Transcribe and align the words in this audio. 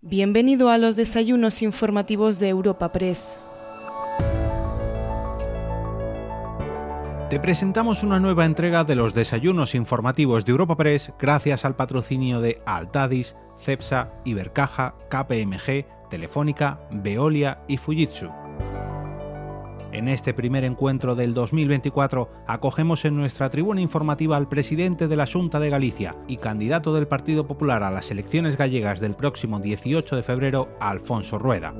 Bienvenido 0.00 0.70
a 0.70 0.78
los 0.78 0.94
desayunos 0.94 1.60
informativos 1.60 2.38
de 2.38 2.48
Europa 2.48 2.92
Press. 2.92 3.40
Te 7.28 7.40
presentamos 7.40 8.04
una 8.04 8.20
nueva 8.20 8.44
entrega 8.44 8.84
de 8.84 8.94
los 8.94 9.12
desayunos 9.12 9.74
informativos 9.74 10.44
de 10.44 10.52
Europa 10.52 10.76
Press 10.76 11.12
gracias 11.18 11.64
al 11.64 11.74
patrocinio 11.74 12.40
de 12.40 12.62
Altadis, 12.64 13.34
Cepsa, 13.58 14.12
Ibercaja, 14.24 14.94
KPMG, 15.10 16.08
Telefónica, 16.08 16.78
Veolia 16.92 17.64
y 17.66 17.76
Fujitsu. 17.76 18.30
En 19.92 20.08
este 20.08 20.34
primer 20.34 20.64
encuentro 20.64 21.14
del 21.14 21.34
2024 21.34 22.30
acogemos 22.46 23.04
en 23.04 23.16
nuestra 23.16 23.50
tribuna 23.50 23.80
informativa 23.80 24.36
al 24.36 24.48
presidente 24.48 25.08
de 25.08 25.16
la 25.16 25.26
Junta 25.26 25.60
de 25.60 25.70
Galicia 25.70 26.16
y 26.26 26.36
candidato 26.36 26.94
del 26.94 27.08
Partido 27.08 27.46
Popular 27.46 27.82
a 27.82 27.90
las 27.90 28.10
elecciones 28.10 28.56
gallegas 28.56 29.00
del 29.00 29.14
próximo 29.14 29.60
18 29.60 30.16
de 30.16 30.22
febrero, 30.22 30.68
Alfonso 30.80 31.38
Rueda. 31.38 31.74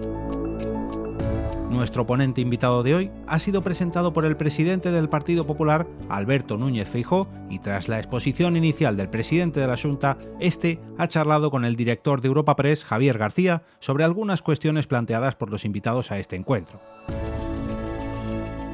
Nuestro 1.70 2.06
ponente 2.06 2.41
invitado 2.41 2.83
de 2.83 2.95
hoy 2.95 3.11
ha 3.27 3.39
sido 3.39 3.62
presentado 3.62 4.12
por 4.15 4.25
el 4.25 4.39
presidente 4.39 4.91
del 4.91 5.11
Partido 5.11 5.47
Popular, 5.47 5.87
Alberto 6.09 6.56
Núñez 6.56 6.89
Feijó, 6.89 7.28
y 7.51 7.59
tras 7.59 7.89
la 7.89 7.98
exposición 7.98 8.56
inicial 8.56 8.97
del 8.97 9.11
presidente 9.11 9.61
de 9.61 9.67
la 9.67 9.77
Junta, 9.77 10.17
este 10.41 10.80
ha 10.97 11.09
charlado 11.09 11.51
con 11.51 11.67
el 11.67 11.77
director 11.77 12.23
de 12.23 12.28
Europa 12.28 12.56
Press, 12.56 12.84
Javier 12.84 13.19
García, 13.19 13.62
sobre 13.80 14.05
algunas 14.05 14.41
cuestiones 14.41 14.87
planteadas 14.87 15.37
por 15.37 15.51
los 15.51 15.67
invitados 15.67 16.11
a 16.11 16.19
este 16.19 16.37
encuentro. 16.37 16.80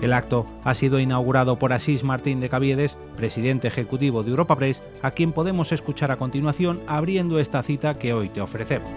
El 0.04 0.12
acto 0.12 0.44
ha 0.64 0.74
sido 0.74 1.00
inaugurado 1.00 1.58
por 1.58 1.72
Asís 1.72 2.04
Martín 2.04 2.38
de 2.38 2.50
Caviedes, 2.50 2.98
presidente 3.16 3.68
ejecutivo 3.68 4.22
de 4.22 4.32
Europa 4.32 4.54
Press, 4.54 4.82
a 5.00 5.12
quien 5.12 5.32
podemos 5.32 5.72
escuchar 5.72 6.10
a 6.10 6.16
continuación 6.16 6.82
abriendo 6.86 7.40
esta 7.40 7.62
cita 7.62 7.98
que 7.98 8.12
hoy 8.12 8.28
te 8.28 8.42
ofrecemos. 8.42 8.90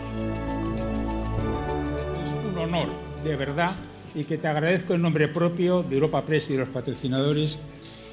Es 2.26 2.52
un 2.52 2.58
honor, 2.58 2.90
de 3.24 3.38
verdad, 3.38 3.72
y 4.16 4.26
que 4.26 4.38
te 4.38 4.49
agradezco 4.49 4.96
en 4.96 5.02
nombre 5.02 5.30
propio 5.30 5.82
de 5.82 5.96
Europa 5.96 6.26
Press 6.26 6.49
y 6.49 6.54
de 6.54 6.60
los 6.60 6.70
patrocinadores 6.70 7.58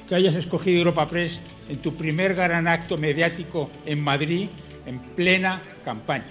que 0.07 0.15
hayas 0.15 0.35
escogido 0.35 0.77
Europa 0.77 1.05
Press 1.05 1.41
en 1.67 1.79
tu 1.79 1.95
primer 1.95 2.33
gran 2.33 2.65
acto 2.65 2.97
mediático 2.97 3.69
en 3.85 4.01
Madrid 4.01 4.47
en 4.85 4.99
plena 4.99 5.61
campaña, 5.83 6.23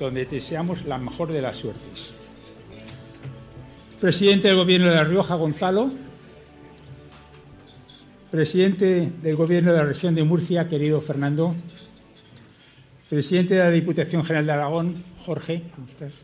donde 0.00 0.26
te 0.26 0.34
deseamos 0.34 0.84
la 0.86 0.98
mejor 0.98 1.30
de 1.30 1.40
las 1.40 1.58
suertes 1.58 2.16
presidente 4.02 4.48
del 4.48 4.56
Gobierno 4.56 4.90
de 4.90 4.96
La 4.96 5.04
Rioja, 5.04 5.36
Gonzalo, 5.36 5.88
presidente 8.32 9.12
del 9.22 9.36
Gobierno 9.36 9.70
de 9.70 9.78
la 9.78 9.84
región 9.84 10.16
de 10.16 10.24
Murcia, 10.24 10.66
querido 10.66 11.00
Fernando, 11.00 11.54
presidente 13.08 13.54
de 13.54 13.60
la 13.60 13.70
Diputación 13.70 14.24
General 14.24 14.46
de 14.46 14.52
Aragón, 14.54 15.04
Jorge, 15.18 15.62
¿cómo 15.76 15.86
estás? 15.86 16.14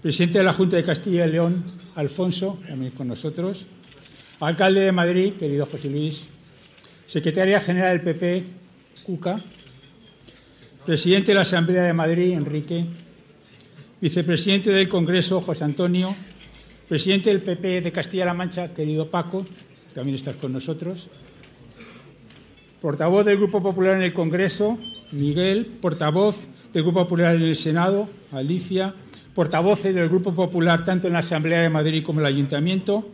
presidente 0.00 0.38
de 0.38 0.44
la 0.44 0.54
Junta 0.54 0.76
de 0.76 0.82
Castilla 0.82 1.26
y 1.26 1.32
León, 1.32 1.62
Alfonso, 1.96 2.58
también 2.66 2.92
con 2.92 3.08
nosotros, 3.08 3.66
alcalde 4.40 4.80
de 4.80 4.92
Madrid, 4.92 5.34
querido 5.34 5.66
José 5.66 5.90
Luis, 5.90 6.28
secretaria 7.06 7.60
general 7.60 7.98
del 7.98 8.14
PP, 8.14 8.44
Cuca, 9.02 9.38
presidente 10.86 11.32
de 11.32 11.34
la 11.34 11.42
Asamblea 11.42 11.82
de 11.82 11.92
Madrid, 11.92 12.32
Enrique, 12.32 12.86
vicepresidente 14.00 14.70
del 14.70 14.88
Congreso, 14.88 15.42
José 15.42 15.64
Antonio, 15.64 16.16
Presidente 16.90 17.30
del 17.30 17.40
PP 17.40 17.82
de 17.82 17.92
Castilla-La 17.92 18.34
Mancha, 18.34 18.74
querido 18.74 19.12
Paco, 19.12 19.46
también 19.94 20.16
estás 20.16 20.34
con 20.34 20.52
nosotros. 20.52 21.06
Portavoz 22.80 23.24
del 23.24 23.36
Grupo 23.36 23.62
Popular 23.62 23.94
en 23.94 24.02
el 24.02 24.12
Congreso, 24.12 24.76
Miguel. 25.12 25.66
Portavoz 25.66 26.48
del 26.72 26.82
Grupo 26.82 27.02
Popular 27.02 27.36
en 27.36 27.42
el 27.42 27.54
Senado, 27.54 28.08
Alicia. 28.32 28.92
Portavoces 29.36 29.94
del 29.94 30.08
Grupo 30.08 30.34
Popular 30.34 30.82
tanto 30.82 31.06
en 31.06 31.12
la 31.12 31.20
Asamblea 31.20 31.60
de 31.60 31.68
Madrid 31.68 32.02
como 32.02 32.18
en 32.18 32.26
el 32.26 32.32
Ayuntamiento. 32.32 33.08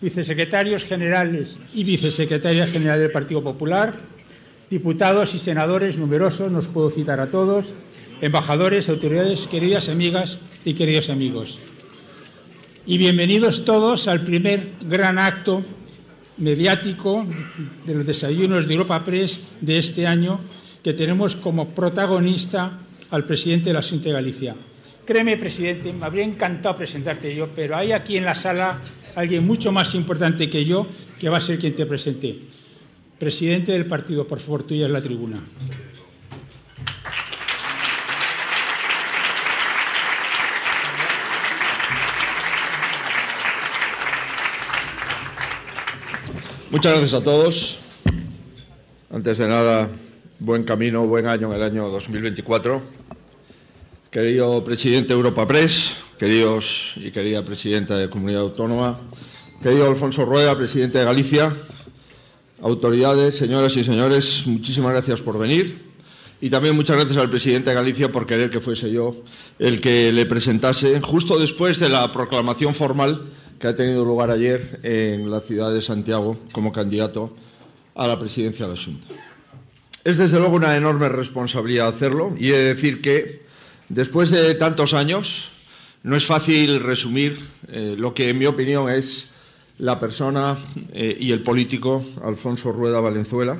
Vicesecretarios 0.00 0.84
generales 0.84 1.58
y 1.74 1.84
vicesecretaria 1.84 2.66
general 2.66 3.00
del 3.00 3.10
Partido 3.10 3.42
Popular. 3.42 3.96
Diputados 4.70 5.34
y 5.34 5.38
senadores 5.38 5.98
numerosos, 5.98 6.50
nos 6.50 6.68
puedo 6.68 6.88
citar 6.88 7.20
a 7.20 7.30
todos. 7.30 7.74
Embajadores, 8.22 8.88
autoridades, 8.88 9.46
queridas 9.46 9.90
amigas 9.90 10.38
y 10.64 10.72
queridos 10.72 11.10
amigos 11.10 11.58
y 12.90 12.98
bienvenidos 12.98 13.64
todos 13.64 14.08
al 14.08 14.24
primer 14.24 14.72
gran 14.82 15.16
acto 15.16 15.62
mediático 16.38 17.24
de 17.86 17.94
los 17.94 18.04
desayunos 18.04 18.66
de 18.66 18.74
Europa 18.74 19.04
Press 19.04 19.42
de 19.60 19.78
este 19.78 20.08
año, 20.08 20.40
que 20.82 20.92
tenemos 20.92 21.36
como 21.36 21.68
protagonista 21.68 22.80
al 23.12 23.24
presidente 23.24 23.70
de 23.70 23.74
la 23.74 23.82
Junta 23.82 24.08
de 24.08 24.14
Galicia. 24.14 24.56
Créeme, 25.06 25.36
presidente, 25.36 25.92
me 25.92 26.04
habría 26.04 26.24
encantado 26.24 26.78
presentarte 26.78 27.32
yo, 27.32 27.50
pero 27.54 27.76
hay 27.76 27.92
aquí 27.92 28.16
en 28.16 28.24
la 28.24 28.34
sala 28.34 28.80
alguien 29.14 29.46
mucho 29.46 29.70
más 29.70 29.94
importante 29.94 30.50
que 30.50 30.64
yo 30.64 30.84
que 31.20 31.28
va 31.28 31.38
a 31.38 31.40
ser 31.40 31.60
quien 31.60 31.76
te 31.76 31.86
presente. 31.86 32.40
Presidente 33.20 33.70
del 33.70 33.86
partido, 33.86 34.26
por 34.26 34.40
favor, 34.40 34.64
tuya 34.64 34.86
es 34.86 34.92
la 34.92 35.00
tribuna. 35.00 35.38
Muchas 46.70 46.92
gracias 46.92 47.20
a 47.20 47.24
todos. 47.24 47.80
Antes 49.12 49.38
de 49.38 49.48
nada, 49.48 49.90
buen 50.38 50.62
camino, 50.62 51.04
buen 51.04 51.26
año 51.26 51.48
en 51.48 51.56
el 51.56 51.64
año 51.64 51.88
2024. 51.88 52.80
Querido 54.08 54.62
presidente 54.62 55.08
de 55.08 55.14
Europa 55.14 55.48
Press, 55.48 55.94
queridos 56.16 56.92
y 56.94 57.10
querida 57.10 57.44
presidenta 57.44 57.96
de 57.96 58.08
Comunidad 58.08 58.42
Autónoma, 58.42 59.00
querido 59.60 59.88
Alfonso 59.88 60.24
Rueda, 60.24 60.56
presidente 60.56 60.98
de 60.98 61.06
Galicia, 61.06 61.52
autoridades, 62.62 63.36
señoras 63.36 63.76
y 63.76 63.82
señores, 63.82 64.46
muchísimas 64.46 64.92
gracias 64.92 65.20
por 65.22 65.40
venir. 65.40 65.90
Y 66.40 66.50
también 66.50 66.76
muchas 66.76 66.98
gracias 66.98 67.18
al 67.18 67.30
presidente 67.30 67.70
de 67.70 67.74
Galicia 67.74 68.12
por 68.12 68.26
querer 68.26 68.48
que 68.48 68.60
fuese 68.60 68.92
yo 68.92 69.16
el 69.58 69.80
que 69.80 70.12
le 70.12 70.24
presentase, 70.24 71.00
justo 71.00 71.36
después 71.36 71.80
de 71.80 71.88
la 71.88 72.12
proclamación 72.12 72.74
formal 72.74 73.26
que 73.60 73.68
ha 73.68 73.74
tenido 73.74 74.06
lugar 74.06 74.30
ayer 74.30 74.80
en 74.82 75.30
la 75.30 75.40
ciudad 75.40 75.72
de 75.72 75.82
Santiago 75.82 76.38
como 76.50 76.72
candidato 76.72 77.36
a 77.94 78.08
la 78.08 78.18
presidencia 78.18 78.66
de 78.66 78.74
la 78.74 78.80
Junta. 78.80 79.06
Es 80.02 80.16
desde 80.16 80.38
luego 80.38 80.56
una 80.56 80.78
enorme 80.78 81.10
responsabilidad 81.10 81.88
hacerlo 81.88 82.34
y 82.38 82.48
he 82.48 82.56
de 82.56 82.74
decir 82.74 83.02
que 83.02 83.42
después 83.90 84.30
de 84.30 84.54
tantos 84.54 84.94
años 84.94 85.52
no 86.02 86.16
es 86.16 86.24
fácil 86.24 86.80
resumir 86.80 87.38
eh, 87.68 87.96
lo 87.98 88.14
que 88.14 88.30
en 88.30 88.38
mi 88.38 88.46
opinión 88.46 88.88
es 88.88 89.28
la 89.76 90.00
persona 90.00 90.56
eh, 90.94 91.14
y 91.20 91.32
el 91.32 91.42
político 91.42 92.02
Alfonso 92.24 92.72
Rueda 92.72 93.00
Valenzuela 93.00 93.58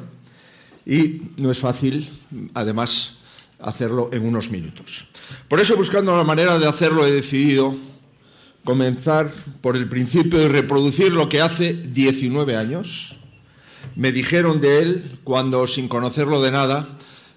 y 0.87 1.21
no 1.37 1.51
es 1.51 1.59
fácil 1.59 2.09
además 2.55 3.19
hacerlo 3.59 4.09
en 4.15 4.25
unos 4.25 4.51
minutos. 4.51 5.09
Por 5.47 5.61
eso 5.61 5.77
buscando 5.77 6.17
la 6.17 6.25
manera 6.25 6.59
de 6.59 6.67
hacerlo 6.67 7.07
he 7.07 7.11
decidido 7.11 7.90
comenzar 8.65 9.33
por 9.61 9.77
el 9.77 9.89
principio 9.89 10.43
y 10.43 10.49
reproducir 10.49 11.13
lo 11.13 11.29
que 11.29 11.41
hace 11.41 11.73
19 11.73 12.57
años 12.57 13.21
me 13.97 14.13
dijeron 14.13 14.61
de 14.61 14.83
él 14.83 15.19
cuando, 15.25 15.67
sin 15.67 15.89
conocerlo 15.89 16.43
de 16.43 16.51
nada, 16.51 16.87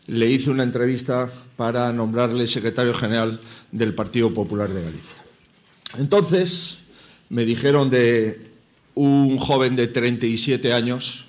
le 0.07 0.29
hice 0.29 0.50
una 0.50 0.63
entrevista 0.63 1.29
para 1.56 1.91
nombrarle 1.94 2.47
secretario 2.47 2.94
general 2.94 3.39
del 3.72 3.94
Partido 3.94 4.34
Popular 4.34 4.69
de 4.69 4.84
Galicia. 4.84 5.16
Entonces 5.97 6.79
me 7.29 7.45
dijeron 7.45 7.90
de 7.90 8.51
un 8.95 9.38
joven 9.38 9.75
de 9.75 9.88
37 9.88 10.73
años 10.73 11.28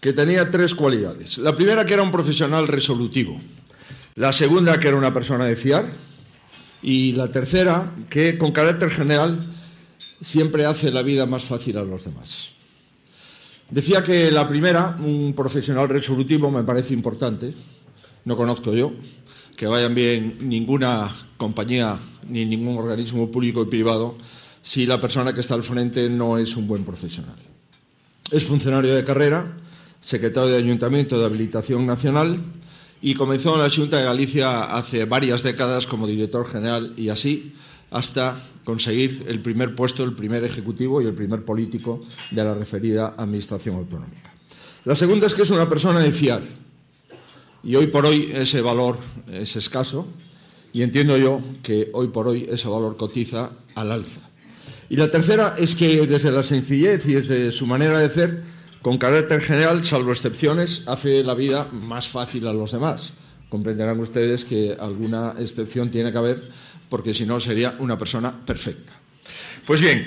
que 0.00 0.12
tenía 0.12 0.50
tres 0.50 0.74
cualidades. 0.74 1.38
La 1.38 1.56
primera 1.56 1.84
que 1.86 1.94
era 1.94 2.02
un 2.02 2.12
profesional 2.12 2.68
resolutivo. 2.68 3.40
La 4.14 4.32
segunda 4.32 4.78
que 4.78 4.88
era 4.88 4.96
una 4.96 5.14
persona 5.14 5.44
de 5.44 5.56
fiar 5.56 5.90
y 6.82 7.12
la 7.12 7.30
tercera, 7.30 7.92
que 8.08 8.38
con 8.38 8.52
carácter 8.52 8.90
general 8.90 9.38
siempre 10.20 10.64
hace 10.64 10.90
la 10.90 11.02
vida 11.02 11.26
más 11.26 11.44
fácil 11.44 11.78
a 11.78 11.82
los 11.82 12.04
demás. 12.04 12.50
Decía 13.70 14.02
que 14.02 14.30
la 14.30 14.48
primera, 14.48 14.96
un 15.00 15.34
profesional 15.34 15.88
resolutivo, 15.88 16.50
me 16.50 16.62
parece 16.62 16.94
importante. 16.94 17.52
No 18.24 18.36
conozco 18.36 18.74
yo 18.74 18.92
que 19.56 19.66
vayan 19.66 19.94
bien 19.94 20.38
ninguna 20.40 21.12
compañía 21.36 21.98
ni 22.28 22.46
ningún 22.46 22.78
organismo 22.78 23.30
público 23.30 23.62
y 23.62 23.66
privado 23.66 24.16
si 24.62 24.86
la 24.86 25.00
persona 25.00 25.34
que 25.34 25.40
está 25.40 25.54
al 25.54 25.64
frente 25.64 26.08
no 26.08 26.38
es 26.38 26.56
un 26.56 26.68
buen 26.68 26.84
profesional. 26.84 27.36
Es 28.30 28.44
funcionario 28.44 28.94
de 28.94 29.04
carrera, 29.04 29.56
secretario 30.00 30.50
de 30.50 30.58
Ayuntamiento 30.58 31.18
de 31.18 31.24
Habilitación 31.24 31.86
Nacional, 31.86 32.38
y 33.00 33.14
comenzó 33.14 33.54
en 33.54 33.62
la 33.62 33.70
Junta 33.70 33.98
de 33.98 34.04
Galicia 34.04 34.62
hace 34.62 35.04
varias 35.04 35.42
décadas 35.42 35.86
como 35.86 36.06
director 36.06 36.46
general 36.50 36.94
y 36.96 37.10
así 37.10 37.54
hasta 37.90 38.36
conseguir 38.64 39.24
el 39.28 39.40
primer 39.40 39.74
puesto, 39.74 40.04
el 40.04 40.12
primer 40.12 40.44
ejecutivo 40.44 41.00
y 41.00 41.06
el 41.06 41.14
primer 41.14 41.44
político 41.44 42.02
de 42.30 42.44
la 42.44 42.54
referida 42.54 43.14
Administración 43.16 43.76
Autonómica. 43.76 44.34
La 44.84 44.94
segunda 44.94 45.26
es 45.26 45.34
que 45.34 45.42
es 45.42 45.50
una 45.50 45.68
persona 45.68 46.00
de 46.00 46.12
fiar 46.12 46.42
y 47.62 47.76
hoy 47.76 47.86
por 47.86 48.06
hoy 48.06 48.30
ese 48.32 48.60
valor 48.60 48.98
es 49.32 49.56
escaso 49.56 50.06
y 50.72 50.82
entiendo 50.82 51.16
yo 51.16 51.40
que 51.62 51.90
hoy 51.92 52.08
por 52.08 52.28
hoy 52.28 52.46
ese 52.48 52.68
valor 52.68 52.96
cotiza 52.96 53.50
al 53.74 53.92
alza. 53.92 54.20
Y 54.90 54.96
la 54.96 55.10
tercera 55.10 55.54
es 55.58 55.74
que 55.74 56.06
desde 56.06 56.30
la 56.30 56.42
sencillez 56.42 57.04
y 57.06 57.14
desde 57.14 57.50
su 57.50 57.66
manera 57.66 57.98
de 57.98 58.08
ser, 58.08 58.42
con 58.82 58.98
carácter 58.98 59.40
general, 59.40 59.84
salvo 59.84 60.12
excepciones, 60.12 60.86
hace 60.86 61.24
la 61.24 61.34
vida 61.34 61.68
más 61.72 62.08
fácil 62.08 62.46
a 62.46 62.52
los 62.52 62.72
demás. 62.72 63.14
Comprenderán 63.48 63.98
ustedes 64.00 64.44
que 64.44 64.76
alguna 64.78 65.34
excepción 65.38 65.90
tiene 65.90 66.12
que 66.12 66.18
haber, 66.18 66.40
porque 66.88 67.14
si 67.14 67.26
no 67.26 67.40
sería 67.40 67.74
una 67.78 67.98
persona 67.98 68.44
perfecta. 68.44 68.92
Pues 69.66 69.80
bien, 69.80 70.06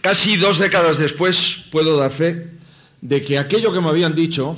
casi 0.00 0.36
dos 0.36 0.58
décadas 0.58 0.98
después 0.98 1.64
puedo 1.70 1.96
dar 1.96 2.10
fe 2.10 2.50
de 3.00 3.22
que 3.22 3.38
aquello 3.38 3.72
que 3.72 3.80
me 3.80 3.88
habían 3.88 4.14
dicho 4.14 4.56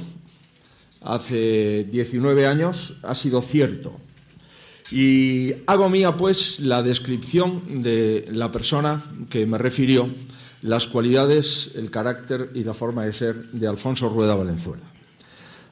hace 1.03 1.85
19 1.85 2.47
años 2.47 2.95
ha 3.03 3.15
sido 3.15 3.43
cierto. 3.43 3.97
Y 4.91 5.53
hago 5.67 5.89
mía, 5.89 6.17
pues, 6.17 6.61
la 6.61 6.83
descripción 6.83 7.83
de 7.83 8.29
la 8.33 8.53
persona 8.53 9.05
que 9.29 9.47
me 9.47 9.59
refirió, 9.59 10.09
las 10.67 10.89
cualidades, 10.89 11.71
el 11.77 11.91
carácter 11.91 12.51
y 12.55 12.65
la 12.65 12.75
forma 12.75 13.05
de 13.05 13.13
ser 13.13 13.37
de 13.53 13.69
Alfonso 13.69 14.09
Rueda 14.09 14.35
Valenzuela. 14.35 14.83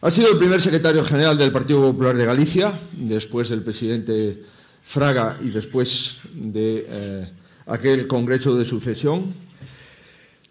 Ha 0.00 0.10
sido 0.10 0.30
el 0.30 0.38
primer 0.38 0.62
secretario 0.62 1.02
general 1.02 1.36
del 1.36 1.50
Partido 1.50 1.80
Popular 1.80 2.16
de 2.16 2.24
Galicia, 2.24 2.72
después 2.92 3.48
del 3.48 3.62
presidente 3.62 4.40
Fraga 4.84 5.36
y 5.42 5.48
después 5.48 6.18
de 6.32 6.86
eh, 6.88 7.30
aquel 7.66 8.06
Congreso 8.06 8.54
de 8.54 8.64
Sucesión. 8.64 9.34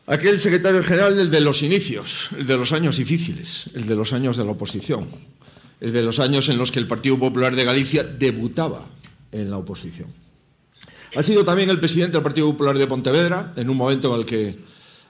Aquel 0.08 0.42
secretario 0.42 0.84
general, 0.84 1.18
el 1.18 1.32
de 1.32 1.40
los 1.40 1.64
inicios, 1.64 2.30
el 2.38 2.46
de 2.46 2.58
los 2.58 2.74
años 2.74 2.98
difíciles, 2.98 3.70
el 3.74 3.88
de 3.88 3.96
los 3.96 4.12
años 4.12 4.36
de 4.36 4.44
la 4.44 4.52
oposición, 4.52 5.08
es 5.80 5.94
de 5.94 6.02
los 6.02 6.20
años 6.20 6.50
en 6.50 6.58
los 6.58 6.72
que 6.72 6.80
el 6.80 6.88
Partido 6.88 7.18
Popular 7.18 7.56
de 7.56 7.64
Galicia 7.64 8.04
debutaba 8.04 8.86
en 9.32 9.50
la 9.50 9.58
oposición. 9.58 10.23
Ha 11.16 11.22
sido 11.22 11.46
también 11.46 11.70
el 11.70 11.80
presidente 11.80 12.14
del 12.14 12.24
Partido 12.24 12.52
Popular 12.52 12.76
de 12.76 12.88
Pontevedra, 12.88 13.54
en 13.56 13.70
un 13.70 13.78
momento 13.78 14.14
en 14.14 14.20
el 14.20 14.26
que 14.26 14.58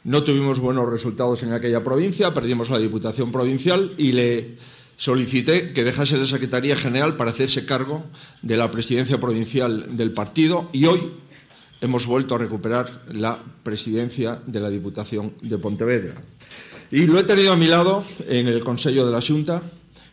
no 0.03 0.21
tuvimos 0.23 0.59
buenos 0.59 0.89
resultados 0.89 1.43
en 1.43 1.53
aquella 1.53 1.81
provincia, 1.81 2.33
perdimos 2.33 2.69
la 2.69 2.77
Diputación 2.77 3.31
Provincial 3.31 3.89
y 3.97 4.11
le 4.11 4.57
solicité 4.97 5.71
que 5.71 5.85
dejase 5.85 6.17
la 6.17 6.27
Secretaría 6.27 6.75
General 6.75 7.15
para 7.15 7.31
hacerse 7.31 7.65
cargo 7.65 8.03
de 8.41 8.57
la 8.57 8.69
presidencia 8.69 9.17
provincial 9.17 9.95
del 9.95 10.11
partido 10.11 10.69
y 10.73 10.87
hoy 10.87 10.99
hemos 11.79 12.05
vuelto 12.05 12.35
a 12.35 12.37
recuperar 12.37 13.03
la 13.13 13.39
presidencia 13.63 14.41
de 14.45 14.59
la 14.59 14.69
Diputación 14.69 15.33
de 15.41 15.57
Pontevedra. 15.57 16.15
Y 16.91 17.07
lo 17.07 17.17
he 17.17 17.23
tenido 17.23 17.53
a 17.53 17.57
mi 17.57 17.67
lado 17.67 18.03
en 18.27 18.49
el 18.49 18.61
Consejo 18.61 19.05
de 19.05 19.11
la 19.11 19.21
Junta, 19.21 19.63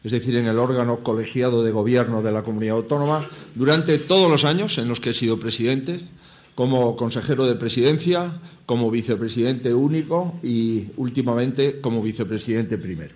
es 0.03 0.13
decir, 0.13 0.37
en 0.37 0.47
el 0.47 0.59
órgano 0.59 1.01
colegiado 1.01 1.63
de 1.63 1.73
gobierno 1.73 2.23
de 2.23 2.33
la 2.33 2.43
comunidad 2.43 2.77
autónoma, 2.77 3.27
durante 3.55 3.99
todos 3.99 4.31
los 4.31 4.45
años 4.45 4.79
en 4.79 4.89
los 4.89 5.01
que 5.01 5.11
he 5.11 5.15
sido 5.15 5.39
presidente, 5.39 6.01
como 6.55 6.97
consejero 6.97 7.47
de 7.47 7.57
presidencia, 7.57 8.33
como 8.67 8.91
vicepresidente 8.91 9.73
único 9.73 10.39
y 10.43 10.89
últimamente 10.97 11.81
como 11.81 12.03
vicepresidente 12.03 12.79
primero. 12.79 13.15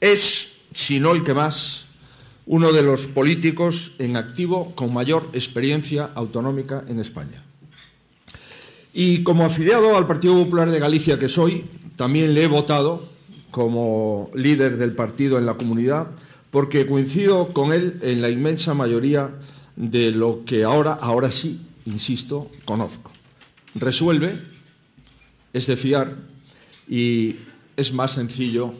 Es, 0.00 0.58
si 0.74 1.00
no 1.00 1.12
el 1.12 1.24
que 1.24 1.34
más, 1.34 1.86
uno 2.46 2.72
de 2.72 2.82
los 2.82 3.06
políticos 3.06 3.92
en 3.98 4.16
activo 4.16 4.74
con 4.74 4.92
mayor 4.92 5.28
experiencia 5.34 6.10
autonómica 6.14 6.84
en 6.88 7.00
España. 7.00 7.44
Y 8.94 9.22
como 9.22 9.44
afiliado 9.44 9.96
al 9.96 10.06
Partido 10.06 10.34
Popular 10.34 10.70
de 10.70 10.78
Galicia 10.78 11.18
que 11.18 11.28
soy, 11.28 11.64
también 11.96 12.32
le 12.34 12.44
he 12.44 12.48
votado 12.48 13.06
como 13.50 14.30
líder 14.34 14.76
del 14.76 14.94
partido 14.94 15.38
en 15.38 15.46
la 15.46 15.54
comunidad, 15.54 16.10
porque 16.50 16.86
coincido 16.86 17.52
con 17.52 17.72
él 17.72 17.98
en 18.02 18.22
la 18.22 18.30
inmensa 18.30 18.74
mayoría 18.74 19.30
de 19.76 20.10
lo 20.10 20.44
que 20.44 20.64
ahora, 20.64 20.92
ahora 20.92 21.30
sí, 21.30 21.66
insisto, 21.84 22.50
conozco. 22.64 23.10
Resuelve, 23.74 24.34
es 25.52 25.66
de 25.66 25.76
fiar 25.76 26.14
y 26.88 27.36
es 27.76 27.92
más 27.92 28.12
sencillo 28.12 28.74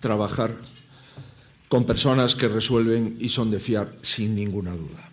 trabajar 0.00 0.54
con 1.68 1.84
personas 1.84 2.34
que 2.34 2.48
resuelven 2.48 3.16
y 3.20 3.28
son 3.28 3.50
de 3.50 3.60
fiar 3.60 3.92
sin 4.02 4.34
ninguna 4.34 4.72
duda. 4.72 5.10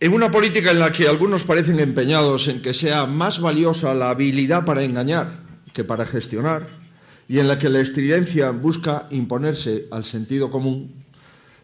En 0.00 0.12
una 0.12 0.30
política 0.30 0.72
en 0.72 0.80
la 0.80 0.90
que 0.90 1.08
algunos 1.08 1.44
parecen 1.44 1.78
empeñados 1.78 2.48
en 2.48 2.60
que 2.60 2.74
sea 2.74 3.06
más 3.06 3.40
valiosa 3.40 3.94
la 3.94 4.10
habilidad 4.10 4.64
para 4.64 4.82
engañar 4.82 5.40
que 5.72 5.84
para 5.84 6.04
gestionar, 6.04 6.66
y 7.28 7.38
en 7.38 7.48
la 7.48 7.58
que 7.58 7.68
la 7.68 7.80
estridencia 7.80 8.50
busca 8.50 9.06
imponerse 9.10 9.86
al 9.90 10.04
sentido 10.04 10.50
común, 10.50 10.92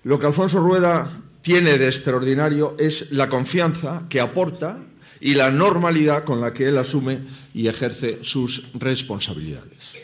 lo 0.04 0.18
que 0.18 0.26
Alfonso 0.26 0.60
Rueda 0.60 1.10
tiene 1.42 1.78
de 1.78 1.86
extraordinario 1.86 2.76
es 2.78 3.10
la 3.10 3.28
confianza 3.28 4.04
que 4.08 4.20
aporta 4.20 4.78
y 5.20 5.34
la 5.34 5.50
normalidad 5.50 6.24
con 6.24 6.40
la 6.40 6.52
que 6.52 6.68
él 6.68 6.78
asume 6.78 7.20
y 7.54 7.66
ejerce 7.66 8.20
sus 8.22 8.70
responsabilidades. 8.74 9.96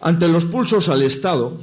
Ante 0.00 0.28
los 0.28 0.46
pulsos 0.46 0.88
al 0.88 1.02
Estado, 1.02 1.60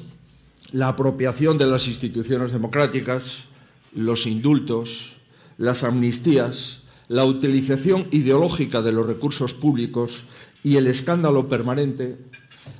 la 0.72 0.90
apropiación 0.90 1.58
de 1.58 1.66
las 1.66 1.88
instituciones 1.88 2.52
democráticas, 2.52 3.46
los 3.94 4.26
indultos, 4.26 5.18
las 5.58 5.84
amnistías, 5.84 6.82
la 7.08 7.26
utilización 7.26 8.08
ideológica 8.12 8.82
de 8.82 8.92
los 8.92 9.08
recursos 9.08 9.54
públicos 9.54 10.26
y 10.64 10.78
el 10.78 10.88
escándalo 10.88 11.50
permanente, 11.50 12.18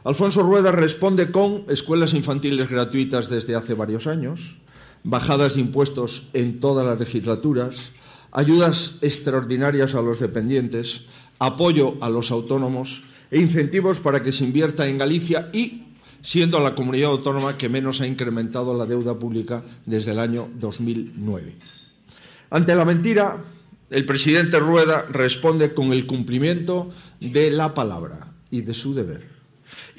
Alfonso 0.04 0.44
Rueda 0.44 0.72
responde 0.72 1.32
con 1.32 1.66
escuelas 1.70 2.14
infantiles 2.14 2.70
gratuitas 2.70 3.30
desde 3.30 3.56
hace 3.56 3.74
varios 3.74 4.08
años, 4.08 4.58
bajadas 5.04 5.56
de 5.56 5.62
impuestos 5.62 6.30
en 6.34 6.60
todas 6.60 6.86
las 6.86 7.00
legislaturas, 7.00 7.92
ayudas 8.32 8.98
extraordinarias 9.02 9.96
a 9.96 10.02
los 10.02 10.20
dependientes, 10.20 11.06
apoyo 11.40 11.98
a 12.02 12.10
los 12.10 12.32
autónomos 12.32 13.04
e 13.32 13.40
incentivos 13.40 14.00
para 14.00 14.24
que 14.24 14.32
se 14.32 14.44
invierta 14.44 14.88
en 14.88 14.98
Galicia 14.98 15.50
y 15.54 15.84
siendo 16.22 16.60
la 16.60 16.76
comunidad 16.76 17.12
autónoma 17.12 17.58
que 17.58 17.70
menos 17.70 18.02
ha 18.02 18.08
incrementado 18.08 18.76
la 18.76 18.86
deuda 18.86 19.18
pública 19.18 19.64
desde 19.86 20.12
el 20.12 20.20
año 20.20 20.50
2009. 20.60 21.56
Ante 22.50 22.76
la 22.76 22.86
mentira, 22.86 23.38
el 23.90 24.06
presidente 24.06 24.60
Rueda 24.60 25.06
responde 25.12 25.74
con 25.74 25.94
el 25.94 26.06
cumplimiento 26.06 26.92
de 27.20 27.52
la 27.52 27.74
palabra 27.74 28.34
y 28.52 28.62
de 28.62 28.74
su 28.74 28.94
deber. 28.94 29.39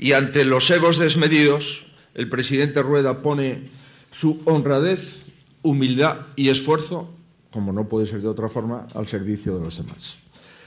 Y 0.02 0.14
ante 0.14 0.46
los 0.46 0.70
egos 0.70 0.98
desmedidos, 0.98 1.84
el 2.14 2.30
presidente 2.30 2.82
Rueda 2.82 3.20
pone 3.20 3.64
su 4.10 4.40
honradez, 4.46 5.26
humildad 5.60 6.16
y 6.36 6.48
esfuerzo, 6.48 7.12
como 7.50 7.74
no 7.74 7.86
puede 7.86 8.06
ser 8.06 8.22
de 8.22 8.28
otra 8.28 8.48
forma, 8.48 8.86
al 8.94 9.06
servicio 9.06 9.58
de 9.58 9.64
los 9.64 9.76
demás. 9.76 10.16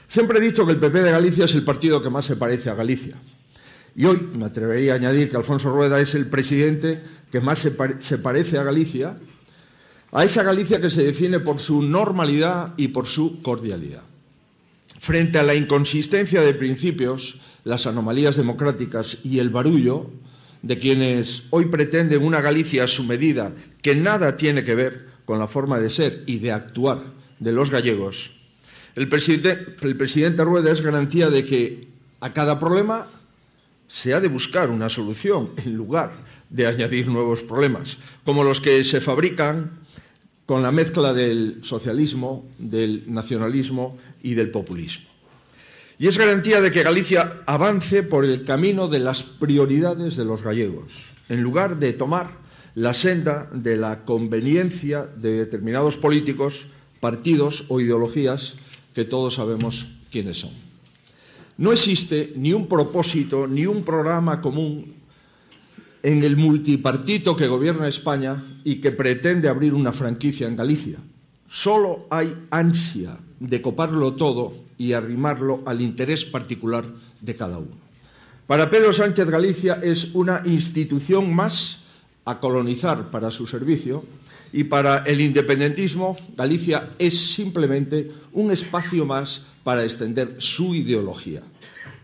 Siempre 0.06 0.38
he 0.38 0.40
dicho 0.40 0.64
que 0.64 0.70
el 0.70 0.78
PP 0.78 1.02
de 1.02 1.10
Galicia 1.10 1.46
es 1.46 1.54
el 1.56 1.64
partido 1.64 2.00
que 2.00 2.10
más 2.10 2.26
se 2.26 2.36
parece 2.36 2.70
a 2.70 2.74
Galicia. 2.74 3.16
Y 3.96 4.04
hoy 4.04 4.20
me 4.36 4.44
atrevería 4.44 4.92
a 4.92 4.96
añadir 4.96 5.28
que 5.28 5.36
Alfonso 5.36 5.68
Rueda 5.72 6.00
es 6.00 6.14
el 6.14 6.28
presidente 6.28 7.02
que 7.32 7.40
más 7.40 7.58
se, 7.58 7.72
parece 8.18 8.58
a 8.58 8.62
Galicia, 8.62 9.18
a 10.12 10.24
esa 10.24 10.44
Galicia 10.44 10.80
que 10.80 10.90
se 10.90 11.02
define 11.02 11.40
por 11.40 11.58
su 11.58 11.82
normalidad 11.82 12.72
y 12.76 12.88
por 12.88 13.08
su 13.08 13.42
cordialidad. 13.42 14.04
Frente 15.00 15.40
a 15.40 15.42
la 15.42 15.56
inconsistencia 15.56 16.40
de 16.42 16.54
principios, 16.54 17.40
las 17.64 17.86
anomalías 17.86 18.36
democráticas 18.36 19.18
y 19.24 19.38
el 19.38 19.50
barullo 19.50 20.10
de 20.62 20.78
quienes 20.78 21.44
hoy 21.50 21.66
pretenden 21.66 22.24
una 22.24 22.40
Galicia 22.40 22.84
a 22.84 22.88
su 22.88 23.04
medida 23.04 23.52
que 23.82 23.94
nada 23.94 24.36
tiene 24.36 24.64
que 24.64 24.74
ver 24.74 25.08
con 25.24 25.38
la 25.38 25.48
forma 25.48 25.78
de 25.78 25.90
ser 25.90 26.22
y 26.26 26.38
de 26.38 26.52
actuar 26.52 27.00
de 27.38 27.52
los 27.52 27.70
gallegos, 27.70 28.32
el 28.94 29.08
presidente, 29.08 30.44
Rueda 30.44 30.70
es 30.70 30.80
garantía 30.80 31.28
de 31.28 31.44
que 31.44 31.88
a 32.20 32.32
cada 32.32 32.60
problema 32.60 33.08
se 33.88 34.14
ha 34.14 34.20
de 34.20 34.28
buscar 34.28 34.70
una 34.70 34.88
solución 34.88 35.50
en 35.64 35.74
lugar 35.76 36.12
de 36.48 36.66
añadir 36.66 37.08
nuevos 37.08 37.42
problemas, 37.42 37.98
como 38.24 38.44
los 38.44 38.60
que 38.60 38.84
se 38.84 39.00
fabrican 39.00 39.80
con 40.46 40.62
la 40.62 40.70
mezcla 40.70 41.12
del 41.12 41.58
socialismo, 41.62 42.46
del 42.58 43.02
nacionalismo 43.08 43.98
y 44.22 44.34
del 44.34 44.50
populismo. 44.50 45.13
Y 45.98 46.08
es 46.08 46.18
garantía 46.18 46.60
de 46.60 46.72
que 46.72 46.82
Galicia 46.82 47.42
avance 47.46 48.02
por 48.02 48.24
el 48.24 48.44
camino 48.44 48.88
de 48.88 48.98
las 48.98 49.22
prioridades 49.22 50.16
de 50.16 50.24
los 50.24 50.42
gallegos, 50.42 51.14
en 51.28 51.40
lugar 51.40 51.78
de 51.78 51.92
tomar 51.92 52.30
la 52.74 52.94
senda 52.94 53.48
de 53.52 53.76
la 53.76 54.04
conveniencia 54.04 55.06
de 55.06 55.38
determinados 55.38 55.96
políticos, 55.96 56.66
partidos 56.98 57.66
o 57.68 57.80
ideologías 57.80 58.54
que 58.92 59.04
todos 59.04 59.34
sabemos 59.34 59.86
quiénes 60.10 60.38
son. 60.38 60.50
No 61.56 61.72
existe 61.72 62.32
ni 62.36 62.52
un 62.52 62.66
propósito 62.66 63.46
ni 63.46 63.66
un 63.66 63.84
programa 63.84 64.40
común 64.40 64.94
en 66.02 66.24
el 66.24 66.36
multipartito 66.36 67.36
que 67.36 67.46
gobierna 67.46 67.86
España 67.86 68.42
y 68.64 68.80
que 68.80 68.90
pretende 68.90 69.48
abrir 69.48 69.72
una 69.72 69.92
franquicia 69.92 70.48
en 70.48 70.56
Galicia. 70.56 70.98
Solo 71.46 72.06
hay 72.10 72.34
ansia 72.50 73.16
de 73.48 73.62
coparlo 73.62 74.14
todo 74.14 74.54
y 74.78 74.92
arrimarlo 74.92 75.62
al 75.66 75.80
interés 75.80 76.24
particular 76.24 76.84
de 77.20 77.36
cada 77.36 77.58
uno. 77.58 77.76
Para 78.46 78.68
Pedro 78.68 78.92
Sánchez 78.92 79.28
Galicia 79.28 79.80
es 79.82 80.14
una 80.14 80.42
institución 80.44 81.34
más 81.34 81.80
a 82.24 82.40
colonizar 82.40 83.10
para 83.10 83.30
su 83.30 83.46
servicio 83.46 84.04
y 84.52 84.64
para 84.64 84.98
el 85.04 85.20
independentismo 85.20 86.16
Galicia 86.36 86.90
es 86.98 87.18
simplemente 87.18 88.10
un 88.32 88.50
espacio 88.50 89.06
más 89.06 89.46
para 89.62 89.84
extender 89.84 90.36
su 90.38 90.74
ideología. 90.74 91.42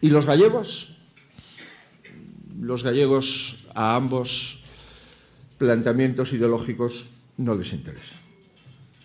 ¿Y 0.00 0.08
los 0.08 0.26
gallegos? 0.26 0.96
Los 2.60 2.82
gallegos 2.82 3.64
a 3.74 3.96
ambos 3.96 4.60
planteamientos 5.58 6.32
ideológicos 6.32 7.06
no 7.36 7.54
les 7.54 7.72
interesa. 7.72 8.14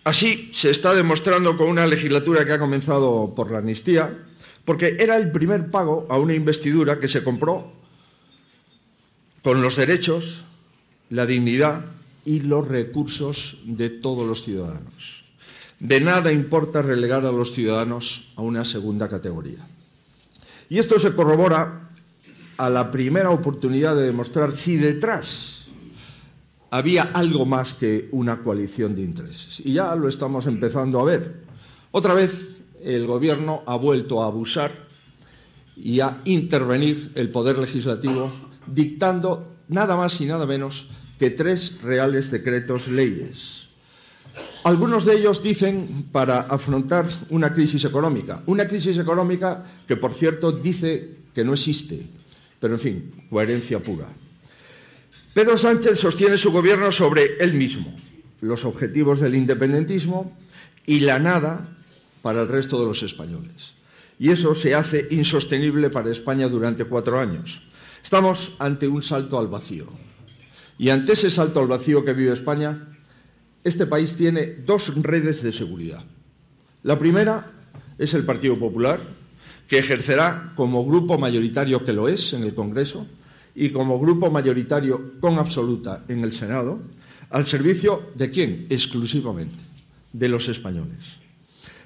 Así 0.06 0.52
se 0.54 0.70
está 0.70 0.94
demostrando 0.94 1.56
con 1.56 1.66
una 1.66 1.84
legislatura 1.84 2.44
que 2.44 2.52
ha 2.52 2.60
comenzado 2.60 3.34
por 3.34 3.50
la 3.50 3.58
amnistía, 3.58 4.16
porque 4.64 4.98
era 5.00 5.16
el 5.16 5.32
primer 5.32 5.68
pago 5.72 6.06
a 6.08 6.16
una 6.16 6.32
investidura 6.32 7.00
que 7.00 7.08
se 7.08 7.24
compró 7.24 7.72
con 9.42 9.62
los 9.62 9.74
derechos, 9.74 10.44
la 11.10 11.26
dignidad 11.26 11.84
y 12.24 12.38
los 12.38 12.68
recursos 12.68 13.58
de 13.64 13.90
todos 13.90 14.24
los 14.24 14.44
ciudadanos. 14.44 15.24
De 15.80 16.00
nada 16.00 16.30
importa 16.30 16.82
relegar 16.82 17.26
a 17.26 17.32
los 17.32 17.50
ciudadanos 17.50 18.32
a 18.36 18.42
una 18.42 18.64
segunda 18.64 19.08
categoría. 19.08 19.66
Y 20.68 20.78
esto 20.78 21.00
se 21.00 21.16
corrobora 21.16 21.90
a 22.58 22.70
la 22.70 22.92
primera 22.92 23.30
oportunidad 23.30 23.96
de 23.96 24.04
demostrar 24.04 24.54
si 24.54 24.76
detrás 24.76 25.55
había 26.76 27.04
algo 27.14 27.46
más 27.46 27.72
que 27.72 28.08
una 28.12 28.42
coalición 28.42 28.94
de 28.94 29.00
intereses. 29.00 29.62
Y 29.64 29.72
ya 29.72 29.94
lo 29.96 30.08
estamos 30.08 30.46
empezando 30.46 31.00
a 31.00 31.04
ver. 31.04 31.40
Otra 31.90 32.12
vez 32.12 32.30
el 32.82 33.06
Gobierno 33.06 33.62
ha 33.66 33.76
vuelto 33.76 34.22
a 34.22 34.26
abusar 34.26 34.70
y 35.74 36.00
a 36.00 36.20
intervenir 36.26 37.12
el 37.14 37.30
Poder 37.30 37.58
Legislativo 37.58 38.30
dictando 38.66 39.56
nada 39.68 39.96
más 39.96 40.20
y 40.20 40.26
nada 40.26 40.44
menos 40.44 40.88
que 41.18 41.30
tres 41.30 41.80
reales 41.80 42.30
decretos 42.30 42.88
leyes. 42.88 43.68
Algunos 44.62 45.06
de 45.06 45.16
ellos 45.16 45.42
dicen 45.42 46.08
para 46.12 46.40
afrontar 46.40 47.06
una 47.30 47.54
crisis 47.54 47.86
económica, 47.86 48.42
una 48.44 48.68
crisis 48.68 48.98
económica 48.98 49.64
que, 49.88 49.96
por 49.96 50.12
cierto, 50.12 50.52
dice 50.52 51.16
que 51.32 51.42
no 51.42 51.54
existe, 51.54 52.06
pero 52.60 52.74
en 52.74 52.80
fin, 52.80 53.14
coherencia 53.30 53.82
pura. 53.82 54.10
Pedro 55.36 55.58
Sánchez 55.58 55.98
sostiene 56.00 56.38
su 56.38 56.50
gobierno 56.50 56.90
sobre 56.90 57.36
él 57.40 57.52
mismo, 57.52 57.94
los 58.40 58.64
objetivos 58.64 59.20
del 59.20 59.34
independentismo 59.34 60.34
y 60.86 61.00
la 61.00 61.18
nada 61.18 61.76
para 62.22 62.40
el 62.40 62.48
resto 62.48 62.80
de 62.80 62.86
los 62.86 63.02
españoles. 63.02 63.74
Y 64.18 64.30
eso 64.30 64.54
se 64.54 64.74
hace 64.74 65.06
insostenible 65.10 65.90
para 65.90 66.10
España 66.10 66.48
durante 66.48 66.86
cuatro 66.86 67.20
años. 67.20 67.68
Estamos 68.02 68.56
ante 68.58 68.88
un 68.88 69.02
salto 69.02 69.38
al 69.38 69.48
vacío. 69.48 69.88
Y 70.78 70.88
ante 70.88 71.12
ese 71.12 71.30
salto 71.30 71.60
al 71.60 71.66
vacío 71.66 72.02
que 72.02 72.14
vive 72.14 72.32
España, 72.32 72.88
este 73.62 73.84
país 73.84 74.16
tiene 74.16 74.46
dos 74.64 74.94
redes 75.02 75.42
de 75.42 75.52
seguridad. 75.52 76.02
La 76.82 76.98
primera 76.98 77.52
es 77.98 78.14
el 78.14 78.24
Partido 78.24 78.58
Popular, 78.58 79.06
que 79.68 79.80
ejercerá 79.80 80.54
como 80.56 80.86
grupo 80.86 81.18
mayoritario 81.18 81.84
que 81.84 81.92
lo 81.92 82.08
es 82.08 82.32
en 82.32 82.42
el 82.42 82.54
Congreso 82.54 83.06
y 83.56 83.70
como 83.70 83.98
grupo 83.98 84.30
mayoritario 84.30 85.18
con 85.20 85.38
absoluta 85.38 86.04
en 86.08 86.22
el 86.22 86.32
Senado, 86.32 86.80
al 87.30 87.46
servicio 87.46 88.12
de 88.14 88.30
quién? 88.30 88.66
Exclusivamente, 88.70 89.64
de 90.12 90.28
los 90.28 90.48
españoles. 90.48 91.18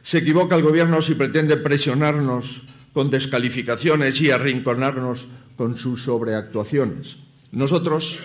Se 0.02 0.18
equivoca 0.18 0.56
el 0.56 0.62
Gobierno 0.62 1.00
si 1.00 1.14
pretende 1.14 1.56
presionarnos 1.56 2.64
con 2.92 3.08
descalificaciones 3.08 4.20
y 4.20 4.30
arrinconarnos 4.30 5.26
con 5.56 5.78
sus 5.78 6.02
sobreactuaciones. 6.02 7.16
Nosotros 7.52 8.18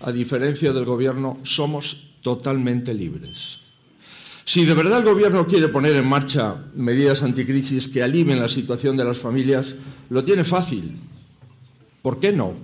a 0.00 0.12
diferencia 0.12 0.72
del 0.72 0.84
Gobierno, 0.84 1.38
somos 1.42 2.14
totalmente 2.22 2.94
libres. 2.94 3.60
Si 4.44 4.64
de 4.64 4.74
verdad 4.74 5.00
el 5.00 5.04
Gobierno 5.04 5.46
quiere 5.46 5.68
poner 5.68 5.96
en 5.96 6.08
marcha 6.08 6.56
medidas 6.74 7.22
anticrisis 7.22 7.88
que 7.88 8.02
alivien 8.02 8.40
la 8.40 8.48
situación 8.48 8.96
de 8.96 9.04
las 9.04 9.18
familias, 9.18 9.74
lo 10.08 10.24
tiene 10.24 10.44
fácil. 10.44 10.96
¿Por 12.00 12.20
qué 12.20 12.32
no 12.32 12.54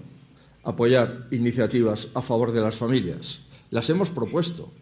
apoyar 0.64 1.28
iniciativas 1.30 2.08
a 2.14 2.22
favor 2.22 2.52
de 2.52 2.60
las 2.60 2.76
familias? 2.76 3.40
Las 3.70 3.90
hemos 3.90 4.10
propuesto. 4.10 4.72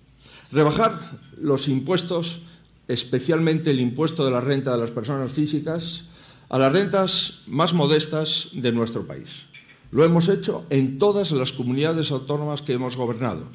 Rebajar 0.50 0.92
los 1.38 1.68
impuestos, 1.68 2.42
especialmente 2.88 3.70
el 3.70 3.80
impuesto 3.80 4.24
de 4.24 4.30
la 4.30 4.40
renta 4.40 4.72
de 4.72 4.78
las 4.78 4.90
personas 4.90 5.32
físicas, 5.32 6.04
a 6.48 6.58
las 6.58 6.72
rentas 6.72 7.40
más 7.46 7.72
modestas 7.72 8.50
de 8.52 8.72
nuestro 8.72 9.06
país. 9.06 9.48
Lo 9.90 10.04
hemos 10.04 10.28
hecho 10.28 10.64
en 10.70 10.98
todas 10.98 11.32
las 11.32 11.52
comunidades 11.52 12.10
autónomas 12.10 12.62
que 12.62 12.74
hemos 12.74 12.96
gobernado, 12.96 13.48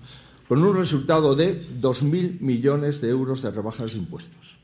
con 0.47 0.63
un 0.63 0.75
resultado 0.75 1.35
de 1.35 1.61
2.000 1.81 2.39
millones 2.41 3.01
de 3.01 3.09
euros 3.09 3.41
de 3.41 3.51
rebajas 3.51 3.93
de 3.93 3.99
impuestos. 3.99 4.57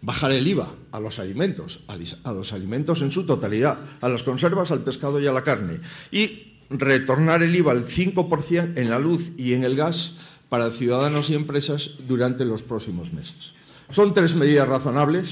Bajar 0.00 0.32
el 0.32 0.46
IVA 0.46 0.68
a 0.92 1.00
los 1.00 1.18
alimentos, 1.18 1.80
a 2.24 2.32
los 2.32 2.52
alimentos 2.52 3.02
en 3.02 3.10
su 3.10 3.24
totalidad, 3.24 3.78
a 4.00 4.08
las 4.08 4.22
conservas, 4.22 4.70
al 4.70 4.84
pescado 4.84 5.18
y 5.20 5.26
a 5.26 5.32
la 5.32 5.42
carne. 5.42 5.80
Y 6.10 6.53
retornar 6.78 7.42
el 7.42 7.56
IVA 7.56 7.72
al 7.72 7.86
5% 7.86 8.76
en 8.76 8.90
la 8.90 8.98
luz 8.98 9.30
y 9.36 9.54
en 9.54 9.64
el 9.64 9.76
gas 9.76 10.14
para 10.48 10.70
ciudadanos 10.70 11.30
y 11.30 11.34
empresas 11.34 11.96
durante 12.06 12.44
los 12.44 12.62
próximos 12.62 13.12
meses. 13.12 13.54
Son 13.90 14.14
tres 14.14 14.34
medidas 14.34 14.68
razonables 14.68 15.26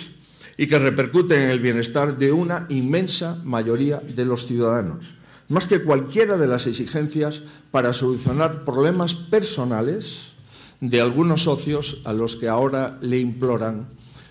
y 0.56 0.66
que 0.66 0.78
repercuten 0.78 1.42
en 1.42 1.50
el 1.50 1.60
bienestar 1.60 2.18
de 2.18 2.32
una 2.32 2.66
inmensa 2.70 3.38
mayoría 3.44 3.98
de 3.98 4.24
los 4.24 4.46
ciudadanos 4.46 5.14
más 5.52 5.66
que 5.66 5.82
cualquiera 5.82 6.38
de 6.38 6.46
las 6.46 6.66
exigencias 6.66 7.42
para 7.70 7.92
solucionar 7.92 8.64
problemas 8.64 9.14
personales 9.14 10.32
de 10.80 10.98
algunos 10.98 11.42
socios 11.42 12.00
a 12.04 12.14
los 12.14 12.36
que 12.36 12.48
ahora 12.48 12.98
le 13.02 13.18
imploran 13.18 13.86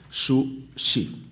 su 0.10 0.66
sí. 0.76 1.28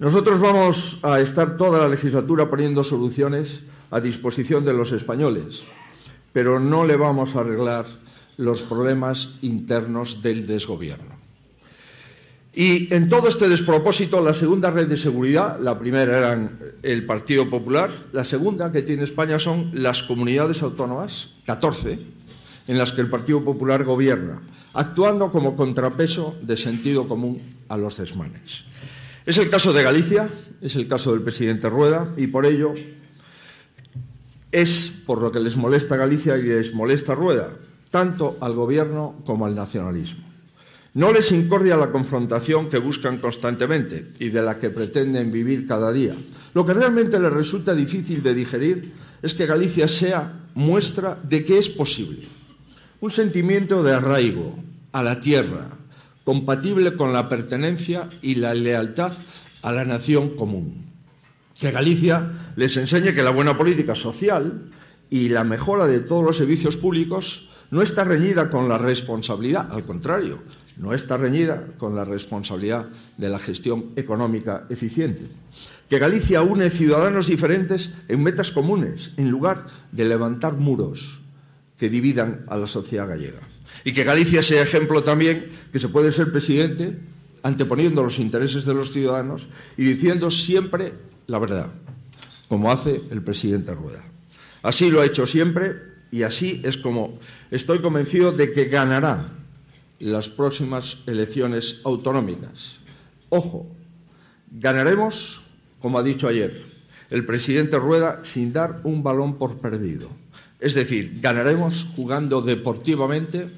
Nosotros 0.00 0.40
vamos 0.40 0.98
a 1.04 1.20
estar 1.20 1.56
toda 1.56 1.78
la 1.78 1.88
legislatura 1.88 2.50
poniendo 2.50 2.82
soluciones 2.82 3.62
a 3.92 4.00
disposición 4.00 4.64
de 4.64 4.72
los 4.72 4.90
españoles, 4.90 5.62
pero 6.32 6.58
no 6.58 6.84
le 6.86 6.96
vamos 6.96 7.36
a 7.36 7.40
arreglar 7.40 7.84
los 8.38 8.62
problemas 8.62 9.34
internos 9.42 10.22
del 10.22 10.46
desgobierno. 10.46 11.12
Y 12.54 12.92
en 12.92 13.08
todo 13.08 13.28
este 13.28 13.48
despropósito, 13.48 14.20
la 14.20 14.34
segunda 14.34 14.70
red 14.70 14.86
de 14.86 14.96
seguridad, 14.96 15.58
la 15.60 15.78
primera 15.78 16.18
era 16.18 16.50
el 16.82 17.06
Partido 17.06 17.48
Popular, 17.48 17.90
la 18.12 18.24
segunda 18.24 18.72
que 18.72 18.82
tiene 18.82 19.04
España 19.04 19.38
son 19.38 19.70
las 19.74 20.02
comunidades 20.02 20.62
autónomas, 20.62 21.30
14, 21.46 21.98
en 22.68 22.78
las 22.78 22.92
que 22.92 23.02
el 23.02 23.10
Partido 23.10 23.44
Popular 23.44 23.84
gobierna, 23.84 24.42
actuando 24.74 25.32
como 25.32 25.56
contrapeso 25.56 26.36
de 26.42 26.56
sentido 26.56 27.08
común 27.08 27.40
a 27.68 27.76
los 27.76 27.96
desmanes. 27.96 28.64
Es 29.24 29.38
el 29.38 29.50
caso 29.50 29.72
de 29.72 29.82
Galicia, 29.82 30.28
es 30.60 30.76
el 30.76 30.88
caso 30.88 31.12
del 31.12 31.22
presidente 31.22 31.68
Rueda, 31.68 32.12
y 32.16 32.26
por 32.26 32.44
ello 32.44 32.74
es 34.52 34.92
por 35.06 35.20
lo 35.20 35.32
que 35.32 35.40
les 35.40 35.56
molesta 35.56 35.96
Galicia 35.96 36.38
y 36.38 36.42
les 36.42 36.74
molesta 36.74 37.14
Rueda, 37.14 37.48
tanto 37.90 38.36
al 38.40 38.54
gobierno 38.54 39.16
como 39.24 39.46
al 39.46 39.56
nacionalismo. 39.56 40.24
No 40.94 41.10
les 41.10 41.32
incordia 41.32 41.76
la 41.76 41.90
confrontación 41.90 42.68
que 42.68 42.76
buscan 42.76 43.16
constantemente 43.16 44.12
y 44.18 44.28
de 44.28 44.42
la 44.42 44.58
que 44.58 44.68
pretenden 44.68 45.32
vivir 45.32 45.66
cada 45.66 45.90
día. 45.90 46.14
Lo 46.52 46.66
que 46.66 46.74
realmente 46.74 47.18
les 47.18 47.32
resulta 47.32 47.74
difícil 47.74 48.22
de 48.22 48.34
digerir 48.34 48.92
es 49.22 49.32
que 49.32 49.46
Galicia 49.46 49.88
sea 49.88 50.40
muestra 50.54 51.18
de 51.22 51.44
que 51.44 51.56
es 51.56 51.70
posible. 51.70 52.28
Un 53.00 53.10
sentimiento 53.10 53.82
de 53.82 53.94
arraigo 53.94 54.54
a 54.92 55.02
la 55.02 55.20
tierra, 55.20 55.66
compatible 56.24 56.94
con 56.94 57.14
la 57.14 57.30
pertenencia 57.30 58.08
y 58.20 58.34
la 58.34 58.52
lealtad 58.52 59.12
a 59.62 59.72
la 59.72 59.86
nación 59.86 60.28
común. 60.36 60.91
Que 61.62 61.70
Galicia 61.70 62.26
les 62.58 62.74
enseñe 62.76 63.14
que 63.14 63.22
la 63.22 63.30
buena 63.30 63.56
política 63.56 63.94
social 63.94 64.66
y 65.10 65.28
la 65.28 65.44
mejora 65.44 65.86
de 65.86 66.00
todos 66.00 66.24
los 66.24 66.36
servicios 66.36 66.76
públicos 66.76 67.50
no 67.70 67.82
está 67.82 68.02
reñida 68.02 68.50
con 68.50 68.68
la 68.68 68.78
responsabilidad, 68.78 69.70
al 69.70 69.84
contrario, 69.84 70.42
no 70.76 70.92
está 70.92 71.16
reñida 71.16 71.68
con 71.78 71.94
la 71.94 72.04
responsabilidad 72.04 72.88
de 73.16 73.28
la 73.28 73.38
gestión 73.38 73.92
económica 73.94 74.66
eficiente. 74.70 75.28
Que 75.88 76.00
Galicia 76.00 76.42
une 76.42 76.68
ciudadanos 76.68 77.28
diferentes 77.28 77.94
en 78.08 78.24
metas 78.24 78.50
comunes, 78.50 79.12
en 79.16 79.30
lugar 79.30 79.64
de 79.92 80.04
levantar 80.04 80.54
muros 80.54 81.22
que 81.78 81.88
dividan 81.88 82.42
a 82.48 82.56
la 82.56 82.66
sociedad 82.66 83.06
gallega. 83.06 83.46
Y 83.84 83.92
que 83.92 84.02
Galicia 84.02 84.42
sea 84.42 84.66
ejemplo 84.66 85.04
también 85.04 85.46
que 85.70 85.78
se 85.78 85.86
puede 85.86 86.10
ser 86.10 86.32
presidente 86.32 86.98
anteponiendo 87.44 88.02
los 88.02 88.18
intereses 88.18 88.64
de 88.64 88.74
los 88.74 88.90
ciudadanos 88.90 89.46
y 89.76 89.84
diciendo 89.84 90.28
siempre 90.28 91.11
la 91.32 91.38
verdad, 91.38 91.66
como 92.46 92.70
hace 92.70 93.00
el 93.10 93.22
presidente 93.22 93.72
Rueda. 93.72 94.04
Así 94.62 94.90
lo 94.90 95.00
ha 95.00 95.06
hecho 95.06 95.26
siempre 95.26 95.76
y 96.10 96.24
así 96.24 96.60
es 96.62 96.76
como 96.76 97.18
estoy 97.50 97.80
convencido 97.80 98.32
de 98.32 98.52
que 98.52 98.66
ganará 98.66 99.32
las 99.98 100.28
próximas 100.28 101.04
elecciones 101.06 101.80
autonómicas. 101.84 102.80
Ojo, 103.30 103.66
ganaremos, 104.50 105.42
como 105.78 105.98
ha 105.98 106.02
dicho 106.02 106.28
ayer 106.28 106.62
el 107.08 107.24
presidente 107.24 107.78
Rueda, 107.78 108.20
sin 108.24 108.52
dar 108.52 108.82
un 108.84 109.02
balón 109.02 109.38
por 109.38 109.56
perdido. 109.56 110.10
Es 110.60 110.74
decir, 110.74 111.18
ganaremos 111.22 111.86
jugando 111.96 112.42
deportivamente 112.42 113.48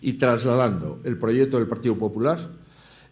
y 0.00 0.12
trasladando 0.12 1.00
el 1.02 1.18
proyecto 1.18 1.58
del 1.58 1.66
Partido 1.66 1.98
Popular 1.98 2.38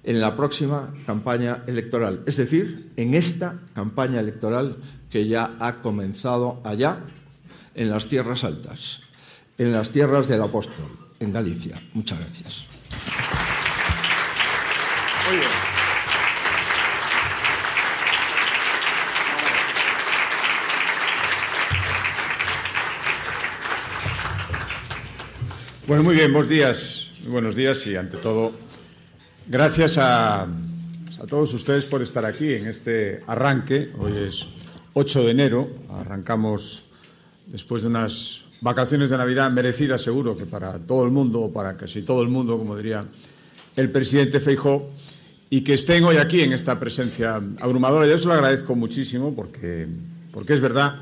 en 0.04 0.20
la 0.20 0.36
próxima 0.36 0.92
campaña 1.06 1.64
electoral, 1.66 2.22
es 2.26 2.36
decir, 2.36 2.92
en 2.96 3.14
esta 3.14 3.58
campaña 3.74 4.20
electoral 4.20 4.76
que 5.10 5.26
ya 5.26 5.50
ha 5.60 5.76
comenzado 5.76 6.60
allá 6.64 6.98
en 7.74 7.90
las 7.90 8.06
tierras 8.06 8.44
altas, 8.44 9.00
en 9.58 9.72
las 9.72 9.90
tierras 9.90 10.28
del 10.28 10.42
apóstol, 10.42 10.86
en 11.20 11.32
Galicia. 11.32 11.80
Muchas 11.94 12.18
gracias. 12.18 12.66
Bueno, 25.86 26.02
muy 26.02 26.14
bien, 26.14 26.32
buenos 26.32 26.48
días. 26.48 27.10
Buenos 27.26 27.54
días 27.54 27.86
y 27.86 27.96
ante 27.96 28.18
todo, 28.18 28.52
gracias 29.46 29.98
a, 29.98 30.46
todos 31.28 31.54
ustedes 31.54 31.86
por 31.86 32.02
estar 32.02 32.24
aquí 32.24 32.52
en 32.52 32.66
este 32.66 33.22
arranque. 33.26 33.90
Hoy 33.98 34.12
es 34.16 34.48
8 34.92 35.24
de 35.24 35.30
enero, 35.30 35.70
arrancamos 35.88 36.84
después 37.46 37.82
de 37.82 37.88
unas 37.88 38.44
vacaciones 38.60 39.10
de 39.10 39.16
Navidad 39.16 39.50
merecidas 39.50 40.02
seguro 40.02 40.36
que 40.36 40.44
para 40.44 40.78
todo 40.78 41.04
el 41.04 41.10
mundo, 41.10 41.40
o 41.40 41.52
para 41.52 41.76
casi 41.76 42.02
todo 42.02 42.22
el 42.22 42.28
mundo, 42.28 42.58
como 42.58 42.76
diría 42.76 43.06
el 43.76 43.90
presidente 43.90 44.38
Feijó, 44.38 44.90
y 45.50 45.62
que 45.62 45.74
estén 45.74 46.04
hoy 46.04 46.16
aquí 46.18 46.42
en 46.42 46.52
esta 46.52 46.78
presencia 46.78 47.40
abrumadora. 47.60 48.06
Yo 48.06 48.18
se 48.18 48.28
lo 48.28 48.34
agradezco 48.34 48.74
muchísimo 48.74 49.34
porque, 49.34 49.86
porque 50.32 50.54
es 50.54 50.60
verdad, 50.60 50.96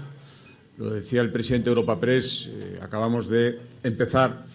lo 0.78 0.90
decía 0.90 1.20
el 1.20 1.32
presidente 1.32 1.66
de 1.66 1.70
Europa 1.70 1.98
Press, 1.98 2.50
eh, 2.52 2.78
acabamos 2.80 3.28
de 3.28 3.58
empezar 3.82 4.51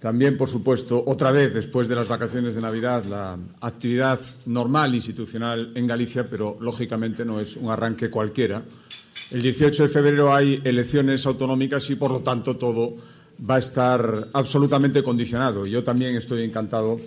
también, 0.00 0.36
por 0.36 0.48
supuesto, 0.48 1.02
otra 1.06 1.32
vez 1.32 1.52
después 1.52 1.88
de 1.88 1.96
las 1.96 2.06
vacaciones 2.06 2.54
de 2.54 2.60
Navidad, 2.60 3.04
la 3.04 3.36
actividad 3.60 4.20
normal 4.46 4.94
institucional 4.94 5.72
en 5.74 5.88
Galicia, 5.88 6.28
pero 6.30 6.56
lógicamente 6.60 7.24
no 7.24 7.40
es 7.40 7.56
un 7.56 7.70
arranque 7.70 8.08
cualquiera. 8.08 8.62
El 9.30 9.42
18 9.42 9.82
de 9.82 9.88
febrero 9.88 10.34
hay 10.34 10.60
elecciones 10.64 11.26
autonómicas 11.26 11.90
y, 11.90 11.96
por 11.96 12.12
lo 12.12 12.20
tanto, 12.20 12.56
todo 12.56 12.96
va 13.48 13.56
a 13.56 13.58
estar 13.58 14.28
absolutamente 14.32 15.02
condicionado. 15.02 15.66
Yo 15.66 15.82
también 15.82 16.14
estoy 16.14 16.44
encantado 16.44 17.00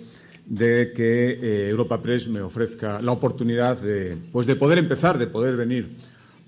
de 0.44 0.92
que 0.94 1.30
eh, 1.30 1.68
Europa 1.70 2.00
Press 2.02 2.28
me 2.28 2.42
ofrezca 2.42 3.00
la 3.00 3.12
oportunidad 3.12 3.78
de, 3.78 4.18
pues 4.32 4.46
de 4.46 4.56
poder 4.56 4.78
empezar, 4.78 5.18
de 5.18 5.26
poder 5.28 5.56
venir 5.56 5.88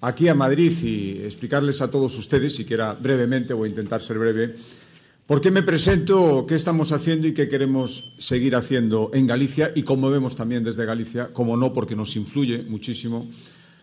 aquí 0.00 0.28
a 0.28 0.34
Madrid 0.34 0.72
y 0.82 1.22
explicarles 1.24 1.80
a 1.80 1.90
todos 1.90 2.18
ustedes, 2.18 2.54
siquiera 2.54 2.94
brevemente, 2.94 3.54
voy 3.54 3.68
a 3.68 3.70
intentar 3.70 4.02
ser 4.02 4.18
breve, 4.18 4.54
¿Por 5.26 5.40
qué 5.40 5.50
me 5.50 5.62
presento? 5.62 6.44
¿Qué 6.46 6.54
estamos 6.54 6.92
haciendo 6.92 7.26
y 7.26 7.32
qué 7.32 7.48
queremos 7.48 8.12
seguir 8.18 8.54
haciendo 8.56 9.10
en 9.14 9.26
Galicia? 9.26 9.72
Y 9.74 9.82
como 9.82 10.10
vemos 10.10 10.36
también 10.36 10.62
desde 10.62 10.84
Galicia, 10.84 11.32
como 11.32 11.56
no, 11.56 11.72
porque 11.72 11.96
nos 11.96 12.14
influye 12.16 12.62
muchísimo 12.64 13.26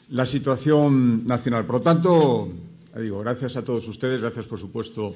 la 0.10 0.28
situación 0.28 1.26
nacional. 1.26 1.66
Por 1.66 1.78
lo 1.78 1.82
tanto, 1.82 2.48
digo, 2.96 3.22
gracias 3.22 3.56
a 3.56 3.66
todos 3.66 3.88
ustedes, 3.88 4.22
gracias 4.22 4.46
por 4.46 4.60
supuesto 4.60 5.16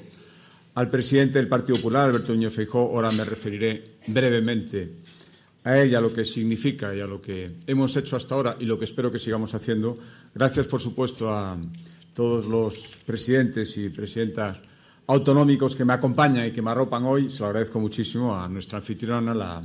al 0.74 0.90
presidente 0.90 1.38
del 1.38 1.46
Partido 1.46 1.76
Popular, 1.76 2.08
Alberto 2.08 2.32
Núñez 2.32 2.54
Feijóo. 2.54 2.96
Ahora 2.96 3.12
me 3.12 3.24
referiré 3.24 3.98
brevemente 4.08 4.96
a 5.62 5.78
él 5.78 5.94
a 5.94 6.00
lo 6.00 6.12
que 6.12 6.24
significa 6.24 6.92
y 6.92 7.00
a 7.00 7.06
lo 7.06 7.22
que 7.22 7.52
hemos 7.68 7.96
hecho 7.96 8.16
hasta 8.16 8.34
ahora 8.34 8.56
y 8.58 8.64
lo 8.64 8.80
que 8.80 8.84
espero 8.84 9.12
que 9.12 9.20
sigamos 9.20 9.54
haciendo. 9.54 9.96
Gracias, 10.34 10.66
por 10.66 10.80
supuesto, 10.80 11.32
a 11.32 11.56
todos 12.14 12.46
los 12.46 12.98
presidentes 13.06 13.76
y 13.76 13.90
presidentas 13.90 14.56
autonómicos 15.06 15.76
que 15.76 15.84
me 15.84 15.92
acompañan 15.92 16.46
y 16.46 16.50
que 16.50 16.62
me 16.62 16.70
arropan 16.70 17.04
hoy. 17.04 17.30
Se 17.30 17.40
lo 17.40 17.46
agradezco 17.46 17.78
muchísimo 17.78 18.36
a 18.36 18.48
nuestra 18.48 18.78
anfitriona, 18.78 19.34
la 19.34 19.62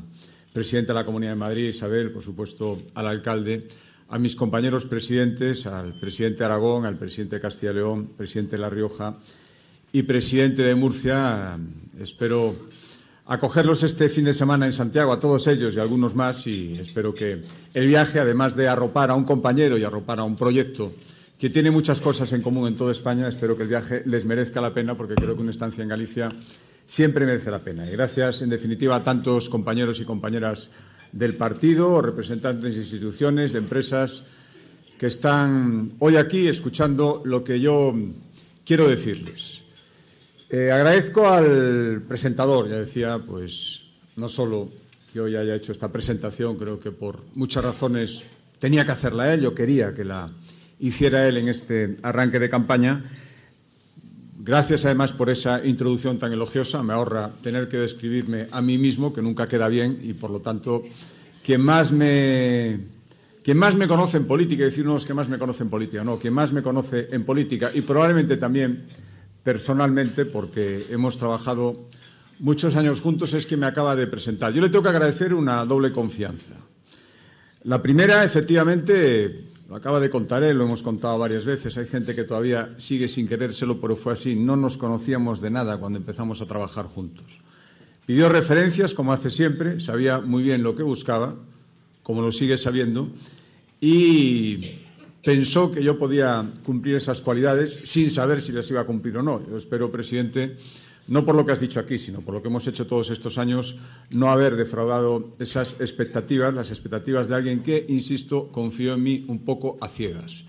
presidenta 0.53 0.93
de 0.93 1.00
la 1.00 1.05
Comunidad 1.05 1.31
de 1.31 1.38
Madrid, 1.38 1.69
Isabel, 1.69 2.12
por 2.12 2.24
supuesto 2.24 2.81
al 2.95 3.07
alcalde, 3.07 3.65
a 4.10 4.19
mis 4.19 4.36
compañeros 4.36 4.86
presidentes, 4.86 5.65
al 5.65 5.93
presidente 5.93 6.39
de 6.39 6.45
Aragón, 6.45 6.86
al 6.86 6.97
presidente 6.97 7.38
de 7.38 7.41
Castilla 7.41 7.71
y 7.71 7.75
León, 7.75 8.10
presidente 8.17 8.58
de 8.58 8.62
La 8.62 8.69
Rioja 8.69 9.17
y 9.93 10.04
presidente 10.04 10.63
de 10.63 10.75
Murcia. 10.75 11.58
Espero 11.97 12.56
acogerlos 13.25 13.84
este 13.84 14.10
fin 14.10 14.25
de 14.25 14.34
semana 14.34 14.65
en 14.65 14.73
Santiago, 14.73 15.13
a 15.13 15.19
todos 15.19 15.47
ellos 15.47 15.73
y 15.75 15.80
algunos 15.80 16.15
más, 16.15 16.45
y 16.47 16.77
espero 16.77 17.15
que 17.15 17.43
el 17.73 17.88
viaje, 17.88 18.19
además 18.19 18.56
de 18.58 18.67
arropar 18.67 19.10
a 19.10 19.15
un 19.15 19.23
compañero 19.23 19.77
y 19.77 19.86
arropar 19.86 20.19
a 20.19 20.23
un 20.23 20.36
proyecto, 20.36 20.93
que 21.41 21.49
tiene 21.49 21.71
muchas 21.71 22.01
cosas 22.01 22.32
en 22.34 22.43
común 22.43 22.67
en 22.67 22.75
toda 22.75 22.91
España. 22.91 23.27
Espero 23.27 23.58
que 23.58 23.63
el 23.63 23.69
viaje 23.69 24.04
les 24.06 24.25
merezca 24.25 24.62
la 24.62 24.75
pena 24.75 24.95
porque 24.95 25.15
creo 25.15 25.36
que 25.36 25.41
una 25.41 25.49
estancia 25.49 25.82
en 25.82 25.89
Galicia 25.89 26.32
siempre 26.86 27.25
merece 27.25 27.49
la 27.49 27.63
pena. 27.63 27.89
Y 27.89 27.93
gracias, 27.93 28.43
en 28.43 28.49
definitiva, 28.51 28.95
a 28.97 29.04
tantos 29.04 29.49
compañeros 29.49 29.99
y 29.99 30.06
compañeras 30.06 30.69
del 31.12 31.36
partido, 31.36 31.99
representantes 31.99 32.75
de 32.75 32.82
instituciones, 32.82 33.54
de 33.54 33.58
empresas, 33.58 34.23
que 34.99 35.08
están 35.08 35.93
hoy 35.97 36.15
aquí 36.17 36.47
escuchando 36.47 37.23
lo 37.25 37.43
que 37.43 37.60
yo 37.60 37.91
quiero 38.63 38.88
decirles. 38.88 39.63
Eh, 40.47 40.71
agradezco 40.71 41.27
al 41.27 42.04
presentador, 42.08 42.69
ya 42.69 42.75
decía, 42.75 43.17
pues 43.17 43.86
no 44.15 44.27
solo 44.27 44.69
que 45.12 45.19
hoy 45.19 45.36
haya 45.36 45.56
hecho 45.56 45.71
esta 45.71 45.91
presentación, 45.91 46.56
creo 46.56 46.80
que 46.80 46.91
por 46.91 47.23
muchas 47.34 47.63
razones 47.63 48.25
tenía 48.60 48.86
que 48.86 48.91
hacerla 48.91 49.34
él, 49.34 49.41
yo 49.41 49.56
quería 49.56 49.91
que 49.95 50.06
la 50.06 50.30
hiciera 50.82 51.28
él 51.28 51.38
en 51.38 51.48
este 51.48 51.96
arranque 52.02 52.39
de 52.39 52.50
campaña. 52.50 53.06
Gracias 54.39 54.86
además 54.86 55.13
por 55.13 55.30
esa 55.30 55.63
introducción 55.63 56.17
tan 56.17 56.34
elogiosa, 56.34 56.82
me 56.82 56.94
ahorra 56.94 57.30
tener 57.41 57.67
que 57.67 57.78
describirme 57.78 58.48
a 58.52 58.62
mí 58.62 58.80
mismo, 58.80 59.13
que 59.13 59.22
nunca 59.22 59.46
queda 59.46 59.67
bien, 59.67 60.00
y 60.02 60.13
por 60.13 60.32
lo 60.32 60.39
tanto, 60.41 60.84
quien 61.44 61.62
más 61.62 61.91
me, 61.91 62.80
más 63.54 63.76
me 63.76 63.88
conoce 63.88 64.17
en 64.17 64.26
política, 64.26 64.63
decir 64.63 64.84
no 64.84 64.98
es 64.98 65.06
que 65.06 65.13
más 65.13 65.30
me 65.30 65.38
conoce 65.38 65.62
en 65.62 65.70
política, 65.70 66.04
no, 66.04 66.17
quien 66.17 66.34
más 66.34 66.54
me 66.54 66.63
conoce 66.63 67.08
en 67.12 67.24
política, 67.24 67.70
y 67.72 67.82
probablemente 67.82 68.36
también 68.38 68.86
personalmente, 69.44 70.26
porque 70.26 70.88
hemos 70.89 71.20
trabajado 71.20 71.86
muchos 72.39 72.76
años 72.76 73.00
juntos, 73.02 73.36
es 73.36 73.46
que 73.46 73.58
me 73.58 73.67
acaba 73.67 73.96
de 73.96 74.08
presentar. 74.08 74.52
Yo 74.54 74.62
le 74.62 74.70
tengo 74.70 74.82
que 74.82 74.89
agradecer 74.89 75.36
una 75.36 75.63
doble 75.65 75.91
confianza. 75.91 76.56
La 77.63 77.80
primera, 77.80 78.24
efectivamente, 78.24 79.46
lo 79.71 79.77
acaba 79.77 80.01
de 80.01 80.10
contar 80.10 80.43
él, 80.43 80.57
lo 80.57 80.65
hemos 80.65 80.84
contado 80.84 81.17
varias 81.17 81.45
veces. 81.45 81.77
Hay 81.77 81.86
gente 81.86 82.13
que 82.13 82.25
todavía 82.25 82.73
sigue 82.75 83.07
sin 83.07 83.25
querérselo, 83.25 83.79
pero 83.79 83.95
fue 83.95 84.12
así. 84.12 84.36
No 84.36 84.57
nos 84.57 84.75
conocíamos 84.75 85.39
de 85.39 85.49
nada 85.49 85.77
cuando 85.77 85.97
empezamos 85.97 86.41
a 86.41 86.45
trabajar 86.45 86.88
juntos. 86.88 87.39
Pidió 88.05 88.27
referencias, 88.27 88.93
como 88.93 89.13
hace 89.13 89.29
siempre, 89.29 89.79
sabía 89.79 90.19
muy 90.19 90.43
bien 90.43 90.62
lo 90.62 90.75
que 90.75 90.84
buscaba, 90.84 91.38
como 92.03 92.21
lo 92.21 92.34
sigue 92.34 92.57
sabiendo, 92.57 93.10
y 93.79 94.60
pensó 95.23 95.71
que 95.71 95.81
yo 95.81 95.97
podía 95.97 96.51
cumplir 96.65 96.97
esas 96.97 97.21
cualidades 97.21 97.79
sin 97.86 98.10
saber 98.10 98.41
si 98.41 98.51
las 98.51 98.69
iba 98.71 98.81
a 98.81 98.86
cumplir 98.86 99.15
o 99.19 99.23
no. 99.23 99.41
Yo 99.49 99.55
espero, 99.55 99.89
presidente, 99.89 100.57
no 101.08 101.26
por 101.26 101.36
lo 101.36 101.46
que 101.46 101.52
has 101.52 101.60
dicho 101.60 101.80
aquí, 101.80 101.98
sino 101.98 102.22
por 102.22 102.36
lo 102.36 102.42
que 102.42 102.48
hemos 102.48 102.68
hecho 102.68 102.88
todos 102.88 103.10
estos 103.10 103.38
años, 103.38 103.78
no 104.10 104.32
haber 104.32 104.56
defraudado 104.56 105.30
esas 105.40 105.80
expectativas, 105.80 106.54
las 106.54 106.72
expectativas 106.72 107.28
de 107.28 107.36
alguien 107.36 107.64
que, 107.64 107.86
insisto, 107.90 108.50
confió 108.52 108.94
en 108.94 109.04
mí 109.04 109.26
un 109.28 109.40
poco 109.40 109.78
a 109.82 109.88
ciegas. 109.88 110.46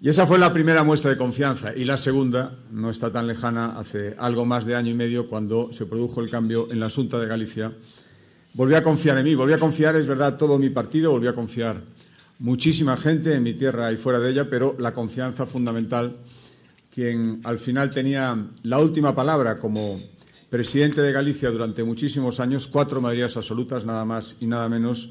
Y 0.00 0.08
esa 0.08 0.26
fue 0.26 0.38
la 0.38 0.52
primera 0.52 0.84
muestra 0.84 1.10
de 1.10 1.16
confianza. 1.16 1.74
Y 1.74 1.84
la 1.84 1.96
segunda, 1.96 2.56
no 2.70 2.88
está 2.88 3.10
tan 3.10 3.26
lejana, 3.26 3.76
hace 3.76 4.14
algo 4.18 4.44
más 4.44 4.64
de 4.64 4.76
año 4.76 4.92
y 4.92 4.94
medio, 4.94 5.26
cuando 5.26 5.72
se 5.72 5.86
produjo 5.86 6.20
el 6.20 6.30
cambio 6.30 6.70
en 6.70 6.78
la 6.78 6.88
Junta 6.88 7.18
de 7.18 7.26
Galicia. 7.26 7.72
Volví 8.54 8.74
a 8.74 8.82
confiar 8.82 9.18
en 9.18 9.24
mí, 9.24 9.34
volví 9.34 9.52
a 9.52 9.58
confiar, 9.58 9.96
es 9.96 10.06
verdad, 10.06 10.36
todo 10.36 10.58
mi 10.58 10.70
partido, 10.70 11.10
volví 11.10 11.26
a 11.26 11.34
confiar 11.34 11.82
muchísima 12.38 12.96
gente 12.96 13.34
en 13.34 13.42
mi 13.42 13.54
tierra 13.54 13.90
y 13.92 13.96
fuera 13.96 14.20
de 14.20 14.30
ella, 14.30 14.48
pero 14.48 14.76
la 14.78 14.92
confianza 14.92 15.46
fundamental 15.46 16.16
quien 16.98 17.40
al 17.44 17.60
final 17.60 17.92
tenía 17.92 18.36
la 18.64 18.80
última 18.80 19.14
palabra 19.14 19.60
como 19.60 20.00
presidente 20.50 21.00
de 21.00 21.12
Galicia 21.12 21.48
durante 21.48 21.84
muchísimos 21.84 22.40
años, 22.40 22.66
cuatro 22.66 23.00
mayorías 23.00 23.36
absolutas, 23.36 23.84
nada 23.84 24.04
más 24.04 24.34
y 24.40 24.48
nada 24.48 24.68
menos, 24.68 25.10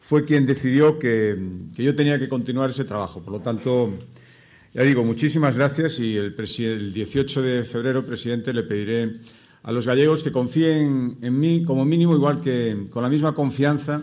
fue 0.00 0.24
quien 0.24 0.46
decidió 0.46 0.98
que, 0.98 1.38
yo 1.76 1.94
tenía 1.94 2.18
que 2.18 2.28
continuar 2.28 2.70
ese 2.70 2.82
trabajo. 2.82 3.22
Por 3.22 3.34
lo 3.34 3.38
tanto, 3.38 3.94
ya 4.74 4.82
digo, 4.82 5.04
muchísimas 5.04 5.56
gracias 5.56 6.00
y 6.00 6.16
el, 6.16 6.34
el 6.36 6.92
18 6.92 7.42
de 7.42 7.62
febrero, 7.62 8.04
presidente, 8.04 8.52
le 8.52 8.64
pediré 8.64 9.12
a 9.62 9.70
los 9.70 9.86
gallegos 9.86 10.24
que 10.24 10.32
confíen 10.32 11.18
en 11.22 11.38
mí 11.38 11.62
como 11.64 11.84
mínimo, 11.84 12.16
igual 12.16 12.40
que 12.40 12.88
con 12.90 13.04
la 13.04 13.08
misma 13.08 13.32
confianza 13.32 14.02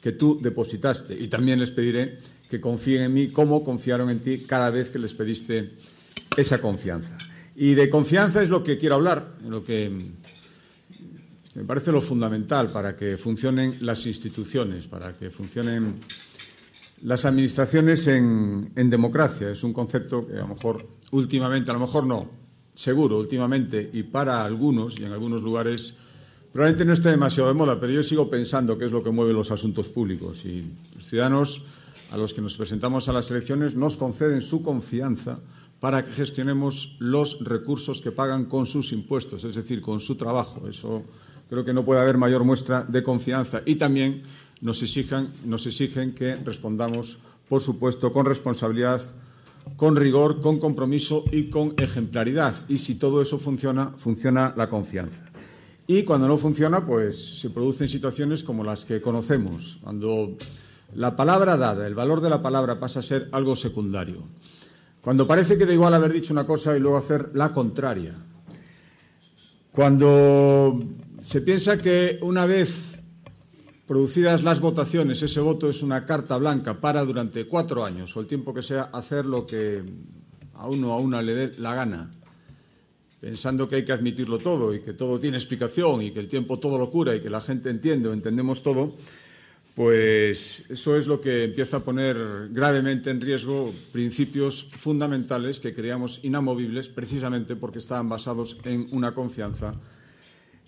que 0.00 0.12
tú 0.12 0.38
depositaste. 0.40 1.20
Y 1.20 1.26
también 1.26 1.58
les 1.58 1.72
pediré 1.72 2.18
que 2.48 2.60
confíen 2.60 3.02
en 3.02 3.14
mí 3.14 3.26
como 3.30 3.64
confiaron 3.64 4.10
en 4.10 4.20
ti 4.20 4.44
cada 4.46 4.70
vez 4.70 4.92
que 4.92 5.00
les 5.00 5.14
pediste 5.14 5.72
esa 6.38 6.60
confianza. 6.60 7.18
Y 7.56 7.74
de 7.74 7.90
confianza 7.90 8.42
es 8.42 8.48
lo 8.48 8.62
que 8.62 8.78
quiero 8.78 8.94
hablar, 8.94 9.32
lo 9.48 9.64
que 9.64 9.90
me 11.54 11.64
parece 11.64 11.90
lo 11.90 12.00
fundamental 12.00 12.70
para 12.70 12.94
que 12.94 13.18
funcionen 13.18 13.74
las 13.80 14.06
instituciones, 14.06 14.86
para 14.86 15.16
que 15.16 15.30
funcionen 15.30 15.96
las 17.02 17.24
administraciones 17.24 18.06
en, 18.06 18.70
democracia. 18.76 19.50
Es 19.50 19.64
un 19.64 19.72
concepto 19.72 20.28
que 20.28 20.34
a 20.34 20.42
lo 20.42 20.48
mejor 20.48 20.86
últimamente, 21.10 21.72
a 21.72 21.74
lo 21.74 21.80
mejor 21.80 22.06
no, 22.06 22.30
seguro 22.72 23.18
últimamente 23.18 23.90
y 23.92 24.04
para 24.04 24.44
algunos 24.44 25.00
y 25.00 25.04
en 25.04 25.12
algunos 25.12 25.42
lugares 25.42 25.98
probablemente 26.52 26.84
no 26.84 26.92
esté 26.92 27.10
demasiado 27.10 27.48
de 27.48 27.54
moda, 27.54 27.80
pero 27.80 27.92
yo 27.92 28.04
sigo 28.04 28.30
pensando 28.30 28.78
que 28.78 28.84
es 28.84 28.92
lo 28.92 29.02
que 29.02 29.10
mueve 29.10 29.32
los 29.32 29.50
asuntos 29.50 29.88
públicos. 29.88 30.44
Y 30.44 30.64
los 30.94 31.04
ciudadanos 31.04 31.64
a 32.12 32.16
los 32.16 32.32
que 32.32 32.40
nos 32.40 32.56
presentamos 32.56 33.08
a 33.08 33.12
las 33.12 33.30
elecciones 33.32 33.74
nos 33.74 33.96
conceden 33.96 34.40
su 34.40 34.62
confianza 34.62 35.40
para 35.80 36.04
que 36.04 36.12
gestionemos 36.12 36.96
los 36.98 37.44
recursos 37.44 38.00
que 38.00 38.12
pagan 38.12 38.46
con 38.46 38.66
sus 38.66 38.92
impuestos, 38.92 39.44
es 39.44 39.54
decir, 39.54 39.80
con 39.80 40.00
su 40.00 40.16
trabajo. 40.16 40.68
Eso 40.68 41.04
creo 41.48 41.64
que 41.64 41.72
no 41.72 41.84
puede 41.84 42.00
haber 42.00 42.18
mayor 42.18 42.44
muestra 42.44 42.82
de 42.82 43.02
confianza. 43.02 43.62
Y 43.64 43.76
también 43.76 44.22
nos, 44.60 44.82
nos 45.44 45.66
exigen 45.66 46.14
que 46.14 46.36
respondamos, 46.36 47.18
por 47.48 47.60
supuesto, 47.60 48.12
con 48.12 48.26
responsabilidad, 48.26 49.00
con 49.76 49.96
rigor, 49.96 50.40
con 50.40 50.58
compromiso 50.58 51.24
y 51.30 51.44
con 51.44 51.74
ejemplaridad. 51.78 52.54
Y 52.68 52.78
si 52.78 52.96
todo 52.96 53.22
eso 53.22 53.38
funciona, 53.38 53.92
funciona 53.96 54.54
la 54.56 54.68
confianza. 54.68 55.22
Y 55.86 56.02
cuando 56.02 56.28
no 56.28 56.36
funciona, 56.36 56.84
pues 56.86 57.40
se 57.40 57.50
producen 57.50 57.88
situaciones 57.88 58.44
como 58.44 58.64
las 58.64 58.84
que 58.84 59.00
conocemos, 59.00 59.78
cuando 59.82 60.36
la 60.94 61.16
palabra 61.16 61.56
dada, 61.56 61.86
el 61.86 61.94
valor 61.94 62.20
de 62.20 62.28
la 62.30 62.42
palabra 62.42 62.78
pasa 62.78 63.00
a 63.00 63.02
ser 63.02 63.28
algo 63.32 63.56
secundario. 63.56 64.22
Cuando 65.08 65.26
parece 65.26 65.56
que 65.56 65.64
da 65.64 65.72
igual 65.72 65.94
haber 65.94 66.12
dicho 66.12 66.34
una 66.34 66.46
cosa 66.46 66.76
y 66.76 66.80
luego 66.80 66.98
hacer 66.98 67.30
la 67.32 67.50
contraria. 67.50 68.14
Cuando 69.72 70.78
se 71.22 71.40
piensa 71.40 71.80
que 71.80 72.18
una 72.20 72.44
vez 72.44 73.02
producidas 73.86 74.42
las 74.42 74.60
votaciones, 74.60 75.22
ese 75.22 75.40
voto 75.40 75.70
es 75.70 75.82
una 75.82 76.04
carta 76.04 76.36
blanca 76.36 76.78
para 76.78 77.02
durante 77.06 77.46
cuatro 77.46 77.86
años 77.86 78.14
o 78.14 78.20
el 78.20 78.26
tiempo 78.26 78.52
que 78.52 78.60
sea 78.60 78.90
hacer 78.92 79.24
lo 79.24 79.46
que 79.46 79.82
a 80.52 80.68
uno 80.68 80.92
a 80.92 80.98
una 80.98 81.22
le 81.22 81.32
dé 81.32 81.54
la 81.56 81.74
gana, 81.74 82.12
pensando 83.18 83.66
que 83.66 83.76
hay 83.76 83.86
que 83.86 83.92
admitirlo 83.92 84.40
todo 84.40 84.74
y 84.74 84.82
que 84.82 84.92
todo 84.92 85.18
tiene 85.18 85.38
explicación 85.38 86.02
y 86.02 86.10
que 86.10 86.20
el 86.20 86.28
tiempo 86.28 86.58
todo 86.58 86.76
lo 86.76 86.90
cura 86.90 87.16
y 87.16 87.22
que 87.22 87.30
la 87.30 87.40
gente 87.40 87.70
entiende 87.70 88.10
o 88.10 88.12
entendemos 88.12 88.62
todo, 88.62 88.94
pues 89.78 90.64
eso 90.70 90.96
es 90.96 91.06
lo 91.06 91.20
que 91.20 91.44
empieza 91.44 91.76
a 91.76 91.84
poner 91.84 92.16
gravemente 92.50 93.10
en 93.10 93.20
riesgo 93.20 93.72
principios 93.92 94.72
fundamentales 94.74 95.60
que 95.60 95.72
creíamos 95.72 96.18
inamovibles 96.24 96.88
precisamente 96.88 97.54
porque 97.54 97.78
estaban 97.78 98.08
basados 98.08 98.58
en 98.64 98.88
una 98.90 99.12
confianza 99.12 99.76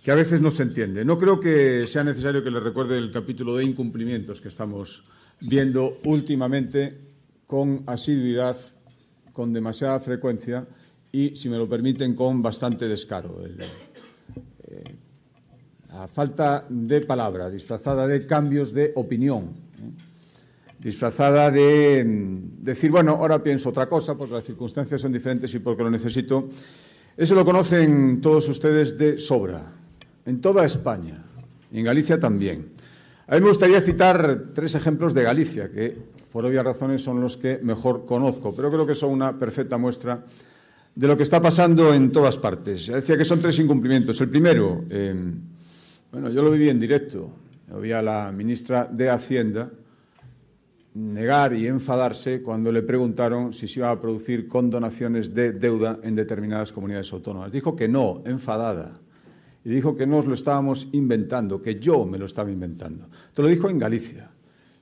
que 0.05 0.13
a 0.13 0.15
veces 0.15 0.41
no 0.41 0.53
se 0.53 0.63
entiende. 0.63 1.05
No 1.05 1.19
creo 1.19 1.41
que 1.41 1.89
sea 1.89 2.05
necesario 2.05 2.45
que 2.45 2.53
les 2.53 2.63
recuerde 2.63 2.99
el 2.99 3.11
capítulo 3.11 3.57
de 3.57 3.65
incumplimientos 3.65 4.41
que 4.41 4.47
estamos 4.47 5.03
viendo 5.41 5.99
últimamente 6.05 6.97
con 7.49 7.83
asiduidad, 7.87 8.57
con 9.33 9.53
demasiada 9.53 9.99
frecuencia 9.99 10.69
y, 11.11 11.35
si 11.35 11.49
me 11.49 11.59
lo 11.59 11.69
permiten, 11.69 12.15
con 12.15 12.43
bastante 12.43 12.87
descaro. 12.87 13.45
El, 13.45 13.59
la 15.93 16.07
falta 16.07 16.65
de 16.69 17.01
palabra, 17.01 17.51
disfrazada 17.51 18.07
de 18.07 18.27
cambios 18.27 18.73
de 18.73 18.93
opinión, 18.95 19.45
¿eh? 19.45 19.91
disfrazada 20.79 21.51
de 21.51 22.05
mm, 22.05 22.63
decir, 22.65 22.91
bueno, 22.91 23.13
ahora 23.13 23.43
pienso 23.43 23.71
otra 23.71 23.89
cosa 23.89 24.17
porque 24.17 24.35
las 24.35 24.45
circunstancias 24.45 25.01
son 25.01 25.13
diferentes 25.13 25.53
y 25.55 25.59
porque 25.59 25.83
lo 25.83 25.91
necesito. 25.91 26.49
Eso 27.17 27.35
lo 27.35 27.45
conocen 27.45 28.21
todos 28.21 28.49
ustedes 28.49 28.97
de 28.97 29.19
sobra, 29.19 29.63
en 30.25 30.41
toda 30.41 30.65
España, 30.65 31.25
y 31.73 31.81
en 31.81 31.85
Galicia 31.85 32.19
también. 32.19 32.69
A 33.27 33.35
mí 33.35 33.41
me 33.41 33.49
gustaría 33.49 33.81
citar 33.81 34.53
tres 34.55 34.75
ejemplos 34.75 35.13
de 35.13 35.23
Galicia, 35.23 35.71
que 35.71 35.97
por 36.33 36.47
obvias 36.47 36.65
razones 36.65 37.03
son 37.03 37.21
los 37.21 37.37
que 37.37 37.59
mejor 37.63 38.07
conozco, 38.07 38.55
pero 38.55 38.71
creo 38.71 38.87
que 38.87 38.95
son 38.95 39.11
una 39.11 39.39
perfecta 39.39 39.77
muestra 39.77 40.25
de 40.95 41.07
lo 41.07 41.17
que 41.17 41.25
está 41.25 41.41
pasando 41.41 41.93
en 41.93 42.11
todas 42.13 42.39
partes. 42.39 42.87
Decía 42.87 43.17
que 43.19 43.25
son 43.25 43.41
tres 43.41 43.59
incumplimientos. 43.59 44.21
El 44.21 44.29
primero, 44.29 44.85
eh, 44.89 45.15
bueno, 46.13 46.31
yo 46.31 46.43
lo 46.43 46.51
viví 46.51 46.69
en 46.69 46.81
directo. 46.81 47.31
Vi 47.81 47.93
a 47.93 48.03
la 48.03 48.33
ministra 48.33 48.89
de 48.91 49.09
Hacienda 49.11 49.71
negar 50.95 51.55
y 51.55 51.69
enfadarse 51.69 52.43
cuando 52.43 52.73
le 52.73 52.83
preguntaron 52.83 53.53
si 53.53 53.69
se 53.69 53.81
iba 53.81 53.91
a 53.91 54.01
producir 54.01 54.49
condonaciones 54.49 55.35
de 55.35 55.53
deuda 55.53 56.01
en 56.03 56.17
determinadas 56.17 56.73
comunidades 56.73 57.13
autónomas. 57.13 57.53
Dijo 57.53 57.77
que 57.77 57.89
no, 57.89 58.23
enfadada. 58.27 58.99
Y 59.65 59.69
dijo 59.69 59.97
que 59.97 60.07
nos 60.07 60.27
lo 60.27 60.35
estábamos 60.35 60.89
inventando, 60.93 61.63
que 61.63 61.77
yo 61.79 62.05
me 62.07 62.19
lo 62.19 62.27
estaba 62.27 62.51
inventando. 62.51 63.09
Te 63.35 63.43
lo 63.43 63.49
dijo 63.49 63.69
en 63.69 63.79
Galicia, 63.79 64.31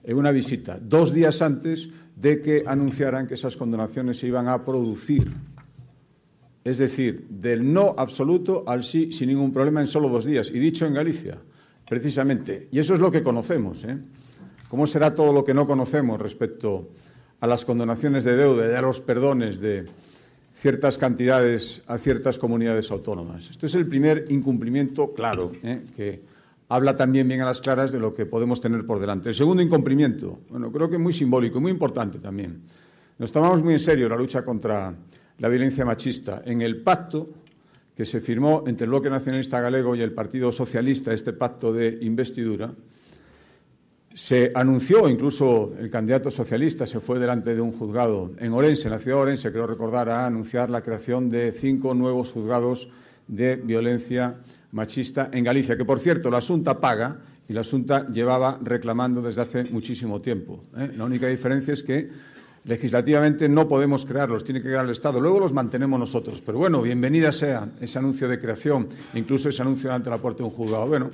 en 0.04 0.16
una 0.16 0.30
visita, 0.30 0.78
dos 0.80 1.12
días 1.12 1.42
antes 1.42 1.90
de 2.16 2.40
que 2.40 2.64
anunciaran 2.66 3.26
que 3.26 3.34
esas 3.34 3.56
condonaciones 3.56 4.18
se 4.18 4.28
iban 4.28 4.48
a 4.48 4.64
producir 4.64 5.30
es 6.68 6.76
decir, 6.76 7.26
del 7.31 7.72
no 7.72 7.94
absoluto 7.96 8.64
al 8.66 8.85
sí 8.85 9.11
sin 9.11 9.31
ningún 9.31 9.52
problema 9.52 9.81
en 9.81 9.87
solo 9.87 10.11
dos 10.11 10.26
días. 10.26 10.50
Y 10.50 10.59
dicho 10.59 10.85
en 10.85 10.92
Galicia, 10.92 11.38
precisamente. 11.88 12.68
Y 12.70 12.78
eso 12.78 12.92
es 12.92 13.00
lo 13.00 13.11
que 13.11 13.22
conocemos. 13.22 13.85
¿eh? 13.85 13.96
¿Cómo 14.68 14.87
será 14.87 15.14
todo 15.14 15.33
lo 15.33 15.46
que 15.46 15.54
no 15.54 15.66
conocemos 15.66 16.20
respecto 16.20 16.90
a 17.40 17.46
las 17.46 17.64
condonaciones 17.64 18.24
de 18.24 18.37
deuda 18.37 18.70
y 18.70 18.74
a 18.74 18.83
los 18.83 19.00
perdones 19.00 19.61
de 19.61 19.87
ciertas 20.52 20.98
cantidades 20.98 21.83
a 21.87 21.96
ciertas 21.96 22.38
comunidades 22.38 22.90
autónomas? 22.90 23.50
Esto 23.50 23.64
es 23.64 23.74
el 23.74 23.87
primer 23.87 24.26
incumplimiento 24.28 25.14
claro, 25.14 25.52
¿eh? 25.62 25.81
que 25.96 26.20
habla 26.68 26.98
también 26.98 27.28
bien 27.28 27.40
a 27.40 27.46
las 27.46 27.62
claras 27.62 27.92
de 27.92 28.00
lo 28.00 28.14
que 28.14 28.26
podemos 28.26 28.61
tener 28.61 28.85
por 28.85 29.00
delante. 29.00 29.31
El 29.31 29.35
segundo 29.35 29.62
incumplimiento, 29.62 30.40
bueno, 30.50 30.70
creo 30.70 30.90
que 30.90 30.98
muy 30.98 31.14
simbólico, 31.14 31.62
muy 31.62 31.70
importante 31.70 32.18
también. 32.18 32.61
Nos 33.18 33.33
tomamos 33.33 33.62
muy 33.62 33.72
en 33.72 33.81
serio 33.81 34.07
la 34.07 34.16
lucha 34.16 34.44
contra 34.44 34.94
la 35.38 35.48
violencia 35.48 35.85
machista. 35.85 36.42
En 36.44 36.61
el 36.62 36.83
pacto 36.83 37.31
que 37.96 38.05
se 38.05 38.20
firmó 38.20 38.64
entre 38.66 38.85
el 38.85 38.90
Bloque 38.90 39.11
Nacionalista 39.11 39.61
Galego 39.61 39.96
y 39.96 40.03
el 40.03 40.12
Partido 40.12 40.53
Socialista, 40.53 41.12
este 41.12 41.33
pacto 41.33 41.72
de 41.72 41.98
investidura, 42.03 42.72
se 44.14 44.51
anunció, 44.55 45.09
incluso 45.09 45.74
el 45.79 45.90
candidato 45.90 46.31
socialista 46.31 46.87
se 46.87 46.98
fue 46.98 47.20
delante 47.20 47.55
de 47.55 47.61
un 47.61 47.70
juzgado 47.70 48.33
en 48.38 48.53
Orense, 48.53 48.88
en 48.88 48.92
la 48.92 48.98
ciudad 48.98 49.18
de 49.18 49.22
Orense, 49.22 49.53
creo 49.53 49.66
recordar, 49.66 50.09
a 50.09 50.27
anunciar 50.27 50.70
la 50.70 50.83
creación 50.83 51.31
de 51.31 51.53
cinco 51.53 51.94
nuevos 51.94 52.33
juzgados 52.33 52.88
de 53.29 53.57
violencia 53.57 54.38
machista 54.72 55.31
en 55.33 55.44
Galicia, 55.44 55.77
que 55.77 55.85
por 55.85 56.01
cierto 56.01 56.31
la 56.31 56.38
Asunta 56.38 56.81
paga 56.81 57.20
y 57.48 57.53
la 57.53 57.61
Asunta 57.61 58.07
llevaba 58.07 58.59
reclamando 58.62 59.22
desde 59.22 59.42
hace 59.42 59.64
muchísimo 59.64 60.20
tiempo. 60.20 60.64
¿eh? 60.77 60.92
La 60.96 61.05
única 61.05 61.29
diferencia 61.29 61.72
es 61.72 61.83
que 61.83 62.09
Legislativamente 62.68 63.48
no 63.48 63.66
podemos 63.66 64.04
crearlos, 64.04 64.44
tiene 64.44 64.61
que 64.61 64.68
crear 64.68 64.85
el 64.85 64.90
Estado. 64.90 65.22
Luego 65.22 65.40
los 65.40 65.54
mantenemos 65.54 65.98
nosotros. 65.98 66.42
Pero 66.42 66.59
bueno, 66.59 66.83
bienvenida 66.83 67.33
sea 67.33 67.66
ese 67.81 67.98
anuncio 67.98 68.28
de 68.28 68.38
creación, 68.38 68.87
incluso 69.14 69.48
ese 69.48 69.62
anuncio 69.62 69.90
ante 69.90 70.11
la 70.11 70.18
puerta 70.18 70.42
de 70.42 70.44
un 70.44 70.50
juzgado. 70.50 70.87
Bueno, 70.87 71.11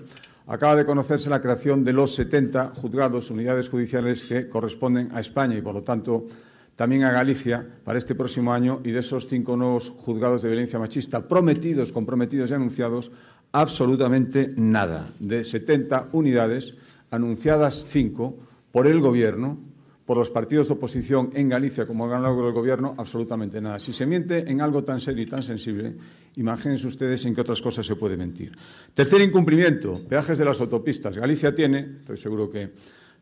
acaba 0.49 0.75
de 0.75 0.85
conocerse 0.85 1.31
la 1.31 1.41
creación 1.41 1.85
de 1.85 1.93
los 1.93 2.13
70 2.17 2.73
juzgados, 2.75 3.31
unidades 3.31 3.69
judiciales 3.69 4.25
que 4.25 4.49
corresponden 4.49 5.11
a 5.15 5.21
España 5.21 5.57
y, 5.57 5.63
por 5.63 5.75
lo 5.75 5.85
tanto, 5.85 6.27
también 6.75 7.05
a 7.05 7.13
Galicia 7.13 7.65
para 7.85 7.99
este 7.99 8.17
próximo 8.17 8.53
año 8.53 8.81
y 8.83 8.91
de 8.91 8.99
esos 8.99 9.29
cinco 9.29 9.57
nuevos 9.57 9.91
juzgados 9.91 10.43
de 10.43 10.49
violencia 10.49 10.81
machista 10.81 11.29
prometidos, 11.29 11.93
comprometidos 11.93 12.51
y 12.51 12.55
anunciados, 12.55 13.13
absolutamente 13.53 14.51
nada. 14.57 15.07
De 15.21 15.45
70 15.45 16.09
unidades, 16.11 16.79
anunciadas 17.13 17.77
cinco 17.77 18.37
por 18.73 18.89
el 18.89 19.01
Gobierno, 19.01 19.73
por 20.05 20.19
los 20.19 20.31
partidos 20.31 20.69
de 20.69 20.75
oposición 20.75 21.31
en 21.35 21.49
Galicia 21.49 21.87
como 21.87 22.07
ganador 22.09 22.45
del 22.45 22.53
Gobierno, 22.53 22.95
absolutamente 22.99 23.61
nada. 23.61 23.79
Si 23.79 23.93
se 23.93 24.05
miente 24.05 24.51
en 24.51 24.61
algo 24.61 24.85
tan 24.85 25.01
serio 25.01 25.23
y 25.23 25.27
tan 25.27 25.43
sensible, 25.43 25.97
imagínense 26.37 26.87
ustedes 26.87 27.25
en 27.25 27.35
qué 27.35 27.41
otras 27.41 27.63
cosas 27.63 27.87
se 27.87 27.97
puede 27.97 28.17
mentir. 28.17 28.53
Tercer 28.93 29.23
incumplimiento, 29.23 30.01
peajes 30.09 30.39
de 30.39 30.45
las 30.45 30.61
autopistas. 30.61 31.17
Galicia 31.17 31.55
tiene, 31.55 31.99
estoy 32.01 32.19
seguro 32.19 32.51
que 32.51 32.73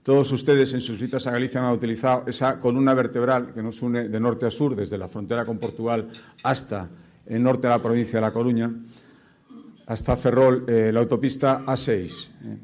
todos 0.02 0.32
ustedes 0.32 0.74
en 0.74 0.80
sus 0.80 0.98
visitas 0.98 1.28
a 1.28 1.30
Galicia 1.30 1.64
han 1.64 1.72
utilizado 1.72 2.24
esa 2.26 2.58
columna 2.58 2.92
vertebral 2.94 3.52
que 3.52 3.62
nos 3.62 3.80
une 3.82 4.08
de 4.08 4.20
norte 4.20 4.46
a 4.46 4.50
sur, 4.50 4.74
desde 4.74 4.98
la 4.98 5.06
frontera 5.06 5.44
con 5.44 5.58
Portugal 5.58 6.08
hasta 6.42 6.90
el 7.26 7.40
norte 7.40 7.68
de 7.68 7.68
la 7.68 7.80
provincia 7.80 8.18
de 8.18 8.22
La 8.22 8.32
Coruña, 8.32 8.72
hasta 9.86 10.16
Ferrol, 10.16 10.64
eh, 10.66 10.90
la 10.92 10.98
autopista 10.98 11.64
A6. 11.64 12.28
Eh. 12.44 12.58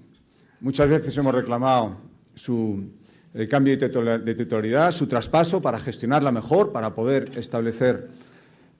Muchas 0.61 0.89
veces 0.89 1.17
hemos 1.17 1.33
reclamado 1.33 1.97
su 2.35 2.98
el 3.39 3.49
cambio 3.49 3.77
de 3.77 4.35
titularidad, 4.35 4.91
su 4.91 5.07
traspaso 5.07 5.63
para 5.63 5.79
gestionarla 5.79 6.33
mejor, 6.33 6.73
para 6.73 6.97
poder 6.97 7.31
establecer 7.37 8.09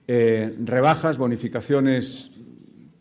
eh, 0.05 0.53
rebajas, 0.65 1.17
bonificaciones 1.17 2.31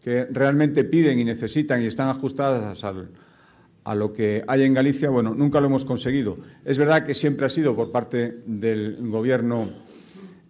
que 0.01 0.27
realmente 0.27 0.85
piden 0.85 1.19
y 1.19 1.25
necesitan 1.25 1.83
y 1.83 1.87
están 1.87 2.11
ajustadas 2.11 2.85
a 2.85 3.95
lo 3.97 4.13
que 4.13 4.45
hay 4.47 4.63
en 4.63 4.73
Galicia, 4.73 5.11
bueno, 5.11 5.35
nunca 5.35 5.61
lo 5.61 5.67
hemos 5.67 5.85
conseguido. 5.85 6.39
Es 6.65 6.79
verdad 6.79 7.05
que 7.05 7.13
siempre 7.13 7.47
ha 7.47 7.49
sido 7.49 7.75
por 7.75 7.91
parte 7.91 8.39
del 8.47 8.97
Gobierno 9.11 9.69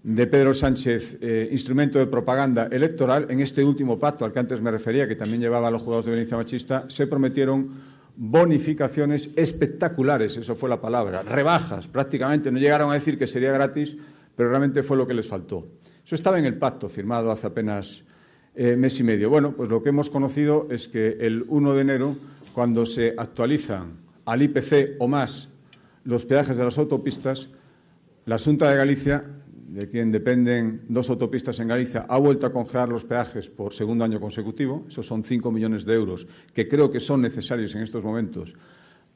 de 0.03 0.27
Pedro 0.27 0.53
Sánchez 0.53 1.21
eh, 1.23 1.49
instrumento 1.51 1.99
de 1.99 2.07
propaganda 2.07 2.69
electoral. 2.71 3.29
En 3.31 3.41
este 3.41 3.65
último 3.65 3.99
pacto 3.99 4.27
al 4.27 4.33
que 4.35 4.41
antes 4.41 4.61
me 4.61 4.71
refería, 4.71 5.09
que 5.09 5.17
también 5.17 5.41
llevaba 5.41 5.69
a 5.69 5.71
los 5.71 5.81
juzgados 5.81 6.05
de 6.05 6.11
violencia 6.11 6.37
machista, 6.37 6.85
se 6.91 7.07
prometieron 7.07 7.98
bonificaciones 8.21 9.31
espectaculares, 9.37 10.37
eso 10.37 10.57
fue 10.57 10.69
la 10.69 10.81
palabra, 10.81 11.23
rebajas 11.23 11.87
prácticamente, 11.87 12.51
no 12.51 12.59
llegaron 12.59 12.91
a 12.91 12.95
decir 12.95 13.17
que 13.17 13.29
sería 13.29 13.53
gratis, 13.53 13.97
pero 14.35 14.51
realmente 14.51 14.83
fue 14.83 14.97
lo 14.97 15.07
que 15.07 15.15
les 15.15 15.29
faltó. 15.29 15.65
Eso 16.05 16.17
estaba 16.17 16.37
en 16.37 16.45
el 16.45 16.59
pacto 16.59 16.89
firmado 16.89 17.31
hace 17.31 17.47
apenas 17.47 18.03
eh, 18.57 18.75
mes 18.75 18.99
y 18.99 19.05
medio. 19.05 19.31
Bueno, 19.31 19.55
pues 19.55 19.69
lo 19.69 19.85
que 19.85 19.91
hemos 19.91 20.11
conocido 20.11 20.67
es 20.69 20.89
que 20.89 21.19
el 21.21 21.45
1 21.47 21.75
de 21.75 21.81
enero, 21.81 22.17
cuando 22.55 22.87
se 22.87 23.15
actualizan 23.17 23.99
al 24.25 24.43
IPC 24.43 24.97
o 24.99 25.07
más 25.07 25.51
los 26.03 26.25
peajes 26.25 26.57
de 26.57 26.65
las 26.65 26.77
autopistas, 26.77 27.51
la 28.27 28.37
Junta 28.37 28.69
de 28.69 28.77
Galicia, 28.77 29.23
de 29.69 29.89
quien 29.89 30.11
dependen 30.11 30.83
dos 30.89 31.11
autopistas 31.11 31.61
en 31.61 31.69
Galicia, 31.69 32.07
ha 32.09 32.19
vuelto 32.19 32.47
a 32.47 32.53
congelar 32.53 32.89
los 32.89 33.05
peajes 33.05 33.49
por 33.51 33.75
segundo 33.75 34.05
año 34.05 34.19
consecutivo. 34.19 34.85
Esos 34.89 35.07
son 35.07 35.23
5 35.23 35.53
millones 35.53 35.85
de 35.85 35.95
euros 35.95 36.27
que 36.55 36.67
creo 36.67 36.91
que 36.91 37.01
son 37.01 37.21
necesarios 37.21 37.75
en 37.75 37.83
estos 37.83 38.03
momentos 38.03 38.57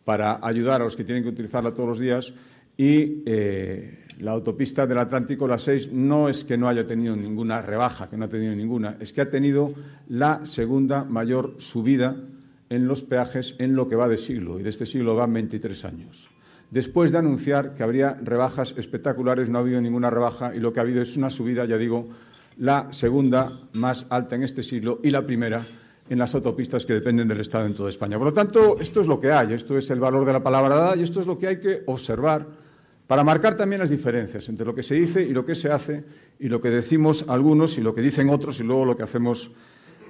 para 0.05 0.41
ayudar 0.43 0.83
a 0.83 0.85
los 0.85 0.97
que 0.97 1.05
tienen 1.05 1.23
que 1.23 1.31
utilizarla 1.31 1.73
todos 1.73 1.89
los 1.89 1.99
días. 1.99 2.35
Y 2.77 3.23
eh, 3.27 4.05
la 4.19 4.33
autopista 4.33 4.87
del 4.87 4.99
Atlántico, 4.99 5.49
la 5.49 5.59
6, 5.59 5.93
no 5.93 6.29
es 6.29 6.45
que 6.45 6.59
no 6.59 6.69
haya 6.69 6.87
tenido 6.87 7.17
ninguna 7.17 7.63
rebaja, 7.63 8.09
que 8.09 8.17
no 8.17 8.27
ha 8.27 8.29
tenido 8.29 8.55
ninguna, 8.55 8.97
es 9.01 9.13
que 9.13 9.21
ha 9.23 9.31
tenido 9.31 9.73
la 10.09 10.45
segunda 10.45 11.05
mayor 11.05 11.55
subida 11.59 12.17
en 12.69 12.87
los 12.87 13.03
peajes 13.03 13.57
en 13.59 13.75
lo 13.75 13.89
que 13.89 13.97
va 13.97 14.09
de 14.09 14.17
siglo, 14.19 14.59
y 14.59 14.63
de 14.63 14.71
este 14.71 14.87
siglo 14.87 15.15
van 15.15 15.33
23 15.33 15.85
años. 15.85 16.32
Después 16.73 17.13
de 17.13 17.19
anunciar 17.19 17.75
que 17.75 17.83
habría 17.83 18.15
rebajas 18.15 18.75
espectaculares, 18.79 19.51
no 19.51 19.59
ha 19.59 19.61
habido 19.61 19.79
ninguna 19.83 20.09
rebaja 20.09 20.57
y 20.57 20.59
lo 20.59 20.73
que 20.73 20.81
ha 20.81 20.83
habido 20.83 21.03
es 21.03 21.19
una 21.19 21.29
subida, 21.29 21.67
ya 21.67 21.77
digo, 21.77 22.09
la 22.57 22.91
segunda 22.95 23.53
más 23.75 24.07
alta 24.09 24.37
en 24.37 24.43
este 24.43 24.63
siglo 24.63 24.99
y 25.03 25.11
la 25.11 25.27
primera 25.27 25.63
en 26.09 26.19
las 26.19 26.35
autopistas 26.35 26.87
que 26.87 26.95
dependen 26.95 27.29
del 27.29 27.41
Estado 27.41 27.67
en 27.67 27.75
toda 27.75 27.91
España. 27.91 28.17
Por 28.17 28.29
lo 28.29 28.33
tanto, 28.33 28.79
esto 28.81 29.03
es 29.03 29.07
lo 29.07 29.21
que 29.21 29.31
hay, 29.31 29.53
esto 29.53 29.77
es 29.77 29.91
el 29.91 30.01
valor 30.01 30.25
de 30.25 30.33
la 30.33 30.43
palabra 30.43 30.75
dada 30.75 30.97
y 30.97 31.03
esto 31.03 31.21
es 31.21 31.27
lo 31.27 31.39
que 31.39 31.49
hay 31.49 31.61
que 31.61 31.83
observar 31.85 32.47
para 33.07 33.23
marcar 33.23 33.55
también 33.55 33.81
las 33.81 33.91
diferencias 33.91 34.49
entre 34.49 34.65
lo 34.65 34.75
que 34.75 34.83
se 34.83 34.95
dice 34.95 35.21
y 35.21 35.35
lo 35.35 35.45
que 35.45 35.55
se 35.55 35.71
hace 35.71 36.05
y 36.39 36.49
lo 36.49 36.63
que 36.63 36.71
decimos 36.71 37.27
algunos 37.29 37.77
y 37.77 37.83
lo 37.83 37.95
que 37.95 38.01
dicen 38.01 38.31
otros 38.31 38.61
y 38.61 38.63
luego 38.63 38.87
lo 38.87 38.97
que 38.97 39.03
hacemos 39.03 39.51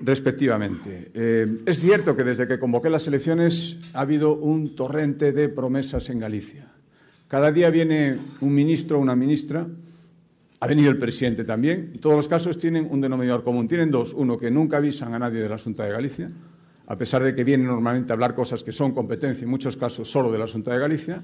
respectivamente. 0.02 1.10
Eh, 1.14 1.62
es 1.64 1.78
cierto 1.78 2.16
que 2.16 2.24
desde 2.24 2.46
que 2.46 2.58
convoqué 2.58 2.90
las 2.90 3.06
elecciones 3.06 3.78
ha 3.94 4.00
habido 4.00 4.36
un 4.36 4.74
torrente 4.74 5.32
de 5.32 5.48
promesas 5.48 6.10
en 6.10 6.18
Galicia. 6.18 6.66
Cada 7.28 7.50
día 7.50 7.70
viene 7.70 8.18
un 8.40 8.54
ministro 8.54 8.98
o 8.98 9.00
una 9.00 9.16
ministra, 9.16 9.66
ha 10.60 10.66
venido 10.66 10.90
el 10.90 10.98
presidente 10.98 11.44
también. 11.44 11.92
En 11.94 12.00
todos 12.00 12.14
los 12.14 12.28
casos 12.28 12.58
tienen 12.58 12.86
un 12.90 13.00
denominador 13.00 13.42
común. 13.42 13.66
Tienen 13.66 13.90
dos. 13.90 14.12
Uno, 14.12 14.38
que 14.38 14.50
nunca 14.50 14.76
avisan 14.76 15.14
a 15.14 15.18
nadie 15.18 15.40
de 15.40 15.48
la 15.48 15.58
Junta 15.58 15.84
de 15.84 15.90
Galicia, 15.90 16.30
a 16.86 16.96
pesar 16.96 17.22
de 17.22 17.34
que 17.34 17.42
vienen 17.42 17.66
normalmente 17.66 18.12
a 18.12 18.14
hablar 18.14 18.34
cosas 18.34 18.62
que 18.62 18.70
son 18.70 18.92
competencia, 18.92 19.44
en 19.44 19.50
muchos 19.50 19.76
casos 19.76 20.08
solo 20.08 20.30
de 20.30 20.38
la 20.38 20.46
Junta 20.46 20.72
de 20.72 20.78
Galicia. 20.78 21.22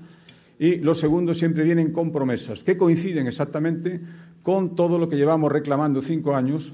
Y 0.59 0.77
lo 0.79 0.95
segundo, 0.95 1.35
siempre 1.35 1.63
vienen 1.63 1.93
con 1.93 2.11
promesas 2.11 2.65
que 2.65 2.77
coinciden 2.77 3.29
exactamente 3.29 4.01
con 4.43 4.75
todo 4.75 4.99
lo 4.99 5.09
que 5.09 5.17
llevamos 5.17 5.53
reclamando 5.53 6.03
cinco 6.03 6.35
años 6.35 6.73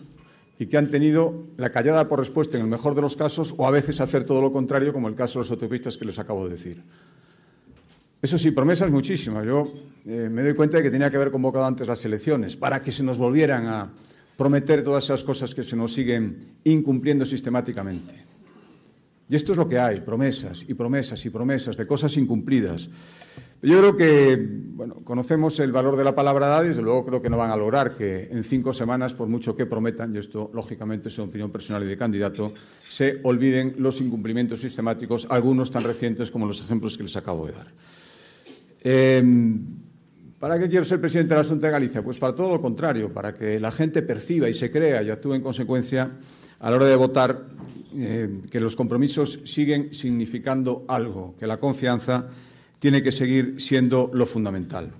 y 0.58 0.66
que 0.66 0.76
han 0.76 0.90
tenido 0.90 1.48
la 1.56 1.70
callada 1.70 2.08
por 2.08 2.18
respuesta 2.18 2.56
en 2.56 2.62
el 2.64 2.68
mejor 2.68 2.94
de 2.94 3.02
los 3.02 3.16
casos 3.16 3.54
o 3.58 3.66
a 3.66 3.70
veces 3.70 4.00
hacer 4.00 4.24
todo 4.24 4.40
lo 4.40 4.52
contrario, 4.52 4.92
como 4.92 5.08
el 5.08 5.14
caso 5.14 5.38
de 5.38 5.44
los 5.44 5.50
autopistas 5.50 5.96
que 5.96 6.04
les 6.04 6.18
acabo 6.18 6.44
de 6.44 6.52
decir. 6.52 6.82
Eso 8.22 8.38
sí, 8.38 8.52
promesas 8.52 8.90
muchísimas. 8.90 9.44
Yo 9.44 9.64
eh, 10.06 10.28
me 10.30 10.42
doy 10.42 10.54
cuenta 10.54 10.78
de 10.78 10.82
que 10.82 10.90
tenía 10.90 11.10
que 11.10 11.16
haber 11.16 11.30
convocado 11.30 11.66
antes 11.66 11.86
las 11.86 12.04
elecciones 12.04 12.56
para 12.56 12.80
que 12.80 12.90
se 12.90 13.02
nos 13.02 13.18
volvieran 13.18 13.66
a 13.66 13.92
prometer 14.36 14.82
todas 14.82 15.04
esas 15.04 15.22
cosas 15.24 15.54
que 15.54 15.62
se 15.62 15.76
nos 15.76 15.92
siguen 15.92 16.38
incumpliendo 16.64 17.24
sistemáticamente. 17.24 18.14
Y 19.28 19.36
esto 19.36 19.52
es 19.52 19.58
lo 19.58 19.68
que 19.68 19.78
hay, 19.78 20.00
promesas 20.00 20.64
y 20.68 20.74
promesas 20.74 21.24
y 21.24 21.30
promesas 21.30 21.76
de 21.76 21.86
cosas 21.86 22.16
incumplidas. 22.16 22.88
Yo 23.64 23.78
creo 23.78 23.96
que 23.96 24.46
conocemos 25.04 25.58
el 25.58 25.72
valor 25.72 25.96
de 25.96 26.04
la 26.04 26.14
palabra 26.14 26.48
dada 26.48 26.64
y 26.66 26.68
desde 26.68 26.82
luego 26.82 27.06
creo 27.06 27.22
que 27.22 27.30
no 27.30 27.38
van 27.38 27.50
a 27.50 27.56
lograr 27.56 27.96
que 27.96 28.28
en 28.30 28.44
cinco 28.44 28.74
semanas, 28.74 29.14
por 29.14 29.26
mucho 29.26 29.56
que 29.56 29.64
prometan, 29.64 30.14
y 30.14 30.18
esto 30.18 30.50
lógicamente 30.52 31.08
es 31.08 31.16
una 31.16 31.28
opinión 31.28 31.50
personal 31.50 31.82
y 31.82 31.86
de 31.86 31.96
candidato, 31.96 32.52
se 32.86 33.20
olviden 33.22 33.76
los 33.78 34.02
incumplimientos 34.02 34.60
sistemáticos, 34.60 35.26
algunos 35.30 35.70
tan 35.70 35.82
recientes 35.82 36.30
como 36.30 36.44
los 36.44 36.60
ejemplos 36.60 36.98
que 36.98 37.04
les 37.04 37.16
acabo 37.16 37.46
de 37.46 37.52
dar. 37.52 37.66
Em, 38.82 39.64
¿Para 40.38 40.58
qué 40.58 40.68
quiero 40.68 40.84
ser 40.84 41.00
presidente 41.00 41.32
de 41.32 41.40
la 41.40 41.48
Junta 41.48 41.68
de 41.68 41.72
Galicia? 41.72 42.02
Pues 42.02 42.18
para 42.18 42.34
todo 42.34 42.50
lo 42.50 42.60
contrario, 42.60 43.14
para 43.14 43.32
que 43.32 43.58
la 43.58 43.72
gente 43.72 44.02
perciba 44.02 44.46
y 44.46 44.52
se 44.52 44.70
crea 44.70 45.02
y 45.02 45.08
actúe 45.08 45.32
en 45.32 45.40
consecuencia 45.40 46.10
a 46.60 46.68
la 46.68 46.76
hora 46.76 46.84
de 46.84 46.96
votar 46.96 47.46
eh, 47.96 48.40
que 48.50 48.60
los 48.60 48.76
compromisos 48.76 49.40
siguen 49.44 49.94
significando 49.94 50.84
algo, 50.86 51.34
que 51.38 51.46
la 51.46 51.56
confianza 51.56 52.28
tiene 52.84 53.02
que 53.02 53.12
seguir 53.12 53.54
siendo 53.62 54.10
lo 54.12 54.26
fundamental. 54.26 54.90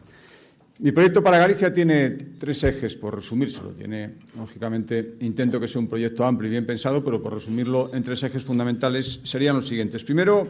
Mi 0.79 0.91
proyecto 0.91 1.23
para 1.23 1.37
Galicia 1.37 1.71
tiene 1.71 2.13
tres 2.39 2.65
ejes, 2.65 2.97
por 2.97 3.15
resumírselo. 3.15 3.73
Tiene, 3.73 4.15
lógicamente, 4.39 5.17
intento 5.21 5.61
que 5.61 5.69
sea 5.69 5.83
un 5.83 5.89
proyecto 5.89 6.25
amplio 6.25 6.49
y 6.49 6.53
bien 6.53 6.65
pensado, 6.65 7.05
pero 7.05 7.23
por 7.23 7.35
resumirlo 7.35 7.91
en 7.93 8.03
tres 8.03 8.23
ejes 8.23 8.43
fundamentales 8.43 9.21
serían 9.25 9.57
los 9.57 9.69
siguientes. 9.69 10.03
Primero, 10.03 10.49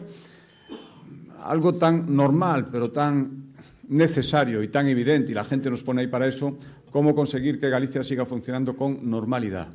algo 1.43 1.75
tan 1.75 2.15
normal, 2.15 2.69
pero 2.71 2.91
tan 2.91 3.51
necesario 3.89 4.63
y 4.63 4.69
tan 4.69 4.87
evidente, 4.87 5.33
y 5.33 5.35
la 5.35 5.43
gente 5.43 5.69
nos 5.69 5.83
pone 5.83 6.03
ahí 6.03 6.07
para 6.07 6.27
eso, 6.27 6.57
cómo 6.89 7.13
conseguir 7.13 7.59
que 7.59 7.69
Galicia 7.69 8.01
siga 8.01 8.25
funcionando 8.25 8.77
con 8.77 9.09
normalidad 9.09 9.73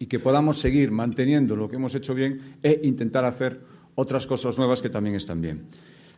y 0.00 0.06
que 0.06 0.18
podamos 0.18 0.58
seguir 0.58 0.90
manteniendo 0.90 1.54
lo 1.54 1.70
que 1.70 1.76
hemos 1.76 1.94
hecho 1.94 2.12
bien 2.12 2.40
e 2.60 2.80
intentar 2.82 3.24
hacer 3.24 3.60
otras 3.94 4.26
cosas 4.26 4.58
nuevas 4.58 4.82
que 4.82 4.90
también 4.90 5.14
están 5.14 5.40
bien. 5.40 5.68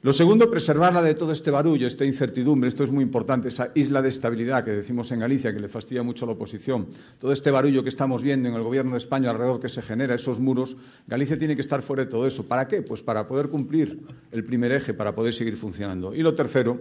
Lo 0.05 0.13
segundo, 0.13 0.51
preservarla 0.51 1.01
de 1.01 1.15
todo 1.15 1.31
este 1.31 1.53
barullo, 1.53 1.87
esta 1.87 2.05
incertidumbre, 2.05 2.67
esto 2.67 2.83
es 2.83 2.91
muy 2.91 3.05
importante, 3.05 3.47
esa 3.47 3.71
isla 3.77 4.03
de 4.03 4.09
estabilidad 4.09 4.65
que 4.65 4.73
decimos 4.73 5.13
en 5.13 5.21
Galicia, 5.21 5.55
que 5.55 5.61
le 5.61 5.69
fastidia 5.69 6.03
mucho 6.03 6.25
a 6.25 6.27
la 6.27 6.33
oposición, 6.33 6.89
todo 7.21 7.33
este 7.33 7.53
barullo 7.53 7.85
que 7.85 7.89
estamos 7.89 8.21
viendo 8.21 8.49
en 8.49 8.57
el 8.57 8.65
gobierno 8.65 8.91
de 8.93 8.99
España 8.99 9.31
alrededor 9.31 9.61
que 9.61 9.69
se 9.69 9.81
genera, 9.81 10.17
esos 10.17 10.41
muros, 10.41 10.77
Galicia 11.07 11.39
tiene 11.39 11.55
que 11.55 11.61
estar 11.61 11.83
fuera 11.83 12.05
de 12.05 12.11
todo 12.11 12.27
eso. 12.27 12.49
¿Para 12.49 12.67
qué? 12.67 12.83
Pues 12.83 13.01
para 13.01 13.29
poder 13.29 13.49
cumplir 13.49 14.01
el 14.33 14.45
primer 14.45 14.73
eje, 14.73 14.93
para 14.93 15.15
poder 15.15 15.33
seguir 15.35 15.57
funcionando. 15.57 16.13
Y 16.13 16.23
lo 16.23 16.35
tercero, 16.35 16.81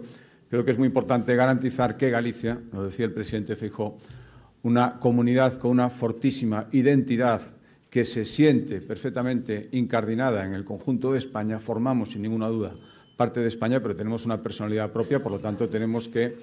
creo 0.50 0.64
que 0.64 0.72
es 0.72 0.78
muy 0.78 0.88
importante 0.88 1.36
garantizar 1.36 1.96
que 1.96 2.10
Galicia, 2.10 2.60
lo 2.72 2.82
decía 2.82 3.04
el 3.04 3.12
presidente 3.12 3.54
Feijó, 3.54 3.98
una 4.64 4.98
comunidad 4.98 5.58
con 5.58 5.70
una 5.70 5.90
fortísima 5.90 6.66
identidad 6.72 7.40
que 7.88 8.04
se 8.04 8.24
siente 8.24 8.80
perfectamente 8.80 9.68
incardinada 9.70 10.44
en 10.44 10.54
el 10.54 10.64
conjunto 10.64 11.12
de 11.12 11.18
España, 11.18 11.60
formamos 11.60 12.10
sin 12.10 12.22
ninguna 12.22 12.48
duda 12.48 12.72
parte 13.16 13.40
de 13.40 13.48
España, 13.48 13.80
pero 13.80 13.96
tenemos 13.96 14.24
una 14.26 14.42
personalidad 14.42 14.92
propia, 14.92 15.22
por 15.22 15.32
lo 15.32 15.38
tanto 15.38 15.68
tenemos 15.68 16.08
que 16.08 16.36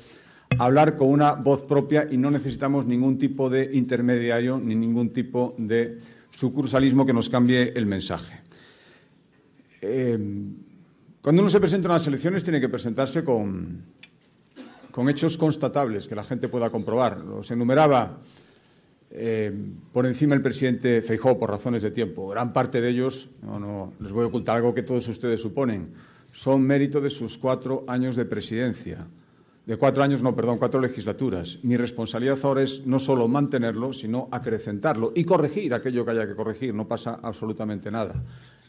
hablar 0.58 0.98
con 0.98 1.10
una 1.10 1.34
voz 1.34 1.64
propia 1.64 2.08
y 2.10 2.18
no 2.18 2.32
necesitamos 2.32 2.86
ningún 2.86 3.18
tipo 3.18 3.50
de 3.50 3.70
intermediario 3.74 4.60
ni 4.60 4.76
ningún 4.76 5.12
tipo 5.12 5.56
de 5.58 6.00
sucursalismo 6.30 7.06
que 7.06 7.14
nos 7.14 7.30
cambie 7.30 7.74
el 7.76 7.86
mensaje. 7.86 8.42
Eh, 9.82 10.18
cuando 11.22 11.42
uno 11.42 11.50
se 11.50 11.60
presenta 11.60 11.88
en 11.88 11.94
las 11.94 12.08
elecciones 12.08 12.44
tiene 12.44 12.62
que 12.62 12.70
presentarse 12.70 13.24
con, 13.24 13.84
con 14.92 15.10
hechos 15.10 15.38
constatables 15.38 16.08
que 16.08 16.16
la 16.16 16.24
gente 16.24 16.48
pueda 16.48 16.70
comprobar. 16.70 17.18
Los 17.18 17.52
enumeraba 17.52 18.20
eh, 19.12 19.52
por 19.92 20.06
encima 20.06 20.36
el 20.36 20.42
presidente 20.42 21.02
Feijó 21.02 21.38
por 21.38 21.50
razones 21.50 21.84
de 21.84 21.92
tiempo. 21.92 22.28
Gran 22.30 22.54
parte 22.54 22.82
de 22.82 22.90
ellos, 22.90 23.32
no, 23.42 23.60
no 23.60 23.94
les 24.00 24.12
voy 24.12 24.24
a 24.24 24.28
ocultar 24.28 24.58
algo 24.58 24.74
que 24.74 24.84
todos 24.84 25.08
ustedes 25.08 25.42
suponen, 25.42 25.94
son 26.32 26.62
mérito 26.62 27.02
de 27.02 27.10
sus 27.10 27.38
cuatro 27.38 27.86
años 27.88 28.16
de 28.16 28.26
presidencia. 28.26 29.08
De 29.66 29.78
cuatro 29.78 30.02
años, 30.02 30.24
no, 30.24 30.36
perdón, 30.36 30.58
cuatro 30.58 30.80
legislaturas. 30.80 31.60
Mi 31.62 31.78
responsabilidad 31.78 32.40
ahora 32.42 32.64
es 32.64 32.88
no 32.88 32.98
solo 32.98 33.28
mantenerlo, 33.28 33.94
sino 33.94 34.28
acrecentarlo 34.32 35.12
y 35.16 35.24
corregir 35.24 35.76
aquello 35.76 36.04
que 36.04 36.12
haya 36.12 36.28
que 36.28 36.36
corregir. 36.36 36.74
No 36.74 36.88
pasa 36.88 37.20
absolutamente 37.22 37.92
nada. 37.92 38.16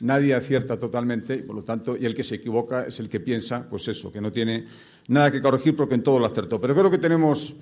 Nadie 0.01 0.35
acierta 0.35 0.79
totalmente 0.79 1.37
y, 1.37 1.43
por 1.43 1.57
lo 1.57 1.65
tanto, 1.65 1.97
y 1.97 2.05
el 2.05 2.15
que 2.15 2.23
se 2.23 2.35
equivoca 2.35 2.83
es 2.83 3.01
el 3.01 3.09
que 3.09 3.21
piensa, 3.21 3.67
pues 3.71 3.89
eso, 3.89 4.13
que 4.13 4.21
no 4.21 4.31
tiene 4.31 4.67
nada 5.09 5.31
que 5.31 5.41
corregir 5.41 5.75
porque 5.75 5.95
en 5.95 6.03
todo 6.03 6.19
lo 6.19 6.27
acertó. 6.27 6.61
Pero 6.61 6.75
creo 6.75 6.91
que 6.91 6.99
tenemos 6.99 7.57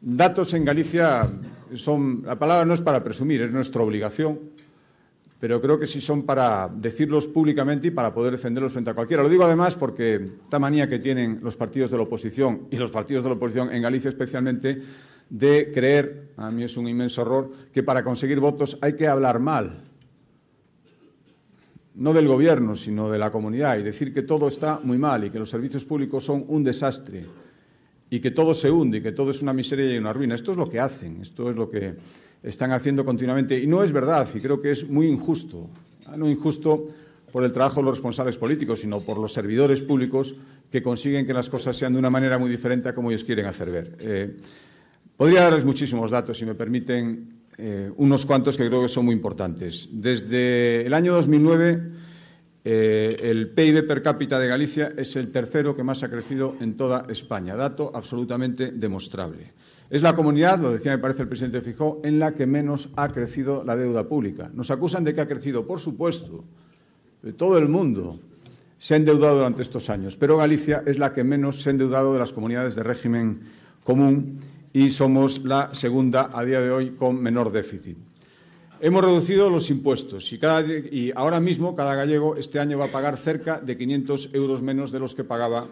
datos 0.00 0.52
en 0.54 0.64
Galicia, 0.64 1.30
son, 1.76 2.22
la 2.26 2.36
palabra 2.36 2.64
no 2.64 2.74
es 2.74 2.80
para 2.80 3.04
presumir, 3.04 3.42
es 3.42 3.52
nuestra 3.52 3.82
obligación 3.82 4.40
pero 5.42 5.60
creo 5.60 5.76
que 5.76 5.88
sí 5.88 6.00
son 6.00 6.22
para 6.22 6.68
decirlos 6.68 7.26
públicamente 7.26 7.88
y 7.88 7.90
para 7.90 8.14
poder 8.14 8.30
defenderlos 8.30 8.70
frente 8.70 8.90
a 8.90 8.94
cualquiera. 8.94 9.24
Lo 9.24 9.28
digo 9.28 9.42
además 9.42 9.74
porque 9.74 10.14
esta 10.44 10.60
manía 10.60 10.88
que 10.88 11.00
tienen 11.00 11.40
los 11.42 11.56
partidos 11.56 11.90
de 11.90 11.96
la 11.96 12.04
oposición 12.04 12.68
y 12.70 12.76
los 12.76 12.92
partidos 12.92 13.24
de 13.24 13.30
la 13.30 13.34
oposición 13.34 13.72
en 13.72 13.82
Galicia 13.82 14.06
especialmente 14.06 14.80
de 15.30 15.72
creer, 15.74 16.30
a 16.36 16.52
mí 16.52 16.62
es 16.62 16.76
un 16.76 16.86
inmenso 16.86 17.22
error, 17.22 17.50
que 17.72 17.82
para 17.82 18.04
conseguir 18.04 18.38
votos 18.38 18.78
hay 18.82 18.94
que 18.94 19.08
hablar 19.08 19.40
mal, 19.40 19.82
no 21.96 22.12
del 22.12 22.28
gobierno, 22.28 22.76
sino 22.76 23.10
de 23.10 23.18
la 23.18 23.32
comunidad, 23.32 23.78
y 23.78 23.82
decir 23.82 24.14
que 24.14 24.22
todo 24.22 24.46
está 24.46 24.78
muy 24.84 24.96
mal 24.96 25.24
y 25.24 25.30
que 25.30 25.40
los 25.40 25.50
servicios 25.50 25.84
públicos 25.84 26.24
son 26.24 26.44
un 26.46 26.62
desastre 26.62 27.24
y 28.10 28.20
que 28.20 28.30
todo 28.30 28.54
se 28.54 28.70
hunde 28.70 28.98
y 28.98 29.02
que 29.02 29.10
todo 29.10 29.32
es 29.32 29.42
una 29.42 29.52
miseria 29.52 29.92
y 29.92 29.98
una 29.98 30.12
ruina. 30.12 30.36
Esto 30.36 30.52
es 30.52 30.56
lo 30.56 30.70
que 30.70 30.78
hacen, 30.78 31.20
esto 31.20 31.50
es 31.50 31.56
lo 31.56 31.68
que 31.68 31.96
están 32.42 32.72
haciendo 32.72 33.04
continuamente. 33.04 33.58
Y 33.58 33.66
no 33.66 33.82
es 33.82 33.92
verdad, 33.92 34.28
y 34.34 34.40
creo 34.40 34.60
que 34.60 34.72
es 34.72 34.88
muy 34.88 35.06
injusto. 35.06 35.68
Ah, 36.06 36.16
no 36.16 36.28
injusto 36.28 36.88
por 37.32 37.44
el 37.44 37.52
trabajo 37.52 37.80
de 37.80 37.84
los 37.84 37.96
responsables 37.96 38.36
políticos, 38.36 38.80
sino 38.80 39.00
por 39.00 39.18
los 39.18 39.32
servidores 39.32 39.80
públicos 39.80 40.34
que 40.70 40.82
consiguen 40.82 41.26
que 41.26 41.32
las 41.32 41.48
cosas 41.48 41.76
sean 41.76 41.92
de 41.94 41.98
una 41.98 42.10
manera 42.10 42.38
muy 42.38 42.50
diferente 42.50 42.88
a 42.88 42.94
como 42.94 43.10
ellos 43.10 43.24
quieren 43.24 43.46
hacer 43.46 43.70
ver. 43.70 43.96
Eh, 44.00 44.36
podría 45.16 45.42
darles 45.42 45.64
muchísimos 45.64 46.10
datos, 46.10 46.36
si 46.36 46.44
me 46.44 46.54
permiten, 46.54 47.42
eh, 47.58 47.90
unos 47.96 48.26
cuantos 48.26 48.56
que 48.56 48.66
creo 48.66 48.82
que 48.82 48.88
son 48.88 49.06
muy 49.06 49.14
importantes. 49.14 49.88
Desde 49.92 50.86
el 50.86 50.94
año 50.94 51.14
2009, 51.14 51.92
eh, 52.64 53.16
el 53.22 53.50
PIB 53.50 53.86
per 53.86 54.02
cápita 54.02 54.38
de 54.38 54.48
Galicia 54.48 54.92
es 54.96 55.16
el 55.16 55.30
tercero 55.30 55.74
que 55.74 55.82
más 55.82 56.02
ha 56.02 56.10
crecido 56.10 56.56
en 56.60 56.76
toda 56.76 57.06
España, 57.08 57.56
dato 57.56 57.92
absolutamente 57.94 58.70
demostrable. 58.70 59.52
Es 59.92 60.00
la 60.00 60.16
comunidad, 60.16 60.58
lo 60.58 60.72
decía 60.72 60.92
me 60.92 61.02
parece 61.02 61.20
el 61.20 61.28
presidente 61.28 61.60
Fijó, 61.60 62.00
en 62.02 62.18
la 62.18 62.32
que 62.32 62.46
menos 62.46 62.88
ha 62.96 63.12
crecido 63.12 63.62
la 63.62 63.76
deuda 63.76 64.08
pública. 64.08 64.50
Nos 64.54 64.70
acusan 64.70 65.04
de 65.04 65.12
que 65.12 65.20
ha 65.20 65.28
crecido, 65.28 65.66
por 65.66 65.80
supuesto, 65.80 66.44
todo 67.36 67.58
el 67.58 67.68
mundo 67.68 68.18
se 68.78 68.94
ha 68.94 68.96
endeudado 68.96 69.36
durante 69.36 69.60
estos 69.60 69.90
años, 69.90 70.16
pero 70.16 70.38
Galicia 70.38 70.82
es 70.86 70.98
la 70.98 71.12
que 71.12 71.24
menos 71.24 71.60
se 71.60 71.68
ha 71.68 71.72
endeudado 71.72 72.14
de 72.14 72.18
las 72.20 72.32
comunidades 72.32 72.74
de 72.74 72.82
régimen 72.82 73.42
común 73.84 74.38
y 74.72 74.88
somos 74.92 75.44
la 75.44 75.74
segunda 75.74 76.30
a 76.32 76.42
día 76.42 76.62
de 76.62 76.70
hoy 76.70 76.92
con 76.92 77.20
menor 77.20 77.52
déficit. 77.52 77.98
Hemos 78.80 79.04
reducido 79.04 79.50
los 79.50 79.68
impuestos 79.68 80.32
y, 80.32 80.40
y, 80.90 81.12
ahora 81.14 81.38
mismo 81.38 81.76
cada 81.76 81.94
gallego 81.96 82.36
este 82.36 82.60
año 82.60 82.78
va 82.78 82.86
a 82.86 82.92
pagar 82.92 83.18
cerca 83.18 83.58
de 83.58 83.76
500 83.76 84.30
euros 84.32 84.62
menos 84.62 84.90
de 84.90 85.00
los 85.00 85.14
que 85.14 85.22
pagaba 85.22 85.66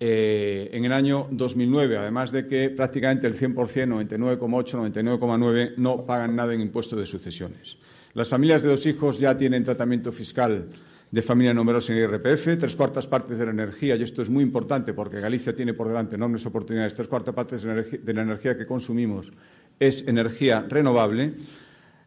eh, 0.00 0.70
en 0.72 0.84
el 0.84 0.92
año 0.92 1.28
2009, 1.30 1.98
además 1.98 2.32
de 2.32 2.46
que 2.46 2.70
prácticamente 2.70 3.26
el 3.26 3.34
100%, 3.34 3.54
99,8, 3.54 4.92
99,9 4.92 5.74
no 5.76 6.04
pagan 6.04 6.34
nada 6.36 6.52
en 6.52 6.60
impuesto 6.60 6.96
de 6.96 7.06
sucesiones. 7.06 7.78
Las 8.14 8.28
familias 8.28 8.62
de 8.62 8.68
dos 8.68 8.86
hijos 8.86 9.18
ya 9.18 9.36
tienen 9.36 9.64
tratamiento 9.64 10.12
fiscal 10.12 10.68
de 11.10 11.22
familia 11.22 11.54
numerosa 11.54 11.92
en 11.92 11.98
IRPF, 11.98 12.58
tres 12.58 12.74
cuartas 12.74 13.06
partes 13.06 13.38
de 13.38 13.44
la 13.44 13.52
energía, 13.52 13.94
y 13.94 14.02
esto 14.02 14.20
es 14.20 14.28
muy 14.28 14.42
importante 14.42 14.94
porque 14.94 15.20
Galicia 15.20 15.54
tiene 15.54 15.74
por 15.74 15.86
delante 15.86 16.16
enormes 16.16 16.44
oportunidades, 16.46 16.94
tres 16.94 17.06
cuartas 17.06 17.34
partes 17.34 17.62
de 17.62 18.14
la 18.14 18.22
energía 18.22 18.58
que 18.58 18.66
consumimos 18.66 19.32
es 19.78 20.06
energía 20.06 20.64
renovable. 20.68 21.34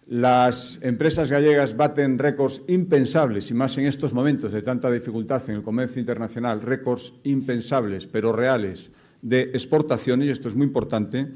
Las 0.10 0.82
empresas 0.84 1.30
gallegas 1.30 1.76
baten 1.76 2.18
récords 2.18 2.62
impensables, 2.70 3.52
y 3.52 3.54
más 3.54 3.78
en 3.78 3.88
estos 3.88 4.14
momentos 4.14 4.54
de 4.54 4.62
tanta 4.62 4.90
dificultad 4.90 5.44
en 5.50 5.58
el 5.58 5.64
comercio 5.64 6.00
internacional, 6.00 6.62
récords 6.62 7.16
impensables, 7.26 8.08
pero 8.08 8.32
reales, 8.32 8.92
de 9.22 9.42
exportaciones, 9.42 10.28
y 10.28 10.32
esto 10.32 10.48
es 10.48 10.56
muy 10.56 10.66
importante. 10.66 11.28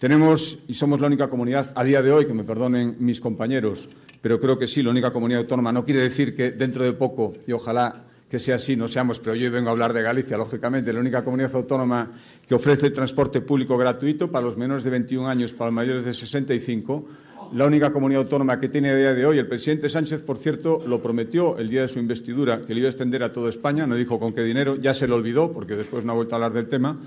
Tenemos, 0.00 0.64
y 0.66 0.74
somos 0.74 1.00
la 1.00 1.06
única 1.06 1.30
comunidad 1.30 1.72
a 1.76 1.84
día 1.84 2.02
de 2.02 2.10
hoy, 2.10 2.26
que 2.26 2.34
me 2.34 2.42
perdonen 2.42 2.96
mis 2.98 3.20
compañeros, 3.20 3.88
pero 4.20 4.40
creo 4.40 4.58
que 4.58 4.66
sí, 4.66 4.82
la 4.82 4.90
única 4.90 5.12
comunidad 5.12 5.42
autónoma. 5.42 5.70
No 5.70 5.84
quiere 5.84 6.00
decir 6.00 6.34
que 6.34 6.50
dentro 6.50 6.82
de 6.82 6.94
poco, 6.94 7.34
y 7.46 7.52
ojalá 7.52 8.06
que 8.28 8.40
sea 8.40 8.56
así, 8.56 8.74
no 8.74 8.88
seamos, 8.88 9.20
pero 9.20 9.36
yo 9.36 9.48
vengo 9.52 9.68
a 9.68 9.72
hablar 9.72 9.92
de 9.92 10.02
Galicia, 10.02 10.36
lógicamente, 10.36 10.92
la 10.92 10.98
única 10.98 11.22
comunidad 11.22 11.54
autónoma 11.54 12.10
que 12.48 12.54
ofrece 12.56 12.90
transporte 12.90 13.42
público 13.42 13.76
gratuito 13.76 14.28
para 14.28 14.44
los 14.44 14.56
menores 14.56 14.82
de 14.82 14.90
21 14.90 15.28
años, 15.28 15.52
para 15.52 15.66
los 15.66 15.74
mayores 15.74 16.04
de 16.04 16.14
65, 16.14 17.06
la 17.54 17.66
única 17.66 17.92
comunidad 17.92 18.22
autónoma 18.22 18.58
que 18.58 18.68
tiene 18.68 18.90
a 18.90 18.96
día 18.96 19.14
de 19.14 19.26
hoy. 19.26 19.38
El 19.38 19.46
presidente 19.46 19.88
Sánchez, 19.88 20.22
por 20.22 20.38
cierto, 20.38 20.82
lo 20.86 21.02
prometió 21.02 21.58
el 21.58 21.68
día 21.68 21.82
de 21.82 21.88
su 21.88 21.98
investidura, 21.98 22.62
que 22.66 22.72
le 22.72 22.80
iba 22.80 22.88
a 22.88 22.90
extender 22.90 23.22
a 23.22 23.32
toda 23.32 23.50
España, 23.50 23.86
no 23.86 23.94
dijo 23.94 24.18
con 24.18 24.32
qué 24.32 24.42
dinero, 24.42 24.76
ya 24.76 24.94
se 24.94 25.06
lo 25.06 25.16
olvidó, 25.16 25.52
porque 25.52 25.76
después 25.76 26.04
no 26.04 26.12
ha 26.12 26.14
vuelto 26.14 26.34
a 26.34 26.36
hablar 26.36 26.52
del 26.52 26.68
tema, 26.68 26.98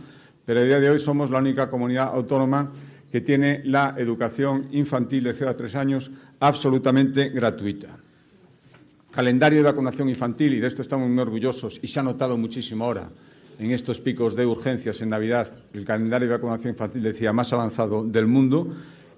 pero 0.46 0.60
a 0.60 0.64
día 0.64 0.80
de 0.80 0.90
hoy 0.90 1.00
somos 1.00 1.32
la 1.32 1.40
única 1.40 1.70
comunidad 1.70 2.12
autónoma 2.14 2.72
que 3.12 3.22
tiene 3.22 3.62
la 3.66 3.96
educación 3.98 4.68
infantil 4.72 5.24
de 5.24 5.34
0 5.34 5.52
a 5.52 5.56
3 5.56 5.76
años 5.76 6.12
absolutamente 6.40 7.30
gratuita. 7.30 7.98
Calendario 9.12 9.60
de 9.60 9.64
vacunación 9.64 10.10
infantil, 10.10 10.54
y 10.54 10.60
de 10.60 10.68
esto 10.68 10.82
estamos 10.82 11.10
muy 11.10 11.20
orgullosos, 11.20 11.80
y 11.82 11.88
se 11.88 12.00
ha 12.00 12.04
notado 12.04 12.38
muchísimo 12.38 12.86
ahora 12.86 13.10
en 13.58 13.72
estos 13.72 14.00
picos 14.02 14.36
de 14.36 14.46
urgencias 14.46 15.02
en 15.02 15.10
Navidad, 15.10 15.48
el 15.74 15.86
calendario 15.86 16.28
de 16.28 16.36
vacunación 16.36 16.74
infantil 16.74 17.02
decía 17.02 17.34
más 17.34 17.54
avanzado 17.54 18.04
del 18.04 18.28
mundo. 18.28 18.74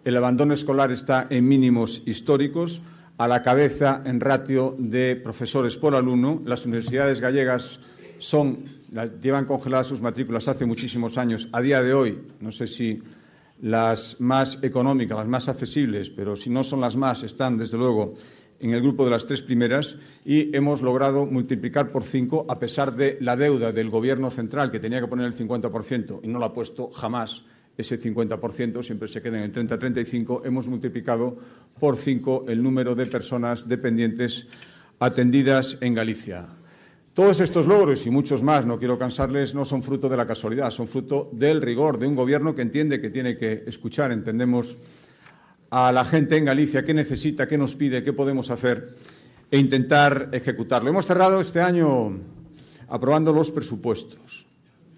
El 0.08 0.16
abandono 0.16 0.54
escolar 0.54 0.90
está 0.94 1.28
en 1.30 1.50
mínimos 1.50 2.04
históricos, 2.06 2.82
a 3.18 3.28
la 3.28 3.44
cabeza 3.44 4.04
en 4.06 4.22
ratio 4.22 4.74
de 4.80 5.18
profesores 5.18 5.76
por 5.76 5.96
alumno. 5.96 6.42
Las 6.46 6.66
universidades 6.66 7.20
gallegas 7.20 7.82
son, 8.18 8.64
llevan 9.22 9.44
congeladas 9.44 9.88
sus 9.88 10.02
matrículas 10.02 10.48
hace 10.48 10.66
muchísimos 10.66 11.18
años. 11.18 11.50
A 11.52 11.60
día 11.60 11.84
de 11.84 11.94
hoy, 11.94 12.22
no 12.40 12.54
sé 12.54 12.68
si 12.68 13.04
las 13.62 14.22
más 14.22 14.64
económicas, 14.64 15.18
las 15.18 15.28
más 15.28 15.50
accesibles, 15.50 16.10
pero 16.10 16.38
si 16.38 16.50
no 16.50 16.64
son 16.64 16.80
las 16.80 16.96
más, 16.96 17.24
están 17.24 17.58
desde 17.58 17.78
luego 17.78 18.14
en 18.62 18.70
el 18.70 18.82
grupo 18.82 19.04
de 19.04 19.12
las 19.12 19.26
tres 19.26 19.42
primeras 19.42 19.98
y 20.24 20.56
hemos 20.56 20.82
logrado 20.82 21.26
multiplicar 21.26 21.92
por 21.92 22.06
cinco, 22.06 22.46
a 22.48 22.60
pesar 22.60 22.96
de 22.96 23.18
la 23.20 23.36
deuda 23.36 23.74
del 23.74 23.90
Gobierno 23.90 24.32
central, 24.32 24.72
que 24.72 24.80
tenía 24.80 25.02
que 25.02 25.08
poner 25.08 25.26
el 25.26 25.36
50% 25.36 26.22
y 26.24 26.30
no 26.30 26.40
lo 26.40 26.46
ha 26.46 26.54
puesto 26.54 26.92
jamás 26.92 27.44
ese 27.78 28.02
50%, 28.02 28.82
siempre 28.82 29.08
se 29.08 29.22
queda 29.22 29.38
en 29.38 29.44
el 29.44 29.54
30-35, 29.54 30.42
hemos 30.46 30.68
multiplicado 30.68 31.38
por 31.80 31.96
cinco 31.96 32.46
el 32.48 32.64
número 32.64 32.96
de 32.96 33.06
personas 33.06 33.70
dependientes 33.70 34.48
atendidas 35.00 35.78
en 35.82 35.94
Galicia. 35.94 36.48
Todos 37.14 37.40
estos 37.40 37.66
logros 37.66 38.06
y 38.06 38.10
muchos 38.10 38.44
más, 38.44 38.66
no 38.66 38.78
quiero 38.78 39.00
cansarles, 39.00 39.56
no 39.56 39.66
son 39.66 39.82
fruto 39.82 40.10
de 40.10 40.18
la 40.18 40.28
casualidad, 40.28 40.70
son 40.72 40.88
fruto 40.88 41.30
del 41.34 41.62
rigor 41.62 41.98
de 41.98 42.08
un 42.08 42.16
gobierno 42.16 42.56
que 42.56 42.62
entiende 42.62 43.02
que 43.02 43.10
tiene 43.10 43.38
que 43.38 43.64
escuchar, 43.68 44.12
entendemos, 44.12 44.78
a 45.70 45.92
la 45.92 46.06
gente 46.06 46.38
en 46.38 46.46
Galicia 46.46 46.84
qué 46.84 46.94
necesita, 46.94 47.48
qué 47.48 47.58
nos 47.58 47.76
pide, 47.76 48.04
qué 48.04 48.14
podemos 48.14 48.52
hacer 48.52 48.96
e 49.52 49.58
intentar 49.60 50.30
ejecutarlo. 50.32 50.90
Hemos 50.90 51.06
cerrado 51.06 51.42
este 51.42 51.62
año 51.62 52.18
aprobando 52.88 53.34
los 53.34 53.52
presupuestos. 53.52 54.47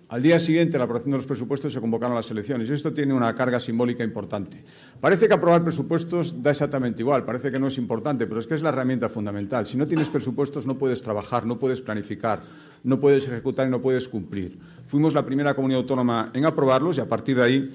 Al 0.10 0.24
día 0.24 0.40
siguiente 0.40 0.72
de 0.72 0.80
la 0.80 0.86
aprobación 0.86 1.12
de 1.12 1.18
los 1.18 1.28
presupuestos 1.28 1.72
se 1.72 1.80
convocaron 1.80 2.16
las 2.16 2.32
elecciones 2.32 2.68
y 2.68 2.74
esto 2.74 2.92
tiene 2.92 3.14
una 3.14 3.36
carga 3.36 3.60
simbólica 3.60 4.04
importante. 4.04 4.58
Parece 5.00 5.28
que 5.28 5.36
aprobar 5.36 5.64
presupuestos 5.64 6.42
da 6.42 6.50
exactamente 6.50 7.04
igual, 7.04 7.26
parece 7.26 7.52
que 7.52 7.60
no 7.60 7.68
es 7.68 7.78
importante, 7.78 8.26
pero 8.26 8.40
es 8.40 8.48
que 8.48 8.56
es 8.56 8.64
la 8.64 8.70
herramienta 8.70 9.08
fundamental. 9.08 9.68
Si 9.68 9.78
no 9.78 9.86
tienes 9.86 10.10
presupuestos 10.10 10.66
no 10.66 10.80
puedes 10.80 11.04
trabajar, 11.04 11.46
no 11.46 11.60
puedes 11.60 11.84
planificar, 11.84 12.42
no 12.84 13.00
puedes 13.00 13.28
ejecutar 13.28 13.68
y 13.68 13.70
no 13.70 13.82
puedes 13.82 14.10
cumplir. 14.10 14.58
Fuimos 14.88 15.14
la 15.14 15.24
primera 15.24 15.54
comunidad 15.54 15.82
autónoma 15.82 16.32
en 16.34 16.44
aprobarlos 16.44 16.98
y 16.98 17.02
a 17.02 17.08
partir 17.08 17.36
de 17.36 17.44
ahí 17.44 17.70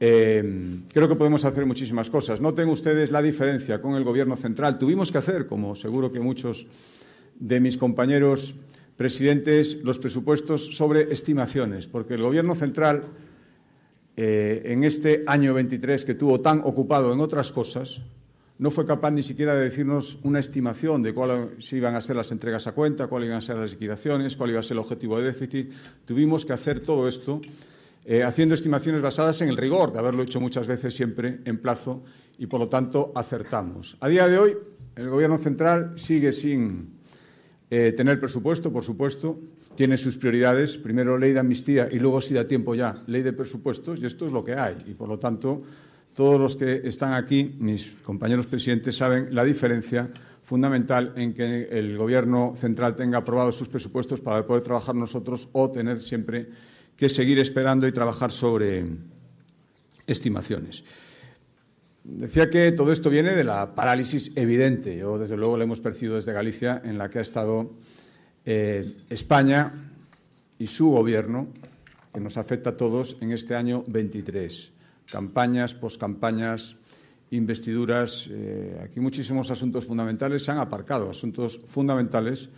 eh, 0.00 0.80
creo 0.94 1.10
que 1.10 1.16
podemos 1.16 1.44
hacer 1.44 1.66
muchísimas 1.66 2.08
cosas. 2.08 2.40
Noten 2.40 2.70
ustedes 2.70 3.10
la 3.10 3.20
diferencia 3.20 3.82
con 3.82 3.96
el 3.96 4.04
Gobierno 4.04 4.36
central. 4.36 4.78
Tuvimos 4.78 5.12
que 5.12 5.18
hacer, 5.18 5.46
como 5.46 5.74
seguro 5.74 6.10
que 6.10 6.20
muchos 6.20 6.68
de 7.38 7.60
mis 7.60 7.76
compañeros 7.76 8.54
presidentes 8.96 9.82
los 9.84 9.98
presupuestos 9.98 10.76
sobre 10.76 11.12
estimaciones, 11.12 11.86
porque 11.86 12.14
el 12.14 12.22
Gobierno 12.22 12.54
central, 12.54 13.04
eh, 14.16 14.62
en 14.66 14.84
este 14.84 15.24
año 15.26 15.54
23 15.54 16.04
que 16.04 16.14
tuvo 16.14 16.40
tan 16.40 16.60
ocupado 16.64 17.12
en 17.12 17.20
otras 17.20 17.52
cosas, 17.52 18.02
no 18.58 18.70
fue 18.70 18.86
capaz 18.86 19.10
ni 19.10 19.22
siquiera 19.22 19.54
de 19.54 19.64
decirnos 19.64 20.18
una 20.22 20.38
estimación 20.38 21.02
de 21.02 21.12
cuáles 21.12 21.70
iban 21.72 21.94
a 21.94 22.00
ser 22.00 22.16
las 22.16 22.32
entregas 22.32 22.66
a 22.66 22.72
cuenta, 22.72 23.06
cuáles 23.06 23.26
iban 23.26 23.38
a 23.38 23.42
ser 23.42 23.56
las 23.58 23.72
liquidaciones, 23.72 24.34
cuál 24.34 24.50
iba 24.50 24.60
a 24.60 24.62
ser 24.62 24.76
el 24.76 24.78
objetivo 24.78 25.18
de 25.18 25.24
déficit. 25.24 25.72
Tuvimos 26.06 26.46
que 26.46 26.54
hacer 26.54 26.80
todo 26.80 27.06
esto 27.06 27.42
eh, 28.06 28.22
haciendo 28.22 28.54
estimaciones 28.54 29.02
basadas 29.02 29.42
en 29.42 29.50
el 29.50 29.58
rigor, 29.58 29.92
de 29.92 29.98
haberlo 29.98 30.22
hecho 30.22 30.40
muchas 30.40 30.66
veces 30.66 30.94
siempre 30.94 31.40
en 31.44 31.58
plazo 31.58 32.02
y, 32.38 32.46
por 32.46 32.60
lo 32.60 32.68
tanto, 32.68 33.12
acertamos. 33.14 33.98
A 34.00 34.08
día 34.08 34.26
de 34.26 34.38
hoy, 34.38 34.56
el 34.94 35.10
Gobierno 35.10 35.36
central 35.36 35.92
sigue 35.96 36.32
sin 36.32 36.95
eh, 37.70 37.92
tener 37.96 38.18
presupuesto, 38.20 38.72
por 38.72 38.84
supuesto, 38.84 39.40
tiene 39.74 39.96
sus 39.96 40.16
prioridades, 40.16 40.78
primero 40.78 41.18
ley 41.18 41.32
de 41.32 41.40
amnistía 41.40 41.88
y 41.90 41.98
luego, 41.98 42.20
si 42.20 42.34
da 42.34 42.44
tiempo 42.44 42.74
ya, 42.74 43.02
ley 43.06 43.22
de 43.22 43.32
presupuestos, 43.32 44.00
y 44.00 44.06
esto 44.06 44.26
es 44.26 44.32
lo 44.32 44.44
que 44.44 44.54
hay. 44.54 44.76
Y, 44.86 44.94
por 44.94 45.08
lo 45.08 45.18
tanto, 45.18 45.62
todos 46.14 46.40
los 46.40 46.56
que 46.56 46.82
están 46.84 47.12
aquí, 47.12 47.56
mis 47.58 47.90
compañeros 48.02 48.46
presidentes, 48.46 48.96
saben 48.96 49.34
la 49.34 49.44
diferencia 49.44 50.08
fundamental 50.42 51.12
en 51.16 51.34
que 51.34 51.64
el 51.72 51.98
Gobierno 51.98 52.54
central 52.56 52.94
tenga 52.94 53.18
aprobados 53.18 53.56
sus 53.56 53.68
presupuestos 53.68 54.20
para 54.20 54.46
poder 54.46 54.62
trabajar 54.62 54.94
nosotros 54.94 55.48
o 55.52 55.70
tener 55.70 56.02
siempre 56.02 56.48
que 56.96 57.08
seguir 57.08 57.38
esperando 57.40 57.86
y 57.86 57.92
trabajar 57.92 58.30
sobre 58.30 58.86
estimaciones. 60.06 60.84
Decía 62.08 62.48
que 62.50 62.70
todo 62.70 62.92
esto 62.92 63.10
viene 63.10 63.34
de 63.34 63.42
la 63.42 63.74
parálisis 63.74 64.30
evidente, 64.36 64.96
yo 64.96 65.18
desde 65.18 65.36
luego 65.36 65.56
lo 65.56 65.64
hemos 65.64 65.80
percibido 65.80 66.14
desde 66.14 66.32
Galicia, 66.32 66.80
en 66.84 66.98
la 66.98 67.10
que 67.10 67.18
ha 67.18 67.22
estado 67.22 67.72
eh, 68.44 68.86
España 69.10 69.72
y 70.56 70.68
su 70.68 70.88
gobierno, 70.90 71.48
que 72.14 72.20
nos 72.20 72.36
afecta 72.36 72.70
a 72.70 72.76
todos 72.76 73.16
en 73.22 73.32
este 73.32 73.56
año 73.56 73.82
23. 73.88 74.72
Campañas, 75.10 75.74
poscampañas, 75.74 76.76
investiduras. 77.32 78.30
Eh, 78.30 78.80
aquí 78.84 79.00
muchísimos 79.00 79.50
asuntos 79.50 79.84
fundamentales 79.84 80.44
se 80.44 80.52
han 80.52 80.58
aparcado, 80.58 81.10
asuntos 81.10 81.60
fundamentales 81.66 82.50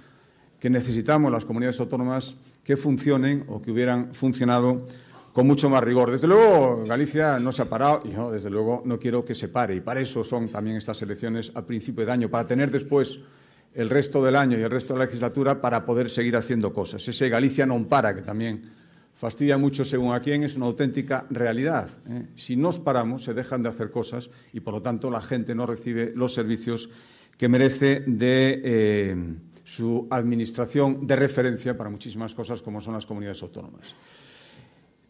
que 0.60 0.68
necesitamos 0.68 1.32
las 1.32 1.46
comunidades 1.46 1.80
autónomas 1.80 2.36
que 2.64 2.76
funcionen 2.76 3.46
o 3.48 3.62
que 3.62 3.70
hubieran 3.70 4.14
funcionado 4.14 4.84
con 5.32 5.46
mucho 5.46 5.70
más 5.70 5.82
rigor. 5.82 6.10
Desde 6.10 6.26
luego, 6.26 6.84
Galicia 6.84 7.38
no 7.38 7.52
se 7.52 7.62
ha 7.62 7.66
parado 7.66 8.02
y 8.04 8.12
yo, 8.12 8.30
desde 8.30 8.50
luego, 8.50 8.82
no 8.84 8.98
quiero 8.98 9.24
que 9.24 9.34
se 9.34 9.48
pare. 9.48 9.74
Y 9.74 9.80
para 9.80 10.00
eso 10.00 10.24
son 10.24 10.48
también 10.48 10.76
estas 10.76 11.00
elecciones 11.02 11.52
a 11.54 11.64
principio 11.64 12.04
de 12.04 12.12
año, 12.12 12.28
para 12.28 12.46
tener 12.46 12.70
después 12.70 13.20
el 13.74 13.90
resto 13.90 14.24
del 14.24 14.36
año 14.36 14.58
y 14.58 14.62
el 14.62 14.70
resto 14.70 14.94
de 14.94 15.00
la 15.00 15.04
legislatura 15.04 15.60
para 15.60 15.84
poder 15.84 16.10
seguir 16.10 16.36
haciendo 16.36 16.72
cosas. 16.72 17.06
Ese 17.06 17.28
Galicia 17.28 17.66
non 17.66 17.86
para, 17.86 18.14
que 18.14 18.22
también 18.22 18.64
fastidia 19.18 19.58
mucho 19.58 19.84
según 19.84 20.14
a 20.14 20.22
quién, 20.22 20.42
es 20.42 20.56
una 20.56 20.66
auténtica 20.66 21.26
realidad. 21.30 21.90
¿eh? 22.08 22.30
Si 22.34 22.56
nos 22.56 22.78
paramos, 22.78 23.24
se 23.24 23.34
dejan 23.34 23.62
de 23.62 23.68
hacer 23.68 23.90
cosas 23.90 24.30
y, 24.52 24.60
por 24.60 24.74
lo 24.74 24.82
tanto, 24.82 25.10
la 25.10 25.20
gente 25.20 25.54
no 25.54 25.66
recibe 25.66 26.12
los 26.14 26.32
servicios 26.32 26.88
que 27.36 27.48
merece 27.48 28.02
de 28.06 28.60
eh, 28.64 29.16
su 29.64 30.08
administración 30.10 31.06
de 31.06 31.16
referencia 31.16 31.76
para 31.76 31.90
muchísimas 31.90 32.34
cosas 32.34 32.62
como 32.62 32.80
son 32.80 32.94
las 32.94 33.06
comunidades 33.06 33.42
autónomas. 33.42 33.94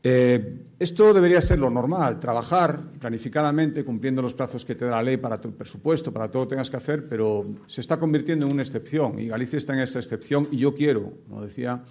Eh, 0.03 0.65
esto 0.79 1.13
debería 1.13 1.41
ser 1.41 1.59
lo 1.59 1.71
normal, 1.71 2.21
trabajar 2.21 2.81
planificadamente, 3.01 3.85
cumpliendo 3.85 4.23
los 4.23 4.35
plazos 4.35 4.65
que 4.65 4.77
te 4.77 4.85
da 4.85 4.93
la 4.93 5.03
ley 5.03 5.17
para 5.17 5.41
tu 5.41 5.53
presupuesto, 5.53 6.13
para 6.13 6.31
todo 6.31 6.43
lo 6.43 6.49
que 6.49 6.55
tengas 6.55 6.71
que 6.71 6.77
hacer, 6.77 7.09
pero 7.09 7.47
se 7.67 7.81
está 7.81 7.99
convirtiendo 7.99 8.47
en 8.47 8.53
una 8.53 8.63
excepción 8.63 9.19
y 9.19 9.27
Galicia 9.27 9.57
está 9.57 9.75
en 9.75 9.81
esa 9.81 9.99
excepción 9.99 10.49
y 10.53 10.59
yo 10.59 10.75
quiero, 10.75 11.15
como 11.29 11.43
decía, 11.43 11.83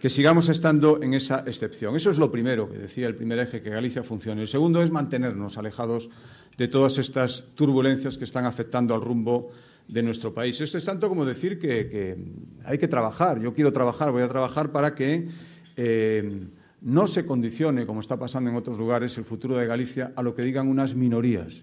que 0.00 0.10
sigamos 0.10 0.48
estando 0.48 1.00
en 1.02 1.14
esa 1.14 1.44
excepción. 1.46 1.94
Eso 1.94 2.10
es 2.10 2.18
lo 2.18 2.30
primero 2.30 2.68
que 2.68 2.78
decía 2.78 3.06
el 3.06 3.14
primer 3.14 3.38
eje, 3.38 3.62
que 3.62 3.70
Galicia 3.70 4.02
funcione. 4.02 4.42
El 4.42 4.48
segundo 4.48 4.82
es 4.82 4.90
mantenernos 4.90 5.56
alejados 5.56 6.10
de 6.58 6.68
todas 6.68 6.98
estas 6.98 7.52
turbulencias 7.54 8.18
que 8.18 8.24
están 8.24 8.44
afectando 8.44 8.94
al 8.94 9.00
rumbo 9.00 9.50
de 9.88 10.02
nuestro 10.02 10.34
país. 10.34 10.60
Esto 10.60 10.78
es 10.78 10.84
tanto 10.84 11.08
como 11.08 11.24
decir 11.24 11.58
que, 11.58 12.16
hay 12.64 12.78
que 12.78 12.88
trabajar. 12.88 13.40
Yo 13.40 13.52
quiero 13.54 13.72
trabajar, 13.72 14.10
voy 14.10 14.22
a 14.22 14.28
trabajar 14.28 14.72
para 14.72 14.94
que 14.94 15.28
eh, 15.76 16.40
no 16.80 17.06
se 17.06 17.26
condicione, 17.26 17.86
como 17.86 18.00
está 18.00 18.18
pasando 18.18 18.50
en 18.50 18.56
otros 18.56 18.78
lugares, 18.78 19.16
el 19.18 19.24
futuro 19.24 19.56
de 19.56 19.66
Galicia 19.66 20.12
a 20.16 20.22
lo 20.22 20.34
que 20.34 20.42
digan 20.42 20.68
unas 20.68 20.94
minorías, 20.94 21.60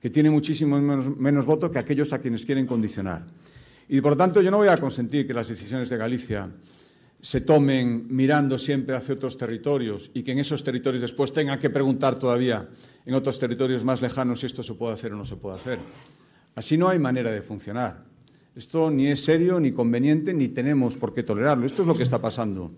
que 0.00 0.10
tienen 0.10 0.32
muchísimo 0.32 0.80
menos, 0.80 1.16
menos 1.16 1.46
voto 1.46 1.70
que 1.70 1.78
aquellos 1.78 2.12
a 2.12 2.20
quienes 2.20 2.44
quieren 2.44 2.66
condicionar. 2.66 3.26
Y 3.88 4.00
por 4.00 4.16
tanto 4.16 4.40
yo 4.42 4.50
no 4.50 4.58
voy 4.58 4.68
a 4.68 4.76
consentir 4.76 5.26
que 5.26 5.34
las 5.34 5.48
decisiones 5.48 5.88
de 5.88 5.96
Galicia 5.96 6.50
se 7.20 7.40
tomen 7.42 8.06
mirando 8.08 8.58
siempre 8.58 8.96
hacia 8.96 9.14
otros 9.14 9.38
territorios 9.38 10.10
y 10.12 10.24
que 10.24 10.32
en 10.32 10.40
esos 10.40 10.64
territorios 10.64 11.02
después 11.02 11.32
tengan 11.32 11.58
que 11.58 11.70
preguntar 11.70 12.18
todavía 12.18 12.68
en 13.06 13.14
otros 13.14 13.38
territorios 13.38 13.84
más 13.84 14.02
lejanos 14.02 14.40
si 14.40 14.46
esto 14.46 14.64
se 14.64 14.74
puede 14.74 14.94
hacer 14.94 15.12
o 15.12 15.16
no 15.16 15.24
se 15.24 15.36
puede 15.36 15.54
hacer. 15.54 15.78
Así 16.56 16.76
no 16.76 16.88
hay 16.88 16.98
manera 16.98 17.30
de 17.30 17.40
funcionar. 17.40 18.00
Esto 18.56 18.90
ni 18.90 19.06
es 19.06 19.24
serio, 19.24 19.60
ni 19.60 19.70
conveniente, 19.70 20.34
ni 20.34 20.48
tenemos 20.48 20.96
por 20.96 21.14
qué 21.14 21.22
tolerarlo. 21.22 21.64
Esto 21.64 21.82
es 21.82 21.88
lo 21.88 21.96
que 21.96 22.02
está 22.02 22.20
pasando 22.20 22.72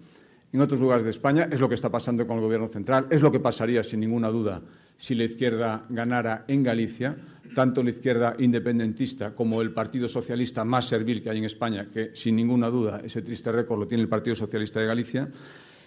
en 0.54 0.60
otros 0.60 0.78
lugares 0.78 1.02
de 1.02 1.10
España, 1.10 1.48
es 1.50 1.60
lo 1.60 1.68
que 1.68 1.74
está 1.74 1.90
pasando 1.90 2.24
con 2.28 2.36
el 2.36 2.44
Gobierno 2.44 2.68
central, 2.68 3.08
es 3.10 3.22
lo 3.22 3.32
que 3.32 3.40
pasaría, 3.40 3.82
sin 3.82 3.98
ninguna 3.98 4.28
duda, 4.28 4.62
si 4.96 5.16
la 5.16 5.24
izquierda 5.24 5.84
ganara 5.88 6.44
en 6.46 6.62
Galicia, 6.62 7.16
tanto 7.56 7.82
la 7.82 7.90
izquierda 7.90 8.36
independentista 8.38 9.34
como 9.34 9.60
el 9.62 9.72
Partido 9.72 10.08
Socialista 10.08 10.64
más 10.64 10.86
servil 10.86 11.20
que 11.20 11.28
hay 11.28 11.38
en 11.38 11.44
España, 11.44 11.88
que 11.92 12.12
sin 12.14 12.36
ninguna 12.36 12.70
duda 12.70 13.02
ese 13.04 13.20
triste 13.22 13.50
récord 13.50 13.80
lo 13.80 13.88
tiene 13.88 14.04
el 14.04 14.08
Partido 14.08 14.36
Socialista 14.36 14.78
de 14.78 14.86
Galicia. 14.86 15.28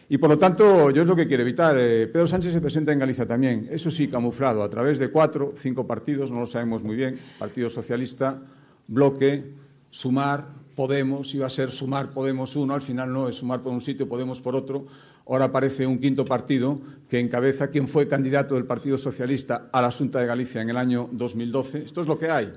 Y 0.10 0.18
por 0.18 0.30
lo 0.30 0.38
tanto, 0.38 0.92
yo 0.92 1.02
es 1.02 1.08
lo 1.08 1.16
que 1.16 1.28
quiero 1.28 1.44
evitar. 1.44 1.78
Eh, 1.80 2.08
Pedro 2.08 2.28
Sánchez 2.28 2.52
se 2.52 2.60
presenta 2.60 2.92
en 2.92 3.00
Galicia 3.00 3.26
también, 3.26 3.70
eso 3.72 3.90
sí, 3.90 4.10
camuflado, 4.10 4.64
a 4.64 4.70
través 4.70 5.00
de 5.00 5.08
cuatro, 5.08 5.54
cinco 5.56 5.88
partidos, 5.88 6.30
no 6.30 6.42
lo 6.42 6.46
sabemos 6.46 6.84
muy 6.84 6.98
bien, 6.98 7.18
Partido 7.40 7.70
Socialista, 7.70 8.42
Bloque, 8.90 9.46
Sumar, 9.90 10.46
Podemos, 10.76 11.34
iba 11.34 11.48
a 11.48 11.50
ser 11.50 11.72
Sumar 11.72 12.14
Podemos 12.14 12.56
uno, 12.56 12.76
al 12.76 12.84
final 12.84 13.12
no, 13.12 13.28
es 13.28 13.38
Sumar 13.38 13.62
por 13.62 13.74
un 13.74 13.82
sitio, 13.82 14.08
Podemos 14.08 14.42
por 14.42 14.56
otro. 14.56 14.86
Ahora 15.28 15.46
aparece 15.46 15.88
un 15.88 15.98
quinto 15.98 16.24
partido 16.24 16.80
que 17.10 17.20
encabeza 17.20 17.70
quien 17.70 17.88
fue 17.88 18.08
candidato 18.08 18.56
del 18.56 18.66
Partido 18.66 18.98
Socialista 18.98 19.70
a 19.74 19.82
la 19.82 19.92
Junta 19.92 20.20
de 20.20 20.28
Galicia 20.28 20.62
en 20.62 20.70
el 20.70 20.78
año 20.78 21.10
2012. 21.12 21.80
Esto 21.80 22.02
es 22.02 22.08
lo 22.08 22.18
que 22.20 22.30
hay. 22.30 22.54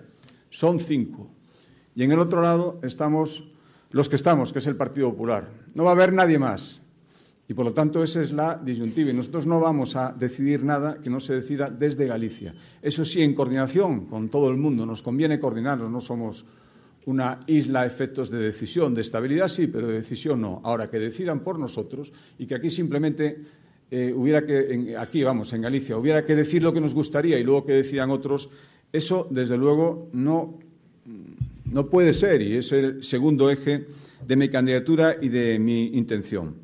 Son 0.50 0.78
cinco. 0.78 1.30
Y 1.96 2.04
en 2.04 2.12
el 2.12 2.18
otro 2.18 2.42
lado 2.42 2.78
estamos 2.82 3.50
los 3.90 4.08
que 4.08 4.16
estamos, 4.16 4.52
que 4.52 4.60
es 4.60 4.66
el 4.66 4.76
Partido 4.76 5.10
Popular. 5.10 5.48
No 5.74 5.84
va 5.84 5.90
a 5.90 5.94
haber 5.94 6.12
nadie 6.12 6.38
más. 6.38 6.82
Y 7.48 7.54
por 7.54 7.64
lo 7.64 7.72
tanto 7.72 8.04
esa 8.04 8.20
es 8.20 8.32
la 8.32 8.54
disyuntiva. 8.54 9.10
Y 9.10 9.14
nosotros 9.14 9.46
no 9.46 9.58
vamos 9.58 9.96
a 9.96 10.12
decidir 10.12 10.62
nada 10.62 10.98
que 11.02 11.10
no 11.10 11.18
se 11.18 11.34
decida 11.34 11.68
desde 11.68 12.06
Galicia. 12.06 12.54
Eso 12.80 13.04
sí, 13.04 13.22
en 13.22 13.34
coordinación 13.34 14.06
con 14.06 14.28
todo 14.28 14.50
el 14.50 14.58
mundo. 14.58 14.86
Nos 14.86 15.02
conviene 15.02 15.40
coordinarnos, 15.40 15.90
no 15.90 16.00
somos 16.00 16.44
una 17.06 17.40
isla 17.46 17.86
efectos 17.86 18.30
de 18.30 18.38
decisión, 18.38 18.94
de 18.94 19.00
estabilidad 19.00 19.48
sí, 19.48 19.66
pero 19.66 19.86
de 19.86 19.94
decisión 19.94 20.40
no. 20.40 20.60
Ahora, 20.64 20.88
que 20.88 20.98
decidan 20.98 21.40
por 21.40 21.58
nosotros 21.58 22.12
y 22.38 22.46
que 22.46 22.54
aquí 22.54 22.70
simplemente 22.70 23.38
eh, 23.90 24.12
hubiera 24.14 24.44
que, 24.44 24.94
aquí 24.98 25.22
vamos, 25.22 25.52
en 25.52 25.62
Galicia, 25.62 25.96
hubiera 25.96 26.24
que 26.24 26.36
decir 26.36 26.62
lo 26.62 26.72
que 26.72 26.80
nos 26.80 26.94
gustaría 26.94 27.38
y 27.38 27.44
luego 27.44 27.66
que 27.66 27.72
decidan 27.72 28.10
otros, 28.10 28.50
eso 28.92 29.26
desde 29.30 29.56
luego 29.56 30.08
no, 30.12 30.58
no 31.64 31.88
puede 31.88 32.12
ser 32.12 32.42
y 32.42 32.56
es 32.56 32.72
el 32.72 33.02
segundo 33.02 33.50
eje 33.50 33.86
de 34.26 34.36
mi 34.36 34.48
candidatura 34.48 35.16
y 35.20 35.28
de 35.28 35.58
mi 35.58 35.96
intención. 35.96 36.54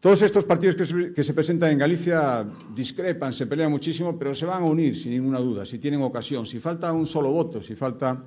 Todos 0.00 0.22
estos 0.22 0.44
partidos 0.44 0.74
que 0.74 0.84
se, 0.84 1.12
que 1.12 1.22
se, 1.22 1.32
presentan 1.32 1.70
en 1.70 1.78
Galicia 1.78 2.44
discrepan, 2.74 3.32
se 3.32 3.46
pelean 3.46 3.70
muchísimo, 3.70 4.18
pero 4.18 4.34
se 4.34 4.46
van 4.46 4.62
a 4.62 4.66
unir 4.66 4.96
sin 4.96 5.12
ninguna 5.12 5.38
duda, 5.38 5.64
si 5.64 5.78
tienen 5.78 6.02
ocasión. 6.02 6.44
Si 6.44 6.58
falta 6.58 6.92
un 6.92 7.06
solo 7.06 7.30
voto, 7.30 7.62
si 7.62 7.76
falta 7.76 8.24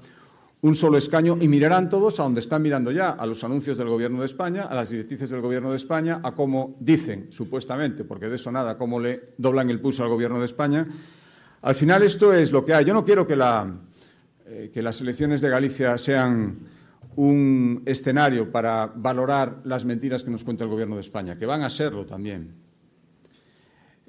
un 0.61 0.75
solo 0.75 0.97
escaño 0.97 1.37
y 1.39 1.47
mirarán 1.47 1.89
todos 1.89 2.19
a 2.19 2.23
donde 2.23 2.39
están 2.39 2.61
mirando 2.61 2.91
ya, 2.91 3.11
a 3.11 3.25
los 3.25 3.43
anuncios 3.43 3.77
del 3.77 3.87
Gobierno 3.87 4.19
de 4.19 4.25
España, 4.25 4.63
a 4.63 4.73
las 4.73 4.89
directrices 4.89 5.29
del 5.29 5.41
Gobierno 5.41 5.69
de 5.69 5.75
España, 5.75 6.21
a 6.23 6.33
cómo 6.33 6.75
dicen, 6.79 7.27
supuestamente, 7.31 8.03
porque 8.03 8.27
de 8.27 8.35
eso 8.35 8.51
nada, 8.51 8.77
cómo 8.77 8.99
le 8.99 9.33
doblan 9.37 9.69
el 9.69 9.79
pulso 9.79 10.03
al 10.03 10.09
Gobierno 10.09 10.39
de 10.39 10.45
España. 10.45 10.87
Al 11.61 11.75
final 11.75 12.03
esto 12.03 12.33
es 12.33 12.51
lo 12.51 12.65
que 12.65 12.73
hay. 12.73 12.85
Yo 12.85 12.93
no 12.93 13.05
quiero 13.05 13.27
que, 13.27 13.35
la, 13.35 13.71
eh, 14.45 14.71
que 14.73 14.81
las 14.81 15.01
elecciones 15.01 15.41
de 15.41 15.49
Galicia 15.49 15.97
sean 15.97 16.59
un 17.15 17.83
escenario 17.85 18.51
para 18.51 18.87
valorar 18.87 19.61
las 19.63 19.85
mentiras 19.85 20.23
que 20.23 20.31
nos 20.31 20.43
cuenta 20.43 20.63
el 20.63 20.69
Gobierno 20.69 20.95
de 20.95 21.01
España, 21.01 21.37
que 21.37 21.45
van 21.45 21.63
a 21.63 21.69
serlo 21.69 22.05
también. 22.05 22.53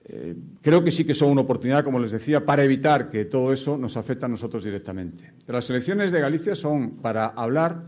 Eh, 0.08 0.36
creo 0.62 0.84
que 0.84 0.92
sí 0.92 1.04
que 1.04 1.14
son 1.14 1.30
una 1.30 1.40
oportunidad, 1.40 1.82
como 1.82 1.98
les 1.98 2.12
decía, 2.12 2.44
para 2.46 2.62
evitar 2.62 3.10
que 3.10 3.24
todo 3.24 3.52
eso 3.52 3.76
nos 3.76 3.96
afecte 3.96 4.24
a 4.24 4.28
nosotros 4.28 4.62
directamente. 4.62 5.32
Las 5.48 5.68
elecciones 5.68 6.12
de 6.12 6.20
Galicia 6.20 6.54
son 6.54 6.98
para 6.98 7.26
hablar 7.26 7.82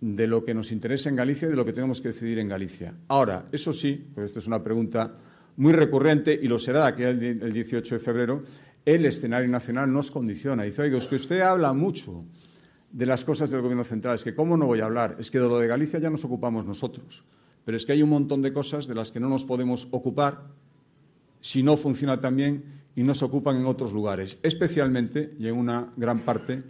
de 0.00 0.26
lo 0.26 0.44
que 0.44 0.52
nos 0.52 0.72
interesa 0.72 1.08
en 1.08 1.16
Galicia 1.16 1.48
y 1.48 1.50
de 1.50 1.56
lo 1.56 1.64
que 1.64 1.72
tenemos 1.72 2.02
que 2.02 2.08
decidir 2.08 2.38
en 2.38 2.48
Galicia. 2.48 2.94
Ahora, 3.08 3.46
eso 3.50 3.72
sí, 3.72 4.10
pues 4.14 4.26
esto 4.26 4.40
es 4.40 4.46
una 4.46 4.62
pregunta 4.62 5.16
muy 5.56 5.72
recurrente 5.72 6.38
y 6.40 6.48
lo 6.48 6.58
será 6.58 6.86
aquí 6.86 7.02
el 7.02 7.52
18 7.52 7.94
de 7.94 7.98
febrero, 7.98 8.42
el 8.84 9.06
escenario 9.06 9.48
nacional 9.48 9.90
nos 9.90 10.10
condiciona. 10.10 10.64
Dice, 10.64 10.82
oiga, 10.82 10.98
es 10.98 11.06
que 11.06 11.16
usted 11.16 11.40
habla 11.40 11.72
mucho 11.72 12.24
de 12.92 13.06
las 13.06 13.24
cosas 13.24 13.50
del 13.50 13.62
Gobierno 13.62 13.84
central, 13.84 14.14
es 14.14 14.24
que 14.24 14.34
¿cómo 14.34 14.56
no 14.56 14.66
voy 14.66 14.80
a 14.80 14.84
hablar? 14.84 15.16
Es 15.18 15.30
que 15.30 15.38
de 15.40 15.48
lo 15.48 15.58
de 15.58 15.66
Galicia 15.66 15.98
ya 15.98 16.10
nos 16.10 16.24
ocupamos 16.24 16.64
nosotros, 16.64 17.24
pero 17.64 17.76
es 17.76 17.84
que 17.84 17.92
hay 17.92 18.02
un 18.02 18.10
montón 18.10 18.42
de 18.42 18.52
cosas 18.52 18.86
de 18.86 18.94
las 18.94 19.10
que 19.10 19.20
no 19.20 19.28
nos 19.28 19.44
podemos 19.44 19.88
ocupar 19.90 20.42
si 21.40 21.62
no 21.62 21.76
funciona 21.76 22.20
tan 22.20 22.36
bien 22.36 22.64
y 22.94 23.02
no 23.02 23.14
se 23.14 23.24
ocupan 23.24 23.56
en 23.56 23.66
otros 23.66 23.92
lugares, 23.92 24.38
especialmente 24.42 25.34
y 25.38 25.46
en 25.48 25.56
una 25.56 25.92
gran 25.96 26.20
parte 26.20 26.62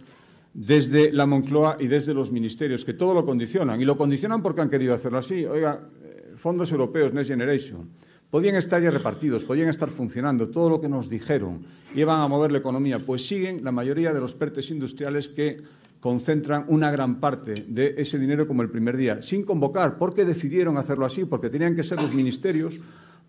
desde 0.53 1.11
la 1.11 1.25
Moncloa 1.25 1.77
y 1.79 1.87
desde 1.87 2.13
los 2.13 2.31
ministerios, 2.31 2.85
que 2.85 2.93
todo 2.93 3.13
lo 3.13 3.25
condicionan. 3.25 3.79
Y 3.81 3.85
lo 3.85 3.97
condicionan 3.97 4.41
porque 4.41 4.61
han 4.61 4.69
querido 4.69 4.93
hacerlo 4.93 5.19
así. 5.19 5.45
Oiga, 5.45 5.87
eh, 6.03 6.33
fondos 6.35 6.71
europeos, 6.71 7.13
Next 7.13 7.29
Generation, 7.29 7.89
podían 8.29 8.55
estar 8.55 8.81
ya 8.81 8.91
repartidos, 8.91 9.43
podían 9.43 9.69
estar 9.69 9.89
funcionando, 9.89 10.49
todo 10.49 10.69
lo 10.69 10.81
que 10.81 10.89
nos 10.89 11.09
dijeron, 11.09 11.65
iban 11.95 12.21
a 12.21 12.27
mover 12.27 12.51
la 12.51 12.59
economía, 12.59 12.99
pues 12.99 13.25
siguen 13.25 13.63
la 13.63 13.71
mayoría 13.71 14.13
de 14.13 14.19
los 14.19 14.35
PERTES 14.35 14.71
industriales 14.71 15.29
que 15.29 15.61
concentran 15.99 16.65
una 16.67 16.91
gran 16.91 17.19
parte 17.19 17.65
de 17.67 17.95
ese 17.97 18.19
dinero 18.19 18.47
como 18.47 18.61
el 18.61 18.69
primer 18.69 18.97
día, 18.97 19.21
sin 19.21 19.43
convocar, 19.43 19.97
porque 19.97 20.25
decidieron 20.25 20.77
hacerlo 20.77 21.05
así, 21.05 21.25
porque 21.25 21.49
tenían 21.49 21.75
que 21.75 21.83
ser 21.83 22.01
los 22.01 22.13
ministerios 22.13 22.79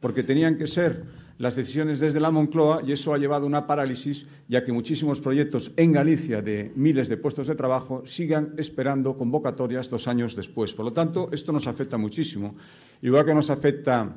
porque 0.00 0.22
tenían 0.22 0.56
que 0.56 0.66
ser 0.66 1.04
las 1.40 1.56
decisiones 1.56 2.00
desde 2.00 2.20
la 2.20 2.30
Moncloa 2.30 2.82
y 2.86 2.92
eso 2.92 3.14
ha 3.14 3.18
llevado 3.18 3.44
a 3.44 3.46
una 3.46 3.66
parálisis, 3.66 4.26
ya 4.46 4.62
que 4.62 4.72
muchísimos 4.72 5.22
proyectos 5.22 5.72
en 5.78 5.90
Galicia 5.90 6.42
de 6.42 6.70
miles 6.76 7.08
de 7.08 7.16
puestos 7.16 7.46
de 7.46 7.54
trabajo 7.54 8.02
sigan 8.04 8.52
esperando 8.58 9.16
convocatorias 9.16 9.88
dos 9.88 10.06
años 10.06 10.36
después. 10.36 10.74
Por 10.74 10.84
lo 10.84 10.92
tanto, 10.92 11.30
esto 11.32 11.50
nos 11.50 11.66
afecta 11.66 11.96
muchísimo. 11.96 12.56
Igual 13.00 13.24
que 13.24 13.34
nos 13.34 13.48
afecta 13.48 14.14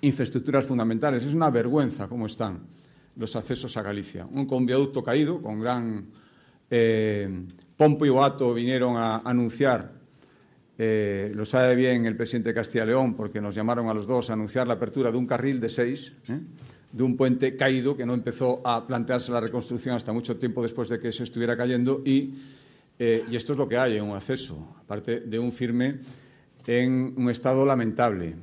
infraestructuras 0.00 0.64
fundamentales. 0.64 1.26
Es 1.26 1.34
una 1.34 1.50
vergüenza 1.50 2.08
cómo 2.08 2.24
están 2.24 2.68
los 3.16 3.36
accesos 3.36 3.76
a 3.76 3.82
Galicia. 3.82 4.24
Un 4.24 4.46
con 4.46 4.64
viaducto 4.64 5.04
caído, 5.04 5.42
con 5.42 5.60
gran 5.60 6.06
eh, 6.70 7.28
pompo 7.76 8.06
y 8.06 8.08
boato 8.08 8.54
vinieron 8.54 8.96
a 8.96 9.18
anunciar 9.18 9.93
eh, 10.76 11.30
lo 11.34 11.44
sabe 11.44 11.76
bien 11.76 12.04
el 12.04 12.16
presidente 12.16 12.48
de 12.48 12.54
Castilla 12.54 12.84
y 12.84 12.88
León, 12.88 13.14
porque 13.14 13.40
nos 13.40 13.54
llamaron 13.54 13.88
a 13.88 13.94
los 13.94 14.06
dos 14.06 14.30
a 14.30 14.32
anunciar 14.32 14.66
la 14.66 14.74
apertura 14.74 15.12
de 15.12 15.18
un 15.18 15.26
carril 15.26 15.60
de 15.60 15.68
seis, 15.68 16.14
¿eh? 16.28 16.40
de 16.90 17.02
un 17.02 17.16
puente 17.16 17.56
caído 17.56 17.96
que 17.96 18.04
no 18.06 18.14
empezó 18.14 18.60
a 18.66 18.86
plantearse 18.86 19.30
la 19.32 19.40
reconstrucción 19.40 19.94
hasta 19.94 20.12
mucho 20.12 20.36
tiempo 20.36 20.62
después 20.62 20.88
de 20.88 20.98
que 20.98 21.12
se 21.12 21.24
estuviera 21.24 21.56
cayendo. 21.56 22.02
Y, 22.04 22.34
eh, 22.98 23.24
y 23.30 23.36
esto 23.36 23.52
es 23.52 23.58
lo 23.58 23.68
que 23.68 23.78
hay 23.78 23.96
en 23.96 24.04
un 24.04 24.16
acceso, 24.16 24.76
aparte 24.80 25.20
de 25.20 25.38
un 25.38 25.52
firme 25.52 25.98
en 26.66 27.14
un 27.16 27.30
estado 27.30 27.64
lamentable, 27.64 28.34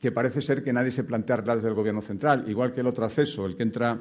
que 0.00 0.12
parece 0.12 0.40
ser 0.40 0.62
que 0.64 0.72
nadie 0.72 0.90
se 0.90 1.04
plantea 1.04 1.36
desde 1.36 1.68
el 1.68 1.74
Gobierno 1.74 2.02
central, 2.02 2.44
igual 2.48 2.72
que 2.72 2.80
el 2.80 2.86
otro 2.86 3.04
acceso, 3.04 3.46
el 3.46 3.56
que 3.56 3.62
entra 3.62 3.98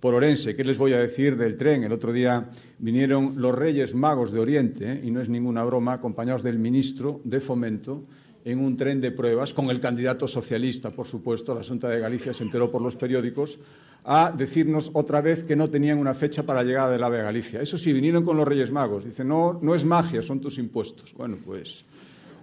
por 0.00 0.14
Orense. 0.14 0.54
¿Qué 0.54 0.64
les 0.64 0.78
voy 0.78 0.92
a 0.92 0.98
decir 0.98 1.36
del 1.36 1.56
tren? 1.56 1.84
El 1.84 1.92
otro 1.92 2.12
día 2.12 2.48
vinieron 2.78 3.34
los 3.36 3.54
Reyes 3.54 3.94
Magos 3.94 4.32
de 4.32 4.40
Oriente, 4.40 4.92
¿eh? 4.92 5.00
y 5.04 5.10
no 5.10 5.20
es 5.20 5.28
ninguna 5.28 5.64
broma, 5.64 5.94
acompañados 5.94 6.42
del 6.42 6.58
ministro 6.58 7.20
de 7.24 7.40
Fomento, 7.40 8.04
en 8.44 8.60
un 8.60 8.76
tren 8.76 9.00
de 9.00 9.10
pruebas 9.10 9.52
con 9.52 9.68
el 9.68 9.80
candidato 9.80 10.26
socialista, 10.28 10.90
por 10.90 11.06
supuesto, 11.06 11.54
la 11.54 11.62
Junta 11.62 11.88
de 11.88 12.00
Galicia 12.00 12.32
se 12.32 12.44
enteró 12.44 12.70
por 12.70 12.80
los 12.80 12.96
periódicos, 12.96 13.58
a 14.04 14.32
decirnos 14.34 14.90
otra 14.94 15.20
vez 15.20 15.42
que 15.42 15.56
no 15.56 15.68
tenían 15.68 15.98
una 15.98 16.14
fecha 16.14 16.44
para 16.44 16.62
la 16.62 16.68
llegada 16.68 16.90
del 16.90 17.02
AVE 17.02 17.20
a 17.20 17.24
Galicia. 17.24 17.60
Eso 17.60 17.76
sí, 17.76 17.92
vinieron 17.92 18.24
con 18.24 18.36
los 18.36 18.48
Reyes 18.48 18.70
Magos. 18.70 19.04
Dicen, 19.04 19.28
no, 19.28 19.58
no 19.60 19.74
es 19.74 19.84
magia, 19.84 20.22
son 20.22 20.40
tus 20.40 20.56
impuestos. 20.58 21.12
Bueno, 21.14 21.36
pues 21.44 21.84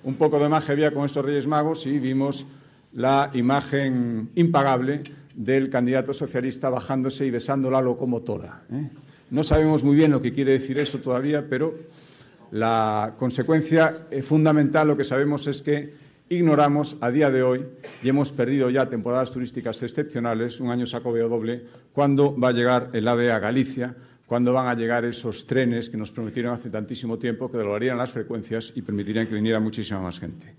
un 0.03 0.15
poco 0.15 0.37
de 0.37 0.49
magia 0.49 0.73
había 0.73 0.91
con 0.91 1.05
estos 1.05 1.25
Reyes 1.25 1.47
Magos 1.47 1.87
y 1.87 1.97
vimos 1.97 2.45
la 2.93 3.31
imagen 3.33 4.29
impagable 4.35 5.01
del 5.35 5.69
candidato 5.69 6.13
socialista 6.13 6.69
bajándose 6.69 7.25
y 7.25 7.31
besando 7.31 7.69
la 7.69 7.81
locomotora. 7.81 8.61
¿eh? 8.71 8.89
No 9.29 9.43
sabemos 9.43 9.83
muy 9.83 9.95
bien 9.95 10.11
lo 10.11 10.21
que 10.21 10.31
quiere 10.31 10.53
decir 10.53 10.79
eso 10.79 10.99
todavía, 10.99 11.47
pero 11.49 11.73
la 12.51 13.15
consecuencia 13.19 14.07
eh, 14.11 14.21
fundamental 14.21 14.87
lo 14.87 14.97
que 14.97 15.03
sabemos 15.03 15.47
es 15.47 15.61
que 15.61 15.93
ignoramos 16.29 16.97
a 17.01 17.11
día 17.11 17.29
de 17.29 17.43
hoy 17.43 17.65
y 18.01 18.09
hemos 18.09 18.31
perdido 18.31 18.69
ya 18.69 18.89
temporadas 18.89 19.31
turísticas 19.31 19.83
excepcionales, 19.83 20.59
un 20.59 20.71
año 20.71 20.85
saco 20.85 21.11
veo 21.11 21.29
doble, 21.29 21.63
cuándo 21.91 22.37
va 22.37 22.49
a 22.49 22.53
llegar 22.53 22.89
el 22.93 23.07
AVE 23.07 23.31
a 23.31 23.39
Galicia, 23.39 23.95
cuándo 24.25 24.53
van 24.53 24.67
a 24.67 24.73
llegar 24.73 25.05
esos 25.05 25.45
trenes 25.45 25.89
que 25.89 25.97
nos 25.97 26.11
prometieron 26.11 26.53
hace 26.53 26.69
tantísimo 26.69 27.17
tiempo 27.19 27.51
que 27.51 27.57
doblarían 27.57 27.97
las 27.97 28.11
frecuencias 28.11 28.73
y 28.75 28.81
permitirían 28.81 29.27
que 29.27 29.35
viniera 29.35 29.59
muchísima 29.59 29.99
más 29.99 30.19
gente. 30.19 30.55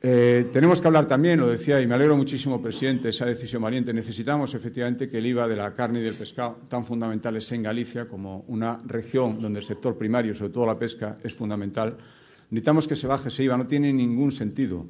Eh, 0.00 0.48
tenemos 0.52 0.80
que 0.80 0.86
hablar 0.86 1.06
también, 1.06 1.40
lo 1.40 1.48
decía, 1.48 1.80
y 1.80 1.86
me 1.86 1.94
alegro 1.94 2.16
muchísimo, 2.16 2.62
presidente, 2.62 3.08
esa 3.08 3.26
decisión 3.26 3.62
valiente. 3.62 3.92
Necesitamos 3.92 4.54
efectivamente 4.54 5.08
que 5.08 5.18
el 5.18 5.26
IVA 5.26 5.48
de 5.48 5.56
la 5.56 5.74
carne 5.74 5.98
y 5.98 6.02
del 6.02 6.14
pescado, 6.14 6.60
tan 6.68 6.84
fundamentales 6.84 7.50
en 7.50 7.64
Galicia 7.64 8.06
como 8.06 8.44
una 8.46 8.78
región 8.86 9.40
donde 9.40 9.58
el 9.58 9.64
sector 9.64 9.98
primario, 9.98 10.34
sobre 10.34 10.52
todo 10.52 10.66
la 10.66 10.78
pesca, 10.78 11.16
es 11.24 11.34
fundamental, 11.34 11.96
necesitamos 12.50 12.86
que 12.86 12.94
se 12.94 13.08
baje 13.08 13.28
ese 13.28 13.42
IVA. 13.42 13.56
No 13.56 13.66
tiene 13.66 13.92
ningún 13.92 14.30
sentido 14.30 14.86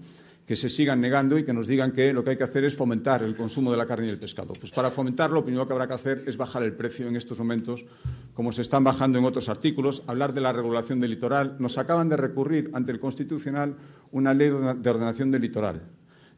que 0.49 0.57
se 0.57 0.71
sigan 0.71 0.99
negando 0.99 1.37
y 1.37 1.45
que 1.45 1.53
nos 1.53 1.67
digan 1.67 1.93
que 1.93 2.11
lo 2.15 2.25
que 2.25 2.31
hay 2.31 2.37
que 2.39 2.45
hacer 2.45 2.65
es 2.65 2.75
fomentar 2.75 3.23
el 3.23 3.37
consumo 3.37 3.71
de 3.71 3.77
la 3.77 3.85
carne 3.85 4.07
y 4.07 4.09
el 4.09 4.17
pescado. 4.17 4.55
Pues 4.59 4.73
para 4.73 4.91
fomentarlo, 4.91 5.35
lo 5.35 5.45
primero 5.45 5.67
que 5.69 5.75
habrá 5.75 5.87
que 5.87 5.93
hacer 5.93 6.25
es 6.27 6.39
bajar 6.39 6.63
el 6.63 6.73
precio 6.73 7.07
en 7.07 7.17
estos 7.17 7.39
momentos, 7.39 7.85
como 8.33 8.51
se 8.51 8.63
están 8.63 8.83
bajando 8.83 9.19
en 9.19 9.27
otros 9.27 9.51
artículos, 9.51 10.05
hablar 10.07 10.33
de 10.33 10.41
la 10.41 10.55
regulación 10.55 11.01
del 11.01 11.11
litoral. 11.11 11.57
Nos 11.59 11.77
acaban 11.77 12.09
de 12.09 12.17
recurrir 12.17 12.71
ante 12.73 12.93
el 12.93 12.99
Constitucional 12.99 13.77
una 14.11 14.33
ley 14.33 14.49
de 14.49 14.89
ordenación 14.91 15.31
del 15.31 15.43
litoral, 15.43 15.83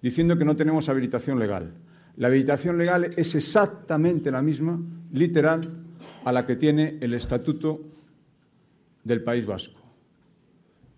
diciendo 0.03 0.37
que 0.37 0.45
no 0.45 0.57
tenemos 0.57 0.89
habilitación 0.89 1.39
legal. 1.39 1.73
La 2.17 2.27
habilitación 2.27 2.79
legal 2.79 3.15
es 3.17 3.37
exactamente 3.37 4.33
la 4.33 4.43
misma, 4.43 4.81
literal, 5.13 5.71
a 6.25 6.33
la 6.33 6.47
que 6.47 6.57
tiene 6.57 6.99
el 7.01 7.15
Estatuto 7.15 7.81
del 9.05 9.23
País 9.23 9.47
Vasco 9.47 9.80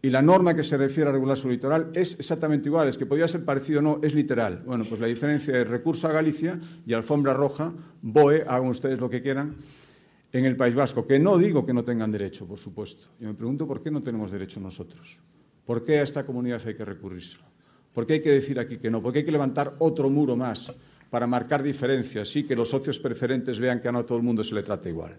y 0.04 0.10
la 0.10 0.20
norma 0.20 0.54
que 0.54 0.64
se 0.64 0.76
refiere 0.76 1.08
a 1.08 1.12
regular 1.12 1.38
su 1.38 1.48
litoral 1.48 1.92
es 1.94 2.18
exactamente 2.18 2.68
igual, 2.68 2.88
es 2.88 2.98
que 2.98 3.06
podría 3.06 3.28
ser 3.28 3.44
parecido 3.44 3.78
o 3.78 3.82
no, 3.82 4.00
es 4.02 4.14
literal. 4.14 4.64
Bueno, 4.66 4.84
pues 4.84 5.00
la 5.00 5.06
diferencia 5.06 5.60
es 5.60 5.68
recurso 5.68 6.08
a 6.08 6.12
Galicia 6.12 6.60
y 6.84 6.92
alfombra 6.92 7.32
roja, 7.32 7.72
BOE, 8.02 8.42
hagan 8.48 8.66
ustedes 8.66 8.98
lo 8.98 9.08
que 9.08 9.22
quieran, 9.22 9.54
en 10.32 10.44
el 10.44 10.56
País 10.56 10.74
Vasco, 10.74 11.06
que 11.06 11.20
no 11.20 11.38
digo 11.38 11.64
que 11.64 11.72
no 11.72 11.84
tengan 11.84 12.10
derecho, 12.10 12.48
por 12.48 12.58
supuesto. 12.58 13.08
Y 13.20 13.26
me 13.26 13.34
pregunto 13.34 13.66
por 13.66 13.80
qué 13.80 13.92
no 13.92 14.02
tenemos 14.02 14.32
derecho 14.32 14.58
nosotros. 14.58 15.20
¿Por 15.64 15.84
qué 15.84 16.00
a 16.00 16.02
esta 16.02 16.26
comunidad 16.26 16.60
hay 16.66 16.74
que 16.74 16.84
recurrírselo? 16.84 17.44
¿Por 17.92 18.04
qué 18.04 18.14
hay 18.14 18.22
que 18.22 18.30
decir 18.30 18.58
aquí 18.58 18.78
que 18.78 18.90
no? 18.90 19.00
¿Por 19.00 19.12
qué 19.12 19.20
hay 19.20 19.24
que 19.24 19.32
levantar 19.32 19.74
otro 19.78 20.10
muro 20.10 20.34
más 20.34 20.74
para 21.10 21.26
marcar 21.28 21.62
diferencias 21.62 22.34
y 22.34 22.44
que 22.44 22.56
los 22.56 22.70
socios 22.70 22.98
preferentes 22.98 23.60
vean 23.60 23.80
que 23.80 23.88
a 23.88 23.92
no 23.92 24.04
todo 24.04 24.18
el 24.18 24.24
mundo 24.24 24.42
se 24.42 24.54
le 24.54 24.62
trata 24.62 24.88
igual? 24.88 25.16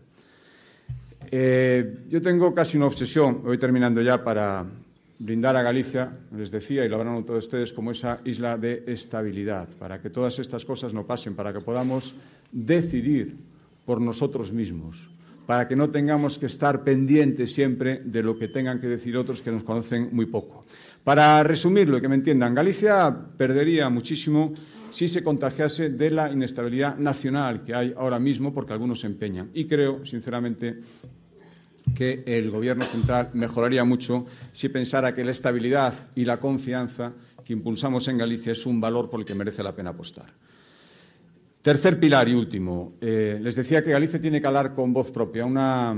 Eh, 1.35 2.05
yo 2.09 2.21
tengo 2.21 2.53
casi 2.53 2.77
una 2.77 2.85
obsesión, 2.85 3.41
voy 3.41 3.57
terminando 3.57 4.03
ya, 4.03 4.23
para 4.23 4.67
brindar 5.17 5.55
a 5.55 5.63
Galicia, 5.63 6.15
les 6.37 6.51
decía, 6.51 6.85
y 6.85 6.87
lo 6.87 6.97
habrán 6.97 7.15
notado 7.15 7.39
ustedes, 7.39 7.73
como 7.73 7.89
esa 7.89 8.19
isla 8.23 8.55
de 8.55 8.83
estabilidad, 8.85 9.67
para 9.79 9.99
que 9.99 10.11
todas 10.11 10.37
estas 10.37 10.63
cosas 10.63 10.93
no 10.93 11.07
pasen, 11.07 11.33
para 11.35 11.51
que 11.51 11.59
podamos 11.59 12.17
decidir 12.51 13.35
por 13.83 13.99
nosotros 13.99 14.53
mismos, 14.53 15.09
para 15.47 15.67
que 15.67 15.75
no 15.75 15.89
tengamos 15.89 16.37
que 16.37 16.45
estar 16.45 16.83
pendientes 16.83 17.51
siempre 17.51 18.03
de 18.05 18.21
lo 18.21 18.37
que 18.37 18.47
tengan 18.47 18.79
que 18.79 18.85
decir 18.85 19.17
otros 19.17 19.41
que 19.41 19.51
nos 19.51 19.63
conocen 19.63 20.09
muy 20.11 20.27
poco. 20.27 20.63
Para 21.03 21.41
resumirlo 21.41 21.97
y 21.97 22.01
que 22.01 22.09
me 22.09 22.15
entiendan, 22.15 22.53
Galicia 22.53 23.11
perdería 23.35 23.89
muchísimo 23.89 24.53
si 24.91 25.07
se 25.07 25.23
contagiase 25.23 25.89
de 25.89 26.11
la 26.11 26.31
inestabilidad 26.31 26.95
nacional 26.99 27.63
que 27.63 27.73
hay 27.73 27.91
ahora 27.97 28.19
mismo, 28.19 28.53
porque 28.53 28.73
algunos 28.73 28.99
se 28.99 29.07
empeñan. 29.07 29.49
Y 29.55 29.65
creo, 29.65 30.05
sinceramente, 30.05 30.79
que 31.95 32.23
el 32.25 32.49
Gobierno 32.49 32.85
central 32.85 33.29
mejoraría 33.33 33.83
mucho 33.83 34.25
si 34.51 34.69
pensara 34.69 35.13
que 35.13 35.25
la 35.25 35.31
estabilidad 35.31 35.93
y 36.15 36.25
la 36.25 36.37
confianza 36.37 37.13
que 37.43 37.53
impulsamos 37.53 38.07
en 38.07 38.17
Galicia 38.17 38.53
es 38.53 38.65
un 38.65 38.79
valor 38.79 39.09
por 39.09 39.19
el 39.19 39.25
que 39.25 39.35
merece 39.35 39.63
la 39.63 39.75
pena 39.75 39.91
apostar. 39.91 40.27
Tercer 41.61 41.99
pilar 41.99 42.27
y 42.27 42.33
último. 42.33 42.93
Eh, 42.99 43.39
les 43.41 43.55
decía 43.55 43.83
que 43.83 43.91
Galicia 43.91 44.19
tiene 44.19 44.41
que 44.41 44.47
hablar 44.47 44.73
con 44.73 44.93
voz 44.93 45.11
propia, 45.11 45.45
una, 45.45 45.95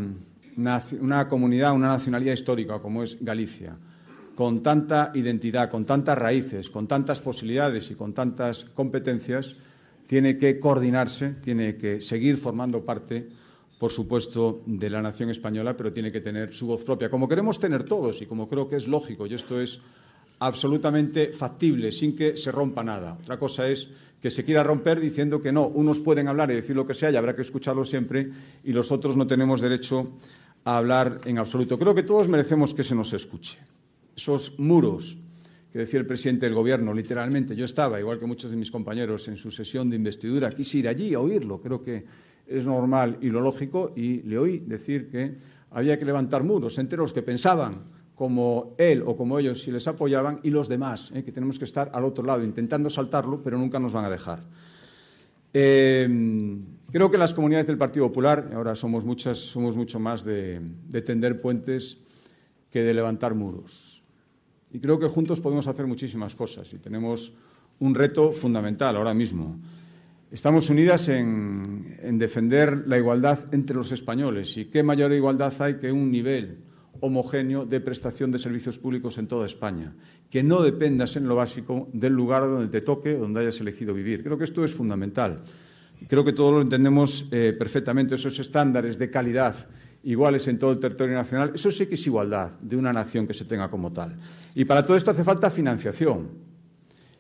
una 1.00 1.28
comunidad, 1.28 1.74
una 1.74 1.88
nacionalidad 1.88 2.34
histórica 2.34 2.80
como 2.80 3.04
es 3.04 3.24
Galicia, 3.24 3.78
con 4.36 4.62
tanta 4.62 5.12
identidad, 5.16 5.70
con 5.70 5.86
tantas 5.86 6.18
raíces, 6.18 6.70
con 6.70 6.88
tantas 6.88 7.22
posibilidades 7.22 7.90
y 7.90 7.96
con 7.96 8.14
tantas 8.14 8.66
competencias, 8.66 9.56
tiene 10.08 10.38
que 10.38 10.60
coordinarse, 10.60 11.32
tiene 11.32 11.78
que 11.78 12.02
seguir 12.02 12.38
formando 12.38 12.86
parte 12.86 13.28
por 13.78 13.92
supuesto, 13.92 14.64
de 14.66 14.90
la 14.90 15.02
nación 15.02 15.30
española, 15.30 15.76
pero 15.76 15.92
tiene 15.92 16.12
que 16.12 16.22
tener 16.22 16.54
su 16.54 16.68
voz 16.68 16.84
propia, 16.84 17.10
como 17.10 17.28
queremos 17.28 17.60
tener 17.60 17.84
todos 17.84 18.22
y 18.22 18.26
como 18.26 18.48
creo 18.48 18.70
que 18.70 18.78
es 18.78 18.88
lógico, 18.88 19.28
y 19.28 19.34
esto 19.34 19.60
es 19.60 19.82
absolutamente 20.40 21.32
factible, 21.32 21.92
sin 21.92 22.16
que 22.16 22.38
se 22.38 22.52
rompa 22.52 22.84
nada. 22.84 23.18
Otra 23.22 23.38
cosa 23.40 23.68
es 23.68 23.90
que 24.22 24.30
se 24.30 24.44
quiera 24.44 24.64
romper 24.64 25.00
diciendo 25.00 25.42
que 25.42 25.52
no, 25.52 25.68
unos 25.68 26.00
pueden 26.00 26.28
hablar 26.28 26.52
y 26.52 26.56
decir 26.56 26.76
lo 26.76 26.88
que 26.88 26.94
sea 26.94 27.12
y 27.12 27.16
habrá 27.16 27.36
que 27.36 27.42
escucharlo 27.42 27.86
siempre, 27.86 28.32
y 28.64 28.74
los 28.74 28.92
otros 28.92 29.18
no 29.18 29.28
tenemos 29.28 29.62
derecho 29.62 30.16
a 30.64 30.78
hablar 30.78 31.20
en 31.26 31.38
absoluto. 31.38 31.78
Creo 31.78 31.94
que 31.94 32.04
todos 32.04 32.28
merecemos 32.28 32.74
que 32.74 32.84
se 32.84 32.96
nos 32.96 33.14
escuche. 33.14 33.60
Esos 34.16 34.58
muros 34.58 35.18
que 35.72 35.80
decía 35.80 36.00
el 36.00 36.06
presidente 36.06 36.46
del 36.46 36.56
Gobierno, 36.56 36.94
literalmente, 36.94 37.56
yo 37.56 37.66
estaba, 37.66 38.00
igual 38.00 38.18
que 38.18 38.26
muchos 38.26 38.50
de 38.50 38.56
mis 38.56 38.72
compañeros, 38.72 39.28
en 39.28 39.36
su 39.36 39.52
sesión 39.52 39.90
de 39.90 39.98
investidura, 39.98 40.50
quise 40.50 40.78
ir 40.78 40.88
allí 40.88 41.14
a 41.14 41.20
oírlo, 41.20 41.62
creo 41.62 41.82
que 41.82 42.06
es 42.48 42.66
normal 42.66 43.18
y 43.22 43.30
lo 43.30 43.42
lógico, 43.42 43.94
y 43.96 44.22
le 44.24 44.38
oí 44.38 44.60
decir 44.60 45.10
que 45.10 45.38
había 45.72 45.98
que 45.98 46.06
levantar 46.06 46.44
muros 46.44 46.78
entre 46.78 46.98
los 46.98 47.14
que 47.14 47.22
pensaban 47.22 47.84
como 48.16 48.76
él 48.78 49.04
o 49.06 49.16
como 49.18 49.38
ellos 49.40 49.62
si 49.62 49.72
les 49.72 49.88
apoyaban 49.88 50.40
y 50.44 50.50
los 50.50 50.70
demás, 50.70 51.12
¿eh? 51.14 51.24
que 51.24 51.32
tenemos 51.32 51.60
que 51.60 51.66
estar 51.66 51.92
al 51.94 52.06
otro 52.06 52.24
lado 52.24 52.44
intentando 52.44 52.90
saltarlo, 52.90 53.42
pero 53.44 53.58
nunca 53.58 53.80
nos 53.80 53.92
van 53.92 54.06
a 54.06 54.10
dejar. 54.10 54.42
Eh, 55.54 56.08
creo 56.92 57.12
que 57.12 57.18
las 57.18 57.34
comunidades 57.34 57.68
del 57.68 57.78
Partido 57.78 58.08
Popular, 58.08 58.52
ahora 58.54 58.76
somos 58.76 59.06
muchas, 59.06 59.38
somos 59.38 59.76
mucho 59.76 60.00
más 60.00 60.24
de 60.24 60.62
tender 61.06 61.42
puentes 61.42 62.04
que 62.72 62.84
de 62.84 62.94
levantar 62.94 63.36
muros. 63.36 64.04
Y 64.72 64.80
creo 64.80 65.00
que 65.00 65.08
juntos 65.08 65.40
podemos 65.40 65.68
hacer 65.68 65.88
muchísimas 65.88 66.36
cosas 66.36 66.74
y 66.74 66.78
tenemos 66.78 67.34
un 67.80 67.96
reto 67.96 68.34
fundamental 68.34 68.96
ahora 68.98 69.14
mismo. 69.14 69.58
Estamos 70.32 70.70
unidas 70.70 71.08
en, 71.08 72.18
defender 72.18 72.88
la 72.88 72.98
igualdad 72.98 73.40
entre 73.54 73.76
los 73.76 73.92
españoles. 73.92 74.58
¿Y 74.58 74.66
qué 74.66 74.82
mayor 74.84 75.14
igualdad 75.14 75.54
hay 75.62 75.76
que 75.76 75.92
un 75.92 76.12
nivel 76.12 76.58
homogéneo 77.00 77.66
de 77.66 77.80
prestación 77.80 78.32
de 78.32 78.40
servicios 78.40 78.80
públicos 78.80 79.18
en 79.18 79.28
toda 79.28 79.46
España? 79.46 79.96
Que 80.30 80.42
no 80.42 80.62
dependas 80.62 81.16
en 81.16 81.28
lo 81.28 81.36
básico 81.36 81.88
del 81.94 82.14
lugar 82.14 82.44
donde 82.44 82.70
te 82.70 82.82
toque, 82.82 83.16
donde 83.16 83.42
hayas 83.42 83.60
elegido 83.62 83.94
vivir. 83.94 84.24
Creo 84.24 84.38
que 84.38 84.46
esto 84.46 84.66
es 84.66 84.74
fundamental. 84.74 85.44
Creo 86.08 86.26
que 86.26 86.34
todos 86.34 86.54
lo 86.54 86.62
entendemos 86.62 87.28
eh, 87.32 87.56
perfectamente, 87.58 88.16
esos 88.16 88.38
estándares 88.40 88.98
de 88.98 89.10
calidad 89.10 89.56
iguales 90.04 90.48
en 90.48 90.60
todo 90.60 90.72
el 90.72 90.80
territorio 90.80 91.16
nacional. 91.16 91.52
Eso 91.54 91.72
sí 91.72 91.88
que 91.88 91.96
es 91.96 92.08
igualdad 92.08 92.52
de 92.60 92.76
una 92.76 92.92
nación 92.92 93.28
que 93.28 93.34
se 93.34 93.46
tenga 93.46 93.70
como 93.70 93.94
tal. 93.94 94.16
Y 94.54 94.66
para 94.66 94.86
todo 94.86 94.98
esto 94.98 95.12
hace 95.12 95.24
falta 95.24 95.50
financiación. 95.52 96.45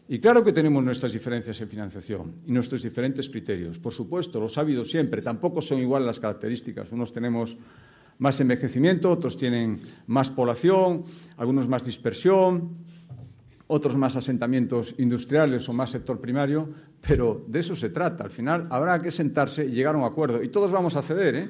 Y 0.08 0.20
claro 0.20 0.43
que 0.43 0.53
tenemos 0.53 0.84
nuestras 0.84 1.14
diferencias 1.14 1.60
en 1.62 1.70
financiación 1.70 2.36
y 2.45 2.51
nuestros 2.51 2.84
diferentes 2.84 3.28
criterios. 3.28 3.80
Por 3.80 3.91
supuesto, 3.91 4.39
los 4.39 4.58
ha 4.58 4.62
habido 4.62 4.86
siempre. 4.86 5.24
Tampoco 5.24 5.64
son 5.64 5.80
iguales 5.80 6.06
las 6.06 6.20
características. 6.20 6.91
Unos 6.91 7.12
tenemos 7.12 7.58
más 8.20 8.39
envejecimiento, 8.39 9.12
otros 9.12 9.36
tienen 9.36 9.82
más 10.06 10.30
población, 10.30 11.03
algunos 11.38 11.68
más 11.68 11.84
dispersión, 11.84 12.78
otros 13.68 13.97
más 13.97 14.16
asentamientos 14.16 14.93
industriales 14.99 15.68
o 15.70 15.74
más 15.74 15.89
sector 15.89 16.22
primario, 16.22 16.70
pero 17.01 17.43
de 17.47 17.60
eso 17.60 17.76
se 17.76 17.89
trata. 17.89 18.26
Al 18.26 18.32
final 18.32 18.68
habrá 18.70 18.99
que 18.99 19.10
sentarse 19.10 19.66
y 19.66 19.72
llegar 19.72 19.95
a 19.95 19.97
un 19.97 20.03
acuerdo. 20.03 20.43
Y 20.43 20.49
todos 20.49 20.72
vamos 20.72 20.95
a 20.95 21.01
ceder. 21.01 21.36
¿eh? 21.36 21.49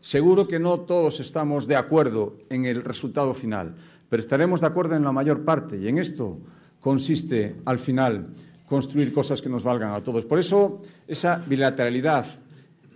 Seguro 0.00 0.48
que 0.48 0.58
no 0.58 0.80
todos 0.80 1.20
estamos 1.20 1.68
de 1.68 1.76
acuerdo 1.76 2.36
en 2.50 2.64
el 2.64 2.82
resultado 2.82 3.32
final, 3.32 3.76
pero 4.08 4.20
estaremos 4.20 4.60
de 4.60 4.66
acuerdo 4.66 4.96
en 4.96 5.04
la 5.04 5.12
mayor 5.12 5.44
parte. 5.44 5.78
Y 5.78 5.86
en 5.86 5.98
esto 5.98 6.40
consiste 6.82 7.52
al 7.64 7.78
final 7.78 8.26
construir 8.66 9.12
cosas 9.12 9.40
que 9.40 9.48
nos 9.48 9.64
valgan 9.64 9.92
a 9.94 10.02
todos. 10.02 10.26
Por 10.26 10.38
eso 10.38 10.78
esa 11.06 11.42
bilateralidad 11.46 12.26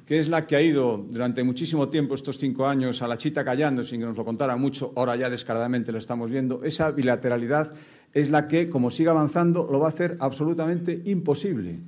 que 0.07 0.20
es 0.20 0.28
la 0.28 0.47
que 0.47 0.55
ha 0.55 0.62
ido 0.62 1.05
durante 1.11 1.43
muchísimo 1.43 1.89
tiempo, 1.89 2.14
estos 2.14 2.39
cinco 2.39 2.66
años, 2.66 3.03
a 3.03 3.09
la 3.09 3.16
chita 3.16 3.45
callando 3.45 3.82
sin 3.82 4.01
que 4.01 4.07
nos 4.07 4.16
lo 4.16 4.24
contara 4.24 4.57
mucho, 4.57 4.93
ahora 4.95 5.16
ya 5.16 5.28
descaradamente 5.28 5.91
lo 5.91 5.99
estamos 5.99 6.30
viendo, 6.30 6.62
esa 6.62 6.93
bilateralidad 6.93 7.72
es 8.14 8.30
la 8.30 8.47
que, 8.47 8.70
como 8.70 8.91
siga 8.91 9.11
avanzando, 9.11 9.68
lo 9.70 9.80
va 9.80 9.87
a 9.87 9.91
hacer 9.91 10.16
absolutamente 10.20 11.03
imposible. 11.07 11.80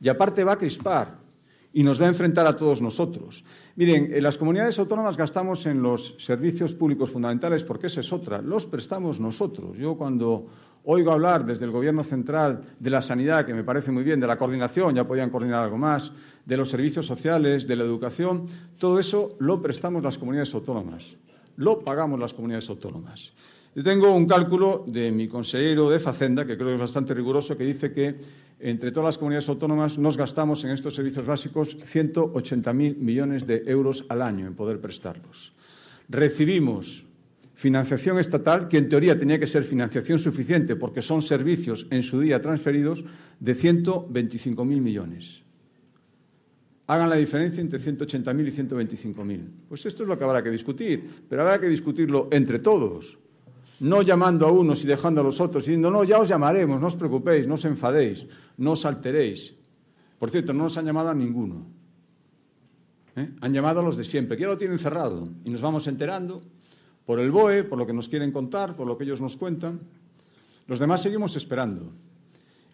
Y 0.00 0.08
aparte 0.08 0.44
va 0.44 0.52
a 0.52 0.58
crispar 0.58 1.18
y 1.72 1.82
nos 1.82 2.00
va 2.00 2.06
a 2.06 2.10
enfrentar 2.10 2.46
a 2.46 2.56
todos 2.56 2.80
nosotros. 2.80 3.44
Miren, 3.76 4.08
en 4.10 4.22
las 4.22 4.38
comunidades 4.38 4.78
autónomas 4.78 5.18
gastamos 5.18 5.66
en 5.66 5.82
los 5.82 6.14
servicios 6.16 6.74
públicos 6.74 7.10
fundamentales 7.10 7.62
porque 7.62 7.88
esa 7.88 8.00
es 8.00 8.10
otra, 8.10 8.40
los 8.40 8.64
prestamos 8.64 9.20
nosotros. 9.20 9.76
Yo 9.76 9.98
cuando 9.98 10.46
oigo 10.84 11.12
hablar 11.12 11.44
desde 11.44 11.66
el 11.66 11.72
Gobierno 11.72 12.02
central 12.02 12.62
de 12.80 12.88
la 12.88 13.02
sanidad, 13.02 13.44
que 13.44 13.52
me 13.52 13.64
parece 13.64 13.92
muy 13.92 14.02
bien, 14.02 14.18
de 14.18 14.26
la 14.26 14.38
coordinación, 14.38 14.94
ya 14.94 15.06
podían 15.06 15.28
coordinar 15.28 15.62
algo 15.62 15.76
más, 15.76 16.12
de 16.46 16.56
los 16.56 16.70
servicios 16.70 17.04
sociales, 17.04 17.66
de 17.68 17.76
la 17.76 17.84
educación, 17.84 18.46
todo 18.78 18.98
eso 18.98 19.36
lo 19.40 19.60
prestamos 19.60 20.02
las 20.02 20.16
comunidades 20.16 20.54
autónomas, 20.54 21.16
lo 21.56 21.84
pagamos 21.84 22.18
las 22.18 22.32
comunidades 22.32 22.70
autónomas. 22.70 23.34
Yo 23.76 23.82
tengo 23.82 24.14
un 24.14 24.24
cálculo 24.24 24.86
de 24.88 25.12
mi 25.12 25.28
consejero 25.28 25.90
de 25.90 25.98
Facenda, 25.98 26.46
que 26.46 26.56
creo 26.56 26.68
que 26.68 26.74
es 26.76 26.80
bastante 26.80 27.12
riguroso, 27.12 27.58
que 27.58 27.64
dice 27.66 27.92
que 27.92 28.16
entre 28.58 28.90
todas 28.90 29.04
las 29.04 29.18
comunidades 29.18 29.50
autónomas 29.50 29.98
nos 29.98 30.16
gastamos 30.16 30.64
en 30.64 30.70
estos 30.70 30.94
servicios 30.94 31.26
básicos 31.26 31.76
180.000 31.76 32.96
millones 32.96 33.46
de 33.46 33.64
euros 33.66 34.06
al 34.08 34.22
año 34.22 34.46
en 34.46 34.54
poder 34.54 34.80
prestarlos. 34.80 35.52
Recibimos 36.08 37.04
financiación 37.54 38.18
estatal, 38.18 38.66
que 38.68 38.78
en 38.78 38.88
teoría 38.88 39.18
tenía 39.18 39.38
que 39.38 39.46
ser 39.46 39.62
financiación 39.62 40.18
suficiente 40.18 40.76
porque 40.76 41.02
son 41.02 41.20
servicios 41.20 41.86
en 41.90 42.02
su 42.02 42.20
día 42.20 42.40
transferidos, 42.40 43.04
de 43.40 43.54
125.000 43.54 44.64
millones. 44.64 45.42
Hagan 46.86 47.10
la 47.10 47.16
diferencia 47.16 47.60
entre 47.60 47.78
180.000 47.78 48.48
y 48.48 48.52
125.000. 48.52 49.40
Pues 49.68 49.84
esto 49.84 50.04
es 50.04 50.08
lo 50.08 50.18
que 50.18 50.24
habrá 50.24 50.42
que 50.42 50.50
discutir, 50.50 51.26
pero 51.28 51.42
habrá 51.42 51.60
que 51.60 51.68
discutirlo 51.68 52.28
entre 52.32 52.58
todos 52.58 53.18
no 53.80 54.02
llamando 54.02 54.46
a 54.46 54.50
unos 54.50 54.84
y 54.84 54.86
dejando 54.86 55.20
a 55.20 55.24
los 55.24 55.40
otros, 55.40 55.64
diciendo, 55.64 55.90
no, 55.90 56.04
ya 56.04 56.18
os 56.18 56.28
llamaremos, 56.28 56.80
no 56.80 56.86
os 56.86 56.96
preocupéis, 56.96 57.46
no 57.46 57.54
os 57.54 57.64
enfadéis, 57.64 58.26
no 58.56 58.72
os 58.72 58.84
alteréis. 58.84 59.56
Por 60.18 60.30
cierto, 60.30 60.52
no 60.52 60.64
nos 60.64 60.76
han 60.78 60.86
llamado 60.86 61.10
a 61.10 61.14
ninguno. 61.14 61.66
¿Eh? 63.16 63.28
Han 63.40 63.52
llamado 63.52 63.80
a 63.80 63.82
los 63.82 63.96
de 63.96 64.04
siempre, 64.04 64.36
que 64.36 64.42
ya 64.42 64.48
lo 64.48 64.58
tienen 64.58 64.78
cerrado. 64.78 65.28
Y 65.44 65.50
nos 65.50 65.60
vamos 65.60 65.86
enterando 65.86 66.42
por 67.04 67.20
el 67.20 67.30
BOE, 67.30 67.64
por 67.64 67.78
lo 67.78 67.86
que 67.86 67.92
nos 67.92 68.08
quieren 68.08 68.32
contar, 68.32 68.74
por 68.76 68.86
lo 68.86 68.96
que 68.96 69.04
ellos 69.04 69.20
nos 69.20 69.36
cuentan. 69.36 69.80
Los 70.66 70.78
demás 70.78 71.02
seguimos 71.02 71.36
esperando. 71.36 71.90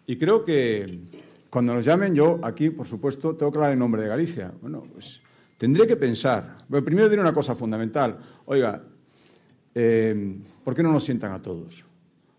Y 0.07 0.17
creo 0.17 0.43
que 0.43 1.01
cuando 1.49 1.73
nos 1.73 1.85
llamen, 1.85 2.15
yo 2.15 2.39
aquí, 2.43 2.69
por 2.69 2.87
supuesto, 2.87 3.35
tengo 3.35 3.51
que 3.51 3.57
hablar 3.57 3.73
en 3.73 3.79
nombre 3.79 4.01
de 4.01 4.07
Galicia. 4.07 4.53
Bueno, 4.61 4.83
pues 4.91 5.21
tendré 5.57 5.85
que 5.85 5.95
pensar. 5.95 6.57
Bueno, 6.67 6.83
primero 6.83 7.09
diré 7.09 7.21
una 7.21 7.33
cosa 7.33 7.55
fundamental. 7.55 8.17
Oiga, 8.45 8.81
eh, 9.75 10.39
¿Por 10.63 10.73
qué 10.73 10.83
no 10.83 10.91
nos 10.91 11.03
sientan 11.03 11.31
a 11.31 11.41
todos? 11.41 11.85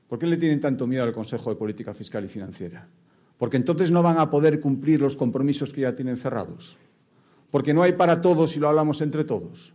¿Por 0.08 0.18
qué 0.18 0.26
le 0.26 0.36
tienen 0.36 0.60
tanto 0.60 0.86
miedo 0.86 1.02
al 1.02 1.12
Consejo 1.12 1.50
de 1.50 1.56
Política 1.56 1.92
Fiscal 1.94 2.24
y 2.24 2.28
Financiera? 2.28 2.86
Porque 3.38 3.56
entonces 3.56 3.90
no 3.90 4.02
van 4.02 4.18
a 4.18 4.30
poder 4.30 4.60
cumplir 4.60 5.00
los 5.00 5.16
compromisos 5.16 5.72
que 5.72 5.82
ya 5.82 5.94
tienen 5.94 6.16
cerrados. 6.16 6.78
Porque 7.50 7.74
no 7.74 7.82
hay 7.82 7.92
para 7.92 8.20
todos 8.20 8.56
y 8.56 8.60
lo 8.60 8.68
hablamos 8.68 9.00
entre 9.00 9.24
todos. 9.24 9.74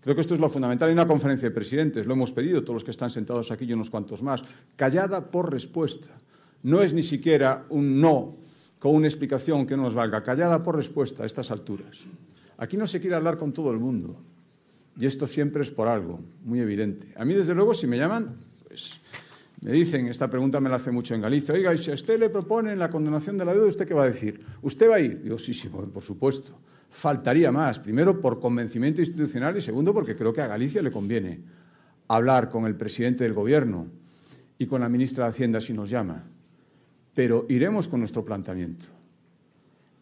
Creo 0.00 0.14
que 0.14 0.20
esto 0.20 0.34
es 0.34 0.40
lo 0.40 0.48
fundamental. 0.48 0.88
Hay 0.88 0.92
una 0.92 1.06
conferencia 1.06 1.48
de 1.48 1.54
presidentes, 1.54 2.06
lo 2.06 2.14
hemos 2.14 2.32
pedido 2.32 2.62
todos 2.62 2.74
los 2.74 2.84
que 2.84 2.92
están 2.92 3.10
sentados 3.10 3.50
aquí 3.50 3.64
y 3.64 3.72
unos 3.72 3.90
cuantos 3.90 4.22
más. 4.22 4.44
Callada 4.76 5.30
por 5.30 5.50
respuesta. 5.50 6.08
No 6.62 6.82
es 6.82 6.92
ni 6.92 7.02
siquiera 7.02 7.66
un 7.68 8.00
no 8.00 8.36
con 8.78 8.94
una 8.94 9.08
explicación 9.08 9.66
que 9.66 9.76
no 9.76 9.82
nos 9.82 9.94
valga. 9.94 10.22
Callada 10.22 10.62
por 10.62 10.76
respuesta 10.76 11.24
a 11.24 11.26
estas 11.26 11.50
alturas. 11.50 12.04
Aquí 12.58 12.76
no 12.76 12.86
se 12.86 13.00
quiere 13.00 13.16
hablar 13.16 13.36
con 13.36 13.52
todo 13.52 13.70
el 13.72 13.78
mundo. 13.78 14.16
Y 14.98 15.06
esto 15.06 15.26
siempre 15.26 15.62
es 15.62 15.70
por 15.70 15.86
algo, 15.86 16.20
muy 16.44 16.60
evidente. 16.60 17.14
A 17.16 17.24
mí, 17.24 17.32
desde 17.32 17.54
luego, 17.54 17.72
si 17.72 17.86
me 17.86 17.96
llaman, 17.96 18.36
pues 18.66 19.00
me 19.60 19.70
dicen, 19.70 20.08
esta 20.08 20.28
pregunta 20.28 20.60
me 20.60 20.68
la 20.68 20.76
hace 20.76 20.90
mucho 20.90 21.14
en 21.14 21.20
Galicia, 21.20 21.54
oiga, 21.54 21.72
y 21.72 21.78
si 21.78 21.92
a 21.92 21.94
usted 21.94 22.18
le 22.18 22.30
proponen 22.30 22.78
la 22.78 22.90
condonación 22.90 23.38
de 23.38 23.44
la 23.44 23.54
deuda, 23.54 23.68
¿usted 23.68 23.86
qué 23.86 23.94
va 23.94 24.02
a 24.02 24.08
decir? 24.08 24.40
¿Usted 24.60 24.90
va 24.90 24.96
a 24.96 25.00
ir? 25.00 25.22
Digo, 25.22 25.38
sí, 25.38 25.54
sí, 25.54 25.68
por 25.68 26.02
supuesto. 26.02 26.56
Faltaría 26.90 27.52
más. 27.52 27.78
Primero, 27.78 28.20
por 28.20 28.40
convencimiento 28.40 29.00
institucional 29.00 29.56
y 29.56 29.60
segundo, 29.60 29.94
porque 29.94 30.16
creo 30.16 30.32
que 30.32 30.40
a 30.40 30.48
Galicia 30.48 30.82
le 30.82 30.90
conviene 30.90 31.42
hablar 32.08 32.50
con 32.50 32.66
el 32.66 32.74
presidente 32.76 33.22
del 33.22 33.34
Gobierno 33.34 33.86
y 34.58 34.66
con 34.66 34.80
la 34.80 34.88
ministra 34.88 35.24
de 35.24 35.30
Hacienda 35.30 35.60
si 35.60 35.74
nos 35.74 35.90
llama. 35.90 36.24
Pero 37.14 37.46
iremos 37.48 37.86
con 37.86 38.00
nuestro 38.00 38.24
planteamiento 38.24 38.86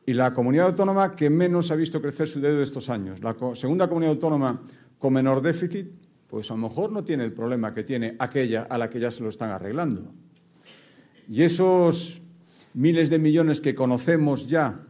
y 0.06 0.14
la 0.14 0.32
comunidad 0.32 0.68
autónoma 0.68 1.16
que 1.16 1.28
menos 1.28 1.72
ha 1.72 1.74
visto 1.74 2.00
crecer 2.00 2.28
su 2.28 2.40
deuda 2.40 2.62
estos 2.62 2.88
años. 2.88 3.20
La 3.22 3.36
segunda 3.54 3.88
comunidad 3.88 4.12
autónoma 4.12 4.62
con 4.98 5.12
menor 5.12 5.42
déficit, 5.42 5.96
pues 6.26 6.50
a 6.50 6.54
lo 6.54 6.60
mejor 6.60 6.92
no 6.92 7.04
tiene 7.04 7.24
el 7.24 7.32
problema 7.32 7.72
que 7.72 7.84
tiene 7.84 8.16
aquella 8.18 8.62
a 8.62 8.78
la 8.78 8.90
que 8.90 9.00
ya 9.00 9.10
se 9.10 9.22
lo 9.22 9.28
están 9.28 9.50
arreglando. 9.50 10.12
Y 11.28 11.42
esos 11.42 12.22
miles 12.74 13.10
de 13.10 13.18
millones 13.18 13.60
que 13.60 13.74
conocemos 13.74 14.46
ya, 14.46 14.80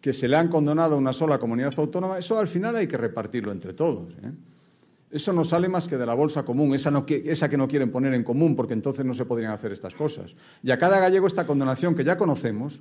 que 0.00 0.12
se 0.12 0.28
le 0.28 0.36
han 0.36 0.48
condonado 0.48 0.94
a 0.94 0.98
una 0.98 1.12
sola 1.12 1.38
comunidad 1.38 1.74
autónoma, 1.76 2.18
eso 2.18 2.38
al 2.38 2.48
final 2.48 2.76
hay 2.76 2.86
que 2.86 2.96
repartirlo 2.96 3.52
entre 3.52 3.72
todos. 3.72 4.12
¿eh? 4.22 4.32
Eso 5.10 5.32
no 5.32 5.44
sale 5.44 5.68
más 5.68 5.88
que 5.88 5.98
de 5.98 6.06
la 6.06 6.14
bolsa 6.14 6.44
común, 6.44 6.74
esa, 6.74 7.04
esa 7.06 7.48
que 7.48 7.56
no 7.56 7.68
quieren 7.68 7.90
poner 7.90 8.14
en 8.14 8.24
común, 8.24 8.56
porque 8.56 8.72
entonces 8.72 9.04
no 9.04 9.14
se 9.14 9.26
podrían 9.26 9.52
hacer 9.52 9.70
estas 9.72 9.94
cosas. 9.94 10.34
Y 10.62 10.70
a 10.70 10.78
cada 10.78 10.98
gallego 10.98 11.26
esta 11.26 11.46
condonación 11.46 11.94
que 11.94 12.02
ya 12.02 12.16
conocemos, 12.16 12.80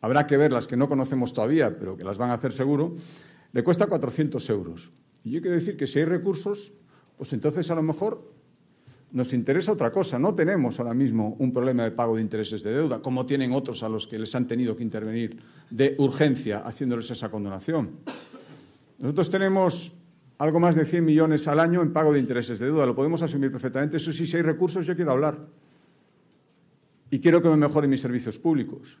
habrá 0.00 0.26
que 0.26 0.36
ver 0.36 0.52
las 0.52 0.66
que 0.66 0.76
no 0.76 0.88
conocemos 0.88 1.32
todavía, 1.32 1.78
pero 1.78 1.96
que 1.96 2.04
las 2.04 2.18
van 2.18 2.30
a 2.30 2.34
hacer 2.34 2.52
seguro, 2.52 2.94
le 3.52 3.62
cuesta 3.62 3.86
400 3.86 4.48
euros. 4.50 4.90
Y 5.28 5.32
yo 5.32 5.42
quiero 5.42 5.56
decir 5.56 5.76
que 5.76 5.86
si 5.86 5.98
hay 5.98 6.06
recursos, 6.06 6.72
pues 7.18 7.34
entonces 7.34 7.70
a 7.70 7.74
lo 7.74 7.82
mejor 7.82 8.32
nos 9.12 9.34
interesa 9.34 9.72
otra 9.72 9.92
cosa. 9.92 10.18
No 10.18 10.34
tenemos 10.34 10.80
ahora 10.80 10.94
mismo 10.94 11.36
un 11.38 11.52
problema 11.52 11.84
de 11.84 11.90
pago 11.90 12.16
de 12.16 12.22
intereses 12.22 12.62
de 12.62 12.72
deuda, 12.72 13.02
como 13.02 13.26
tienen 13.26 13.52
otros 13.52 13.82
a 13.82 13.90
los 13.90 14.06
que 14.06 14.18
les 14.18 14.34
han 14.34 14.46
tenido 14.46 14.74
que 14.74 14.82
intervenir 14.82 15.38
de 15.68 15.94
urgencia 15.98 16.60
haciéndoles 16.60 17.10
esa 17.10 17.30
condonación. 17.30 17.90
Nosotros 19.00 19.28
tenemos 19.28 19.92
algo 20.38 20.60
más 20.60 20.76
de 20.76 20.86
100 20.86 21.04
millones 21.04 21.46
al 21.46 21.60
año 21.60 21.82
en 21.82 21.92
pago 21.92 22.10
de 22.10 22.20
intereses 22.20 22.58
de 22.58 22.64
deuda. 22.64 22.86
Lo 22.86 22.94
podemos 22.94 23.20
asumir 23.20 23.52
perfectamente. 23.52 23.98
Eso 23.98 24.14
sí, 24.14 24.26
si 24.26 24.38
hay 24.38 24.42
recursos, 24.42 24.86
yo 24.86 24.96
quiero 24.96 25.12
hablar. 25.12 25.46
Y 27.10 27.20
quiero 27.20 27.42
que 27.42 27.50
me 27.50 27.56
mejoren 27.58 27.90
mis 27.90 28.00
servicios 28.00 28.38
públicos 28.38 28.98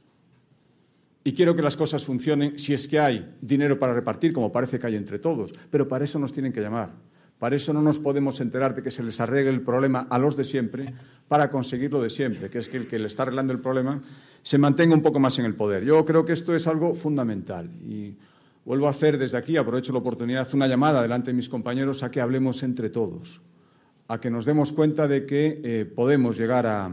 y 1.24 1.32
quiero 1.32 1.54
que 1.54 1.62
las 1.62 1.76
cosas 1.76 2.04
funcionen 2.04 2.58
si 2.58 2.74
es 2.74 2.88
que 2.88 2.98
hay 2.98 3.36
dinero 3.40 3.78
para 3.78 3.92
repartir, 3.92 4.32
como 4.32 4.52
parece 4.52 4.78
que 4.78 4.86
hay 4.86 4.96
entre 4.96 5.18
todos. 5.18 5.52
Pero 5.70 5.88
para 5.88 6.04
eso 6.04 6.18
nos 6.18 6.32
tienen 6.32 6.52
que 6.52 6.60
llamar. 6.60 6.90
Para 7.38 7.54
eso 7.54 7.72
no 7.72 7.80
nos 7.80 8.00
podemos 8.00 8.40
enterar 8.40 8.74
de 8.74 8.82
que 8.82 8.90
se 8.90 9.02
les 9.02 9.20
arregle 9.20 9.50
el 9.50 9.60
problema 9.60 10.06
a 10.10 10.18
los 10.18 10.36
de 10.36 10.44
siempre 10.44 10.92
para 11.28 11.50
conseguir 11.50 11.92
lo 11.92 12.02
de 12.02 12.10
siempre, 12.10 12.50
que 12.50 12.58
es 12.58 12.68
que 12.68 12.78
el 12.78 12.86
que 12.88 12.98
le 12.98 13.06
está 13.06 13.22
arreglando 13.22 13.52
el 13.52 13.60
problema 13.60 14.02
se 14.42 14.58
mantenga 14.58 14.94
un 14.94 15.02
poco 15.02 15.20
más 15.20 15.38
en 15.38 15.44
el 15.44 15.54
poder. 15.54 15.84
Yo 15.84 16.04
creo 16.04 16.24
que 16.24 16.32
esto 16.32 16.54
es 16.54 16.66
algo 16.66 16.94
fundamental 16.94 17.70
y 17.86 18.16
vuelvo 18.64 18.88
a 18.88 18.90
hacer 18.90 19.18
desde 19.18 19.38
aquí, 19.38 19.56
aprovecho 19.56 19.92
la 19.92 20.00
oportunidad, 20.00 20.52
una 20.54 20.66
llamada 20.66 21.00
delante 21.00 21.30
de 21.30 21.36
mis 21.36 21.48
compañeros 21.48 22.02
a 22.02 22.10
que 22.10 22.20
hablemos 22.20 22.62
entre 22.64 22.90
todos, 22.90 23.40
a 24.08 24.18
que 24.18 24.30
nos 24.30 24.44
demos 24.44 24.72
cuenta 24.72 25.06
de 25.06 25.24
que 25.24 25.60
eh, 25.62 25.84
podemos 25.84 26.36
llegar 26.36 26.66
a, 26.66 26.90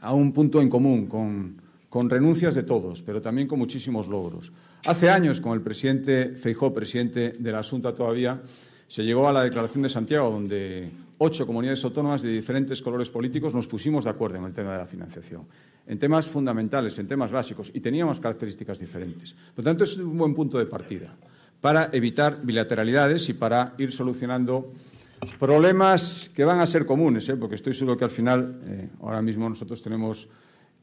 a 0.00 0.14
un 0.14 0.32
punto 0.32 0.60
en 0.60 0.68
común 0.68 1.06
con 1.06 1.59
con 1.90 2.08
renuncias 2.08 2.54
de 2.54 2.62
todos, 2.62 3.02
pero 3.02 3.20
también 3.20 3.48
con 3.48 3.58
muchísimos 3.58 4.06
logros. 4.06 4.52
Hace 4.86 5.10
años, 5.10 5.40
con 5.40 5.52
el 5.52 5.60
presidente 5.60 6.36
Feijó, 6.36 6.72
presidente 6.72 7.34
de 7.36 7.52
la 7.52 7.58
Asunta 7.58 7.92
todavía, 7.92 8.40
se 8.86 9.04
llegó 9.04 9.28
a 9.28 9.32
la 9.32 9.42
Declaración 9.42 9.82
de 9.82 9.88
Santiago, 9.88 10.30
donde 10.30 10.88
ocho 11.18 11.46
comunidades 11.46 11.84
autónomas 11.84 12.22
de 12.22 12.30
diferentes 12.30 12.80
colores 12.80 13.10
políticos 13.10 13.52
nos 13.52 13.66
pusimos 13.66 14.04
de 14.04 14.10
acuerdo 14.10 14.38
en 14.38 14.44
el 14.44 14.52
tema 14.52 14.72
de 14.72 14.78
la 14.78 14.86
financiación, 14.86 15.46
en 15.86 15.98
temas 15.98 16.28
fundamentales, 16.28 16.96
en 16.98 17.08
temas 17.08 17.32
básicos, 17.32 17.72
y 17.74 17.80
teníamos 17.80 18.20
características 18.20 18.78
diferentes. 18.78 19.34
Por 19.34 19.64
lo 19.64 19.70
tanto, 19.70 19.84
es 19.84 19.98
un 19.98 20.16
buen 20.16 20.32
punto 20.32 20.58
de 20.58 20.66
partida 20.66 21.14
para 21.60 21.90
evitar 21.92 22.40
bilateralidades 22.42 23.28
y 23.28 23.34
para 23.34 23.74
ir 23.78 23.90
solucionando 23.90 24.72
problemas 25.38 26.30
que 26.34 26.44
van 26.44 26.60
a 26.60 26.66
ser 26.66 26.86
comunes, 26.86 27.28
¿eh? 27.28 27.36
porque 27.36 27.56
estoy 27.56 27.74
seguro 27.74 27.96
que 27.96 28.04
al 28.04 28.10
final, 28.10 28.60
eh, 28.66 28.88
ahora 29.02 29.20
mismo 29.20 29.48
nosotros 29.48 29.82
tenemos 29.82 30.28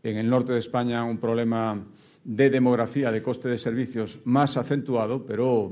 en 0.09 0.17
el 0.17 0.29
norte 0.29 0.53
de 0.53 0.59
España 0.59 1.03
un 1.03 1.17
problema 1.17 1.85
de 2.23 2.49
demografía, 2.49 3.11
de 3.11 3.21
coste 3.21 3.49
de 3.49 3.57
servicios 3.57 4.19
más 4.25 4.57
acentuado, 4.57 5.25
pero 5.25 5.71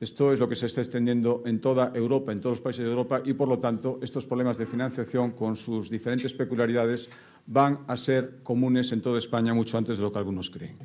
esto 0.00 0.32
es 0.32 0.40
lo 0.40 0.48
que 0.48 0.56
se 0.56 0.66
está 0.66 0.80
extendiendo 0.80 1.42
en 1.46 1.60
toda 1.60 1.92
Europa, 1.94 2.32
en 2.32 2.40
todos 2.40 2.58
los 2.58 2.60
países 2.60 2.84
de 2.84 2.90
Europa, 2.90 3.22
y 3.24 3.34
por 3.34 3.48
lo 3.48 3.58
tanto 3.58 3.98
estos 4.02 4.26
problemas 4.26 4.58
de 4.58 4.66
financiación 4.66 5.32
con 5.32 5.56
sus 5.56 5.90
diferentes 5.90 6.34
peculiaridades 6.34 7.10
van 7.46 7.80
a 7.86 7.96
ser 7.96 8.38
comunes 8.42 8.92
en 8.92 9.00
toda 9.00 9.18
España 9.18 9.54
mucho 9.54 9.78
antes 9.78 9.98
de 9.98 10.02
lo 10.02 10.12
que 10.12 10.18
algunos 10.18 10.50
creen. 10.50 10.76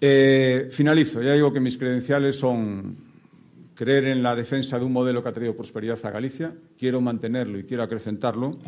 Eh, 0.00 0.68
finalizo. 0.70 1.22
Ya 1.22 1.34
digo 1.34 1.52
que 1.52 1.60
mis 1.60 1.78
credenciales 1.78 2.38
son 2.38 2.96
creer 3.74 4.06
en 4.06 4.22
la 4.22 4.34
defensa 4.34 4.78
de 4.78 4.84
un 4.84 4.92
modelo 4.92 5.22
que 5.22 5.28
ha 5.28 5.32
traído 5.32 5.56
prosperidad 5.56 5.98
a 6.04 6.10
Galicia. 6.10 6.52
Quiero 6.76 7.00
mantenerlo 7.00 7.58
y 7.58 7.64
quiero 7.64 7.84
acrecentarlo 7.84 8.58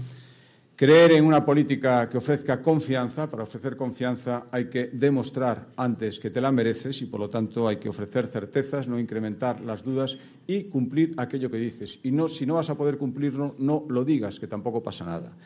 Creer 0.80 1.12
en 1.12 1.26
una 1.26 1.44
política 1.44 2.08
que 2.08 2.16
ofrezca 2.16 2.62
confianza. 2.62 3.28
Para 3.28 3.42
ofrecer 3.42 3.76
confianza 3.76 4.46
hay 4.50 4.70
que 4.70 4.86
demostrar 4.86 5.68
antes 5.76 6.18
que 6.18 6.30
te 6.30 6.40
la 6.40 6.52
mereces 6.52 7.02
y, 7.02 7.04
por 7.04 7.20
lo 7.20 7.28
tanto, 7.28 7.68
hay 7.68 7.76
que 7.76 7.90
ofrecer 7.90 8.26
certezas, 8.26 8.88
no 8.88 8.98
incrementar 8.98 9.60
las 9.60 9.84
dudas 9.84 10.16
y 10.46 10.70
cumplir 10.70 11.12
aquello 11.18 11.50
que 11.50 11.58
dices. 11.58 12.00
Y 12.02 12.12
no, 12.12 12.30
si 12.30 12.46
no 12.46 12.54
vas 12.54 12.70
a 12.70 12.78
poder 12.78 12.96
cumplirlo, 12.96 13.56
no 13.58 13.84
lo 13.90 14.06
digas, 14.06 14.40
que 14.40 14.46
tampoco 14.46 14.82
pasa 14.82 15.04
nada. 15.04 15.36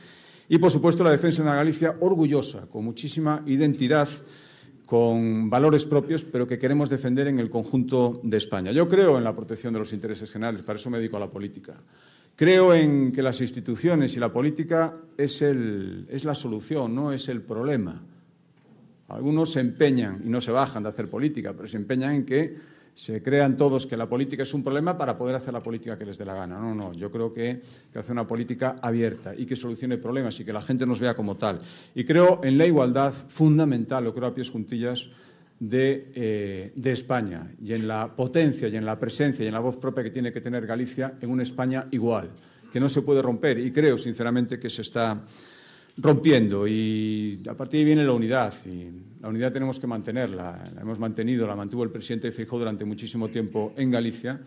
Y, 0.49 0.59
por 0.59 0.71
supuesto, 0.71 1.03
la 1.03 1.11
defensa 1.11 1.43
de 1.43 1.49
una 1.49 1.57
Galicia 1.57 1.97
orgullosa, 1.99 2.69
con 2.69 2.85
muchísima 2.85 3.43
identidad, 3.45 4.09
con 4.87 5.51
valores 5.51 5.85
propios, 5.85 6.23
pero 6.23 6.47
que 6.47 6.61
queremos 6.61 6.89
defender 6.89 7.27
en 7.27 7.41
el 7.41 7.51
conjunto 7.51 8.21
de 8.23 8.37
España. 8.37 8.71
Yo 8.71 8.89
creo 8.89 9.19
en 9.19 9.25
la 9.25 9.35
protección 9.35 9.73
de 9.73 9.81
los 9.81 9.93
intereses 9.93 10.31
generales, 10.31 10.63
para 10.63 10.79
eso 10.79 10.91
me 10.91 10.99
dedico 10.99 11.17
a 11.17 11.21
la 11.21 11.31
política. 11.33 11.75
Creo 12.37 12.75
en 12.75 13.13
que 13.13 13.23
las 13.23 13.41
instituciones 13.41 14.17
y 14.17 14.21
la 14.21 14.33
política 14.33 14.97
es, 15.17 15.41
la 16.25 16.35
solución, 16.35 16.95
no 16.95 17.13
es 17.13 17.29
el 17.29 17.43
problema. 17.43 18.03
Algunos 19.09 19.53
se 19.53 19.61
empeñan 19.61 20.21
y 20.25 20.29
no 20.29 20.41
se 20.41 20.51
bajan 20.51 20.83
de 20.83 20.89
hacer 20.89 21.09
política, 21.09 21.53
pero 21.53 21.69
se 21.69 21.77
empeñan 21.77 22.15
en 22.15 22.25
que 22.25 22.57
se 22.93 23.23
crean 23.23 23.57
todos 23.57 23.87
que 23.87 23.97
la 23.97 24.09
política 24.09 24.43
es 24.43 24.55
un 24.55 24.65
problema 24.65 24.97
para 24.97 25.17
poder 25.17 25.37
hacer 25.37 25.53
la 25.53 25.61
política 25.61 25.97
que 25.97 26.07
les 26.07 26.19
dé 26.19 26.25
la 26.25 26.35
gana. 26.35 26.59
No, 26.59 26.75
no, 26.75 26.93
yo 26.93 27.11
creo 27.11 27.33
que, 27.33 27.61
que 27.93 27.99
hacer 27.99 28.13
una 28.13 28.27
política 28.27 28.77
abierta 28.83 29.35
y 29.37 29.47
que 29.47 29.55
solucione 29.55 29.99
problemas 29.99 30.39
y 30.41 30.45
que 30.45 30.53
la 30.53 30.61
gente 30.61 30.87
nos 30.87 31.01
vea 31.01 31.15
como 31.15 31.37
tal. 31.37 31.59
Y 31.95 32.05
creo 32.05 32.41
en 32.43 32.59
la 32.59 32.67
igualdad 32.67 33.13
fundamental, 33.13 34.03
lo 34.05 34.15
creo 34.15 34.29
a 34.29 34.35
pies 34.35 34.51
juntillas, 34.51 35.11
de, 35.61 36.13
eh, 36.15 36.73
de, 36.75 36.93
España 36.93 37.53
y 37.63 37.73
en 37.73 37.87
la 37.87 38.15
potencia 38.15 38.69
y 38.69 38.77
en 38.77 38.85
la 38.85 38.99
presencia 38.99 39.45
y 39.45 39.49
en 39.49 39.55
la 39.55 39.61
voz 39.61 39.77
propia 39.77 40.03
que 40.03 40.11
tiene 40.11 40.33
que 40.33 40.41
tener 40.41 40.67
Galicia 40.67 41.17
en 41.21 41.31
una 41.31 41.43
España 41.43 41.87
igual, 41.93 42.31
que 42.73 42.81
no 42.81 42.89
se 42.89 43.03
puede 43.03 43.23
romper 43.23 43.59
y 43.59 43.71
creo 43.71 43.97
sinceramente 43.97 44.59
que 44.59 44.69
se 44.69 44.83
está 44.83 45.25
rompiendo 45.99 46.67
y 46.67 47.41
a 47.49 47.55
partir 47.55 47.79
de 47.79 47.79
ahí 47.79 47.85
viene 47.85 48.05
la 48.05 48.13
unidad 48.13 48.53
y 48.67 48.91
la 49.21 49.29
unidad 49.29 49.53
tenemos 49.53 49.79
que 49.79 49.87
mantenerla, 49.87 50.71
la 50.75 50.81
hemos 50.81 50.99
mantenido, 50.99 51.47
la 51.47 51.57
mantuvo 51.57 51.85
el 51.85 51.91
presidente 51.91 52.33
Feijóo 52.33 52.59
durante 52.59 52.85
muchísimo 52.85 53.29
tiempo 53.29 53.73
en 53.77 53.91
Galicia. 53.91 54.41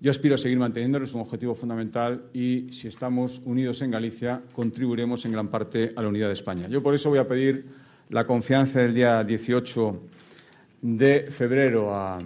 Yo 0.00 0.10
aspiro 0.10 0.34
a 0.34 0.38
seguir 0.38 0.58
manteniéndolo, 0.58 1.04
es 1.04 1.14
un 1.14 1.20
objetivo 1.20 1.54
fundamental 1.54 2.24
y 2.32 2.72
si 2.72 2.88
estamos 2.88 3.42
unidos 3.44 3.82
en 3.82 3.92
Galicia 3.92 4.42
contribuiremos 4.52 5.24
en 5.26 5.32
gran 5.32 5.48
parte 5.48 5.92
a 5.94 6.02
la 6.02 6.08
unidad 6.08 6.28
de 6.28 6.32
España. 6.32 6.68
Yo 6.68 6.82
por 6.82 6.94
eso 6.94 7.10
voy 7.10 7.20
a 7.20 7.28
pedir 7.28 7.66
la 8.08 8.26
confianza 8.26 8.80
del 8.80 8.94
día 8.94 9.22
18 9.22 10.02
de 10.82 11.28
febrero 11.30 11.94
a, 11.94 12.18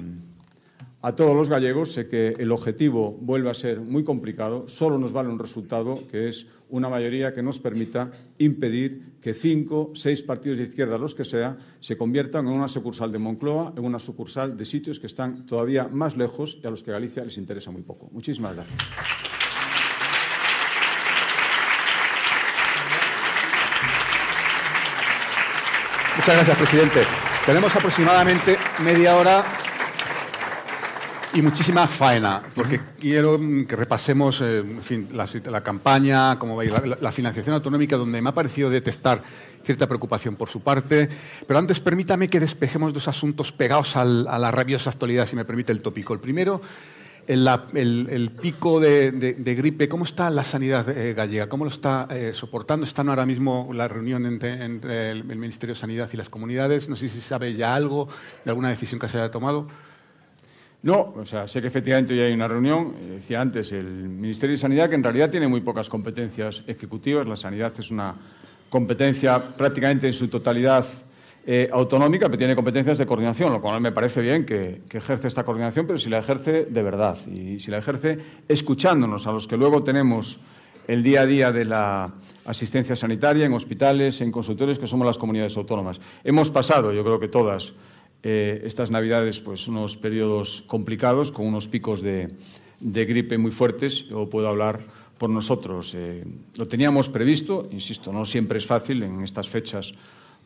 a, 1.03 1.15
todos 1.15 1.37
los 1.37 1.49
gallegos. 1.49 1.93
Sé 1.93 2.09
que 2.09 2.35
el 2.39 2.51
objetivo 2.51 3.17
vuelve 3.21 3.51
a 3.51 3.55
ser 3.55 3.81
muy 3.81 4.03
complicado. 4.03 4.69
Solo 4.69 4.99
nos 4.99 5.13
vale 5.13 5.29
un 5.29 5.39
resultado, 5.39 6.01
que 6.11 6.27
es 6.27 6.49
una 6.69 6.89
mayoría 6.89 7.33
que 7.33 7.43
nos 7.43 7.61
permita 7.61 8.11
impedir 8.39 9.19
que 9.21 9.35
cinco, 9.35 9.93
seis 9.95 10.23
partidos 10.23 10.59
de 10.59 10.65
izquierda, 10.65 10.99
los 10.99 11.15
que 11.15 11.25
sea, 11.25 11.57
se 11.81 11.97
conviertan 11.97 12.47
en 12.47 12.55
una 12.55 12.69
sucursal 12.69 13.13
de 13.13 13.19
Moncloa, 13.19 13.75
en 13.77 13.85
una 13.85 13.99
sucursal 13.99 14.57
de 14.57 14.65
sitios 14.65 14.99
que 14.99 15.07
están 15.07 15.47
todavía 15.47 15.89
más 15.89 16.17
lejos 16.17 16.59
y 16.63 16.67
a 16.67 16.71
los 16.71 16.83
que 16.83 16.91
Galicia 16.91 17.25
les 17.25 17.39
interesa 17.39 17.71
muy 17.71 17.83
poco. 17.83 18.09
Muchísimas 18.11 18.55
gracias. 18.55 18.79
Muchas 26.17 26.35
gracias, 26.35 26.59
presidente. 26.59 27.36
Tenemos 27.47 27.77
aproximadamente 27.77 28.59
media 28.83 29.17
hora 29.17 29.45
y 31.33 31.41
muchísima 31.43 31.87
faena, 31.87 32.43
porque 32.57 32.81
quiero 32.99 33.39
que 33.69 33.77
repasemos 33.77 34.41
eh, 34.41 34.59
en 34.59 34.83
fin, 34.83 35.09
la, 35.13 35.29
la, 35.45 35.63
campaña, 35.63 36.41
cómo 36.41 36.57
va 36.57 36.63
a 36.63 36.65
ir 36.65 36.73
la, 36.73 36.99
la, 37.01 37.13
financiación 37.13 37.55
autonómica, 37.55 37.97
donde 37.97 38.21
me 38.21 38.31
ha 38.31 38.35
parecido 38.35 38.69
detectar 38.69 39.23
cierta 39.63 39.87
preocupación 39.87 40.35
por 40.35 40.49
su 40.49 40.61
parte. 40.61 41.09
Pero 41.47 41.59
antes 41.61 41.79
permítame 41.79 42.29
que 42.29 42.41
despejemos 42.41 42.93
dos 42.93 43.07
asuntos 43.07 43.53
pegados 43.53 43.95
al, 43.95 44.27
a 44.27 44.41
la 44.41 44.51
rabiosa 44.51 44.91
actualidad, 44.91 45.29
si 45.29 45.37
me 45.37 45.45
permite 45.45 45.71
el 45.71 45.83
tópico. 45.83 46.15
El 46.15 46.21
primero, 46.21 46.61
el, 47.27 47.49
el, 47.75 48.09
el 48.11 48.31
pico 48.31 48.81
de, 48.81 49.11
de, 49.13 49.55
gripe. 49.55 49.89
¿Cómo 49.89 50.05
está 50.05 50.31
la 50.31 50.45
sanidad 50.45 50.89
eh, 50.89 51.15
gallega? 51.15 51.49
¿Cómo 51.49 51.65
lo 51.65 51.71
está 51.71 52.07
eh, 52.11 52.33
soportando? 52.35 52.85
¿Están 52.85 53.09
ahora 53.09 53.27
mismo 53.27 53.71
la 53.73 53.89
reunión 53.89 54.27
entre, 54.27 54.65
entre 54.65 55.11
el, 55.11 55.31
el 55.31 55.39
Ministerio 55.39 55.75
de 55.75 55.81
Sanidad 55.81 56.09
y 56.13 56.17
las 56.17 56.29
comunidades? 56.29 56.89
No 56.89 56.97
sé 56.97 57.09
si 57.09 57.21
sabe 57.21 57.55
ya 57.55 57.75
algo 57.75 58.09
de 58.45 58.51
alguna 58.51 58.69
decisión 58.69 59.01
que 59.01 59.09
se 59.09 59.19
haya 59.19 59.31
tomado. 59.31 59.67
No, 60.83 61.15
o 61.17 61.27
sea, 61.27 61.49
sé 61.49 61.61
que 61.61 61.69
efectivamente 61.69 62.13
hoy 62.15 62.21
hay 62.21 62.33
una 62.33 62.47
reunión, 62.47 62.95
eh, 63.01 63.07
decía 63.17 63.41
antes, 63.41 63.73
el 63.73 63.87
Ministerio 63.87 64.55
de 64.55 64.59
Sanidad, 64.59 64.89
que 64.89 64.95
en 64.95 65.03
realidad 65.03 65.31
tiene 65.31 65.49
muy 65.49 65.61
pocas 65.61 65.89
competencias 65.89 66.63
ejecutivas, 66.67 67.27
la 67.27 67.37
sanidad 67.37 67.73
es 67.79 67.91
una 67.91 68.15
competencia 68.71 69.43
prácticamente 69.57 70.07
en 70.07 70.13
su 70.13 70.29
totalidad 70.29 70.87
eh, 71.49 71.69
autonómica, 71.73 72.27
pero 72.27 72.39
tiene 72.39 72.57
competencias 72.57 72.99
de 72.99 73.07
coordinación, 73.07 73.53
lo 73.53 73.61
cual 73.61 73.81
me 73.81 73.93
parece 73.93 74.21
bien 74.21 74.45
que, 74.45 74.83
ejerce 74.91 75.29
esta 75.29 75.45
coordinación, 75.45 75.87
pero 75.87 75.97
si 75.97 76.11
la 76.11 76.19
ejerce 76.19 76.65
de 76.65 76.83
verdad 76.83 77.17
y 77.29 77.61
si 77.61 77.71
la 77.71 77.79
ejerce 77.79 78.19
escuchándonos 78.49 79.29
a 79.29 79.33
los 79.33 79.47
que 79.47 79.57
luego 79.57 79.85
tenemos 79.85 80.41
el 80.89 81.05
día 81.05 81.21
a 81.21 81.27
día 81.27 81.53
de 81.53 81.65
la 81.65 82.13
asistencia 82.47 82.97
sanitaria 82.97 83.47
en 83.47 83.53
hospitales, 83.53 84.21
en 84.21 84.33
consultorios, 84.33 84.81
que 84.81 84.89
somos 84.89 85.07
las 85.07 85.19
comunidades 85.19 85.57
autónomas. 85.57 86.01
Hemos 86.25 86.51
pasado, 86.51 86.93
yo 86.93 87.05
creo 87.05 87.21
que 87.21 87.29
todas, 87.29 87.75
eh, 88.25 88.63
estas 88.65 88.91
Navidades, 88.91 89.41
pues 89.41 89.69
unos 89.69 89.97
periodos 89.97 90.65
complicados, 90.67 91.31
con 91.31 91.47
unos 91.47 91.69
picos 91.69 92.03
de, 92.03 92.29
de 92.81 93.05
gripe 93.05 93.39
muy 93.39 93.53
fuertes. 93.53 94.09
Yo 94.09 94.29
puedo 94.29 94.49
hablar 94.49 94.81
por 95.17 95.31
nosotros. 95.31 95.95
Eh, 95.95 96.25
lo 96.57 96.67
teníamos 96.67 97.09
previsto, 97.09 97.69
insisto, 97.71 98.13
no 98.13 98.25
siempre 98.25 98.59
es 98.59 98.67
fácil 98.67 99.05
en 99.05 99.23
estas 99.23 99.49
fechas 99.49 99.95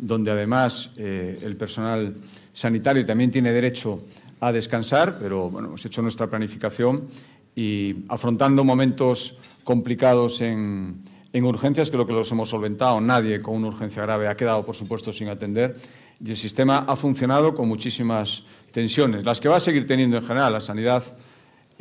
donde 0.00 0.30
además 0.30 0.92
eh, 0.96 1.38
el 1.42 1.56
personal 1.56 2.16
sanitario 2.52 3.04
también 3.04 3.30
tiene 3.30 3.52
derecho 3.52 4.06
a 4.40 4.50
descansar, 4.50 5.18
pero 5.18 5.50
bueno, 5.50 5.68
hemos 5.68 5.84
hecho 5.84 6.00
nuestra 6.00 6.26
planificación 6.26 7.06
y 7.54 7.96
afrontando 8.08 8.64
momentos 8.64 9.36
complicados 9.62 10.40
en, 10.40 11.02
en 11.32 11.44
urgencias, 11.44 11.90
creo 11.90 12.06
que 12.06 12.14
los 12.14 12.30
hemos 12.32 12.48
solventado. 12.48 13.00
Nadie 13.00 13.42
con 13.42 13.56
una 13.56 13.68
urgencia 13.68 14.02
grave 14.02 14.28
ha 14.28 14.36
quedado, 14.36 14.64
por 14.64 14.74
supuesto, 14.74 15.12
sin 15.12 15.28
atender 15.28 15.76
y 16.24 16.30
el 16.30 16.36
sistema 16.36 16.84
ha 16.86 16.96
funcionado 16.96 17.54
con 17.54 17.68
muchísimas 17.68 18.44
tensiones, 18.72 19.24
las 19.24 19.40
que 19.40 19.48
va 19.48 19.56
a 19.56 19.60
seguir 19.60 19.86
teniendo 19.86 20.18
en 20.18 20.24
general 20.24 20.52
la 20.52 20.60
sanidad. 20.60 21.02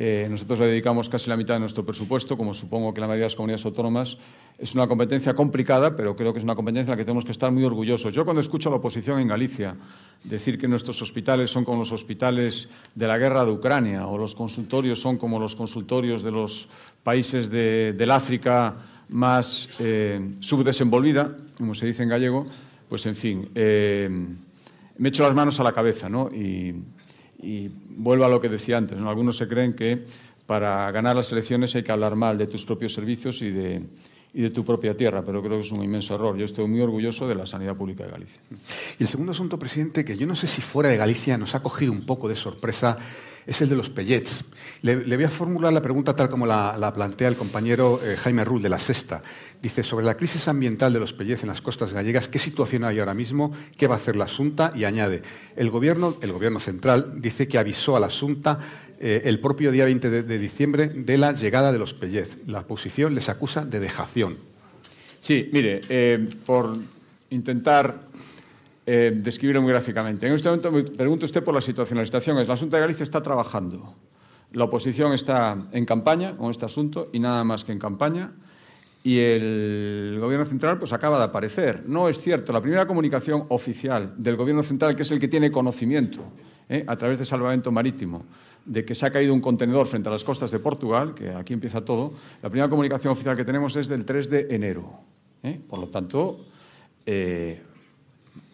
Eh, 0.02 0.26
nosotros 0.30 0.60
le 0.60 0.66
dedicamos 0.68 1.10
casi 1.10 1.28
la 1.28 1.36
mitad 1.36 1.52
de 1.52 1.60
nuestro 1.60 1.84
presupuesto, 1.84 2.34
como 2.34 2.54
supongo 2.54 2.94
que 2.94 3.02
la 3.02 3.06
mayoría 3.06 3.24
de 3.24 3.26
las 3.26 3.36
comunidades 3.36 3.66
autónomas. 3.66 4.16
Es 4.58 4.74
una 4.74 4.88
competencia 4.88 5.34
complicada, 5.34 5.94
pero 5.94 6.16
creo 6.16 6.32
que 6.32 6.38
es 6.38 6.44
una 6.44 6.54
competencia 6.54 6.92
en 6.92 6.96
la 6.96 6.96
que 6.96 7.04
tenemos 7.04 7.26
que 7.26 7.32
estar 7.32 7.52
muy 7.52 7.64
orgullosos. 7.64 8.14
Yo 8.14 8.24
cuando 8.24 8.40
escucho 8.40 8.70
a 8.70 8.72
la 8.72 8.78
oposición 8.78 9.20
en 9.20 9.28
Galicia 9.28 9.76
decir 10.24 10.58
que 10.58 10.68
nuestros 10.68 11.02
hospitales 11.02 11.50
son 11.50 11.66
como 11.66 11.80
los 11.80 11.92
hospitales 11.92 12.70
de 12.94 13.06
la 13.06 13.18
guerra 13.18 13.44
de 13.44 13.52
Ucrania 13.52 14.06
o 14.06 14.16
los 14.16 14.34
consultorios 14.34 14.98
son 14.98 15.18
como 15.18 15.38
los 15.38 15.54
consultorios 15.54 16.22
de 16.22 16.30
los 16.30 16.70
países 17.02 17.50
de, 17.50 17.92
del 17.92 18.10
África 18.10 18.76
más 19.10 19.68
eh, 19.80 20.34
subdesenvolvida, 20.40 21.36
como 21.58 21.74
se 21.74 21.84
dice 21.84 22.04
en 22.04 22.08
gallego, 22.08 22.46
pues 22.88 23.04
en 23.04 23.16
fin, 23.16 23.50
eh, 23.54 24.08
me 24.96 25.08
echo 25.10 25.24
las 25.24 25.34
manos 25.34 25.60
a 25.60 25.62
la 25.62 25.72
cabeza, 25.72 26.08
¿no? 26.08 26.30
Y 27.42 27.70
vuelvo 27.88 28.24
a 28.24 28.28
lo 28.28 28.40
que 28.40 28.48
decía 28.48 28.76
antes, 28.76 28.98
¿no? 28.98 29.08
Algunos 29.08 29.36
se 29.36 29.48
creen 29.48 29.72
que 29.72 30.04
para 30.46 30.90
ganar 30.90 31.16
las 31.16 31.30
elecciones 31.32 31.74
hay 31.74 31.82
que 31.82 31.92
hablar 31.92 32.16
mal 32.16 32.36
de 32.36 32.46
tus 32.46 32.64
propios 32.64 32.92
servicios 32.92 33.40
y 33.42 33.50
de, 33.50 33.82
y 34.34 34.42
de 34.42 34.50
tu 34.50 34.64
propia 34.64 34.96
tierra, 34.96 35.22
pero 35.24 35.42
creo 35.42 35.58
que 35.58 35.66
es 35.66 35.72
un 35.72 35.82
inmenso 35.82 36.14
error. 36.14 36.36
Yo 36.36 36.44
estoy 36.44 36.66
muy 36.66 36.80
orgulloso 36.80 37.28
de 37.28 37.34
la 37.34 37.46
sanidad 37.46 37.76
pública 37.76 38.04
de 38.04 38.10
Galicia. 38.10 38.40
Y 38.98 39.02
el 39.02 39.08
segundo 39.08 39.32
asunto, 39.32 39.58
presidente, 39.58 40.04
que 40.04 40.16
yo 40.16 40.26
no 40.26 40.36
sé 40.36 40.46
si 40.46 40.60
fuera 40.60 40.90
de 40.90 40.96
Galicia 40.96 41.38
nos 41.38 41.54
ha 41.54 41.62
cogido 41.62 41.92
un 41.92 42.02
poco 42.02 42.28
de 42.28 42.36
sorpresa, 42.36 42.98
es 43.46 43.60
el 43.60 43.68
de 43.68 43.76
los 43.76 43.90
pellets. 43.90 44.44
Le, 44.82 44.96
voy 44.96 45.24
a 45.24 45.30
formular 45.30 45.72
la 45.72 45.82
pregunta 45.82 46.16
tal 46.16 46.30
como 46.30 46.46
la, 46.46 46.76
la 46.78 46.92
plantea 46.92 47.28
el 47.28 47.36
compañero 47.36 48.00
eh, 48.02 48.16
Jaime 48.16 48.44
Rull 48.44 48.62
de 48.62 48.70
la 48.70 48.78
Sexta. 48.78 49.22
Dice, 49.60 49.82
sobre 49.82 50.06
la 50.06 50.16
crisis 50.16 50.48
ambiental 50.48 50.92
de 50.92 51.00
los 51.00 51.12
pellets 51.12 51.42
en 51.42 51.48
las 51.48 51.60
costas 51.60 51.92
gallegas, 51.92 52.28
¿qué 52.28 52.38
situación 52.38 52.84
hay 52.84 52.98
ahora 52.98 53.12
mismo? 53.12 53.52
¿Qué 53.76 53.86
va 53.86 53.96
a 53.96 53.98
hacer 53.98 54.16
la 54.16 54.24
Asunta? 54.24 54.72
Y 54.74 54.84
añade, 54.84 55.22
el 55.54 55.68
gobierno, 55.70 56.16
el 56.22 56.32
gobierno 56.32 56.60
central 56.60 57.20
dice 57.20 57.46
que 57.46 57.58
avisó 57.58 57.94
a 57.94 58.00
la 58.00 58.06
Asunta 58.06 58.58
eh, 58.98 59.22
el 59.24 59.38
propio 59.40 59.70
día 59.70 59.84
20 59.84 60.08
de, 60.08 60.22
de, 60.22 60.38
diciembre 60.38 60.88
de 60.88 61.18
la 61.18 61.32
llegada 61.32 61.72
de 61.72 61.78
los 61.78 61.92
pellets. 61.92 62.38
La 62.46 62.60
oposición 62.60 63.14
les 63.14 63.28
acusa 63.28 63.66
de 63.66 63.80
dejación. 63.80 64.38
Sí, 65.20 65.50
mire, 65.52 65.82
eh, 65.90 66.26
por 66.46 66.76
intentar 67.28 68.00
eh, 68.86 69.12
describirlo 69.14 69.62
muy 69.62 69.72
gráficamente. 69.72 70.26
En 70.26 70.34
este 70.34 70.48
momento 70.48 70.72
me 70.72 70.82
pregunto 70.82 71.26
usted 71.26 71.42
por 71.44 71.54
la 71.54 71.60
situación. 71.60 71.98
La 71.98 72.04
situación 72.04 72.38
es, 72.38 72.48
la 72.48 72.54
Asunta 72.54 72.76
de 72.76 72.82
Galicia 72.82 73.04
está 73.04 73.22
trabajando. 73.22 73.94
La 74.52 74.64
oposición 74.64 75.12
está 75.12 75.56
en 75.72 75.84
campaña 75.84 76.36
con 76.36 76.50
este 76.50 76.64
asunto 76.64 77.08
y 77.12 77.20
nada 77.20 77.44
más 77.44 77.64
que 77.64 77.72
en 77.72 77.78
campaña 77.78 78.32
y 79.02 79.18
el 79.18 80.18
Gobierno 80.20 80.44
Central 80.44 80.78
pues 80.78 80.92
acaba 80.92 81.18
de 81.18 81.24
aparecer. 81.24 81.88
No 81.88 82.08
es 82.08 82.20
cierto, 82.20 82.52
la 82.52 82.60
primera 82.60 82.86
comunicación 82.86 83.44
oficial 83.48 84.12
del 84.16 84.36
Gobierno 84.36 84.62
Central, 84.62 84.94
que 84.94 85.02
es 85.02 85.10
el 85.10 85.20
que 85.20 85.28
tiene 85.28 85.50
conocimiento 85.50 86.20
¿eh? 86.68 86.84
a 86.86 86.96
través 86.96 87.18
de 87.18 87.24
salvamento 87.24 87.72
marítimo, 87.72 88.24
de 88.64 88.84
que 88.84 88.94
se 88.94 89.06
ha 89.06 89.10
caído 89.10 89.32
un 89.32 89.40
contenedor 89.40 89.86
frente 89.86 90.08
a 90.08 90.12
las 90.12 90.24
costas 90.24 90.50
de 90.50 90.58
Portugal, 90.58 91.14
que 91.14 91.30
aquí 91.30 91.54
empieza 91.54 91.82
todo, 91.82 92.12
la 92.42 92.50
primera 92.50 92.68
comunicación 92.68 93.12
oficial 93.12 93.36
que 93.36 93.44
tenemos 93.44 93.74
es 93.76 93.88
del 93.88 94.04
3 94.04 94.28
de 94.30 94.46
enero. 94.50 94.88
¿eh? 95.42 95.58
Por 95.66 95.78
lo 95.78 95.86
tanto, 95.86 96.36
eh, 97.06 97.62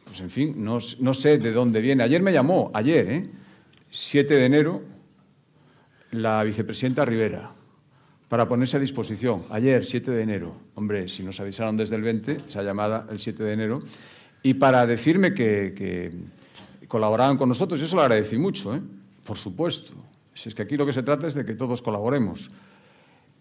pues 0.06 0.20
en 0.20 0.30
fin, 0.30 0.54
no, 0.56 0.80
sé 0.80 1.38
de 1.38 1.52
dónde 1.52 1.80
viene. 1.80 2.04
Ayer 2.04 2.22
me 2.22 2.32
llamó, 2.32 2.70
ayer, 2.72 3.08
¿eh? 3.10 3.28
7 3.90 4.34
de 4.34 4.44
enero, 4.44 4.82
la 6.12 6.42
vicepresidenta 6.44 7.04
Rivera 7.04 7.50
para 8.28 8.48
ponerse 8.48 8.76
a 8.76 8.80
disposición. 8.80 9.42
Ayer, 9.50 9.84
7 9.84 10.10
de 10.12 10.22
enero, 10.22 10.56
hombre, 10.74 11.08
si 11.08 11.22
nos 11.22 11.40
avisaron 11.40 11.76
desde 11.76 11.96
el 11.96 12.02
20, 12.02 12.36
esa 12.36 12.62
llamada 12.62 13.06
el 13.10 13.18
7 13.18 13.42
de 13.42 13.52
enero, 13.52 13.80
y 14.42 14.54
para 14.54 14.86
decirme 14.86 15.34
que, 15.34 15.74
que 15.76 16.10
colaboraban 16.86 17.36
con 17.36 17.48
nosotros, 17.48 17.80
yo 17.80 17.86
se 17.86 17.96
lo 17.96 18.02
agradecí 18.02 18.36
mucho, 18.36 18.74
¿eh? 18.74 18.80
por 19.24 19.36
supuesto. 19.36 19.92
Si 20.34 20.48
es 20.48 20.54
que 20.54 20.62
aquí 20.62 20.76
lo 20.76 20.86
que 20.86 20.92
se 20.92 21.02
trata 21.02 21.26
es 21.26 21.34
de 21.34 21.44
que 21.44 21.54
todos 21.54 21.82
colaboremos. 21.82 22.48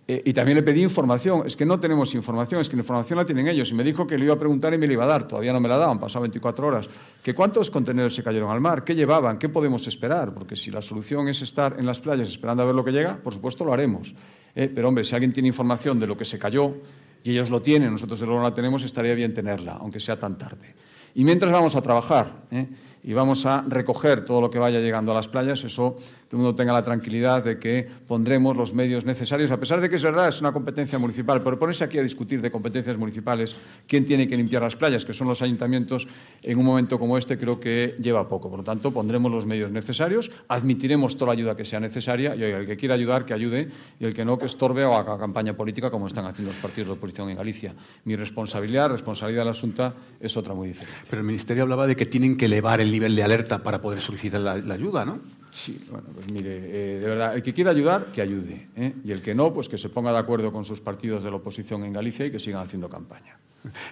Eh, 0.08 0.22
y 0.26 0.34
también 0.34 0.56
le 0.56 0.64
pedí 0.64 0.84
información. 0.84 1.44
Es 1.46 1.56
que 1.56 1.66
no 1.66 1.80
tenemos 1.80 2.14
información, 2.14 2.62
es 2.62 2.70
que 2.70 2.76
la 2.76 2.82
información 2.82 3.18
la 3.18 3.26
tienen 3.26 3.48
ellos. 3.48 3.72
Y 3.72 3.74
me 3.74 3.84
dijo 3.84 4.06
que 4.06 4.18
le 4.18 4.26
iba 4.26 4.36
a 4.36 4.40
preguntar 4.40 4.74
y 4.74 4.78
me 4.78 4.88
la 4.88 4.94
iba 4.94 5.04
a 5.04 5.08
dar. 5.08 5.28
Todavía 5.28 5.52
no 5.52 5.60
me 5.60 5.68
la 5.68 5.78
daban, 5.78 6.00
pasado 6.00 6.22
24 6.22 6.68
horas. 6.68 6.90
¿Que 7.24 7.34
¿Cuántos 7.34 7.72
contenedores 7.72 8.14
se 8.14 8.24
cayeron 8.24 8.52
al 8.52 8.62
mar? 8.62 8.84
¿Qué 8.84 8.94
llevaban? 8.94 9.40
¿Qué 9.40 9.50
podemos 9.50 9.88
esperar? 9.88 10.34
Porque 10.34 10.56
si 10.56 10.70
la 10.70 10.82
solución 10.82 11.28
es 11.28 11.42
estar 11.42 11.76
en 11.80 11.86
las 11.86 12.00
playas 12.00 12.30
esperando 12.30 12.62
a 12.64 12.66
ver 12.68 12.76
lo 12.76 12.86
que 12.86 12.92
llega, 12.92 13.18
por 13.18 13.34
supuesto 13.34 13.66
lo 13.66 13.74
haremos. 13.74 14.14
Eh, 14.56 14.72
pero 14.74 14.88
hombre, 14.88 15.04
si 15.04 15.16
alguien 15.16 15.34
tiene 15.34 15.48
información 15.48 16.00
de 16.00 16.08
lo 16.08 16.18
que 16.18 16.26
se 16.26 16.38
cayó 16.38 16.76
y 17.24 17.32
ellos 17.32 17.50
lo 17.50 17.62
tienen, 17.62 17.92
nosotros 17.92 18.20
de 18.20 18.26
luego 18.28 18.42
no 18.42 18.48
la 18.48 18.54
tenemos, 18.54 18.84
estaría 18.84 19.16
bien 19.16 19.34
tenerla, 19.34 19.74
aunque 19.74 20.00
sea 20.00 20.20
tan 20.20 20.38
tarde. 20.38 20.76
Y 21.16 21.24
mientras 21.24 21.52
vamos 21.52 21.76
a 21.76 21.82
trabajar. 21.82 22.44
¿eh? 22.52 22.68
Y 23.08 23.14
vamos 23.14 23.46
a 23.46 23.64
recoger 23.68 24.26
todo 24.26 24.42
lo 24.42 24.50
que 24.50 24.58
vaya 24.58 24.80
llegando 24.80 25.12
a 25.12 25.16
las 25.16 25.28
playas. 25.28 25.64
Eso, 25.64 25.96
todo 25.96 26.32
el 26.32 26.38
mundo 26.40 26.56
tenga 26.56 26.74
la 26.74 26.84
tranquilidad 26.84 27.44
de 27.44 27.60
que 27.60 27.88
pondremos 28.08 28.58
los 28.58 28.74
medios 28.74 29.06
necesarios, 29.06 29.52
a 29.52 29.60
pesar 29.60 29.80
de 29.80 29.92
que 29.92 29.98
es 29.98 30.04
verdad, 30.04 30.28
es 30.28 30.42
una 30.42 30.52
competencia 30.52 30.98
municipal, 30.98 31.44
pero 31.44 31.60
ponerse 31.60 31.84
aquí 31.84 32.00
a 32.00 32.02
discutir 32.02 32.42
de 32.42 32.50
competencias 32.50 32.98
municipales, 32.98 33.68
quién 33.88 34.08
tiene 34.08 34.28
que 34.28 34.36
limpiar 34.36 34.64
las 34.64 34.76
playas, 34.76 35.06
que 35.06 35.14
son 35.14 35.28
los 35.28 35.44
ayuntamientos, 35.44 36.08
en 36.42 36.58
un 36.58 36.66
momento 36.66 36.98
como 36.98 37.16
este 37.16 37.38
creo 37.38 37.60
que 37.60 37.96
lleva 38.02 38.28
poco. 38.28 38.50
Por 38.50 38.60
lo 38.60 38.66
tanto, 38.66 38.90
pondremos 38.90 39.32
los 39.32 39.46
medios 39.46 39.70
necesarios, 39.70 40.32
admitiremos 40.48 41.16
toda 41.16 41.28
la 41.28 41.34
ayuda 41.34 41.56
que 41.56 41.64
sea 41.64 41.80
necesaria 41.80 42.36
y 42.36 42.42
el 42.42 42.66
que 42.66 42.76
quiera 42.76 42.96
ayudar, 42.96 43.24
que 43.24 43.36
ayude, 43.36 43.70
y 44.00 44.06
el 44.06 44.16
que 44.16 44.26
no, 44.26 44.40
que 44.40 44.48
estorbe 44.48 44.84
o 44.84 44.96
haga 44.96 45.16
campaña 45.20 45.56
política 45.56 45.92
como 45.92 46.08
están 46.08 46.26
haciendo 46.26 46.52
los 46.54 46.60
partidos 46.60 46.88
de 46.88 46.94
oposición 46.94 47.30
en 47.30 47.38
Galicia. 47.38 47.76
Mi 48.04 48.16
responsabilidad, 48.16 48.90
responsabilidad 48.90 49.44
del 49.44 49.52
asunto, 49.52 49.94
es 50.20 50.36
otra 50.36 50.56
muy 50.56 50.70
diferente. 50.70 50.98
Pero 51.08 51.20
el 51.20 51.28
Ministerio 51.28 51.62
hablaba 51.62 51.86
de 51.86 51.96
que 51.96 52.08
tienen 52.08 52.36
que 52.36 52.46
elevar 52.46 52.82
el 52.82 52.95
nivel 52.96 53.16
de 53.16 53.24
alerta 53.24 53.60
para 53.60 53.82
poder 53.82 54.00
solicitar 54.02 54.42
la, 54.42 54.58
la 54.58 54.74
ayuda, 54.74 55.06
¿no? 55.06 55.20
Sí, 55.56 55.80
bueno, 55.90 56.08
pues 56.14 56.30
mire, 56.30 56.58
eh, 56.58 57.00
de 57.00 57.08
verdad, 57.08 57.34
el 57.34 57.42
que 57.42 57.54
quiera 57.54 57.72
ayudar, 57.72 58.08
que 58.08 58.22
ayude. 58.22 58.68
¿eh? 58.76 58.94
Y 59.06 59.12
el 59.12 59.22
que 59.22 59.34
no, 59.34 59.54
pues 59.54 59.70
que 59.70 59.78
se 59.78 59.88
ponga 59.88 60.12
de 60.12 60.20
acuerdo 60.20 60.52
con 60.52 60.66
sus 60.66 60.82
partidos 60.82 61.24
de 61.24 61.30
la 61.30 61.38
oposición 61.38 61.86
en 61.86 61.94
Galicia 61.94 62.26
y 62.26 62.32
que 62.32 62.40
sigan 62.40 62.62
haciendo 62.62 62.90
campaña. 62.90 63.38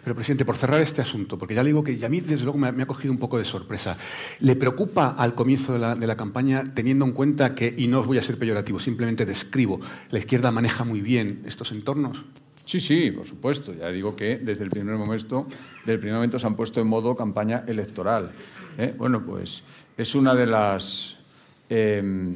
Pero, 0.04 0.14
presidente, 0.14 0.44
por 0.44 0.58
cerrar 0.58 0.82
este 0.82 1.02
asunto, 1.02 1.38
porque 1.40 1.56
ya 1.56 1.64
le 1.64 1.70
digo 1.70 1.82
que 1.82 2.06
a 2.06 2.10
mí, 2.10 2.20
desde 2.20 2.44
luego, 2.44 2.60
me, 2.60 2.72
me, 2.74 2.84
ha 2.84 2.86
cogido 2.86 3.14
un 3.14 3.18
poco 3.18 3.38
de 3.38 3.46
sorpresa. 3.46 3.98
¿Le 4.42 4.58
preocupa 4.58 5.16
al 5.18 5.36
comienzo 5.36 5.72
de 5.74 5.80
la, 5.80 5.96
de 5.96 6.06
la, 6.06 6.18
campaña, 6.18 6.64
teniendo 6.76 7.06
en 7.06 7.14
cuenta 7.14 7.56
que, 7.56 7.74
y 7.76 7.88
no 7.88 8.04
voy 8.04 8.18
a 8.18 8.22
ser 8.22 8.38
peyorativo, 8.38 8.80
simplemente 8.80 9.26
describo, 9.26 9.80
la 10.12 10.20
izquierda 10.20 10.52
maneja 10.52 10.84
muy 10.84 11.02
bien 11.02 11.44
estos 11.46 11.72
entornos? 11.72 12.24
Sí, 12.66 12.80
sí, 12.80 13.12
por 13.12 13.26
supuesto. 13.26 13.74
Ya 13.74 13.90
digo 13.90 14.16
que 14.16 14.38
desde 14.38 14.64
el 14.64 14.70
primer 14.70 14.96
momento, 14.96 15.48
desde 15.80 15.94
el 15.94 16.00
primer 16.00 16.16
momento 16.16 16.40
se 16.40 16.48
han 16.48 16.56
puesto 16.56 16.82
en 16.82 16.88
modo 16.88 17.16
campaña 17.16 17.64
electoral. 17.68 18.32
¿Eh? 18.78 18.94
Bueno, 18.98 19.24
pues 19.26 19.64
es 19.98 20.16
una 20.16 20.34
de 20.34 20.48
las, 20.48 21.18
eh, 21.70 22.36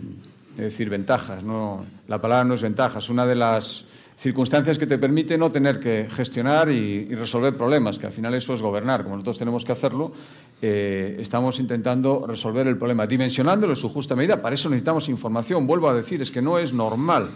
decir, 0.56 0.90
ventajas. 0.90 1.44
¿no? 1.44 1.86
La 2.08 2.22
palabra 2.22 2.44
no 2.46 2.54
es 2.54 2.62
ventaja, 2.62 3.00
es 3.00 3.10
una 3.10 3.26
de 3.26 3.36
las 3.36 3.86
circunstancias 4.18 4.78
que 4.78 4.88
te 4.88 4.98
permite 4.98 5.38
no 5.38 5.52
tener 5.52 5.80
que 5.80 6.08
gestionar 6.10 6.72
y, 6.72 7.08
y, 7.10 7.16
resolver 7.16 7.56
problemas, 7.56 8.00
que 8.00 8.08
al 8.08 8.12
final 8.14 8.34
eso 8.34 8.56
es 8.56 8.62
gobernar, 8.62 9.04
como 9.04 9.16
nosotros 9.16 9.38
tenemos 9.38 9.64
que 9.64 9.72
hacerlo, 9.72 10.12
eh, 10.60 11.18
estamos 11.20 11.60
intentando 11.60 12.26
resolver 12.26 12.66
el 12.66 12.78
problema, 12.78 13.06
dimensionándolo 13.06 13.74
en 13.74 13.78
su 13.78 13.90
justa 13.90 14.16
medida. 14.16 14.42
Para 14.42 14.56
eso 14.56 14.70
necesitamos 14.70 15.08
información. 15.08 15.68
Vuelvo 15.68 15.88
a 15.88 15.94
decir, 15.94 16.22
es 16.22 16.32
que 16.32 16.42
no 16.42 16.58
es 16.58 16.74
normal 16.74 17.30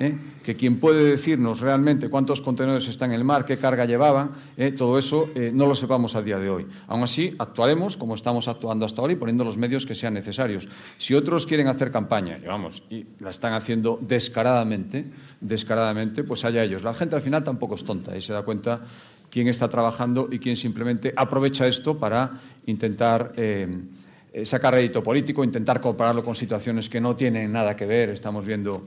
¿eh? 0.00 0.16
que 0.42 0.56
quien 0.56 0.80
puede 0.80 1.04
decirnos 1.04 1.60
realmente 1.60 2.08
cuántos 2.08 2.40
contenedores 2.40 2.88
están 2.88 3.10
en 3.12 3.16
el 3.16 3.24
mar, 3.24 3.44
qué 3.44 3.58
carga 3.58 3.84
llevaban, 3.84 4.30
¿eh? 4.56 4.72
todo 4.72 4.98
eso 4.98 5.30
eh, 5.34 5.52
no 5.54 5.66
lo 5.66 5.74
sepamos 5.74 6.16
a 6.16 6.22
día 6.22 6.38
de 6.38 6.48
hoy. 6.48 6.66
Aún 6.88 7.02
así, 7.02 7.34
actuaremos 7.38 7.96
como 7.96 8.14
estamos 8.14 8.48
actuando 8.48 8.86
hasta 8.86 9.02
ahora 9.02 9.12
y 9.12 9.16
poniendo 9.16 9.44
los 9.44 9.58
medios 9.58 9.86
que 9.86 9.94
sean 9.94 10.14
necesarios. 10.14 10.66
Si 10.96 11.14
otros 11.14 11.46
quieren 11.46 11.68
hacer 11.68 11.92
campaña, 11.92 12.38
y 12.38 12.94
y 12.94 13.06
la 13.20 13.30
están 13.30 13.52
haciendo 13.52 13.98
descaradamente, 14.00 15.04
descaradamente, 15.40 16.24
pues 16.24 16.44
allá 16.44 16.64
ellos. 16.64 16.82
La 16.82 16.94
gente 16.94 17.14
al 17.14 17.22
final 17.22 17.44
tampoco 17.44 17.74
es 17.74 17.84
tonta 17.84 18.16
y 18.16 18.22
se 18.22 18.32
da 18.32 18.42
cuenta 18.42 18.80
quién 19.30 19.46
está 19.46 19.68
trabajando 19.68 20.28
y 20.32 20.38
quién 20.38 20.56
simplemente 20.56 21.12
aprovecha 21.14 21.66
esto 21.68 21.98
para 21.98 22.40
intentar 22.66 23.32
sacar 24.44 24.74
rédito 24.74 25.02
político, 25.02 25.44
intentar 25.44 25.80
compararlo 25.80 26.24
con 26.24 26.34
situaciones 26.34 26.88
que 26.88 27.00
no 27.00 27.14
tienen 27.14 27.52
nada 27.52 27.76
que 27.76 27.86
ver. 27.86 28.10
Estamos 28.10 28.46
viendo 28.46 28.82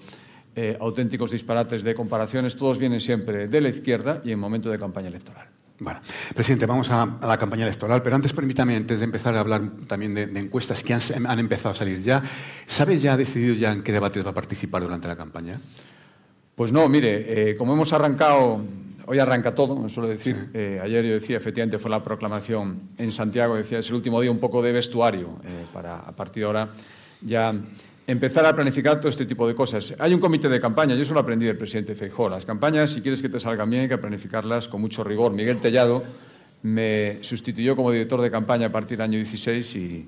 eh, 0.56 0.78
auténticos 0.80 1.32
disparates 1.32 1.84
de 1.84 1.95
comparaciones, 1.95 2.56
todos 2.56 2.78
vienen 2.78 2.99
siempre 2.99 3.47
de 3.47 3.62
la 3.62 3.70
izquierda 3.70 4.22
y 4.24 4.32
en 4.32 4.39
momento 4.39 4.70
de 4.70 4.80
campaña 4.80 5.08
electoral. 5.08 5.47
Bueno, 5.80 5.99
presidente, 6.36 6.66
vamos 6.66 6.89
a, 6.91 7.04
a, 7.04 7.28
la 7.28 7.38
campaña 7.38 7.64
electoral, 7.64 8.01
pero 8.04 8.16
antes 8.16 8.32
permítame, 8.32 8.76
antes 8.76 8.99
de 8.99 9.06
empezar 9.06 9.36
a 9.36 9.39
hablar 9.39 9.62
también 9.88 10.14
de, 10.14 10.28
de 10.28 10.39
encuestas 10.39 10.84
que 10.84 10.93
han, 10.93 11.01
han, 11.26 11.39
empezado 11.39 11.72
a 11.72 11.76
salir 11.76 12.01
ya, 12.01 12.24
¿sabe 12.68 12.99
ya, 12.99 13.14
ha 13.14 13.18
decidido 13.18 13.56
ya 13.56 13.72
en 13.72 13.82
qué 13.82 13.91
debates 13.91 14.26
va 14.26 14.30
a 14.30 14.34
participar 14.34 14.84
durante 14.84 15.08
la 15.08 15.16
campaña? 15.16 15.60
Pues 16.56 16.72
no, 16.72 16.88
mire, 16.88 17.49
eh, 17.49 17.56
como 17.58 17.74
hemos 17.74 17.91
arrancado, 17.91 18.62
hoy 19.08 19.18
arranca 19.18 19.56
todo, 19.56 19.76
me 19.76 19.89
suelo 19.89 20.08
decir, 20.08 20.39
sí. 20.43 20.51
eh, 20.54 20.80
ayer 20.84 21.04
yo 21.04 21.14
decía, 21.14 21.38
efectivamente 21.38 21.80
fue 21.80 21.89
la 21.89 22.04
proclamación 22.04 22.80
en 22.99 23.12
Santiago, 23.12 23.56
decía, 23.56 23.80
es 23.80 23.89
el 23.89 23.95
último 23.95 24.22
día 24.22 24.30
un 24.30 24.39
poco 24.39 24.62
de 24.62 24.72
vestuario, 24.72 25.39
eh, 25.43 25.66
para 25.74 25.97
a 25.97 26.12
partir 26.12 26.41
de 26.41 26.45
ahora 26.45 26.70
ya 27.22 27.56
empezar 28.06 28.45
a 28.45 28.54
planificar 28.54 28.99
todo 28.99 29.10
este 29.10 29.26
tipo 29.26 29.47
de 29.47 29.56
cosas. 29.56 29.95
Hay 29.99 30.14
un 30.14 30.20
comité 30.20 30.49
de 30.49 30.60
campaña, 30.60 30.95
yo 30.95 31.01
eso 31.01 31.14
lo 31.14 31.22
aprendí 31.22 31.45
del 31.45 31.58
presidente 31.58 31.95
Feijóo. 31.95 32.30
Las 32.30 32.45
campañas, 32.45 32.91
si 32.91 33.01
quieres 33.01 33.22
que 33.22 33.30
te 33.30 33.39
salgan 33.39 33.70
bien, 33.70 33.84
hay 33.84 33.89
que 33.89 33.97
planificarlas 33.97 34.68
con 34.68 34.82
mucho 34.82 35.04
rigor. 35.04 35.36
Miguel 35.36 35.60
Tellado 35.60 36.04
me 36.64 37.20
sustituyó 37.22 37.76
como 37.76 37.91
director 37.91 38.22
de 38.22 38.32
campaña 38.32 38.68
a 38.68 38.72
partir 38.72 38.97
del 38.97 39.06
año 39.06 39.18
16 39.18 39.76
y, 39.76 40.08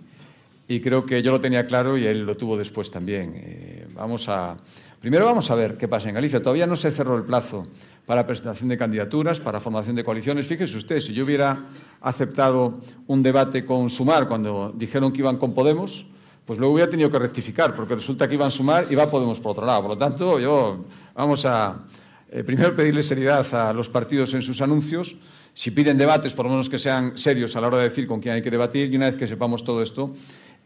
y 0.68 0.80
creo 0.82 1.06
que 1.06 1.22
yo 1.22 1.32
lo 1.32 1.40
tenía 1.40 1.66
claro 1.68 1.98
y 1.98 2.06
él 2.06 2.26
lo 2.26 2.36
tuvo 2.36 2.58
después 2.58 2.92
también. 2.92 3.34
Eh, 3.36 3.88
vamos 3.94 4.28
a, 4.30 4.58
primero 5.00 5.26
vamos 5.26 5.50
a 5.52 5.56
ver 5.56 5.78
qué 5.78 5.88
pasa 5.88 6.10
en 6.10 6.16
Galicia. 6.16 6.42
Todavía 6.42 6.68
no 6.68 6.76
se 6.76 6.92
cerró 6.92 7.18
el 7.18 7.24
plazo 7.24 7.68
para 8.06 8.28
presentación 8.28 8.70
de 8.70 8.78
candidaturas, 8.78 9.40
para 9.40 9.60
formación 9.60 9.96
de 9.96 10.04
coaliciones. 10.04 10.48
Fíjese 10.48 10.78
usted, 10.78 11.00
si 11.00 11.14
yo 11.14 11.24
hubiera 11.24 11.66
aceptado 12.02 12.74
un 13.08 13.24
debate 13.24 13.66
con 13.66 13.90
Sumar 13.90 14.28
cuando 14.28 14.74
dijeron 14.76 15.12
que 15.12 15.20
iban 15.20 15.38
con 15.38 15.54
Podemos, 15.54 16.08
pues 16.46 16.60
luego 16.60 16.76
hubiera 16.76 16.90
tenido 16.90 17.10
que 17.10 17.20
rectificar, 17.20 17.74
porque 17.76 17.96
resulta 17.96 18.28
que 18.28 18.36
iban 18.36 18.48
a 18.48 18.52
sumar 18.52 18.86
y 18.90 18.96
va 18.96 19.10
Podemos 19.10 19.40
por 19.40 19.52
otro 19.54 19.66
lado. 19.66 19.82
Por 19.82 19.92
lo 19.92 19.98
tanto, 19.98 20.40
yo 20.40 20.86
vamos 21.16 21.46
a 21.46 21.84
eh, 22.30 22.44
primero 22.44 22.76
pedirle 22.76 23.02
seriedad 23.02 23.46
a 23.54 23.74
los 23.74 23.90
partidos 23.90 24.34
en 24.34 24.42
sus 24.42 24.62
anuncios. 24.62 25.18
Si 25.54 25.72
piden 25.72 25.98
debates, 25.98 26.34
por 26.34 26.46
lo 26.46 26.52
menos 26.52 26.70
que 26.70 26.78
sean 26.78 27.18
serios 27.18 27.56
a 27.56 27.62
la 27.62 27.68
hora 27.68 27.78
de 27.78 27.84
decir 27.84 28.08
con 28.08 28.20
quién 28.20 28.36
hay 28.36 28.42
que 28.44 28.52
debatir. 28.52 28.92
Y 28.92 28.96
una 28.98 29.08
vez 29.10 29.18
que 29.18 29.28
sepamos 29.28 29.64
todo 29.64 29.82
esto, 29.82 30.14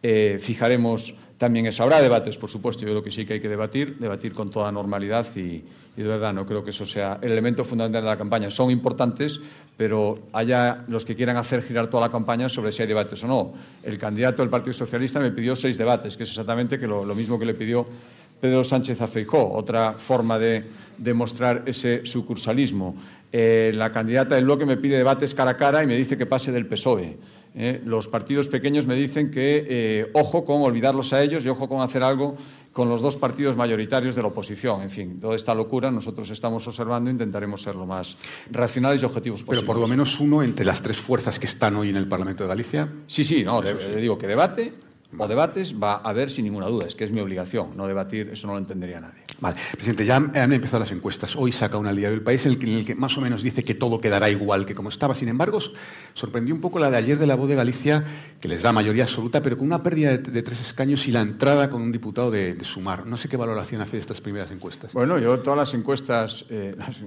eh, 0.04 0.38
fijaremos 0.42 1.16
también 1.38 1.66
eso. 1.66 1.84
Habrá 1.84 2.02
debates, 2.02 2.38
por 2.38 2.50
supuesto. 2.50 2.84
Yo 2.84 2.90
creo 2.90 3.04
que 3.04 3.12
sí 3.12 3.26
que 3.26 3.34
hay 3.34 3.40
que 3.40 3.50
debatir, 3.50 3.98
debatir 3.98 4.34
con 4.34 4.50
toda 4.50 4.72
normalidad 4.72 5.26
y, 5.36 5.64
y 6.00 6.02
de 6.02 6.08
verdad 6.08 6.32
no 6.32 6.46
creo 6.46 6.64
que 6.64 6.70
eso 6.70 6.86
sea 6.86 7.20
el 7.22 7.34
elemento 7.34 7.66
fundamental 7.66 8.04
de 8.04 8.10
la 8.10 8.18
campaña. 8.18 8.50
Son 8.50 8.72
importantes, 8.72 9.42
pero 9.76 10.20
haya 10.32 10.86
los 10.88 11.04
que 11.04 11.14
quieran 11.14 11.36
hacer 11.36 11.62
girar 11.62 11.88
toda 11.88 12.08
la 12.08 12.12
campaña 12.12 12.48
sobre 12.48 12.72
si 12.72 12.82
hay 12.82 12.88
debates 12.88 13.22
o 13.24 13.28
no. 13.28 13.54
El 13.84 13.98
candidato 13.98 14.42
del 14.42 14.50
Partido 14.50 14.72
Socialista 14.72 15.20
me 15.20 15.32
pidió 15.32 15.58
seis 15.58 15.78
debates, 15.78 16.16
que 16.16 16.24
es 16.24 16.30
exactamente 16.30 16.80
que 16.80 16.88
lo, 16.88 17.04
mismo 17.16 17.38
que 17.38 17.46
le 17.46 17.54
pidió 17.54 17.86
Pedro 18.40 18.64
Sánchez 18.64 19.02
a 19.02 19.08
Feijó, 19.08 19.52
otra 19.52 19.94
forma 19.94 20.40
de 20.40 20.64
demostrar 20.98 21.64
ese 21.66 22.06
sucursalismo. 22.06 22.96
Eh, 23.32 23.74
la 23.76 23.92
candidata 23.92 24.36
del 24.36 24.46
bloque 24.46 24.66
me 24.66 24.78
pide 24.78 24.98
debates 24.98 25.34
cara 25.34 25.52
a 25.52 25.58
cara 25.58 25.84
y 25.84 25.88
me 25.88 25.96
dice 25.96 26.18
que 26.18 26.26
pase 26.26 26.52
del 26.52 26.66
PSOE. 26.66 27.18
Eh, 27.56 27.82
los 27.86 28.08
partidos 28.08 28.48
pequeños 28.48 28.88
me 28.88 28.96
dicen 28.96 29.32
que 29.32 29.66
eh, 29.68 30.12
ojo 30.14 30.46
con 30.46 30.62
olvidarlos 30.62 31.14
a 31.14 31.24
ellos 31.24 31.46
y 31.46 31.50
ojo 31.50 31.68
con 31.68 31.82
hacer 31.82 32.04
algo 32.04 32.38
con 32.72 32.88
los 32.88 33.02
dos 33.02 33.18
partidos 33.18 33.58
mayoritarios 33.58 34.16
de 34.16 34.22
la 34.22 34.28
oposición. 34.28 34.82
En 34.82 34.90
fin, 34.90 35.20
toda 35.20 35.36
esta 35.36 35.56
locura 35.56 35.90
nosotros 35.90 36.30
estamos 36.30 36.68
observando 36.68 37.10
e 37.10 37.14
intentaremos 37.14 37.62
ser 37.62 37.76
lo 37.76 37.86
más 37.86 38.16
racionales 38.52 39.02
y 39.02 39.06
objetivos 39.06 39.42
posibles. 39.42 39.62
Pero 39.62 39.74
por 39.74 39.82
lo 39.82 39.88
menos 39.88 40.20
uno 40.20 40.44
entre 40.44 40.66
las 40.66 40.82
tres 40.82 40.98
fuerzas 40.98 41.40
que 41.40 41.48
están 41.48 41.76
hoy 41.76 41.90
en 41.90 41.96
el 41.96 42.08
Parlamento 42.08 42.44
de 42.44 42.50
Galicia. 42.50 42.88
Sí, 43.08 43.24
sí, 43.24 43.44
no, 43.44 43.62
le, 43.62 43.74
le 43.74 44.00
digo 44.00 44.18
que 44.18 44.28
debate 44.28 44.74
o 45.18 45.28
debates 45.28 45.74
va 45.74 45.94
a 45.94 46.10
haber 46.10 46.30
sin 46.30 46.46
ninguna 46.46 46.68
duda. 46.68 46.88
Es 46.88 46.96
que 46.96 47.04
es 47.04 47.12
mi 47.12 47.20
obligación. 47.20 47.76
No 47.76 47.88
debatir, 47.88 48.30
eso 48.30 48.46
no 48.48 48.54
lo 48.54 48.60
entendería 48.60 49.00
nadie. 49.00 49.24
Vale. 49.40 49.58
Presidente, 49.72 50.06
ya 50.06 50.18
han 50.18 50.54
empezado 50.54 50.82
las 50.82 50.92
encuestas. 50.92 51.36
Hoy 51.36 51.52
saca 51.52 51.78
una 51.78 51.92
Liga 51.92 52.10
del 52.10 52.22
País 52.22 52.46
en 52.46 52.52
el, 52.52 52.60
que, 52.60 52.66
en 52.68 52.78
el, 52.80 52.86
que, 52.86 52.94
más 52.94 53.18
o 53.18 53.22
menos 53.22 53.42
dice 53.42 53.64
que 53.64 53.74
todo 53.74 54.00
quedará 54.00 54.30
igual 54.30 54.66
que 54.66 54.76
como 54.76 54.90
estaba. 54.90 55.16
Sin 55.16 55.30
embargo, 55.30 55.60
sorprendió 56.14 56.54
un 56.54 56.62
poco 56.62 56.78
la 56.78 56.92
de 56.92 56.98
ayer 56.98 57.18
de 57.18 57.26
la 57.26 57.36
voz 57.36 57.50
de 57.50 57.56
Galicia, 57.56 58.06
que 58.40 58.48
les 58.48 58.62
da 58.62 58.72
mayoría 58.72 59.04
absoluta, 59.04 59.42
pero 59.42 59.58
con 59.58 59.66
una 59.66 59.82
pérdida 59.82 60.12
de, 60.12 60.18
de 60.20 60.44
tres 60.44 60.62
escaños 60.62 61.08
y 61.08 61.12
la 61.12 61.22
entrada 61.22 61.70
con 61.70 61.82
un 61.82 61.92
diputado 61.92 62.30
de, 62.30 62.54
de, 62.54 62.66
Sumar. 62.66 63.08
No 63.08 63.18
sé 63.18 63.30
qué 63.30 63.38
valoración 63.38 63.82
hace 63.82 63.98
de 63.98 64.02
estas 64.02 64.22
primeras 64.22 64.52
encuestas. 64.52 64.94
Bueno, 64.94 65.18
yo 65.18 65.40
todas 65.40 65.58
las 65.58 65.74
encuestas, 65.74 66.46
eh, 66.50 66.76
las, 66.78 66.98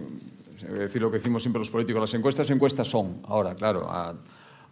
decir 0.69 1.03
lo 1.03 1.11
que 1.11 1.19
decimos 1.19 1.43
siempre 1.43 1.61
los 1.61 1.71
políticos, 1.71 2.01
las 2.01 2.15
encuestas, 2.15 2.51
encuestas 2.51 2.89
son. 2.89 3.21
Ahora, 3.25 3.55
claro, 3.55 3.89
a, 3.89 4.15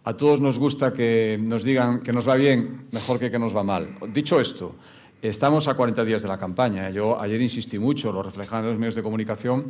a 0.03 0.13
todos 0.17 0.39
nos 0.41 0.57
gusta 0.57 0.93
que 0.93 1.39
nos 1.41 1.63
digan 1.63 2.01
que 2.01 2.11
nos 2.11 2.27
va 2.27 2.35
bien 2.35 2.87
mejor 2.91 3.19
que 3.19 3.29
que 3.29 3.37
nos 3.37 3.55
va 3.55 3.63
mal. 3.63 3.87
Dicho 4.11 4.39
esto, 4.39 4.75
estamos 5.21 5.67
a 5.67 5.75
40 5.75 6.03
días 6.05 6.21
de 6.21 6.27
la 6.27 6.39
campaña. 6.39 6.89
Yo 6.89 7.21
ayer 7.21 7.39
insistí 7.39 7.77
mucho, 7.77 8.11
lo 8.11 8.23
reflejaban 8.23 8.65
los 8.65 8.79
medios 8.79 8.95
de 8.95 9.03
comunicación, 9.03 9.65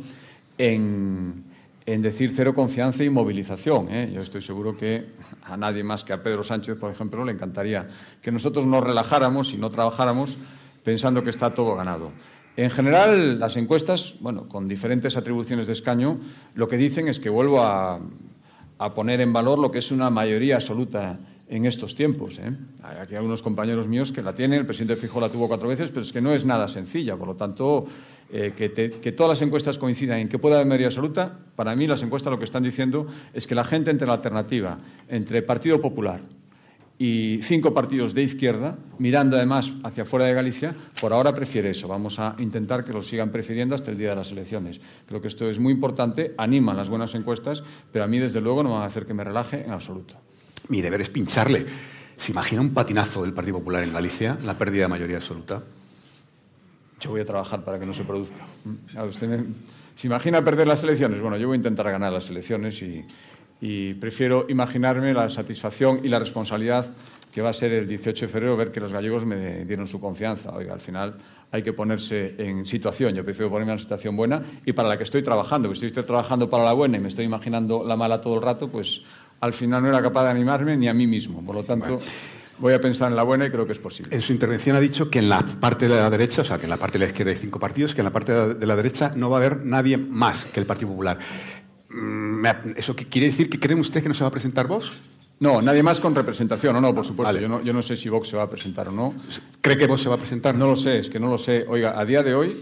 en, 0.56 1.44
decir 1.84 2.32
cero 2.34 2.54
confianza 2.54 3.04
y 3.04 3.10
movilización. 3.10 3.88
¿eh? 3.90 4.10
Yo 4.14 4.22
estoy 4.22 4.40
seguro 4.40 4.76
que 4.76 5.04
a 5.44 5.56
nadie 5.56 5.84
más 5.84 6.04
que 6.04 6.12
a 6.12 6.22
Pedro 6.22 6.42
Sánchez, 6.42 6.78
por 6.78 6.90
ejemplo, 6.90 7.24
le 7.24 7.32
encantaría 7.32 7.88
que 8.22 8.32
nosotros 8.32 8.64
nos 8.64 8.82
relajáramos 8.82 9.52
y 9.52 9.58
no 9.58 9.70
trabajáramos 9.70 10.38
pensando 10.82 11.22
que 11.22 11.30
está 11.30 11.50
todo 11.50 11.74
ganado. 11.74 12.10
En 12.56 12.70
general, 12.70 13.38
las 13.38 13.56
encuestas, 13.56 14.14
bueno, 14.20 14.46
con 14.46 14.68
diferentes 14.68 15.16
atribuciones 15.16 15.66
de 15.66 15.72
escaño, 15.72 16.20
lo 16.54 16.68
que 16.68 16.76
dicen 16.76 17.08
es 17.08 17.18
que 17.18 17.30
vuelvo 17.30 17.62
a, 17.62 17.98
a 18.84 18.94
poner 18.94 19.20
en 19.20 19.32
valor 19.32 19.58
lo 19.58 19.70
que 19.70 19.78
es 19.78 19.90
una 19.92 20.10
mayoría 20.10 20.56
absoluta 20.56 21.18
en 21.48 21.66
estos 21.66 21.94
tiempos. 21.94 22.38
¿eh? 22.38 22.50
Hay 22.82 22.96
aquí 22.98 23.14
algunos 23.14 23.42
compañeros 23.42 23.86
míos 23.86 24.10
que 24.10 24.22
la 24.22 24.32
tienen, 24.32 24.60
el 24.60 24.66
presidente 24.66 24.96
Fijó 24.96 25.20
la 25.20 25.28
tuvo 25.28 25.48
cuatro 25.48 25.68
veces, 25.68 25.90
pero 25.90 26.00
es 26.00 26.12
que 26.12 26.20
no 26.20 26.32
es 26.32 26.44
nada 26.44 26.66
sencilla. 26.66 27.16
Por 27.16 27.28
lo 27.28 27.36
tanto, 27.36 27.86
eh, 28.32 28.54
que, 28.56 28.72
que, 28.72 29.12
todas 29.12 29.38
las 29.38 29.42
encuestas 29.42 29.78
coincidan 29.78 30.18
en 30.18 30.28
que 30.28 30.38
pueda 30.38 30.56
haber 30.56 30.66
mayoría 30.66 30.88
absoluta, 30.88 31.38
para 31.54 31.74
mí 31.74 31.86
las 31.86 32.02
encuestas 32.02 32.30
lo 32.30 32.38
que 32.38 32.44
están 32.44 32.62
diciendo 32.62 33.06
es 33.34 33.46
que 33.46 33.54
la 33.54 33.64
gente 33.64 33.90
entre 33.90 34.06
la 34.06 34.14
alternativa 34.14 34.78
entre 35.08 35.42
Partido 35.42 35.80
Popular 35.80 36.22
y 37.02 37.40
cinco 37.42 37.74
partidos 37.74 38.14
de 38.14 38.22
izquierda, 38.22 38.78
mirando 38.98 39.36
además 39.36 39.72
hacia 39.82 40.04
fuera 40.04 40.24
de 40.26 40.34
Galicia, 40.34 40.72
por 41.00 41.12
ahora 41.12 41.34
prefiere 41.34 41.70
eso. 41.70 41.88
Vamos 41.88 42.20
a 42.20 42.36
intentar 42.38 42.84
que 42.84 42.92
lo 42.92 43.02
sigan 43.02 43.30
prefiriendo 43.30 43.74
hasta 43.74 43.90
el 43.90 43.98
día 43.98 44.10
de 44.10 44.14
las 44.14 44.30
elecciones. 44.30 44.80
Creo 45.08 45.20
que 45.20 45.26
esto 45.26 45.50
es 45.50 45.58
muy 45.58 45.72
importante, 45.72 46.32
animan 46.38 46.76
las 46.76 46.88
buenas 46.88 47.16
encuestas, 47.16 47.64
pero 47.90 48.04
a 48.04 48.06
mí 48.06 48.20
desde 48.20 48.40
luego 48.40 48.62
no 48.62 48.74
van 48.74 48.82
a 48.82 48.84
hacer 48.84 49.04
que 49.04 49.14
me 49.14 49.24
relaje 49.24 49.64
en 49.64 49.72
absoluto. 49.72 50.14
Mi 50.68 50.80
deber 50.80 51.00
es 51.00 51.10
pincharle. 51.10 51.66
¿Se 52.16 52.30
imagina 52.30 52.60
un 52.60 52.70
patinazo 52.70 53.22
del 53.22 53.32
Partido 53.32 53.58
Popular 53.58 53.82
en 53.82 53.92
Galicia, 53.92 54.38
la 54.44 54.56
pérdida 54.56 54.82
de 54.82 54.88
mayoría 54.88 55.16
absoluta? 55.16 55.60
Yo 57.00 57.10
voy 57.10 57.22
a 57.22 57.24
trabajar 57.24 57.64
para 57.64 57.80
que 57.80 57.86
no 57.86 57.94
se 57.94 58.04
produzca. 58.04 58.46
Me... 59.26 59.44
¿Se 59.96 60.06
imagina 60.06 60.44
perder 60.44 60.68
las 60.68 60.84
elecciones? 60.84 61.20
Bueno, 61.20 61.36
yo 61.36 61.48
voy 61.48 61.56
a 61.56 61.58
intentar 61.58 61.90
ganar 61.90 62.12
las 62.12 62.30
elecciones 62.30 62.80
y, 62.80 63.04
y 63.62 63.94
prefiero 63.94 64.46
imaginarme 64.48 65.14
la 65.14 65.30
satisfacción 65.30 66.00
y 66.02 66.08
la 66.08 66.18
responsabilidad 66.18 66.86
que 67.32 67.40
va 67.40 67.50
a 67.50 67.52
ser 67.52 67.72
el 67.72 67.86
18 67.86 68.26
de 68.26 68.30
febrero 68.30 68.56
ver 68.56 68.72
que 68.72 68.80
los 68.80 68.92
gallegos 68.92 69.24
me 69.24 69.64
dieron 69.64 69.86
su 69.86 70.00
confianza. 70.00 70.50
Oiga, 70.52 70.74
al 70.74 70.80
final 70.80 71.14
hay 71.52 71.62
que 71.62 71.72
ponerse 71.72 72.34
en 72.38 72.66
situación. 72.66 73.14
Yo 73.14 73.24
prefiero 73.24 73.48
ponerme 73.50 73.70
en 73.70 73.74
una 73.74 73.82
situación 73.82 74.16
buena 74.16 74.42
y 74.66 74.72
para 74.72 74.88
la 74.88 74.98
que 74.98 75.04
estoy 75.04 75.22
trabajando. 75.22 75.68
Porque 75.68 75.78
si 75.78 75.86
estoy 75.86 76.02
trabajando 76.02 76.50
para 76.50 76.64
la 76.64 76.72
buena 76.72 76.96
y 76.96 77.00
me 77.00 77.06
estoy 77.06 77.24
imaginando 77.24 77.84
la 77.86 77.96
mala 77.96 78.20
todo 78.20 78.34
el 78.34 78.42
rato, 78.42 78.68
pues 78.68 79.04
al 79.40 79.52
final 79.52 79.80
no 79.80 79.88
era 79.88 80.02
capaz 80.02 80.24
de 80.24 80.30
animarme 80.30 80.76
ni 80.76 80.88
a 80.88 80.92
mí 80.92 81.06
mismo. 81.06 81.40
Por 81.46 81.54
lo 81.54 81.62
tanto, 81.62 81.86
bueno. 81.86 82.02
voy 82.58 82.74
a 82.74 82.80
pensar 82.80 83.10
en 83.10 83.16
la 83.16 83.22
buena 83.22 83.46
y 83.46 83.50
creo 83.50 83.64
que 83.64 83.72
es 83.72 83.78
posible. 83.78 84.12
En 84.12 84.20
su 84.20 84.32
intervención 84.32 84.74
ha 84.74 84.80
dicho 84.80 85.08
que 85.08 85.20
en 85.20 85.28
la 85.28 85.40
parte 85.40 85.86
de 85.86 85.94
la 85.94 86.10
derecha, 86.10 86.42
o 86.42 86.44
sea, 86.44 86.58
que 86.58 86.64
en 86.64 86.70
la 86.70 86.78
parte 86.78 86.98
de 86.98 87.04
la 87.04 87.10
izquierda 87.10 87.30
hay 87.30 87.38
cinco 87.38 87.60
partidos, 87.60 87.94
que 87.94 88.00
en 88.00 88.06
la 88.06 88.12
parte 88.12 88.32
de 88.32 88.66
la 88.66 88.74
derecha 88.74 89.12
no 89.14 89.30
va 89.30 89.36
a 89.36 89.40
haber 89.40 89.64
nadie 89.64 89.96
más 89.98 90.46
que 90.46 90.58
el 90.58 90.66
Partido 90.66 90.90
Popular. 90.90 91.18
Mm, 91.92 92.46
¿Eso 92.76 92.96
quiere 92.96 93.28
decir 93.28 93.50
que 93.50 93.58
creen 93.58 93.80
usted 93.80 94.02
que 94.02 94.08
no 94.08 94.14
se 94.14 94.24
va 94.24 94.28
a 94.28 94.32
presentar 94.32 94.66
Vox? 94.66 95.02
No, 95.40 95.60
nadie 95.60 95.82
más 95.82 95.98
con 95.98 96.14
representación, 96.14 96.76
o 96.76 96.80
no, 96.80 96.94
por 96.94 97.04
supuesto. 97.04 97.34
Vale. 97.34 97.42
Yo, 97.42 97.48
no, 97.48 97.62
yo 97.62 97.72
no 97.72 97.82
sé 97.82 97.96
si 97.96 98.08
Vox 98.08 98.28
se 98.28 98.36
va 98.36 98.44
a 98.44 98.50
presentar 98.50 98.88
o 98.88 98.92
no. 98.92 99.14
¿Cree 99.60 99.76
que 99.76 99.86
Vox 99.86 100.02
se 100.02 100.08
va 100.08 100.14
a 100.14 100.18
presentar? 100.18 100.54
No 100.54 100.68
lo 100.68 100.76
sé, 100.76 101.00
es 101.00 101.10
que 101.10 101.18
no 101.18 101.28
lo 101.28 101.36
sé. 101.36 101.64
Oiga, 101.68 101.98
a 101.98 102.04
día 102.04 102.22
de 102.22 102.34
hoy, 102.34 102.56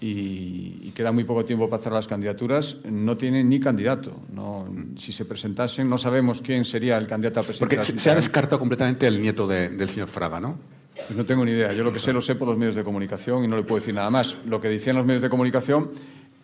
y, 0.00 0.80
y 0.82 0.92
queda 0.94 1.10
muy 1.10 1.24
poco 1.24 1.44
tiempo 1.44 1.68
para 1.68 1.80
hacer 1.80 1.92
las 1.92 2.06
candidaturas, 2.06 2.84
no 2.84 3.16
tienen 3.16 3.48
ni 3.48 3.58
candidato. 3.58 4.14
No, 4.32 4.68
si 4.96 5.12
se 5.12 5.24
presentasen, 5.24 5.88
no 5.88 5.98
sabemos 5.98 6.40
quién 6.40 6.64
sería 6.64 6.96
el 6.98 7.08
candidato 7.08 7.40
a 7.40 7.42
presentar. 7.42 7.78
Porque 7.78 7.98
se 7.98 8.10
ha 8.10 8.14
descartado 8.14 8.60
completamente 8.60 9.08
el 9.08 9.20
nieto 9.20 9.48
de, 9.48 9.70
del 9.70 9.88
señor 9.88 10.08
Fraga, 10.08 10.38
¿no? 10.38 10.56
Pues 10.94 11.16
no 11.16 11.24
tengo 11.24 11.44
ni 11.44 11.50
idea. 11.50 11.72
Yo 11.72 11.82
lo 11.82 11.92
que 11.92 11.98
sé 11.98 12.12
lo 12.12 12.20
sé 12.20 12.36
por 12.36 12.46
los 12.46 12.56
medios 12.56 12.76
de 12.76 12.84
comunicación 12.84 13.44
y 13.44 13.48
no 13.48 13.56
le 13.56 13.64
puedo 13.64 13.80
decir 13.80 13.94
nada 13.94 14.10
más. 14.10 14.36
Lo 14.46 14.60
que 14.60 14.68
decían 14.68 14.94
los 14.94 15.04
medios 15.04 15.22
de 15.22 15.28
comunicación 15.28 15.90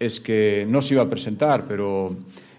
es 0.01 0.19
que 0.19 0.67
no 0.67 0.81
se 0.81 0.95
iba 0.95 1.03
a 1.03 1.11
presentar, 1.11 1.67
pero 1.69 2.09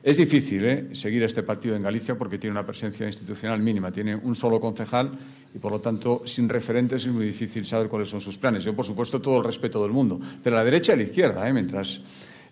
es 0.04 0.18
difícil 0.18 0.64
¿eh? 0.64 0.88
seguir 0.94 1.24
este 1.24 1.42
partido 1.42 1.76
en 1.76 1.82
Galicia 1.82 2.16
porque 2.16 2.38
tiene 2.38 2.52
una 2.52 2.66
presencia 2.66 3.08
institucional 3.08 3.60
mínima, 3.60 3.92
tiene 3.92 4.16
un 4.16 4.36
solo 4.36 4.62
concejal 4.62 5.12
y, 5.54 5.58
por 5.58 5.72
lo 5.72 5.82
tanto, 5.82 6.22
sin 6.26 6.48
referentes 6.48 7.04
es 7.04 7.12
muy 7.12 7.26
difícil 7.26 7.66
saber 7.66 7.90
cuáles 7.90 8.10
son 8.10 8.22
sus 8.22 8.38
planes. 8.38 8.64
Yo, 8.64 8.76
por 8.76 8.86
supuesto, 8.86 9.20
todo 9.20 9.40
el 9.40 9.44
respeto 9.44 9.82
del 9.82 9.92
mundo, 9.92 10.22
pero 10.44 10.56
a 10.56 10.60
la 10.60 10.66
derecha 10.66 10.92
y 10.92 10.96
a 10.96 10.98
la 10.98 11.04
izquierda, 11.04 11.50
¿eh? 11.50 11.52
mientras 11.52 12.02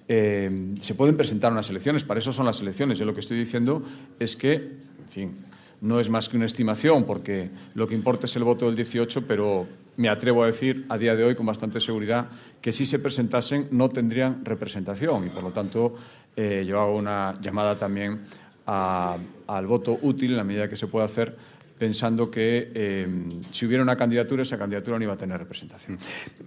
eh, 0.08 0.74
se 0.82 0.96
pueden 0.96 1.16
presentar 1.16 1.52
unas 1.52 1.70
elecciones, 1.70 2.04
para 2.04 2.20
eso 2.20 2.34
son 2.34 2.48
las 2.48 2.60
elecciones. 2.60 2.98
Yo 2.98 3.06
lo 3.06 3.14
que 3.14 3.20
estoy 3.20 3.38
diciendo 3.38 3.84
es 4.20 4.36
que, 4.36 4.54
en 4.56 5.10
fin, 5.10 5.36
no 5.82 6.00
es 6.00 6.10
más 6.10 6.30
que 6.30 6.38
una 6.38 6.48
estimación, 6.48 7.04
porque 7.04 7.50
lo 7.76 7.88
que 7.88 7.94
importa 7.94 8.26
es 8.26 8.36
el 8.36 8.44
voto 8.44 8.66
del 8.66 8.76
18, 8.76 9.24
pero 9.28 9.68
me 10.00 10.08
atrevo 10.08 10.44
a 10.44 10.46
decir 10.46 10.86
a 10.88 10.98
día 10.98 11.14
de 11.14 11.26
hoy 11.26 11.36
con 11.36 11.46
bastante 11.46 11.82
seguridad 11.82 12.30
que 12.62 12.72
si 12.72 12.86
se 12.86 13.00
presentasen 13.00 13.68
no 13.72 13.90
tendrían 13.90 14.46
representación 14.46 15.28
y, 15.28 15.30
por 15.30 15.44
lo 15.44 15.52
tanto, 15.52 15.94
eh, 16.38 16.64
yo 16.66 16.80
hago 16.80 16.96
una 16.96 17.34
llamada 17.42 17.78
también 17.78 18.18
al 18.66 19.68
voto 19.68 20.00
útil 20.02 20.32
en 20.32 20.38
la 20.38 20.46
medida 20.46 20.70
que 20.70 20.78
se 20.78 20.88
pueda 20.88 21.04
hacer 21.04 21.36
pensando 21.78 22.32
que 22.32 22.72
eh, 22.74 23.08
si 23.52 23.66
hubiera 23.66 23.84
una 23.84 23.98
candidatura, 23.98 24.44
esa 24.44 24.58
candidatura 24.58 24.98
no 24.98 25.04
iba 25.04 25.14
a 25.14 25.18
tener 25.18 25.38
representación. 25.38 25.98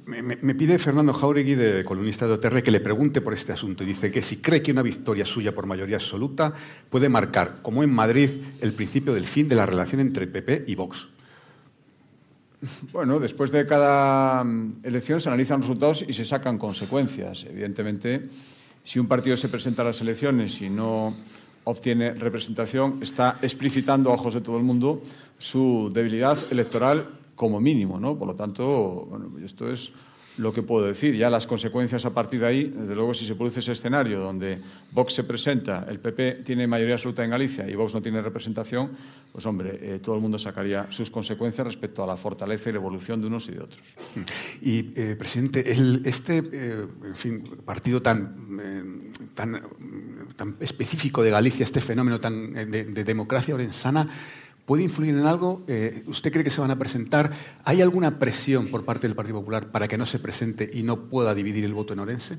Me, 0.06 0.54
pide 0.54 0.78
Fernando 0.78 1.12
Jauregui, 1.12 1.54
de 1.54 1.84
columnista 1.84 2.26
de 2.26 2.34
OTR, 2.34 2.62
que 2.62 2.70
le 2.70 2.80
pregunte 2.80 3.20
por 3.20 3.34
este 3.34 3.52
asunto. 3.52 3.84
Dice 3.84 4.10
que 4.10 4.22
si 4.22 4.38
cree 4.38 4.62
que 4.62 4.72
una 4.72 4.82
victoria 4.82 5.26
suya 5.26 5.54
por 5.54 5.66
mayoría 5.66 5.96
absoluta 5.96 6.54
puede 6.88 7.10
marcar, 7.10 7.56
como 7.60 7.82
en 7.82 7.92
Madrid, 7.92 8.30
el 8.60 8.72
principio 8.72 9.12
del 9.12 9.26
fin 9.26 9.48
de 9.48 9.56
la 9.56 9.66
relación 9.66 10.00
entre 10.00 10.26
PP 10.26 10.64
y 10.68 10.74
Vox. 10.74 11.08
Bueno, 12.92 13.18
después 13.18 13.50
de 13.50 13.66
cada 13.66 14.44
mm, 14.44 14.82
elección 14.84 15.20
se 15.20 15.28
analizan 15.28 15.62
resultados 15.62 16.04
y 16.06 16.12
se 16.12 16.24
sacan 16.24 16.58
consecuencias. 16.58 17.44
Evidentemente, 17.44 18.28
si 18.84 19.00
un 19.00 19.08
partido 19.08 19.36
se 19.36 19.48
presenta 19.48 19.82
a 19.82 19.86
las 19.86 20.00
elecciones 20.00 20.60
y 20.62 20.70
no 20.70 21.14
obtiene 21.64 22.14
representación, 22.14 22.98
está 23.02 23.38
explicitando 23.42 24.10
a 24.10 24.14
ojos 24.14 24.34
de 24.34 24.40
todo 24.40 24.58
el 24.58 24.62
mundo 24.62 25.02
su 25.38 25.90
debilidad 25.92 26.38
electoral 26.50 27.04
como 27.34 27.60
mínimo, 27.60 27.98
¿no? 27.98 28.16
Por 28.16 28.28
lo 28.28 28.34
tanto, 28.34 29.06
bueno, 29.08 29.32
esto 29.44 29.70
es 29.70 29.92
lo 30.38 30.52
que 30.52 30.62
puedo 30.62 30.86
decir. 30.86 31.14
Ya 31.14 31.30
las 31.30 31.46
consecuencias 31.46 32.04
a 32.04 32.14
partir 32.14 32.40
de 32.40 32.46
ahí, 32.46 32.64
desde 32.64 32.94
luego, 32.94 33.14
si 33.14 33.26
se 33.26 33.34
produce 33.34 33.60
ese 33.60 33.72
escenario 33.72 34.20
donde 34.20 34.58
Vox 34.92 35.14
se 35.14 35.24
presenta, 35.24 35.86
el 35.88 35.98
PP 35.98 36.42
tiene 36.44 36.66
mayoría 36.66 36.94
absoluta 36.94 37.24
en 37.24 37.30
Galicia 37.30 37.68
y 37.68 37.74
Vox 37.74 37.94
no 37.94 38.02
tiene 38.02 38.22
representación, 38.22 38.90
pues 39.32 39.46
hombre, 39.46 39.78
eh, 39.80 39.98
todo 40.02 40.14
el 40.14 40.20
mundo 40.20 40.38
sacaría 40.38 40.86
sus 40.90 41.10
consecuencias 41.10 41.66
respecto 41.66 42.02
a 42.02 42.06
la 42.06 42.16
fortaleza 42.16 42.70
y 42.70 42.72
la 42.72 42.78
evolución 42.78 43.20
de 43.20 43.26
unos 43.26 43.48
y 43.48 43.52
de 43.52 43.60
otros. 43.60 43.82
Y, 44.60 44.92
eh, 44.96 45.16
presidente, 45.18 45.72
el, 45.72 46.02
este 46.04 46.42
eh, 46.52 46.86
en 47.04 47.14
fin, 47.14 47.44
partido 47.64 48.02
tan, 48.02 49.10
tan, 49.34 49.62
tan, 50.36 50.56
específico 50.60 51.22
de 51.22 51.30
Galicia, 51.30 51.64
este 51.64 51.80
fenómeno 51.80 52.20
tan 52.20 52.52
de, 52.52 52.84
de 52.84 53.04
democracia 53.04 53.54
orensana, 53.54 54.08
¿Puede 54.66 54.84
influir 54.84 55.14
en 55.16 55.26
algo? 55.26 55.62
Eh, 55.66 56.04
¿Usted 56.06 56.30
cree 56.30 56.44
que 56.44 56.50
se 56.50 56.60
van 56.60 56.70
a 56.70 56.78
presentar? 56.78 57.32
¿Hay 57.64 57.80
alguna 57.80 58.18
presión 58.18 58.68
por 58.68 58.84
parte 58.84 59.08
del 59.08 59.16
Partido 59.16 59.40
Popular 59.40 59.72
para 59.72 59.88
que 59.88 59.98
no 59.98 60.06
se 60.06 60.20
presente 60.20 60.70
y 60.72 60.84
no 60.84 61.00
pueda 61.06 61.34
dividir 61.34 61.64
el 61.64 61.74
voto 61.74 61.94
en 61.94 61.98
Orense? 61.98 62.38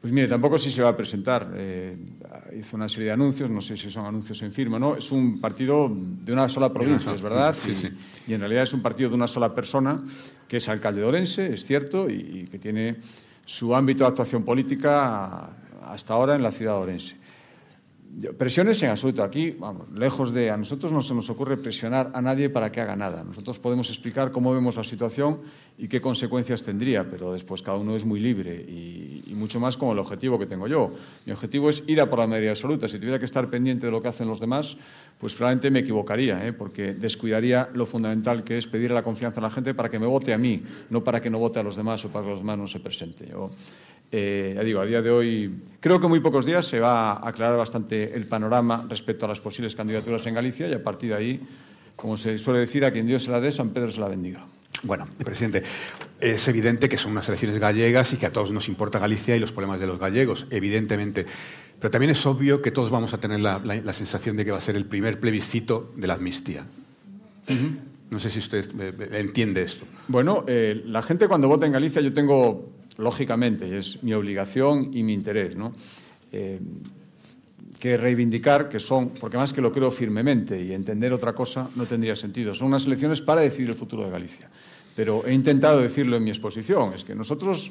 Pues 0.00 0.12
mire, 0.12 0.28
tampoco 0.28 0.58
si 0.58 0.70
se 0.70 0.80
va 0.80 0.90
a 0.90 0.96
presentar. 0.96 1.52
Eh, 1.54 1.96
hizo 2.58 2.76
una 2.76 2.88
serie 2.88 3.06
de 3.06 3.12
anuncios, 3.12 3.50
no 3.50 3.60
sé 3.60 3.76
si 3.76 3.90
son 3.90 4.06
anuncios 4.06 4.40
en 4.42 4.52
firma, 4.52 4.78
¿no? 4.78 4.96
Es 4.96 5.12
un 5.12 5.38
partido 5.40 5.92
de 5.92 6.32
una 6.32 6.48
sola 6.48 6.72
provincia, 6.72 7.12
es 7.12 7.20
verdad, 7.20 7.54
sí, 7.58 7.72
y, 7.72 7.76
sí. 7.76 7.88
y, 8.26 8.32
en 8.32 8.40
realidad 8.40 8.62
es 8.62 8.72
un 8.72 8.80
partido 8.80 9.10
de 9.10 9.16
una 9.16 9.26
sola 9.26 9.54
persona, 9.54 10.00
que 10.46 10.58
es 10.58 10.68
alcalde 10.68 11.00
de 11.00 11.06
Orense, 11.06 11.52
es 11.52 11.66
cierto, 11.66 12.08
y, 12.08 12.14
y 12.14 12.44
que 12.44 12.58
tiene 12.58 12.96
su 13.44 13.74
ámbito 13.74 14.04
de 14.04 14.08
actuación 14.08 14.44
política 14.44 15.50
hasta 15.84 16.14
ahora 16.14 16.36
en 16.36 16.42
la 16.42 16.52
ciudad 16.52 16.76
de 16.76 16.82
Orense. 16.82 17.16
Presiones 18.36 18.82
en 18.82 18.90
absoluto. 18.90 19.22
Aquí, 19.22 19.52
vamos, 19.52 19.92
lejos 19.92 20.32
de... 20.32 20.50
A 20.50 20.56
nosotros 20.56 20.90
no 20.90 21.02
se 21.02 21.14
nos 21.14 21.30
ocurre 21.30 21.56
presionar 21.56 22.10
a 22.14 22.20
nadie 22.20 22.48
para 22.48 22.72
que 22.72 22.80
haga 22.80 22.96
nada. 22.96 23.22
Nosotros 23.22 23.58
podemos 23.58 23.90
explicar 23.90 24.32
cómo 24.32 24.52
vemos 24.52 24.76
la 24.76 24.82
situación 24.82 25.40
y 25.76 25.86
qué 25.86 26.00
consecuencias 26.00 26.64
tendría, 26.64 27.08
pero 27.08 27.32
después 27.32 27.62
cada 27.62 27.76
uno 27.76 27.94
es 27.94 28.04
muy 28.04 28.18
libre 28.18 28.56
y, 28.56 29.22
y 29.26 29.34
mucho 29.34 29.60
más 29.60 29.76
con 29.76 29.90
el 29.90 29.98
objetivo 29.98 30.38
que 30.38 30.46
tengo 30.46 30.66
yo. 30.66 30.92
Mi 31.26 31.32
objetivo 31.32 31.70
es 31.70 31.84
ir 31.86 32.00
a 32.00 32.10
por 32.10 32.18
la 32.18 32.26
mayoría 32.26 32.50
absoluta. 32.50 32.88
Si 32.88 32.98
tuviera 32.98 33.18
que 33.20 33.24
estar 33.26 33.48
pendiente 33.50 33.86
de 33.86 33.92
lo 33.92 34.02
que 34.02 34.08
hacen 34.08 34.26
los 34.26 34.40
demás, 34.40 34.78
pues 35.18 35.34
probablemente 35.34 35.70
me 35.70 35.80
equivocaría, 35.80 36.46
¿eh? 36.46 36.52
porque 36.52 36.94
descuidaría 36.94 37.68
lo 37.74 37.86
fundamental 37.86 38.44
que 38.44 38.56
es 38.56 38.66
pedir 38.66 38.92
la 38.92 39.02
confianza 39.02 39.40
a 39.40 39.42
la 39.42 39.50
gente 39.50 39.74
para 39.74 39.88
que 39.88 39.98
me 39.98 40.06
vote 40.06 40.32
a 40.32 40.38
mí, 40.38 40.62
no 40.90 41.02
para 41.02 41.20
que 41.20 41.28
no 41.28 41.38
vote 41.38 41.58
a 41.58 41.62
los 41.62 41.76
demás 41.76 42.04
o 42.04 42.08
para 42.10 42.24
que 42.24 42.30
los 42.30 42.40
demás 42.40 42.58
no 42.58 42.66
se 42.68 42.78
presente. 42.78 43.26
Yo, 43.28 43.50
eh, 44.12 44.52
ya 44.54 44.62
digo, 44.62 44.80
a 44.80 44.86
día 44.86 45.02
de 45.02 45.10
hoy, 45.10 45.54
creo 45.80 45.98
que 45.98 46.06
en 46.06 46.10
muy 46.10 46.20
pocos 46.20 46.46
días 46.46 46.66
se 46.66 46.78
va 46.78 47.12
a 47.12 47.28
aclarar 47.28 47.56
bastante 47.56 48.14
el 48.14 48.26
panorama 48.26 48.86
respecto 48.88 49.26
a 49.26 49.28
las 49.28 49.40
posibles 49.40 49.74
candidaturas 49.74 50.24
en 50.26 50.34
Galicia 50.34 50.68
y 50.68 50.72
a 50.72 50.82
partir 50.82 51.10
de 51.10 51.16
ahí, 51.16 51.40
como 51.96 52.16
se 52.16 52.38
suele 52.38 52.60
decir, 52.60 52.84
a 52.84 52.92
quien 52.92 53.06
Dios 53.06 53.24
se 53.24 53.30
la 53.30 53.40
dé, 53.40 53.50
San 53.50 53.70
Pedro 53.70 53.90
se 53.90 54.00
la 54.00 54.08
bendiga. 54.08 54.46
Bueno, 54.84 55.08
presidente, 55.24 55.64
es 56.20 56.46
evidente 56.46 56.88
que 56.88 56.96
son 56.96 57.12
unas 57.12 57.28
elecciones 57.28 57.58
gallegas 57.58 58.12
y 58.12 58.16
que 58.16 58.26
a 58.26 58.32
todos 58.32 58.52
nos 58.52 58.68
importa 58.68 59.00
Galicia 59.00 59.34
y 59.34 59.40
los 59.40 59.50
problemas 59.50 59.80
de 59.80 59.88
los 59.88 59.98
gallegos, 59.98 60.46
evidentemente. 60.50 61.26
Pero 61.80 61.90
también 61.90 62.10
es 62.10 62.26
obvio 62.26 62.60
que 62.60 62.70
todos 62.70 62.90
vamos 62.90 63.14
a 63.14 63.18
tener 63.18 63.40
la, 63.40 63.92
sensación 63.92 64.36
de 64.36 64.44
que 64.44 64.50
va 64.50 64.58
a 64.58 64.62
ser 64.62 64.76
el 64.76 64.84
primer 64.84 65.20
plebiscito 65.20 65.92
de 65.96 66.06
la 66.06 66.14
amnistía. 66.14 66.64
No 68.10 68.18
sé 68.18 68.30
si 68.30 68.38
usted 68.38 68.68
eh, 68.80 68.94
eh, 68.98 69.20
entiende 69.20 69.62
esto. 69.62 69.84
Bueno, 70.08 70.44
eh, 70.46 70.82
la 70.86 71.02
gente 71.02 71.28
cuando 71.28 71.46
vota 71.46 71.66
en 71.66 71.72
Galicia, 71.72 72.00
yo 72.00 72.12
tengo, 72.12 72.70
lógicamente, 72.96 73.68
y 73.68 73.74
es 73.74 74.02
mi 74.02 74.14
obligación 74.14 74.90
y 74.96 75.02
mi 75.02 75.12
interés, 75.12 75.56
¿no? 75.56 75.72
que 77.80 77.96
reivindicar 77.96 78.68
que 78.68 78.80
son, 78.80 79.10
porque 79.10 79.36
más 79.36 79.52
que 79.52 79.62
lo 79.62 79.72
creo 79.72 79.90
firmemente 79.90 80.60
y 80.60 80.74
entender 80.74 81.12
otra 81.12 81.32
cosa 81.32 81.70
no 81.76 81.86
tendría 81.86 82.16
sentido, 82.16 82.52
son 82.52 82.68
unas 82.68 82.84
elecciones 82.86 83.20
para 83.22 83.40
decidir 83.40 83.70
el 83.70 83.76
futuro 83.76 84.04
de 84.04 84.10
Galicia. 84.10 84.50
Pero 84.96 85.24
he 85.24 85.32
intentado 85.32 85.80
decirlo 85.80 86.16
en 86.16 86.24
mi 86.24 86.30
exposición, 86.30 86.92
es 86.94 87.04
que 87.04 87.14
nosotros 87.14 87.70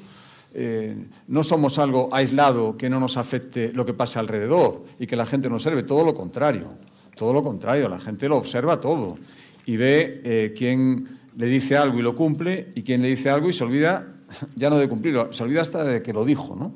eh, 0.54 0.96
no 1.28 1.44
somos 1.44 1.78
algo 1.78 2.10
aislado 2.12 2.78
que 2.78 2.90
no 2.90 3.00
nos 3.00 3.18
afecte 3.18 3.72
lo 3.74 3.86
que 3.86 3.94
pasa 3.94 4.20
alrededor 4.20 4.86
y 5.00 5.08
que 5.08 5.16
la 5.16 5.26
gente 5.26 5.50
no 5.50 5.56
observe, 5.56 5.84
todo 5.84 6.04
lo 6.04 6.16
contrario, 6.16 6.70
todo 7.16 7.34
lo 7.34 7.44
contrario, 7.44 7.90
la 7.90 8.00
gente 8.00 8.28
lo 8.28 8.38
observa 8.38 8.80
todo 8.82 9.18
y 9.66 9.78
ve 9.78 10.22
eh, 10.24 10.54
quién 10.58 11.20
le 11.36 11.46
dice 11.46 11.78
algo 11.78 12.00
y 12.00 12.02
lo 12.02 12.16
cumple 12.16 12.72
y 12.76 12.84
quién 12.84 13.02
le 13.02 13.10
dice 13.10 13.30
algo 13.30 13.50
y 13.50 13.54
se 13.54 13.64
olvida 13.64 14.08
ya 14.56 14.70
no 14.70 14.78
de 14.78 14.90
cumplirlo, 14.90 15.32
se 15.34 15.44
olvida 15.44 15.62
hasta 15.62 15.84
de 15.84 16.02
que 16.02 16.14
lo 16.14 16.26
dijo, 16.26 16.56
¿no? 16.56 16.74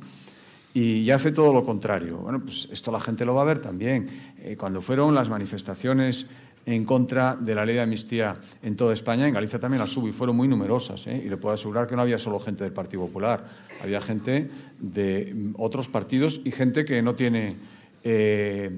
y 0.74 1.10
hace 1.12 1.32
todo 1.32 1.54
lo 1.54 1.66
contrario. 1.66 2.18
Bueno, 2.18 2.40
pues 2.40 2.70
esto 2.72 2.92
la 2.92 3.00
gente 3.00 3.26
lo 3.26 3.36
va 3.36 3.42
a 3.42 3.46
ver 3.46 3.60
también. 3.60 4.10
Eh, 4.40 4.56
cuando 4.58 4.82
fueron 4.82 5.14
las 5.14 5.30
manifestaciones 5.30 6.30
en 6.66 6.86
contra 6.86 7.36
de 7.36 7.56
la 7.56 7.66
ley 7.66 7.76
de 7.76 7.82
amnistía 7.82 8.36
en 8.62 8.76
toda 8.76 8.94
España, 8.94 9.28
en 9.28 9.34
Galicia 9.34 9.60
también 9.60 9.80
las 9.80 9.96
hubo 9.98 10.08
y 10.08 10.12
fueron 10.12 10.36
muy 10.36 10.48
numerosas. 10.48 11.08
¿eh? 11.08 11.22
Y 11.26 11.30
le 11.30 11.38
puedo 11.38 11.56
asegurar 11.56 11.88
que 11.88 11.96
no 11.96 12.02
había 12.02 12.20
solo 12.20 12.40
gente 12.40 12.64
del 12.64 12.74
Partido 12.74 13.04
Popular, 13.04 13.44
había 13.82 14.02
gente 14.02 14.50
de 14.80 15.52
otros 15.58 15.88
partidos 15.88 16.42
y 16.44 16.52
gente 16.52 16.86
que 16.86 17.02
no 17.02 17.16
tiene 17.16 17.56
eh, 18.04 18.70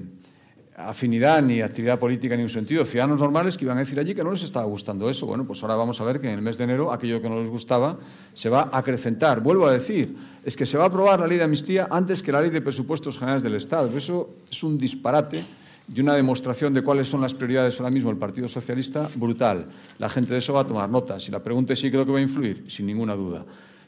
afinidad 0.76 1.42
ni 1.42 1.60
actividad 1.60 1.98
política 1.98 2.36
ni 2.36 2.42
un 2.42 2.48
sentido. 2.48 2.84
Ciudadanos 2.84 3.20
normales 3.20 3.56
que 3.56 3.64
iban 3.64 3.76
a 3.76 3.80
decir 3.80 3.98
allí 3.98 4.14
que 4.14 4.24
no 4.24 4.32
les 4.32 4.42
estaba 4.42 4.64
gustando 4.64 5.08
eso. 5.08 5.26
Bueno, 5.26 5.44
pues 5.44 5.62
ahora 5.62 5.76
vamos 5.76 6.00
a 6.00 6.04
ver 6.04 6.20
que 6.20 6.28
en 6.28 6.34
el 6.34 6.42
mes 6.42 6.58
de 6.58 6.64
enero 6.64 6.92
aquello 6.92 7.20
que 7.20 7.28
no 7.28 7.40
les 7.40 7.48
gustaba 7.48 7.98
se 8.32 8.48
va 8.48 8.70
a 8.72 8.78
acrecentar. 8.78 9.40
Vuelvo 9.40 9.66
a 9.66 9.72
decir, 9.72 10.16
es 10.44 10.56
que 10.56 10.66
se 10.66 10.76
va 10.76 10.84
a 10.84 10.86
aprobar 10.88 11.20
la 11.20 11.26
ley 11.26 11.38
de 11.38 11.44
amnistía 11.44 11.88
antes 11.90 12.22
que 12.22 12.32
la 12.32 12.40
ley 12.40 12.50
de 12.50 12.60
presupuestos 12.60 13.18
generales 13.18 13.42
del 13.42 13.54
Estado. 13.54 13.96
Eso 13.96 14.36
es 14.50 14.62
un 14.62 14.78
disparate 14.78 15.42
y 15.92 16.00
una 16.00 16.14
demostración 16.14 16.72
de 16.72 16.82
cuáles 16.82 17.08
son 17.08 17.20
las 17.20 17.34
prioridades 17.34 17.78
ahora 17.78 17.90
mismo 17.90 18.10
del 18.10 18.18
Partido 18.18 18.48
Socialista 18.48 19.08
brutal. 19.14 19.66
La 19.98 20.08
gente 20.08 20.32
de 20.32 20.38
eso 20.38 20.54
va 20.54 20.60
a 20.60 20.66
tomar 20.66 20.88
notas. 20.88 21.28
Y 21.28 21.30
la 21.30 21.42
pregunta 21.42 21.72
es 21.72 21.80
si 21.80 21.90
creo 21.90 22.06
que 22.06 22.12
va 22.12 22.18
a 22.18 22.22
influir, 22.22 22.64
sin 22.68 22.86
ninguna 22.86 23.14
duda. 23.14 23.44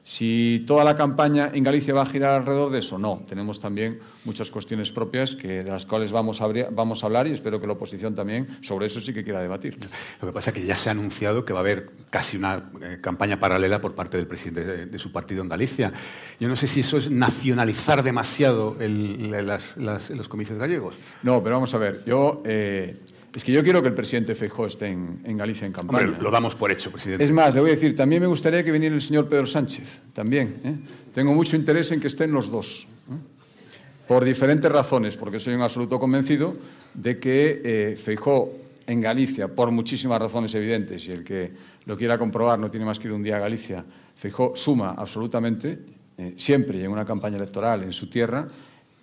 Si 0.06 0.62
toda 0.68 0.84
la 0.84 0.96
campaña 0.96 1.50
en 1.52 1.64
Galicia 1.64 1.92
va 1.92 2.02
a 2.02 2.06
girar 2.06 2.40
alrededor 2.40 2.70
de 2.70 2.78
eso, 2.78 2.96
no. 2.96 3.24
Tenemos 3.28 3.58
también 3.58 3.98
muchas 4.24 4.52
cuestiones 4.52 4.92
propias 4.92 5.34
que, 5.34 5.64
de 5.64 5.68
las 5.68 5.84
cuales 5.84 6.12
vamos 6.12 6.40
a, 6.40 6.46
vamos 6.70 7.02
a 7.02 7.06
hablar 7.06 7.26
y 7.26 7.32
espero 7.32 7.60
que 7.60 7.66
la 7.66 7.72
oposición 7.72 8.14
también 8.14 8.46
sobre 8.62 8.86
eso 8.86 9.00
sí 9.00 9.12
que 9.12 9.24
quiera 9.24 9.40
debatir. 9.40 9.76
Lo 10.22 10.28
que 10.28 10.32
pasa 10.32 10.50
es 10.50 10.54
que 10.54 10.64
ya 10.64 10.76
se 10.76 10.90
ha 10.90 10.92
anunciado 10.92 11.44
que 11.44 11.52
va 11.52 11.58
a 11.58 11.62
haber 11.62 11.90
casi 12.08 12.36
una 12.36 12.70
eh, 12.82 12.98
campaña 13.00 13.40
paralela 13.40 13.80
por 13.80 13.96
parte 13.96 14.16
del 14.16 14.28
presidente 14.28 14.86
de, 14.86 14.98
su 15.00 15.10
partido 15.10 15.42
en 15.42 15.48
Galicia. 15.48 15.92
Yo 16.38 16.46
no 16.46 16.54
sé 16.54 16.68
si 16.68 16.80
eso 16.80 16.98
es 16.98 17.10
nacionalizar 17.10 18.04
demasiado 18.04 18.76
los 18.78 20.28
comicios 20.28 20.56
gallegos. 20.56 20.94
No, 21.24 21.42
pero 21.42 21.56
vamos 21.56 21.74
a 21.74 21.78
ver. 21.78 22.04
Yo. 22.06 22.44
Eh, 22.44 22.96
es 23.36 23.44
que 23.44 23.52
yo 23.52 23.62
quiero 23.62 23.82
que 23.82 23.88
el 23.88 23.94
presidente 23.94 24.34
Feijóo 24.34 24.66
esté 24.66 24.86
en, 24.86 25.36
Galicia 25.36 25.66
en 25.66 25.72
campaña. 25.74 26.06
lo 26.06 26.30
damos 26.30 26.54
por 26.54 26.72
hecho, 26.72 26.90
presidente. 26.90 27.22
Es 27.22 27.30
más, 27.30 27.54
le 27.54 27.60
voy 27.60 27.68
a 27.68 27.74
decir, 27.74 27.94
también 27.94 28.22
me 28.22 28.26
gustaría 28.26 28.64
que 28.64 28.72
viniera 28.72 28.94
el 28.94 29.02
señor 29.02 29.28
Pedro 29.28 29.46
Sánchez, 29.46 30.00
también. 30.14 30.58
¿eh? 30.64 30.74
Tengo 31.14 31.34
mucho 31.34 31.54
interés 31.54 31.92
en 31.92 32.00
que 32.00 32.06
estén 32.06 32.32
los 32.32 32.50
dos, 32.50 32.88
¿eh? 33.10 34.08
por 34.08 34.24
diferentes 34.24 34.72
razones, 34.72 35.18
porque 35.18 35.38
soy 35.38 35.52
un 35.52 35.60
absoluto 35.60 36.00
convencido 36.00 36.56
de 36.94 37.20
que 37.20 37.60
eh, 37.62 37.96
Feijóo 37.98 38.56
en 38.86 39.02
Galicia, 39.02 39.48
por 39.48 39.70
muchísimas 39.70 40.18
razones 40.18 40.54
evidentes, 40.54 41.06
y 41.06 41.12
el 41.12 41.22
que 41.22 41.52
lo 41.84 41.94
quiera 41.98 42.16
comprobar 42.16 42.58
no 42.58 42.70
tiene 42.70 42.86
más 42.86 42.98
que 42.98 43.08
ir 43.08 43.12
un 43.12 43.22
día 43.22 43.36
a 43.36 43.40
Galicia, 43.40 43.84
Feijóo 44.14 44.56
suma 44.56 44.94
absolutamente, 44.96 45.78
eh, 46.16 46.32
siempre 46.36 46.82
en 46.82 46.90
una 46.90 47.04
campaña 47.04 47.36
electoral 47.36 47.82
en 47.82 47.92
su 47.92 48.08
tierra, 48.08 48.48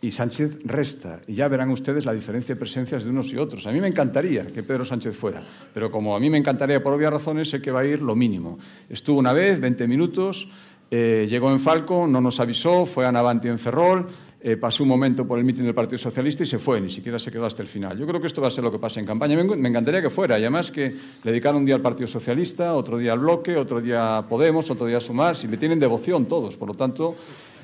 y 0.04 0.12
Sánchez 0.12 0.60
resta. 0.66 1.22
Y 1.28 1.36
ya 1.36 1.47
verán 1.47 1.70
ustedes 1.70 2.06
la 2.06 2.12
diferencia 2.12 2.56
de 2.56 2.60
presencias 2.60 3.06
de 3.06 3.10
unos 3.10 3.32
y 3.32 3.38
otros. 3.38 3.66
A 3.68 3.72
mí 3.72 3.80
me 3.80 3.88
encantaría 3.88 4.45
que 4.45 4.62
Pedro 4.62 4.84
Sánchez 4.84 5.16
fuera, 5.16 5.39
pero 5.74 5.89
como 5.89 6.14
a 6.14 6.20
mí 6.20 6.30
me 6.30 6.38
encantaría 6.38 6.84
por 6.84 6.91
obvias 6.91 7.14
razones, 7.14 7.49
sé 7.49 7.62
que 7.62 7.72
va 7.72 7.80
a 7.80 7.86
ir 7.86 8.01
lo 8.01 8.14
mínimo. 8.14 8.60
Estuvo 8.89 9.18
una 9.18 9.32
vez, 9.32 9.62
20 9.62 9.88
minutos, 9.88 10.49
eh, 10.91 11.26
llegó 11.30 11.54
en 11.54 11.60
Falco, 11.62 12.06
no 12.06 12.20
nos 12.20 12.41
avisó, 12.41 12.86
fue 12.86 13.06
a 13.06 13.14
Navanti 13.14 13.47
en 13.47 13.58
Ferrol, 13.58 14.08
eh, 14.41 14.58
pasó 14.58 14.84
un 14.84 14.89
momento 14.89 15.26
por 15.26 15.39
el 15.39 15.45
mitin 15.45 15.64
del 15.64 15.74
Partido 15.74 15.97
Socialista 15.97 16.43
y 16.43 16.47
se 16.47 16.60
fue, 16.60 16.82
ni 16.82 16.89
siquiera 16.89 17.18
se 17.18 17.32
quedó 17.32 17.45
hasta 17.45 17.62
el 17.62 17.70
final. 17.70 17.97
Yo 17.97 18.06
creo 18.06 18.20
que 18.20 18.28
esto 18.28 18.41
va 18.41 18.49
a 18.49 18.51
ser 18.51 18.66
lo 18.66 18.74
que 18.74 18.80
pasa 18.80 18.99
en 18.99 19.06
campaña. 19.06 19.41
Me, 19.41 19.56
me 19.56 19.70
encantaría 19.70 20.01
que 20.01 20.10
fuera, 20.10 20.38
y 20.38 20.41
además 20.41 20.70
que 20.70 20.89
le 21.24 21.32
dedicaran 21.32 21.62
un 21.62 21.66
día 21.66 21.76
al 21.76 21.82
Partido 21.82 22.08
Socialista, 22.08 22.74
otro 22.76 22.97
día 22.97 23.14
al 23.14 23.20
Bloque, 23.20 23.56
otro 23.56 23.80
día 23.80 24.18
a 24.18 24.28
Podemos, 24.28 24.70
otro 24.70 24.86
día 24.86 24.97
a 24.97 24.99
Sumar, 24.99 25.38
si 25.38 25.47
le 25.47 25.56
tienen 25.56 25.80
devoción 25.80 26.26
todos. 26.26 26.58
Por 26.58 26.68
lo 26.68 26.74
tanto, 26.74 27.16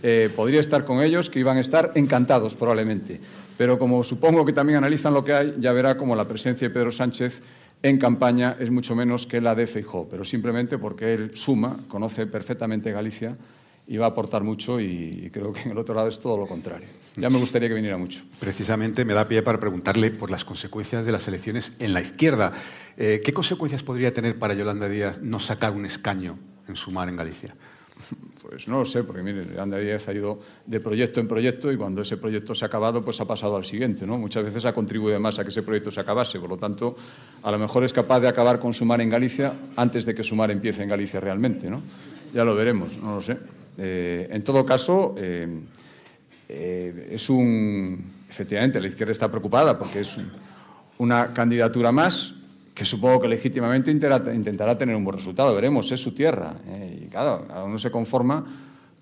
eh, 0.04 0.30
podría 0.36 0.60
estar 0.60 0.86
con 0.86 1.02
ellos, 1.02 1.30
que 1.30 1.40
iban 1.40 1.58
a 1.58 1.62
estar 1.62 1.92
encantados 1.96 2.56
probablemente. 2.56 3.20
Pero 3.58 3.78
como 3.78 4.04
supongo 4.04 4.46
que 4.46 4.54
también 4.54 4.78
analizan 4.78 5.14
lo 5.14 5.24
que 5.24 5.34
hay, 5.34 5.56
ya 5.60 5.74
verá 5.74 5.98
como 5.98 6.16
la 6.16 6.26
presencia 6.26 6.68
de 6.68 6.74
Pedro 6.74 6.92
Sánchez 6.92 7.42
en 7.82 7.98
campaña 7.98 8.58
es 8.60 8.72
mucho 8.72 8.96
menos 8.96 9.26
que 9.26 9.40
la 9.40 9.56
de 9.56 9.68
Feijó, 9.68 10.08
pero 10.10 10.26
simplemente 10.26 10.78
porque 10.78 11.14
él 11.14 11.32
suma, 11.34 11.78
conoce 11.88 12.26
perfectamente 12.26 12.92
Galicia 12.92 13.38
y 13.88 13.98
va 13.98 14.06
a 14.06 14.10
aportar 14.10 14.44
mucho 14.44 14.80
y 14.80 15.30
creo 15.34 15.52
que 15.54 15.62
en 15.64 15.72
el 15.72 15.78
otro 15.78 15.96
lado 15.96 16.10
es 16.10 16.20
todo 16.20 16.38
lo 16.38 16.46
contrario. 16.46 16.88
Ya 17.16 17.30
me 17.30 17.38
gustaría 17.38 17.68
que 17.68 17.76
viniera 17.76 17.98
mucho. 17.98 18.22
Precisamente 18.40 19.04
me 19.04 19.14
da 19.14 19.28
pie 19.28 19.42
para 19.42 19.60
preguntarle 19.60 20.12
por 20.12 20.30
las 20.30 20.46
consecuencias 20.46 21.06
de 21.06 21.12
las 21.12 21.28
elecciones 21.28 21.74
en 21.80 21.94
la 21.94 22.02
izquierda. 22.02 22.54
Eh, 22.98 23.22
¿Qué 23.24 23.34
consecuencias 23.34 23.84
podría 23.84 24.14
tener 24.14 24.38
para 24.38 24.54
Yolanda 24.54 24.88
Díaz 24.88 25.20
no 25.22 25.40
sacar 25.40 25.72
un 25.72 25.86
escaño 25.86 26.38
en 26.68 26.76
Sumar 26.76 27.10
en 27.10 27.16
Galicia? 27.16 27.56
Pues 28.50 28.68
no 28.68 28.80
lo 28.80 28.86
sé, 28.86 29.04
porque 29.04 29.22
mire, 29.22 29.46
Díaz 29.46 30.08
ha 30.08 30.12
ido 30.14 30.40
de 30.66 30.80
proyecto 30.80 31.20
en 31.20 31.28
proyecto 31.28 31.72
y 31.72 31.78
cuando 31.78 32.02
ese 32.02 32.18
proyecto 32.18 32.56
se 32.56 32.66
ha 32.66 32.68
acabado, 32.68 33.00
pues 33.00 33.22
ha 33.22 33.26
pasado 33.26 33.56
al 33.56 33.64
siguiente, 33.64 34.08
¿no? 34.08 34.18
Muchas 34.18 34.44
veces 34.44 34.66
ha 34.66 34.74
contribuido 34.74 35.20
más 35.20 35.38
a 35.38 35.44
que 35.44 35.52
ese 35.52 35.62
proyecto 35.62 35.92
se 35.92 36.00
acabase, 36.00 36.40
por 36.40 36.50
lo 36.50 36.58
tanto, 36.58 36.98
a 37.44 37.52
lo 37.52 37.60
mejor 37.60 37.84
es 37.84 37.94
capaz 37.94 38.22
de 38.22 38.28
acabar 38.28 38.60
con 38.60 38.74
Sumar 38.74 39.02
en 39.02 39.10
Galicia 39.12 39.54
antes 39.76 40.04
de 40.04 40.16
que 40.16 40.24
Sumar 40.24 40.50
empiece 40.50 40.82
en 40.82 40.90
Galicia 40.90 41.20
realmente, 41.20 41.70
¿no? 41.70 41.84
Ya 42.34 42.44
lo 42.44 42.56
veremos, 42.56 42.98
no 43.04 43.18
lo 43.18 43.22
sé. 43.22 43.38
Eh, 43.78 44.28
en 44.32 44.44
todo 44.44 44.66
caso, 44.66 45.14
eh, 45.16 45.48
eh, 46.48 47.10
es 47.12 47.30
un... 47.30 48.04
Efectivamente, 48.28 48.82
la 48.82 48.88
izquierda 48.88 49.12
está 49.12 49.30
preocupada 49.30 49.78
porque 49.78 50.00
es 50.00 50.18
una 50.98 51.36
candidatura 51.36 51.92
más 51.92 52.39
que 52.80 52.86
supongo 52.86 53.20
que 53.20 53.28
legítimamente 53.28 53.92
intentará 53.92 54.78
tener 54.78 54.96
un 54.96 55.04
buen 55.04 55.18
resultado. 55.18 55.54
Veremos, 55.54 55.92
es 55.92 56.00
su 56.00 56.14
tierra. 56.14 56.56
Eh, 56.66 57.02
y 57.04 57.10
claro, 57.10 57.44
cada 57.46 57.66
uno 57.66 57.78
se 57.78 57.92
conforma 57.92 58.46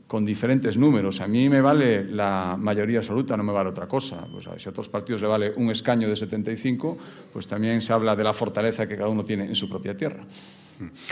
con 0.08 0.26
diferentes 0.26 0.80
números. 0.80 1.22
A 1.22 1.28
mí 1.28 1.48
me 1.48 1.62
vale 1.62 2.04
la 2.04 2.58
mayoría 2.58 2.98
absoluta, 2.98 3.38
no 3.38 3.44
me 3.44 3.54
vale 3.54 3.70
otra 3.70 3.86
cosa. 3.86 4.26
Pues, 4.32 4.50
si 4.58 4.68
a 4.68 4.72
otros 4.72 4.90
partidos 4.90 5.22
le 5.22 5.28
vale 5.28 5.52
un 5.58 5.70
escaño 5.70 6.10
de 6.10 6.16
75, 6.16 6.98
pues 7.32 7.46
también 7.46 7.80
se 7.84 7.94
habla 7.94 8.16
de 8.16 8.24
la 8.24 8.34
fortaleza 8.34 8.88
que 8.88 8.98
cada 8.98 9.10
uno 9.10 9.24
tiene 9.24 9.46
en 9.46 9.56
su 9.56 9.70
propia 9.70 9.96
tierra. 9.96 10.22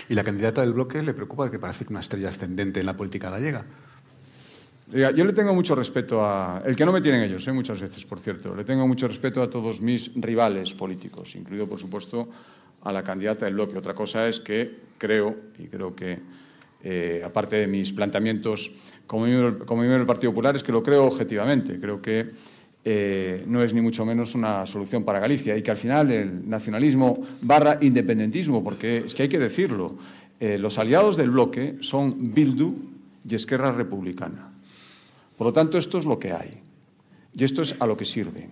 ¿Y 0.10 0.16
la 0.16 0.24
candidata 0.24 0.62
del 0.62 0.74
bloque 0.74 1.04
le 1.04 1.14
preocupa 1.14 1.52
que 1.52 1.60
parece 1.60 1.86
una 1.88 2.00
estrella 2.00 2.30
ascendente 2.30 2.80
en 2.80 2.88
la 2.88 2.98
política 2.98 3.30
gallega? 3.30 3.64
Yo 4.92 5.26
le 5.26 5.34
tengo 5.34 5.54
mucho 5.54 5.76
respeto 5.76 6.26
a... 6.26 6.60
El 6.66 6.76
que 6.76 6.86
no 6.86 6.92
me 6.92 7.02
tienen 7.02 7.22
ellos, 7.22 7.48
¿eh? 7.48 7.52
muchas 7.52 7.82
veces, 7.82 8.06
por 8.06 8.20
cierto. 8.20 8.56
Le 8.56 8.64
tengo 8.64 8.88
mucho 8.88 9.08
respeto 9.08 9.44
a 9.44 9.50
todos 9.50 9.82
mis 9.82 10.12
rivales 10.16 10.74
políticos, 10.74 11.36
incluido, 11.36 11.68
por 11.68 11.80
supuesto, 11.80 12.30
a 12.86 12.94
la 12.94 13.04
candidata 13.04 13.46
del 13.46 13.56
bloque. 13.56 13.78
Otra 13.78 13.94
cosa 13.94 14.28
es 14.28 14.40
que 14.40 14.86
creo, 14.98 15.36
y 15.60 15.66
creo 15.66 15.96
que, 15.96 16.20
eh, 16.84 17.22
aparte 17.26 17.58
de 17.58 17.68
mis 17.68 17.92
planteamientos 17.92 18.72
como 19.08 19.26
miembro, 19.26 19.98
del 19.98 20.06
Partido 20.06 20.32
Popular, 20.32 20.56
es 20.56 20.64
que 20.64 20.72
lo 20.72 20.84
creo 20.84 21.06
objetivamente. 21.06 21.80
Creo 21.80 22.00
que 22.02 22.30
eh, 22.84 23.44
no 23.48 23.64
es 23.64 23.74
ni 23.74 23.82
mucho 23.82 24.06
menos 24.06 24.36
una 24.36 24.66
solución 24.68 25.04
para 25.04 25.20
Galicia 25.20 25.58
y 25.58 25.64
que 25.64 25.72
al 25.72 25.78
final 25.78 26.12
el 26.12 26.48
nacionalismo 26.48 27.26
barra 27.42 27.80
independentismo, 27.82 28.64
porque 28.64 28.98
es 28.98 29.16
que 29.16 29.24
hay 29.24 29.30
que 29.30 29.40
decirlo, 29.40 29.88
eh, 30.40 30.60
los 30.60 30.78
aliados 30.78 31.18
del 31.18 31.32
bloque 31.32 31.78
son 31.80 32.34
Bildu 32.34 32.76
y 33.28 33.34
Esquerra 33.34 33.72
Republicana. 33.72 34.52
Por 35.36 35.48
lo 35.48 35.54
tanto, 35.54 35.80
esto 35.80 35.98
es 35.98 36.06
lo 36.06 36.20
que 36.20 36.34
hay 36.34 36.52
y 37.34 37.44
esto 37.44 37.64
es 37.64 37.82
a 37.82 37.88
lo 37.88 37.98
que 37.98 38.06
sirve. 38.06 38.48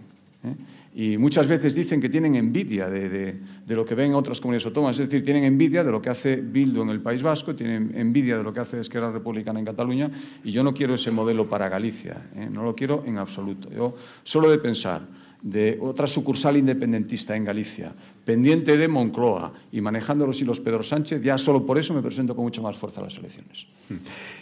Y 0.95 1.17
muchas 1.17 1.47
veces 1.47 1.73
dicen 1.73 1.99
que 1.99 2.07
tienen 2.07 2.35
envidia 2.35 2.87
de, 2.87 3.39
lo 3.67 3.83
que 3.83 3.95
ven 3.95 4.11
en 4.11 4.15
otras 4.15 4.39
comunidades 4.39 4.67
autónomas, 4.67 4.99
es 4.99 5.09
decir, 5.09 5.25
tienen 5.25 5.43
envidia 5.43 5.83
de 5.83 5.91
lo 5.91 5.99
que 5.99 6.11
hace 6.11 6.35
Bildu 6.35 6.83
en 6.83 6.89
el 6.89 7.01
País 7.01 7.23
Vasco, 7.23 7.55
tienen 7.55 7.91
envidia 7.95 8.37
de 8.37 8.43
lo 8.43 8.53
que 8.53 8.59
hace 8.59 8.79
Esquerra 8.79 9.11
Republicana 9.11 9.57
en 9.57 9.65
Cataluña, 9.65 10.11
y 10.43 10.51
yo 10.51 10.61
no 10.61 10.73
quiero 10.73 10.93
ese 10.93 11.09
modelo 11.09 11.49
para 11.49 11.67
Galicia, 11.67 12.29
¿eh? 12.35 12.47
no 12.51 12.63
lo 12.63 12.75
quiero 12.75 13.03
en 13.07 13.17
absoluto. 13.17 13.71
Yo 13.71 13.95
solo 14.23 14.51
de 14.51 14.59
pensar 14.59 15.01
de 15.41 15.79
otra 15.81 16.05
sucursal 16.05 16.57
independentista 16.57 17.35
en 17.35 17.45
Galicia, 17.45 17.91
pendiente 18.25 18.77
de 18.77 18.87
Moncloa 18.87 19.53
y 19.71 19.81
manejando 19.81 20.25
los 20.25 20.39
hilos 20.41 20.59
Pedro 20.59 20.83
Sánchez, 20.83 21.21
ya 21.21 21.37
solo 21.37 21.65
por 21.65 21.77
eso 21.77 21.93
me 21.93 22.01
presento 22.01 22.35
con 22.35 22.45
mucho 22.45 22.61
más 22.61 22.77
fuerza 22.77 23.01
a 23.01 23.05
las 23.05 23.17
elecciones. 23.17 23.67
Mm. 23.89 23.93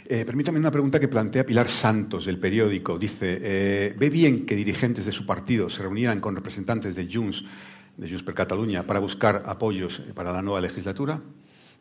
Eh, 0.06 0.26
permítame 0.26 0.60
una 0.60 0.72
pregunta 0.72 1.00
que 1.00 1.08
plantea 1.08 1.46
Pilar 1.46 1.68
Santos 1.68 2.26
del 2.26 2.38
periódico. 2.38 3.00
Dice, 3.00 3.40
eh, 3.42 3.96
¿ve 3.98 4.10
bien 4.10 4.46
que 4.46 4.56
dirigentes 4.56 5.06
de 5.06 5.12
su 5.12 5.26
partido 5.26 5.70
se 5.70 5.82
reunieran 5.82 6.20
con 6.20 6.36
representantes 6.36 6.96
de 6.96 7.08
Junts, 7.12 7.44
de 7.98 8.08
Junts 8.08 8.24
per 8.24 8.36
Cataluña, 8.36 8.84
para 8.84 9.00
buscar 9.00 9.44
apoyos 9.46 10.02
para 10.14 10.32
la 10.32 10.42
nueva 10.42 10.62
legislatura? 10.62 11.20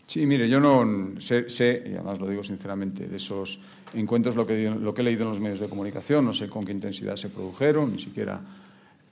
Sí, 0.06 0.26
mire, 0.26 0.48
yo 0.48 0.58
no 0.58 1.20
sé, 1.20 1.48
sé, 1.48 1.84
y 1.86 1.94
además 1.94 2.18
lo 2.18 2.28
digo 2.28 2.42
sinceramente, 2.42 3.06
de 3.06 3.16
esos 3.16 3.60
encuentros 3.94 4.34
lo 4.34 4.44
que, 4.44 4.68
lo 4.68 4.92
que 4.92 5.02
he 5.02 5.04
leído 5.04 5.22
en 5.22 5.28
los 5.28 5.40
medios 5.40 5.60
de 5.60 5.68
comunicación, 5.68 6.24
no 6.24 6.32
sé 6.32 6.48
con 6.48 6.64
qué 6.64 6.72
intensidad 6.72 7.14
se 7.14 7.28
produjeron, 7.28 7.92
ni 7.92 7.98
siquiera 7.98 8.40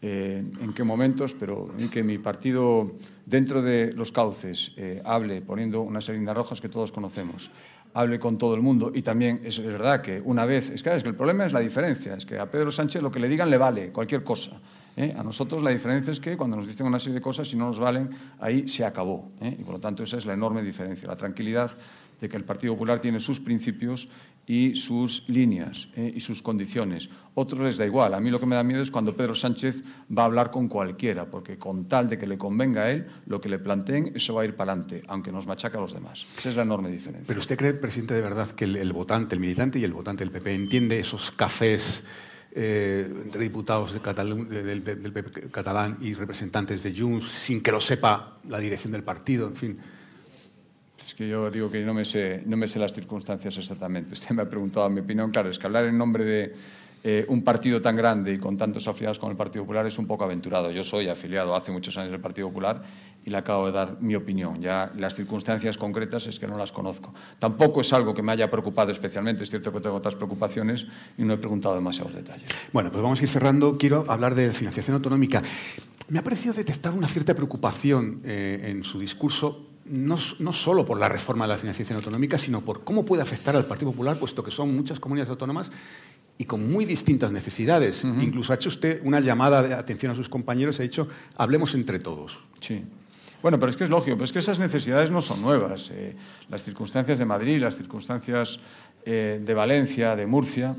eh, 0.00 0.44
en 0.60 0.72
qué 0.74 0.84
momentos, 0.84 1.34
pero 1.34 1.64
que 1.90 2.04
mi 2.04 2.18
partido, 2.18 2.92
dentro 3.26 3.62
de 3.62 3.92
los 3.92 4.12
cauces, 4.12 4.72
eh, 4.76 5.02
hable 5.04 5.40
poniendo 5.40 5.82
unas 5.82 6.08
líneas 6.08 6.36
rojas 6.36 6.60
que 6.60 6.68
todos 6.68 6.92
conocemos, 6.92 7.50
hable 7.94 8.20
con 8.20 8.38
todo 8.38 8.54
el 8.54 8.60
mundo 8.60 8.92
y 8.94 9.02
también 9.02 9.40
es, 9.42 9.58
verdad 9.60 10.00
que 10.00 10.22
una 10.24 10.44
vez, 10.44 10.70
es 10.70 10.84
que, 10.84 10.90
el 10.90 11.14
problema 11.16 11.46
es 11.46 11.52
la 11.52 11.58
diferencia, 11.58 12.14
es 12.14 12.24
que 12.24 12.38
a 12.38 12.48
Pedro 12.48 12.70
Sánchez 12.70 13.02
lo 13.02 13.10
que 13.10 13.18
le 13.18 13.28
digan 13.28 13.50
le 13.50 13.58
vale, 13.58 13.90
cualquier 13.90 14.22
cosa. 14.22 14.52
¿eh? 14.96 15.14
A 15.18 15.24
nosotros 15.24 15.62
la 15.62 15.70
diferencia 15.70 16.12
es 16.12 16.20
que 16.20 16.36
cuando 16.36 16.56
nos 16.56 16.68
dicen 16.68 16.86
una 16.86 17.00
serie 17.00 17.14
de 17.14 17.20
cosas, 17.20 17.48
si 17.48 17.56
no 17.56 17.66
nos 17.66 17.80
valen, 17.80 18.08
ahí 18.38 18.68
se 18.68 18.84
acabó. 18.84 19.28
Y 19.40 19.64
por 19.64 19.74
lo 19.74 19.80
tanto 19.80 20.04
esa 20.04 20.16
es 20.16 20.26
la 20.26 20.34
enorme 20.34 20.62
diferencia, 20.62 21.08
la 21.08 21.16
tranquilidad 21.16 21.72
de 22.20 22.28
que 22.28 22.36
el 22.36 22.44
Partido 22.44 22.74
Popular 22.74 23.00
tiene 23.00 23.18
sus 23.18 23.40
principios 23.40 24.08
y 24.48 24.74
sus 24.74 25.28
líneas 25.28 25.88
eh, 25.94 26.10
y 26.16 26.20
sus 26.20 26.40
condiciones. 26.40 27.10
Otros 27.34 27.60
les 27.60 27.76
da 27.76 27.84
igual. 27.84 28.14
A 28.14 28.20
mí 28.20 28.30
lo 28.30 28.40
que 28.40 28.46
me 28.46 28.56
da 28.56 28.64
miedo 28.64 28.80
es 28.80 28.90
cuando 28.90 29.14
Pedro 29.14 29.34
Sánchez 29.34 29.82
va 30.16 30.22
a 30.22 30.24
hablar 30.24 30.50
con 30.50 30.68
cualquiera, 30.68 31.26
porque 31.26 31.58
con 31.58 31.84
tal 31.84 32.08
de 32.08 32.18
que 32.18 32.26
le 32.26 32.38
convenga 32.38 32.84
a 32.84 32.90
él, 32.90 33.06
lo 33.26 33.42
que 33.42 33.50
le 33.50 33.58
planteen, 33.58 34.12
eso 34.16 34.34
va 34.34 34.42
a 34.42 34.44
ir 34.46 34.56
para 34.56 34.72
adelante, 34.72 35.04
aunque 35.06 35.30
nos 35.30 35.46
machaca 35.46 35.76
a 35.76 35.82
los 35.82 35.92
demás. 35.92 36.26
Esa 36.38 36.48
es 36.48 36.56
la 36.56 36.62
enorme 36.62 36.90
diferencia. 36.90 37.26
Pero 37.28 37.40
usted 37.40 37.58
cree, 37.58 37.74
presidente, 37.74 38.14
de 38.14 38.22
verdad 38.22 38.48
que 38.50 38.64
el, 38.64 38.92
votante, 38.94 39.34
el 39.34 39.40
militante 39.40 39.78
y 39.78 39.84
el 39.84 39.92
votante 39.92 40.24
del 40.24 40.32
PP 40.32 40.54
entiende 40.54 40.98
esos 40.98 41.30
cafés 41.30 42.02
eh, 42.52 43.06
entre 43.24 43.42
diputados 43.42 43.92
del, 43.92 44.82
PP 44.82 45.50
catalán 45.50 45.98
y 46.00 46.14
representantes 46.14 46.82
de 46.82 46.98
Junts 46.98 47.28
sin 47.28 47.62
que 47.62 47.70
lo 47.70 47.80
sepa 47.80 48.38
la 48.48 48.58
dirección 48.58 48.92
del 48.92 49.02
partido, 49.02 49.46
en 49.46 49.54
fin 49.56 49.78
es 51.06 51.14
que 51.14 51.28
yo 51.28 51.50
digo 51.50 51.70
que 51.70 51.84
no 51.84 51.94
me, 51.94 52.04
sé, 52.04 52.42
no 52.46 52.56
me 52.56 52.68
sé 52.68 52.78
las 52.78 52.92
circunstancias 52.92 53.56
exactamente. 53.56 54.12
Usted 54.12 54.30
me 54.30 54.42
ha 54.42 54.48
preguntado 54.48 54.88
mi 54.90 55.00
opinión. 55.00 55.30
Claro, 55.30 55.50
es 55.50 55.58
que 55.58 55.66
hablar 55.66 55.84
en 55.86 55.96
nombre 55.96 56.24
de 56.24 56.54
eh, 57.04 57.24
un 57.28 57.42
partido 57.42 57.80
tan 57.80 57.96
grande 57.96 58.34
y 58.34 58.38
con 58.38 58.56
tantos 58.56 58.88
afiliados 58.88 59.18
con 59.18 59.30
el 59.30 59.36
Partido 59.36 59.64
Popular 59.64 59.86
es 59.86 59.98
un 59.98 60.06
poco 60.06 60.24
aventurado. 60.24 60.70
Yo 60.70 60.82
soy 60.82 61.08
afiliado 61.08 61.54
hace 61.54 61.70
muchos 61.70 61.96
años 61.96 62.10
del 62.10 62.20
Partido 62.20 62.48
Popular 62.48 62.82
y 63.24 63.30
le 63.30 63.36
acabo 63.36 63.66
de 63.66 63.72
dar 63.72 63.96
mi 64.00 64.16
opinión. 64.16 64.60
Ya 64.60 64.92
las 64.96 65.14
circunstancias 65.14 65.78
concretas 65.78 66.26
es 66.26 66.38
que 66.40 66.48
no 66.48 66.58
las 66.58 66.72
conozco. 66.72 67.14
Tampoco 67.38 67.82
es 67.82 67.92
algo 67.92 68.14
que 68.14 68.22
me 68.22 68.32
haya 68.32 68.50
preocupado 68.50 68.90
especialmente. 68.90 69.44
Es 69.44 69.50
cierto 69.50 69.72
que 69.72 69.80
tengo 69.80 69.96
otras 69.96 70.16
preocupaciones 70.16 70.86
y 71.16 71.22
no 71.22 71.34
he 71.34 71.38
preguntado 71.38 71.76
demasiados 71.76 72.14
detalles. 72.14 72.48
Bueno, 72.72 72.90
pues 72.90 73.02
vamos 73.02 73.20
a 73.20 73.22
ir 73.22 73.28
cerrando. 73.28 73.78
Quiero 73.78 74.04
hablar 74.08 74.34
de 74.34 74.50
financiación 74.52 74.96
autonómica. 74.96 75.42
Me 76.08 76.18
ha 76.18 76.24
parecido 76.24 76.54
detectar 76.54 76.92
una 76.94 77.06
cierta 77.06 77.34
preocupación 77.34 78.22
eh, 78.24 78.60
en 78.64 78.82
su 78.82 78.98
discurso 78.98 79.67
no, 79.90 80.18
no, 80.38 80.52
solo 80.52 80.84
por 80.84 80.98
la 80.98 81.08
reforma 81.08 81.44
de 81.46 81.54
la 81.54 81.58
financiación 81.58 81.96
autonómica, 81.96 82.38
sino 82.38 82.60
por 82.60 82.84
cómo 82.84 83.04
puede 83.04 83.22
afectar 83.22 83.56
al 83.56 83.64
Partido 83.64 83.90
Popular, 83.92 84.18
puesto 84.18 84.42
que 84.42 84.50
son 84.50 84.74
muchas 84.74 85.00
comunidades 85.00 85.30
autónomas 85.30 85.70
y 86.38 86.44
con 86.44 86.70
muy 86.70 86.84
distintas 86.84 87.32
necesidades. 87.32 88.04
Incluso 88.04 88.52
ha 88.52 88.56
hecho 88.56 88.68
usted 88.68 89.00
una 89.02 89.18
llamada 89.18 89.62
de 89.62 89.74
atención 89.74 90.12
a 90.12 90.14
sus 90.14 90.28
compañeros 90.28 90.78
y 90.78 90.82
ha 90.82 90.84
dicho, 90.84 91.08
hablemos 91.36 91.74
entre 91.74 91.98
todos. 91.98 92.38
Sí. 92.60 92.84
Bueno, 93.42 93.58
pero 93.58 93.70
es 93.70 93.76
que 93.76 93.84
es 93.84 93.90
lógico, 93.90 94.16
pero 94.16 94.24
es 94.24 94.32
que 94.32 94.38
esas 94.38 94.58
necesidades 94.58 95.10
no 95.10 95.20
son 95.20 95.42
nuevas. 95.42 95.90
Eh, 95.92 96.14
las 96.48 96.62
circunstancias 96.62 97.18
de 97.18 97.24
Madrid, 97.24 97.60
las 97.60 97.76
circunstancias 97.76 98.60
eh, 99.04 99.40
de 99.44 99.54
Valencia, 99.54 100.14
de 100.16 100.26
Murcia, 100.26 100.76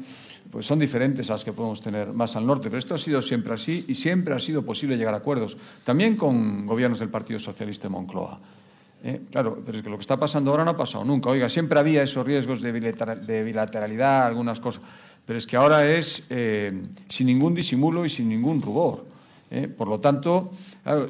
pues 0.52 0.66
son 0.66 0.80
diferentes 0.80 1.30
a 1.30 1.34
las 1.34 1.46
que 1.46 1.54
podemos 1.54 1.82
tener 1.82 2.14
más 2.14 2.36
al 2.36 2.46
norte. 2.46 2.70
Pero 2.70 2.78
esto 2.78 2.96
ha 2.96 2.98
sido 2.98 3.22
siempre 3.22 3.54
así 3.54 3.86
y 3.88 3.96
siempre 3.96 4.34
ha 4.34 4.40
sido 4.40 4.64
posible 4.64 4.98
llegar 4.98 5.14
a 5.14 5.18
acuerdos, 5.18 5.58
también 5.84 6.16
con 6.16 6.66
gobiernos 6.66 7.00
del 7.00 7.10
Partido 7.10 7.40
Socialista 7.40 7.88
de 7.88 7.92
Moncloa. 7.92 8.40
Eh, 9.04 9.22
claro, 9.32 9.62
pero 9.66 9.78
es 9.78 9.84
que 9.84 9.90
lo 9.90 9.98
que 9.98 10.02
está 10.02 10.18
pasando 10.18 10.52
ahora 10.52 10.66
no 10.66 10.72
ha 10.72 10.78
pasado 10.78 11.06
nunca. 11.06 11.30
Oiga, 11.30 11.50
siempre 11.50 11.80
había 11.80 12.04
esos 12.04 12.26
riesgos 12.26 12.62
de 12.62 13.44
bilateralidad, 13.44 14.26
algunas 14.26 14.60
cosas, 14.60 14.84
pero 15.26 15.38
es 15.38 15.48
que 15.48 15.56
ahora 15.56 15.88
es 15.88 16.28
eh, 16.30 16.84
sin 17.08 17.28
ningún 17.28 17.54
disimulo 17.54 18.06
y 18.06 18.10
sin 18.10 18.28
ningún 18.28 18.62
rubor. 18.62 19.06
¿Eh? 19.52 19.68
Por 19.68 19.88
lo 19.88 20.00
tanto, 20.00 20.52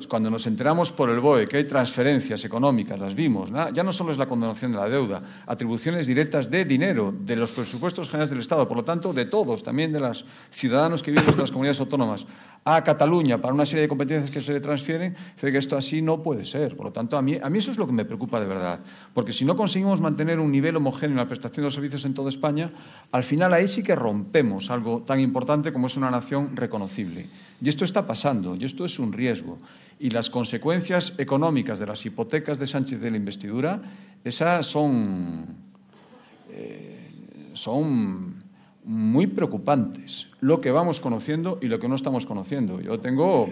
cuando 0.07 0.29
nos 0.29 0.47
enteramos 0.47 0.91
por 0.91 1.09
el 1.09 1.19
BOE 1.19 1.47
que 1.47 1.57
hay 1.57 1.65
transferencias 1.65 2.43
económicas, 2.45 2.99
las 2.99 3.15
vimos, 3.15 3.51
ya 3.73 3.83
no 3.83 3.93
solo 3.93 4.11
es 4.11 4.17
la 4.17 4.27
condonación 4.27 4.71
de 4.71 4.77
la 4.77 4.89
deuda, 4.89 5.21
atribuciones 5.45 6.07
directas 6.07 6.49
de 6.49 6.65
dinero 6.65 7.13
de 7.17 7.35
los 7.35 7.51
presupuestos 7.51 8.07
generales 8.07 8.29
del 8.29 8.39
Estado, 8.39 8.67
por 8.67 8.77
lo 8.77 8.83
tanto, 8.83 9.13
de 9.13 9.25
todos, 9.25 9.63
también 9.63 9.91
de 9.91 9.99
los 9.99 10.25
ciudadanos 10.51 11.03
que 11.03 11.11
viven 11.11 11.33
en 11.33 11.39
las 11.39 11.51
comunidades 11.51 11.79
autónomas, 11.79 12.25
a 12.65 12.83
Cataluña 12.83 13.39
para 13.39 13.53
una 13.53 13.65
serie 13.65 13.83
de 13.83 13.87
competencias 13.87 14.31
que 14.31 14.41
se 14.41 14.53
le 14.53 14.59
transfieren, 14.59 15.15
dice 15.35 15.51
que 15.51 15.57
esto 15.57 15.77
así 15.77 16.01
no 16.01 16.21
puede 16.21 16.43
ser. 16.43 16.75
Por 16.75 16.87
lo 16.87 16.91
tanto, 16.91 17.17
a 17.17 17.21
mí, 17.21 17.37
a 17.41 17.49
mí 17.49 17.57
eso 17.57 17.71
es 17.71 17.77
lo 17.77 17.87
que 17.87 17.93
me 17.93 18.05
preocupa 18.05 18.39
de 18.39 18.47
verdad. 18.47 18.79
Porque 19.13 19.33
si 19.33 19.45
no 19.45 19.55
conseguimos 19.55 20.01
mantener 20.01 20.39
un 20.39 20.51
nivel 20.51 20.75
homogéneo 20.75 21.11
en 21.11 21.17
la 21.17 21.27
prestación 21.27 21.63
de 21.63 21.67
los 21.67 21.73
servicios 21.73 22.05
en 22.05 22.13
toda 22.13 22.29
España, 22.29 22.69
al 23.11 23.23
final 23.23 23.53
ahí 23.53 23.67
sí 23.67 23.81
que 23.81 23.95
rompemos 23.95 24.69
algo 24.69 25.03
tan 25.03 25.19
importante 25.19 25.71
como 25.71 25.87
es 25.87 25.97
una 25.97 26.11
nación 26.11 26.55
reconocible. 26.55 27.29
Y 27.61 27.67
esto 27.67 27.83
está 27.83 28.07
pasando, 28.07 28.28
y 28.55 28.65
esto 28.65 28.85
es 28.85 28.99
un 28.99 29.13
riesgo. 29.13 29.57
Y 29.99 30.09
las 30.11 30.29
consecuencias 30.29 31.15
económicas 31.17 31.79
de 31.79 31.85
las 31.85 32.05
hipotecas 32.05 32.57
de 32.59 32.67
Sánchez 32.67 33.01
de 33.01 33.11
la 33.11 33.17
investidura, 33.17 33.81
esas 34.23 34.65
son, 34.65 35.45
eh, 36.51 37.07
son 37.53 38.43
muy 38.85 39.27
preocupantes, 39.27 40.27
lo 40.41 40.61
que 40.61 40.71
vamos 40.71 40.99
conociendo 40.99 41.59
y 41.61 41.67
lo 41.67 41.79
que 41.79 41.87
no 41.87 41.95
estamos 41.95 42.25
conociendo. 42.25 42.79
Yo 42.81 42.99
tengo 42.99 43.47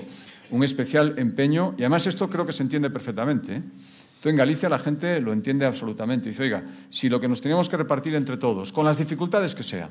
un 0.51 0.63
especial 0.63 1.15
empeño, 1.17 1.75
y 1.77 1.81
además 1.81 2.07
esto 2.07 2.29
creo 2.29 2.45
que 2.45 2.53
se 2.53 2.63
entiende 2.63 2.89
perfectamente. 2.89 3.57
¿eh? 3.57 3.61
en 4.29 4.35
Galicia 4.35 4.69
la 4.69 4.79
gente 4.79 5.19
lo 5.21 5.33
entiende 5.33 5.65
absolutamente. 5.65 6.29
Dice, 6.29 6.43
oiga, 6.43 6.63
si 6.89 7.09
lo 7.09 7.19
que 7.19 7.27
nos 7.27 7.41
tenemos 7.41 7.69
que 7.69 7.77
repartir 7.77 8.15
entre 8.15 8.37
todos, 8.37 8.71
con 8.71 8.85
las 8.85 8.97
dificultades 8.97 9.55
que 9.55 9.63
sea, 9.63 9.89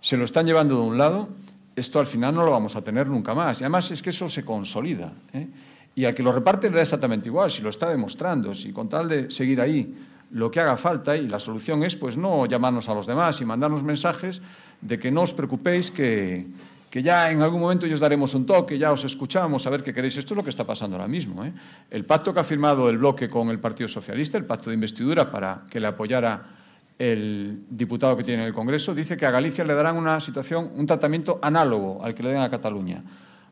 se 0.00 0.16
lo 0.16 0.24
están 0.24 0.46
llevando 0.46 0.76
de 0.76 0.82
un 0.82 0.98
lado, 0.98 1.28
esto 1.74 2.00
al 2.00 2.06
final 2.06 2.34
no 2.34 2.44
lo 2.44 2.50
vamos 2.50 2.76
a 2.76 2.82
tener 2.82 3.06
nunca 3.06 3.34
más. 3.34 3.60
Y 3.60 3.64
además 3.64 3.90
es 3.90 4.02
que 4.02 4.10
eso 4.10 4.28
se 4.28 4.44
consolida. 4.44 5.12
¿eh? 5.32 5.46
Y 5.94 6.04
al 6.04 6.14
que 6.14 6.22
lo 6.22 6.32
reparte 6.32 6.68
le 6.70 6.76
da 6.76 6.82
exactamente 6.82 7.28
igual, 7.28 7.50
si 7.50 7.62
lo 7.62 7.70
está 7.70 7.90
demostrando, 7.90 8.54
si 8.54 8.72
con 8.72 8.88
tal 8.88 9.08
de 9.08 9.30
seguir 9.30 9.60
ahí 9.60 9.94
lo 10.30 10.50
que 10.50 10.60
haga 10.60 10.76
falta 10.76 11.16
y 11.16 11.28
la 11.28 11.38
solución 11.38 11.82
es 11.84 11.94
pues 11.94 12.16
no 12.16 12.46
llamarnos 12.46 12.88
a 12.88 12.94
los 12.94 13.06
demás 13.06 13.40
y 13.42 13.44
mandarnos 13.44 13.84
mensajes 13.84 14.40
de 14.80 14.98
que 14.98 15.10
no 15.10 15.22
os 15.22 15.34
preocupéis 15.34 15.90
que, 15.90 16.46
que 16.88 17.02
ya 17.02 17.30
en 17.30 17.42
algún 17.42 17.60
momento 17.60 17.86
os 17.86 18.00
daremos 18.00 18.34
un 18.34 18.46
toque, 18.46 18.78
ya 18.78 18.92
os 18.92 19.04
escuchamos, 19.04 19.66
a 19.66 19.70
ver 19.70 19.82
qué 19.82 19.92
queréis. 19.92 20.16
Esto 20.16 20.34
es 20.34 20.36
lo 20.36 20.44
que 20.44 20.50
está 20.50 20.64
pasando 20.64 20.96
ahora 20.96 21.08
mismo. 21.08 21.44
¿eh? 21.44 21.52
El 21.90 22.04
pacto 22.04 22.32
que 22.32 22.40
ha 22.40 22.44
firmado 22.44 22.88
el 22.88 22.98
bloque 22.98 23.28
con 23.28 23.50
el 23.50 23.60
Partido 23.60 23.88
Socialista, 23.88 24.38
el 24.38 24.44
pacto 24.44 24.70
de 24.70 24.74
investidura 24.74 25.30
para 25.30 25.64
que 25.70 25.80
le 25.80 25.86
apoyara 25.86 26.61
el 26.98 27.64
diputado 27.68 28.16
que 28.16 28.24
tiene 28.24 28.42
en 28.42 28.48
el 28.48 28.54
Congreso, 28.54 28.94
dice 28.94 29.16
que 29.16 29.26
a 29.26 29.30
Galicia 29.30 29.64
le 29.64 29.74
darán 29.74 29.96
una 29.96 30.20
situación, 30.20 30.70
un 30.76 30.86
tratamiento 30.86 31.38
análogo 31.42 32.04
al 32.04 32.14
que 32.14 32.22
le 32.22 32.30
den 32.30 32.42
a 32.42 32.50
Cataluña. 32.50 33.02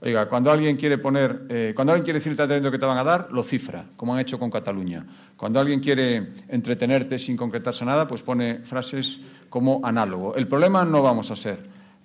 Oiga, 0.03 0.27
cuando 0.29 0.51
alguien 0.51 0.77
quiere 0.77 0.97
poner, 0.97 1.47
eh, 1.51 1.73
cuando 1.75 1.93
alguien 1.93 2.05
quiere 2.05 2.21
decir 2.21 2.31
el 2.31 2.37
tratamiento 2.37 2.71
que 2.71 2.79
te 2.79 2.87
van 2.87 2.97
a 2.97 3.05
dar, 3.05 3.29
lo 3.31 3.43
cifra, 3.43 3.85
como 3.97 4.15
han 4.15 4.21
hecho 4.21 4.39
con 4.39 4.51
Cataluña. 4.51 5.05
Cuando 5.37 5.61
alguien 5.61 5.81
quiere 5.81 6.33
entretenerte 6.49 7.19
sin 7.19 7.37
concretarse 7.37 7.85
nada, 7.85 8.09
pues 8.09 8.23
pone 8.23 8.61
frases 8.61 9.21
como 9.51 9.81
análogo. 9.85 10.35
El 10.37 10.47
problema 10.49 10.87
no 10.87 11.03
vamos 11.03 11.31
a 11.31 11.37
ser, 11.37 11.59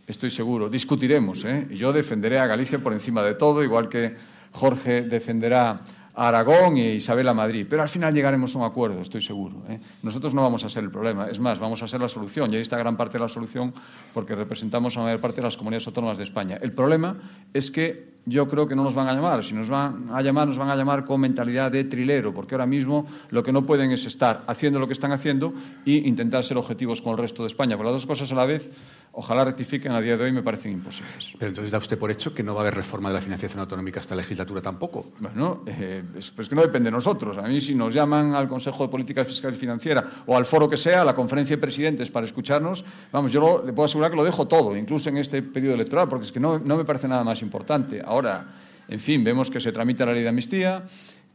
estoy 0.08 0.30
seguro, 0.30 0.70
discutiremos. 0.70 1.46
¿eh? 1.46 1.68
Yo 1.72 1.94
defenderé 1.94 2.38
a 2.40 2.48
Galicia 2.48 2.80
por 2.80 2.92
encima 2.92 3.24
de 3.24 3.36
todo, 3.36 3.64
igual 3.64 3.88
que 3.88 4.14
Jorge 4.52 5.02
defenderá 5.02 5.80
Aragón 6.16 6.78
e 6.78 6.96
Isabel 6.96 7.28
a 7.28 7.34
Madrid. 7.34 7.68
Pero 7.70 7.82
al 7.82 7.90
final 7.90 8.14
llegaremos 8.14 8.56
a 8.56 8.60
un 8.60 8.66
acuerdo, 8.66 9.02
estoy 9.02 9.22
seguro. 9.22 9.64
¿eh? 9.70 9.80
Nosotros 10.02 10.34
no 10.34 10.42
vamos 10.42 10.64
a 10.64 10.70
ser 10.70 10.84
el 10.84 10.92
problema, 10.92 11.28
es 11.28 11.40
más, 11.40 11.60
vamos 11.60 11.84
a 11.84 11.88
ser 11.88 12.00
la 12.00 12.10
solución. 12.10 12.52
Y 12.54 12.56
ahí 12.56 12.62
está 12.62 12.78
gran 12.78 12.96
parte 12.96 13.18
de 13.18 13.24
la 13.24 13.30
solución 13.30 13.74
porque 14.14 14.36
representamos 14.36 14.96
a 14.96 15.00
la 15.00 15.06
mayor 15.06 15.22
parte 15.22 15.38
de 15.38 15.44
las 15.44 15.58
comunidades 15.58 15.88
autónomas 15.88 16.18
de 16.18 16.24
España. 16.24 16.58
El 16.62 16.72
problema 16.72 17.18
es 17.54 17.70
que 17.70 18.16
yo 18.26 18.48
creo 18.48 18.68
que 18.68 18.76
no 18.76 18.84
nos 18.84 18.96
van 18.96 19.08
a 19.08 19.14
llamar. 19.14 19.44
Si 19.44 19.54
nos 19.54 19.70
van 19.70 20.06
a 20.12 20.22
llamar, 20.22 20.48
nos 20.48 20.58
van 20.58 20.70
a 20.70 20.76
llamar 20.76 21.06
con 21.06 21.22
mentalidad 21.22 21.72
de 21.72 21.84
trilero, 21.84 22.34
porque 22.34 22.56
ahora 22.56 22.66
mismo 22.66 23.06
lo 23.30 23.44
que 23.44 23.52
no 23.52 23.66
pueden 23.66 23.92
es 23.92 24.06
estar 24.06 24.44
haciendo 24.48 24.80
lo 24.80 24.88
que 24.88 24.94
están 24.94 25.12
haciendo 25.12 25.54
e 25.86 25.92
intentar 25.92 26.44
ser 26.44 26.58
objetivos 26.58 27.02
con 27.02 27.14
el 27.14 27.20
resto 27.20 27.44
de 27.44 27.48
España. 27.48 27.78
Por 27.78 27.86
las 27.86 27.94
dos 27.94 28.06
cosas 28.06 28.32
a 28.32 28.36
la 28.36 28.46
vez, 28.46 28.70
ojalá 29.16 29.46
rectifiquen, 29.46 29.92
a 29.92 30.02
día 30.02 30.18
de 30.18 30.26
hoy 30.26 30.32
me 30.32 30.44
parecen 30.44 30.74
imposibles. 30.74 31.34
Pero 31.40 31.50
entonces 31.50 31.72
da 31.72 31.78
usted 31.78 31.98
por 31.98 32.12
hecho 32.12 32.34
que 32.34 32.44
no 32.44 32.54
va 32.54 32.62
a 32.62 32.64
haber 32.64 32.76
reforma 32.76 33.10
de 33.10 33.16
la 33.16 33.22
financiación 33.22 33.60
autonómica 33.62 34.00
esta 34.00 34.16
legislatura 34.16 34.62
tampoco. 34.62 35.06
Bueno, 35.20 35.64
eh, 35.66 36.04
es, 36.18 36.32
pues 36.32 36.50
que 36.50 36.56
no 36.56 36.62
depende 36.62 36.88
de 36.88 36.92
nosotros. 36.92 37.38
A 37.38 37.44
mí 37.44 37.62
si 37.62 37.76
nos 37.76 37.94
llaman 37.94 38.36
al 38.36 38.48
Consejo 38.48 38.84
de 38.84 38.90
Política 38.90 39.24
Fiscal 39.24 39.54
y 39.54 39.58
Financiera 39.58 40.24
o 40.26 40.36
al 40.36 40.46
foro 40.46 40.70
que 40.70 40.78
sea, 40.78 41.02
a 41.02 41.06
la 41.06 41.16
conferencia 41.16 41.56
de 41.56 41.62
presidentes 41.62 42.12
para 42.12 42.26
escucharnos, 42.26 42.84
vamos, 43.12 43.32
yo 43.32 43.64
le 43.66 43.72
puedo 43.74 43.86
asegurar 43.86 44.12
que 44.12 44.18
lo 44.18 44.24
dejo 44.24 44.48
todo, 44.48 44.76
incluso 44.76 45.10
en 45.10 45.18
este 45.18 45.42
periodo 45.42 45.76
electoral, 45.76 46.10
porque 46.10 46.26
es 46.26 46.32
que 46.32 46.40
no, 46.40 46.60
no 46.60 46.78
me 46.78 46.86
parece 46.86 47.08
nada 47.08 47.24
más 47.24 47.42
importante. 47.42 48.02
Ahora, 48.06 48.46
en 48.88 49.00
fin, 49.00 49.24
vemos 49.24 49.50
que 49.50 49.60
se 49.60 49.72
tramita 49.72 50.06
la 50.06 50.14
ley 50.14 50.24
de 50.24 50.30
amnistía, 50.30 50.84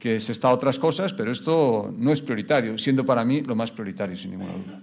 que 0.01 0.19
se 0.19 0.33
está 0.33 0.49
a 0.49 0.53
otras 0.53 0.79
cosas, 0.79 1.13
pero 1.13 1.31
esto 1.31 1.95
no 1.97 2.11
es 2.11 2.23
prioritario, 2.23 2.79
siendo 2.79 3.05
para 3.05 3.23
mí 3.23 3.43
lo 3.43 3.55
más 3.55 3.71
prioritario, 3.71 4.17
sin 4.17 4.31
ninguna 4.31 4.53
duda. 4.53 4.81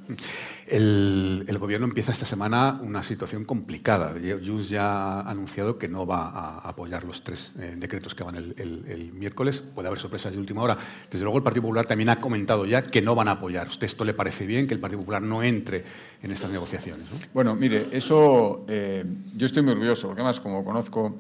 El, 0.68 1.46
el 1.48 1.58
gobierno 1.60 1.88
empieza 1.88 2.12
esta 2.12 2.26
semana 2.26 2.82
una 2.84 3.02
situación 3.02 3.46
complicada. 3.46 4.14
Jus 4.46 4.68
ya 4.68 5.22
ha 5.22 5.30
anunciado 5.30 5.78
que 5.78 5.88
no 5.88 6.06
va 6.06 6.28
a 6.28 6.58
apoyar 6.68 7.06
los 7.06 7.24
tres 7.24 7.54
eh, 7.58 7.76
decretos 7.78 8.14
que 8.14 8.24
van 8.26 8.36
el, 8.36 8.54
el, 8.58 8.84
el, 8.90 9.14
miércoles. 9.14 9.64
Puede 9.74 9.88
haber 9.88 9.98
sorpresas 9.98 10.34
de 10.34 10.38
última 10.38 10.62
hora. 10.62 10.78
Desde 11.10 11.24
luego, 11.24 11.38
el 11.38 11.44
Partido 11.44 11.62
Popular 11.62 11.86
también 11.86 12.10
ha 12.10 12.20
comentado 12.20 12.66
ya 12.66 12.84
que 12.84 13.02
no 13.02 13.16
van 13.16 13.30
a 13.30 13.32
apoyar. 13.32 13.68
¿Usted 13.68 13.88
esto 13.88 14.04
le 14.04 14.14
parece 14.14 14.46
bien, 14.46 14.68
que 14.68 14.74
el 14.74 14.82
Partido 14.82 15.00
Popular 15.00 15.22
no 15.22 15.42
entre 15.42 15.86
en 16.22 16.32
estas 16.32 16.52
negociaciones? 16.52 17.10
¿no? 17.14 17.18
Bueno, 17.34 17.56
mire, 17.56 17.88
eso 17.94 18.66
eh, 18.68 19.06
yo 19.38 19.46
estoy 19.46 19.64
muy 19.64 19.72
orgulloso, 19.72 20.08
porque 20.08 20.22
además, 20.22 20.42
como 20.42 20.66
conozco 20.66 21.16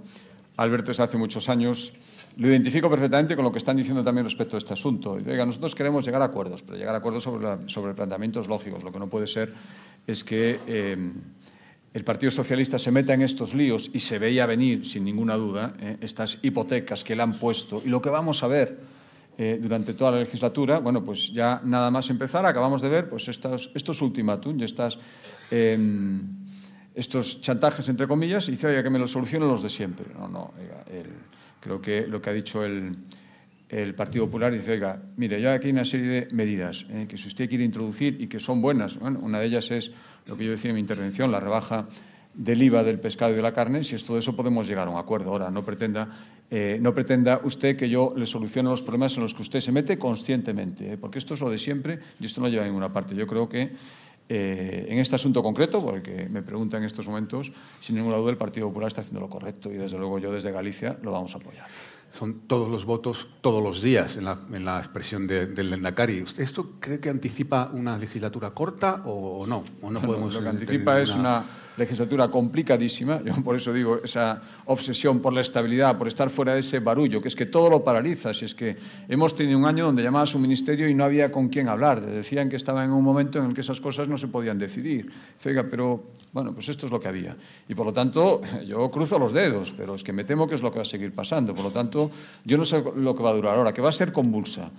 a 0.57 0.64
Alberto 0.64 0.88
desde 0.88 1.03
hace 1.03 1.18
muchos 1.18 1.48
años, 1.48 1.94
lo 2.38 2.47
identifico 2.49 2.89
perfectamente 2.89 3.35
con 3.35 3.43
lo 3.43 3.51
que 3.51 3.57
están 3.57 3.77
diciendo 3.77 4.03
también 4.03 4.26
respecto 4.26 4.55
a 4.55 4.59
este 4.59 4.73
asunto. 4.73 5.11
Oiga, 5.14 5.45
nosotros 5.45 5.73
queremos 5.73 6.05
llegar 6.05 6.22
a 6.22 6.26
acuerdos, 6.26 6.61
pero 6.64 6.77
llegar 6.77 6.93
a 6.93 6.99
acuerdos 6.99 7.23
sobre, 7.23 7.43
la, 7.43 7.59
sobre 7.65 7.93
planteamientos 7.93 8.47
lógicos. 8.47 8.84
Lo 8.84 8.91
que 8.91 8.99
no 8.99 9.07
puede 9.07 9.27
ser 9.27 9.53
es 10.05 10.23
que 10.23 10.59
eh, 10.68 11.11
el 11.93 12.03
Partido 12.03 12.30
Socialista 12.30 12.77
se 12.77 12.91
meta 12.91 13.15
en 13.15 13.23
estos 13.23 13.55
líos 13.55 13.89
y 13.91 13.99
se 13.99 14.19
veía 14.19 14.45
venir, 14.45 14.85
sin 14.85 15.03
ninguna 15.03 15.35
duda, 15.35 15.73
eh, 15.80 15.97
estas 16.01 16.38
hipotecas 16.43 17.03
que 17.03 17.15
le 17.15 17.23
han 17.23 17.34
puesto. 17.34 17.81
Y 17.84 17.89
lo 17.89 18.01
que 18.01 18.11
vamos 18.11 18.43
a 18.43 18.47
ver 18.47 18.77
eh, 19.35 19.57
durante 19.59 19.95
toda 19.95 20.11
la 20.11 20.19
legislatura, 20.19 20.77
bueno, 20.77 21.03
pues 21.03 21.34
ya 21.34 21.59
nada 21.64 21.89
más 21.89 22.09
empezar, 22.11 22.45
acabamos 22.45 22.84
de 22.84 22.89
ver 22.89 23.09
pues 23.09 23.27
estos, 23.27 23.72
estos 23.73 23.99
ultimátum 24.01 24.61
estas, 24.61 24.99
eh, 25.49 25.77
estos 26.93 27.41
chantajes, 27.41 27.89
entre 27.89 28.07
comillas, 28.07 28.47
y 28.47 28.51
dice, 28.51 28.68
oiga, 28.68 28.84
que 28.84 28.89
me 28.91 28.99
lo 28.99 29.07
solucionen 29.07 29.47
los 29.47 29.64
de 29.64 29.69
siempre. 29.69 30.05
No, 30.14 30.27
no, 30.27 30.53
el, 30.91 31.05
Creo 31.68 31.81
que 31.81 32.07
lo 32.07 32.22
que 32.22 32.30
ha 32.30 32.34
dicho 32.34 32.64
el, 32.64 32.95
el 33.68 33.94
Partido 33.94 34.26
Popular 34.26 34.53
dice, 34.53 34.72
oiga, 34.72 35.03
mire, 35.18 35.41
yo 35.41 35.52
aquí 35.52 35.65
hay 35.65 35.73
una 35.73 35.84
serie 35.84 36.07
de 36.07 36.27
medidas 36.34 36.85
eh, 36.89 37.07
que 37.10 37.18
si 37.18 37.27
usted 37.27 37.49
quiere 37.49 37.65
introducir 37.65 38.22
y 38.22 38.27
que 38.27 38.39
son 38.39 38.61
buenas, 38.61 38.95
una 38.95 39.38
de 39.41 39.48
ellas 39.48 39.69
es 39.72 39.91
lo 40.27 40.38
que 40.38 40.45
yo 40.45 40.52
decía 40.52 40.69
en 40.69 40.76
mi 40.76 40.80
intervención, 40.80 41.30
la 41.30 41.41
rebaja 41.41 41.85
del 42.34 42.64
IVA 42.64 42.84
del 42.84 43.02
pescado 43.02 43.34
y 43.34 43.35
de 43.35 43.41
la 43.41 43.52
carne, 43.52 43.84
si 43.84 43.95
es 43.95 44.06
todo 44.06 44.18
eso 44.18 44.34
podemos 44.34 44.65
llegar 44.65 44.88
a 44.88 44.91
un 44.91 44.98
acuerdo. 44.98 45.31
Ahora, 45.31 45.52
no 45.52 45.65
pretenda, 45.65 46.07
eh, 46.49 46.77
no 46.80 46.94
pretenda 46.94 47.41
usted 47.44 47.76
que 47.76 47.89
yo 47.89 48.14
le 48.15 48.27
solucione 48.27 48.69
los 48.69 48.81
problemas 48.81 49.18
en 49.18 49.23
los 49.23 49.34
que 49.34 49.41
usted 49.41 49.60
se 49.60 49.73
mete 49.73 49.98
conscientemente, 49.98 50.94
eh, 50.94 50.98
porque 50.98 51.19
esto 51.19 51.34
es 51.34 51.41
lo 51.41 51.49
de 51.49 51.57
siempre 51.57 51.99
y 52.18 52.27
esto 52.27 52.39
no 52.39 52.48
lleva 52.48 52.64
a 52.64 52.68
ninguna 52.68 52.94
parte. 52.94 53.14
Yo 53.14 53.27
creo 53.27 53.49
que 53.49 53.72
eh, 54.29 54.87
en 54.89 54.99
este 54.99 55.15
asunto 55.15 55.41
concreto, 55.41 55.81
porque 55.81 56.27
me 56.31 56.41
pregunta 56.41 56.77
en 56.77 56.83
estos 56.83 57.07
momentos, 57.07 57.51
sin 57.79 57.95
ninguna 57.95 58.17
duda 58.17 58.31
el 58.31 58.37
Partido 58.37 58.67
Popular 58.67 58.87
está 58.87 59.01
haciendo 59.01 59.21
lo 59.21 59.29
correcto 59.29 59.71
y 59.71 59.77
desde 59.77 59.97
luego 59.97 60.19
yo 60.19 60.31
desde 60.31 60.51
Galicia 60.51 60.97
lo 61.01 61.11
vamos 61.11 61.33
a 61.33 61.37
apoyar. 61.37 61.67
Son 62.11 62.41
todos 62.47 62.69
los 62.69 62.85
votos 62.85 63.27
todos 63.41 63.61
los 63.61 63.81
días 63.81 64.17
en 64.17 64.25
la, 64.25 64.39
en 64.51 64.65
la 64.65 64.79
expresión 64.79 65.27
de, 65.27 65.45
del 65.45 65.69
Lendakari. 65.69 66.23
¿Esto 66.37 66.71
cree 66.79 66.99
que 66.99 67.09
anticipa 67.09 67.69
una 67.73 67.97
legislatura 67.97 68.51
corta 68.51 69.03
o, 69.05 69.39
o 69.39 69.45
no? 69.47 69.63
¿O 69.81 69.91
no 69.91 70.01
podemos 70.01 70.33
lo 70.33 70.41
que 70.41 70.49
anticipa 70.49 71.01
es 71.01 71.15
una... 71.15 71.19
una 71.19 71.66
legislatura 71.77 72.27
complicadísima, 72.27 73.21
yo 73.23 73.33
por 73.43 73.55
eso 73.55 73.71
digo 73.71 73.99
esa 74.03 74.41
obsesión 74.65 75.19
por 75.19 75.31
la 75.31 75.41
estabilidad, 75.41 75.97
por 75.97 76.07
estar 76.07 76.29
fuera 76.29 76.53
de 76.53 76.59
ese 76.59 76.79
barullo, 76.79 77.21
que 77.21 77.27
es 77.27 77.35
que 77.35 77.45
todo 77.45 77.69
lo 77.69 77.83
paraliza, 77.83 78.33
si 78.33 78.45
es 78.45 78.55
que 78.55 78.75
hemos 79.07 79.35
tenido 79.35 79.57
un 79.57 79.65
año 79.65 79.85
donde 79.85 80.03
llamaba 80.03 80.25
su 80.25 80.39
ministerio 80.39 80.89
y 80.89 80.95
no 80.95 81.03
había 81.03 81.31
con 81.31 81.49
quién 81.49 81.69
hablar, 81.69 82.01
decían 82.01 82.49
que 82.49 82.55
estaba 82.55 82.83
en 82.83 82.91
un 82.91 83.03
momento 83.03 83.39
en 83.39 83.45
el 83.45 83.53
que 83.53 83.61
esas 83.61 83.79
cosas 83.79 84.07
no 84.07 84.17
se 84.17 84.27
podían 84.27 84.57
decidir. 84.57 85.11
Pero 85.41 86.03
bueno, 86.33 86.53
pues 86.53 86.69
esto 86.69 86.87
es 86.87 86.91
lo 86.91 86.99
que 86.99 87.07
había. 87.07 87.37
Y 87.69 87.75
por 87.75 87.85
lo 87.85 87.93
tanto, 87.93 88.41
yo 88.67 88.89
cruzo 88.89 89.19
los 89.19 89.33
dedos, 89.33 89.73
pero 89.77 89.95
es 89.95 90.03
que 90.03 90.13
me 90.13 90.23
temo 90.23 90.47
que 90.47 90.55
es 90.55 90.61
lo 90.61 90.71
que 90.71 90.79
va 90.79 90.83
a 90.83 90.85
seguir 90.85 91.13
pasando. 91.13 91.53
Por 91.53 91.63
lo 91.63 91.71
tanto, 91.71 92.09
yo 92.43 92.57
no 92.57 92.65
sé 92.65 92.83
lo 92.95 93.15
que 93.15 93.23
va 93.23 93.29
a 93.29 93.33
durar 93.33 93.57
ahora, 93.57 93.73
que 93.73 93.81
va 93.81 93.89
a 93.89 93.93
ser 93.93 94.11
convulsa 94.11 94.69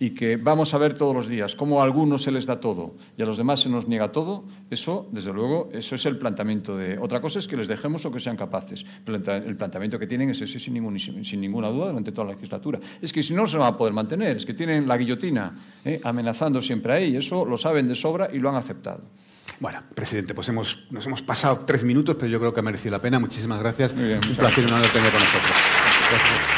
y 0.00 0.10
que 0.10 0.36
vamos 0.36 0.74
a 0.74 0.78
ver 0.78 0.96
todos 0.96 1.14
los 1.14 1.28
días 1.28 1.54
cómo 1.54 1.80
a 1.80 1.84
algunos 1.84 2.22
se 2.22 2.30
les 2.30 2.46
da 2.46 2.60
todo 2.60 2.94
y 3.16 3.22
a 3.22 3.26
los 3.26 3.36
demás 3.36 3.60
se 3.60 3.68
nos 3.68 3.88
niega 3.88 4.12
todo, 4.12 4.44
eso, 4.70 5.08
desde 5.10 5.32
luego, 5.32 5.70
eso 5.72 5.94
es 5.94 6.06
el 6.06 6.18
planteamiento 6.18 6.76
de... 6.76 6.98
Otra 6.98 7.20
cosa 7.20 7.38
es 7.38 7.48
que 7.48 7.56
les 7.56 7.68
dejemos 7.68 8.04
o 8.04 8.12
que 8.12 8.20
sean 8.20 8.36
capaces. 8.36 8.84
El 9.06 9.56
planteamiento 9.56 9.98
que 9.98 10.06
tienen 10.06 10.30
es 10.30 10.40
ese 10.40 10.60
sin, 10.60 10.74
ningún, 10.74 10.98
sin 10.98 11.40
ninguna 11.40 11.68
duda 11.68 11.88
durante 11.88 12.12
toda 12.12 12.28
la 12.28 12.34
legislatura. 12.34 12.78
Es 13.00 13.12
que 13.12 13.22
si 13.22 13.34
no, 13.34 13.38
no 13.42 13.46
se 13.46 13.56
van 13.56 13.74
a 13.74 13.76
poder 13.76 13.94
mantener. 13.94 14.36
Es 14.36 14.46
que 14.46 14.54
tienen 14.54 14.86
la 14.86 14.96
guillotina 14.96 15.56
¿eh? 15.84 16.00
amenazando 16.04 16.60
siempre 16.60 16.92
ahí. 16.92 17.16
Eso 17.16 17.44
lo 17.44 17.56
saben 17.56 17.88
de 17.88 17.94
sobra 17.94 18.28
y 18.32 18.38
lo 18.38 18.50
han 18.50 18.56
aceptado. 18.56 19.02
Bueno, 19.60 19.80
presidente, 19.94 20.34
pues 20.34 20.48
hemos, 20.48 20.86
nos 20.90 21.06
hemos 21.06 21.22
pasado 21.22 21.64
tres 21.66 21.82
minutos, 21.82 22.16
pero 22.16 22.28
yo 22.28 22.38
creo 22.38 22.52
que 22.52 22.60
ha 22.60 22.62
merecido 22.62 22.92
la 22.92 23.00
pena. 23.00 23.18
Muchísimas 23.18 23.58
gracias. 23.60 23.94
Muy 23.94 24.04
bien, 24.04 24.20
Un 24.28 24.36
placer 24.36 24.64
y 24.64 24.66
un 24.66 24.74
honor 24.74 24.88
tener 24.88 25.10
con 25.10 25.20
nosotros. 25.20 25.56
Gracias. 26.10 26.57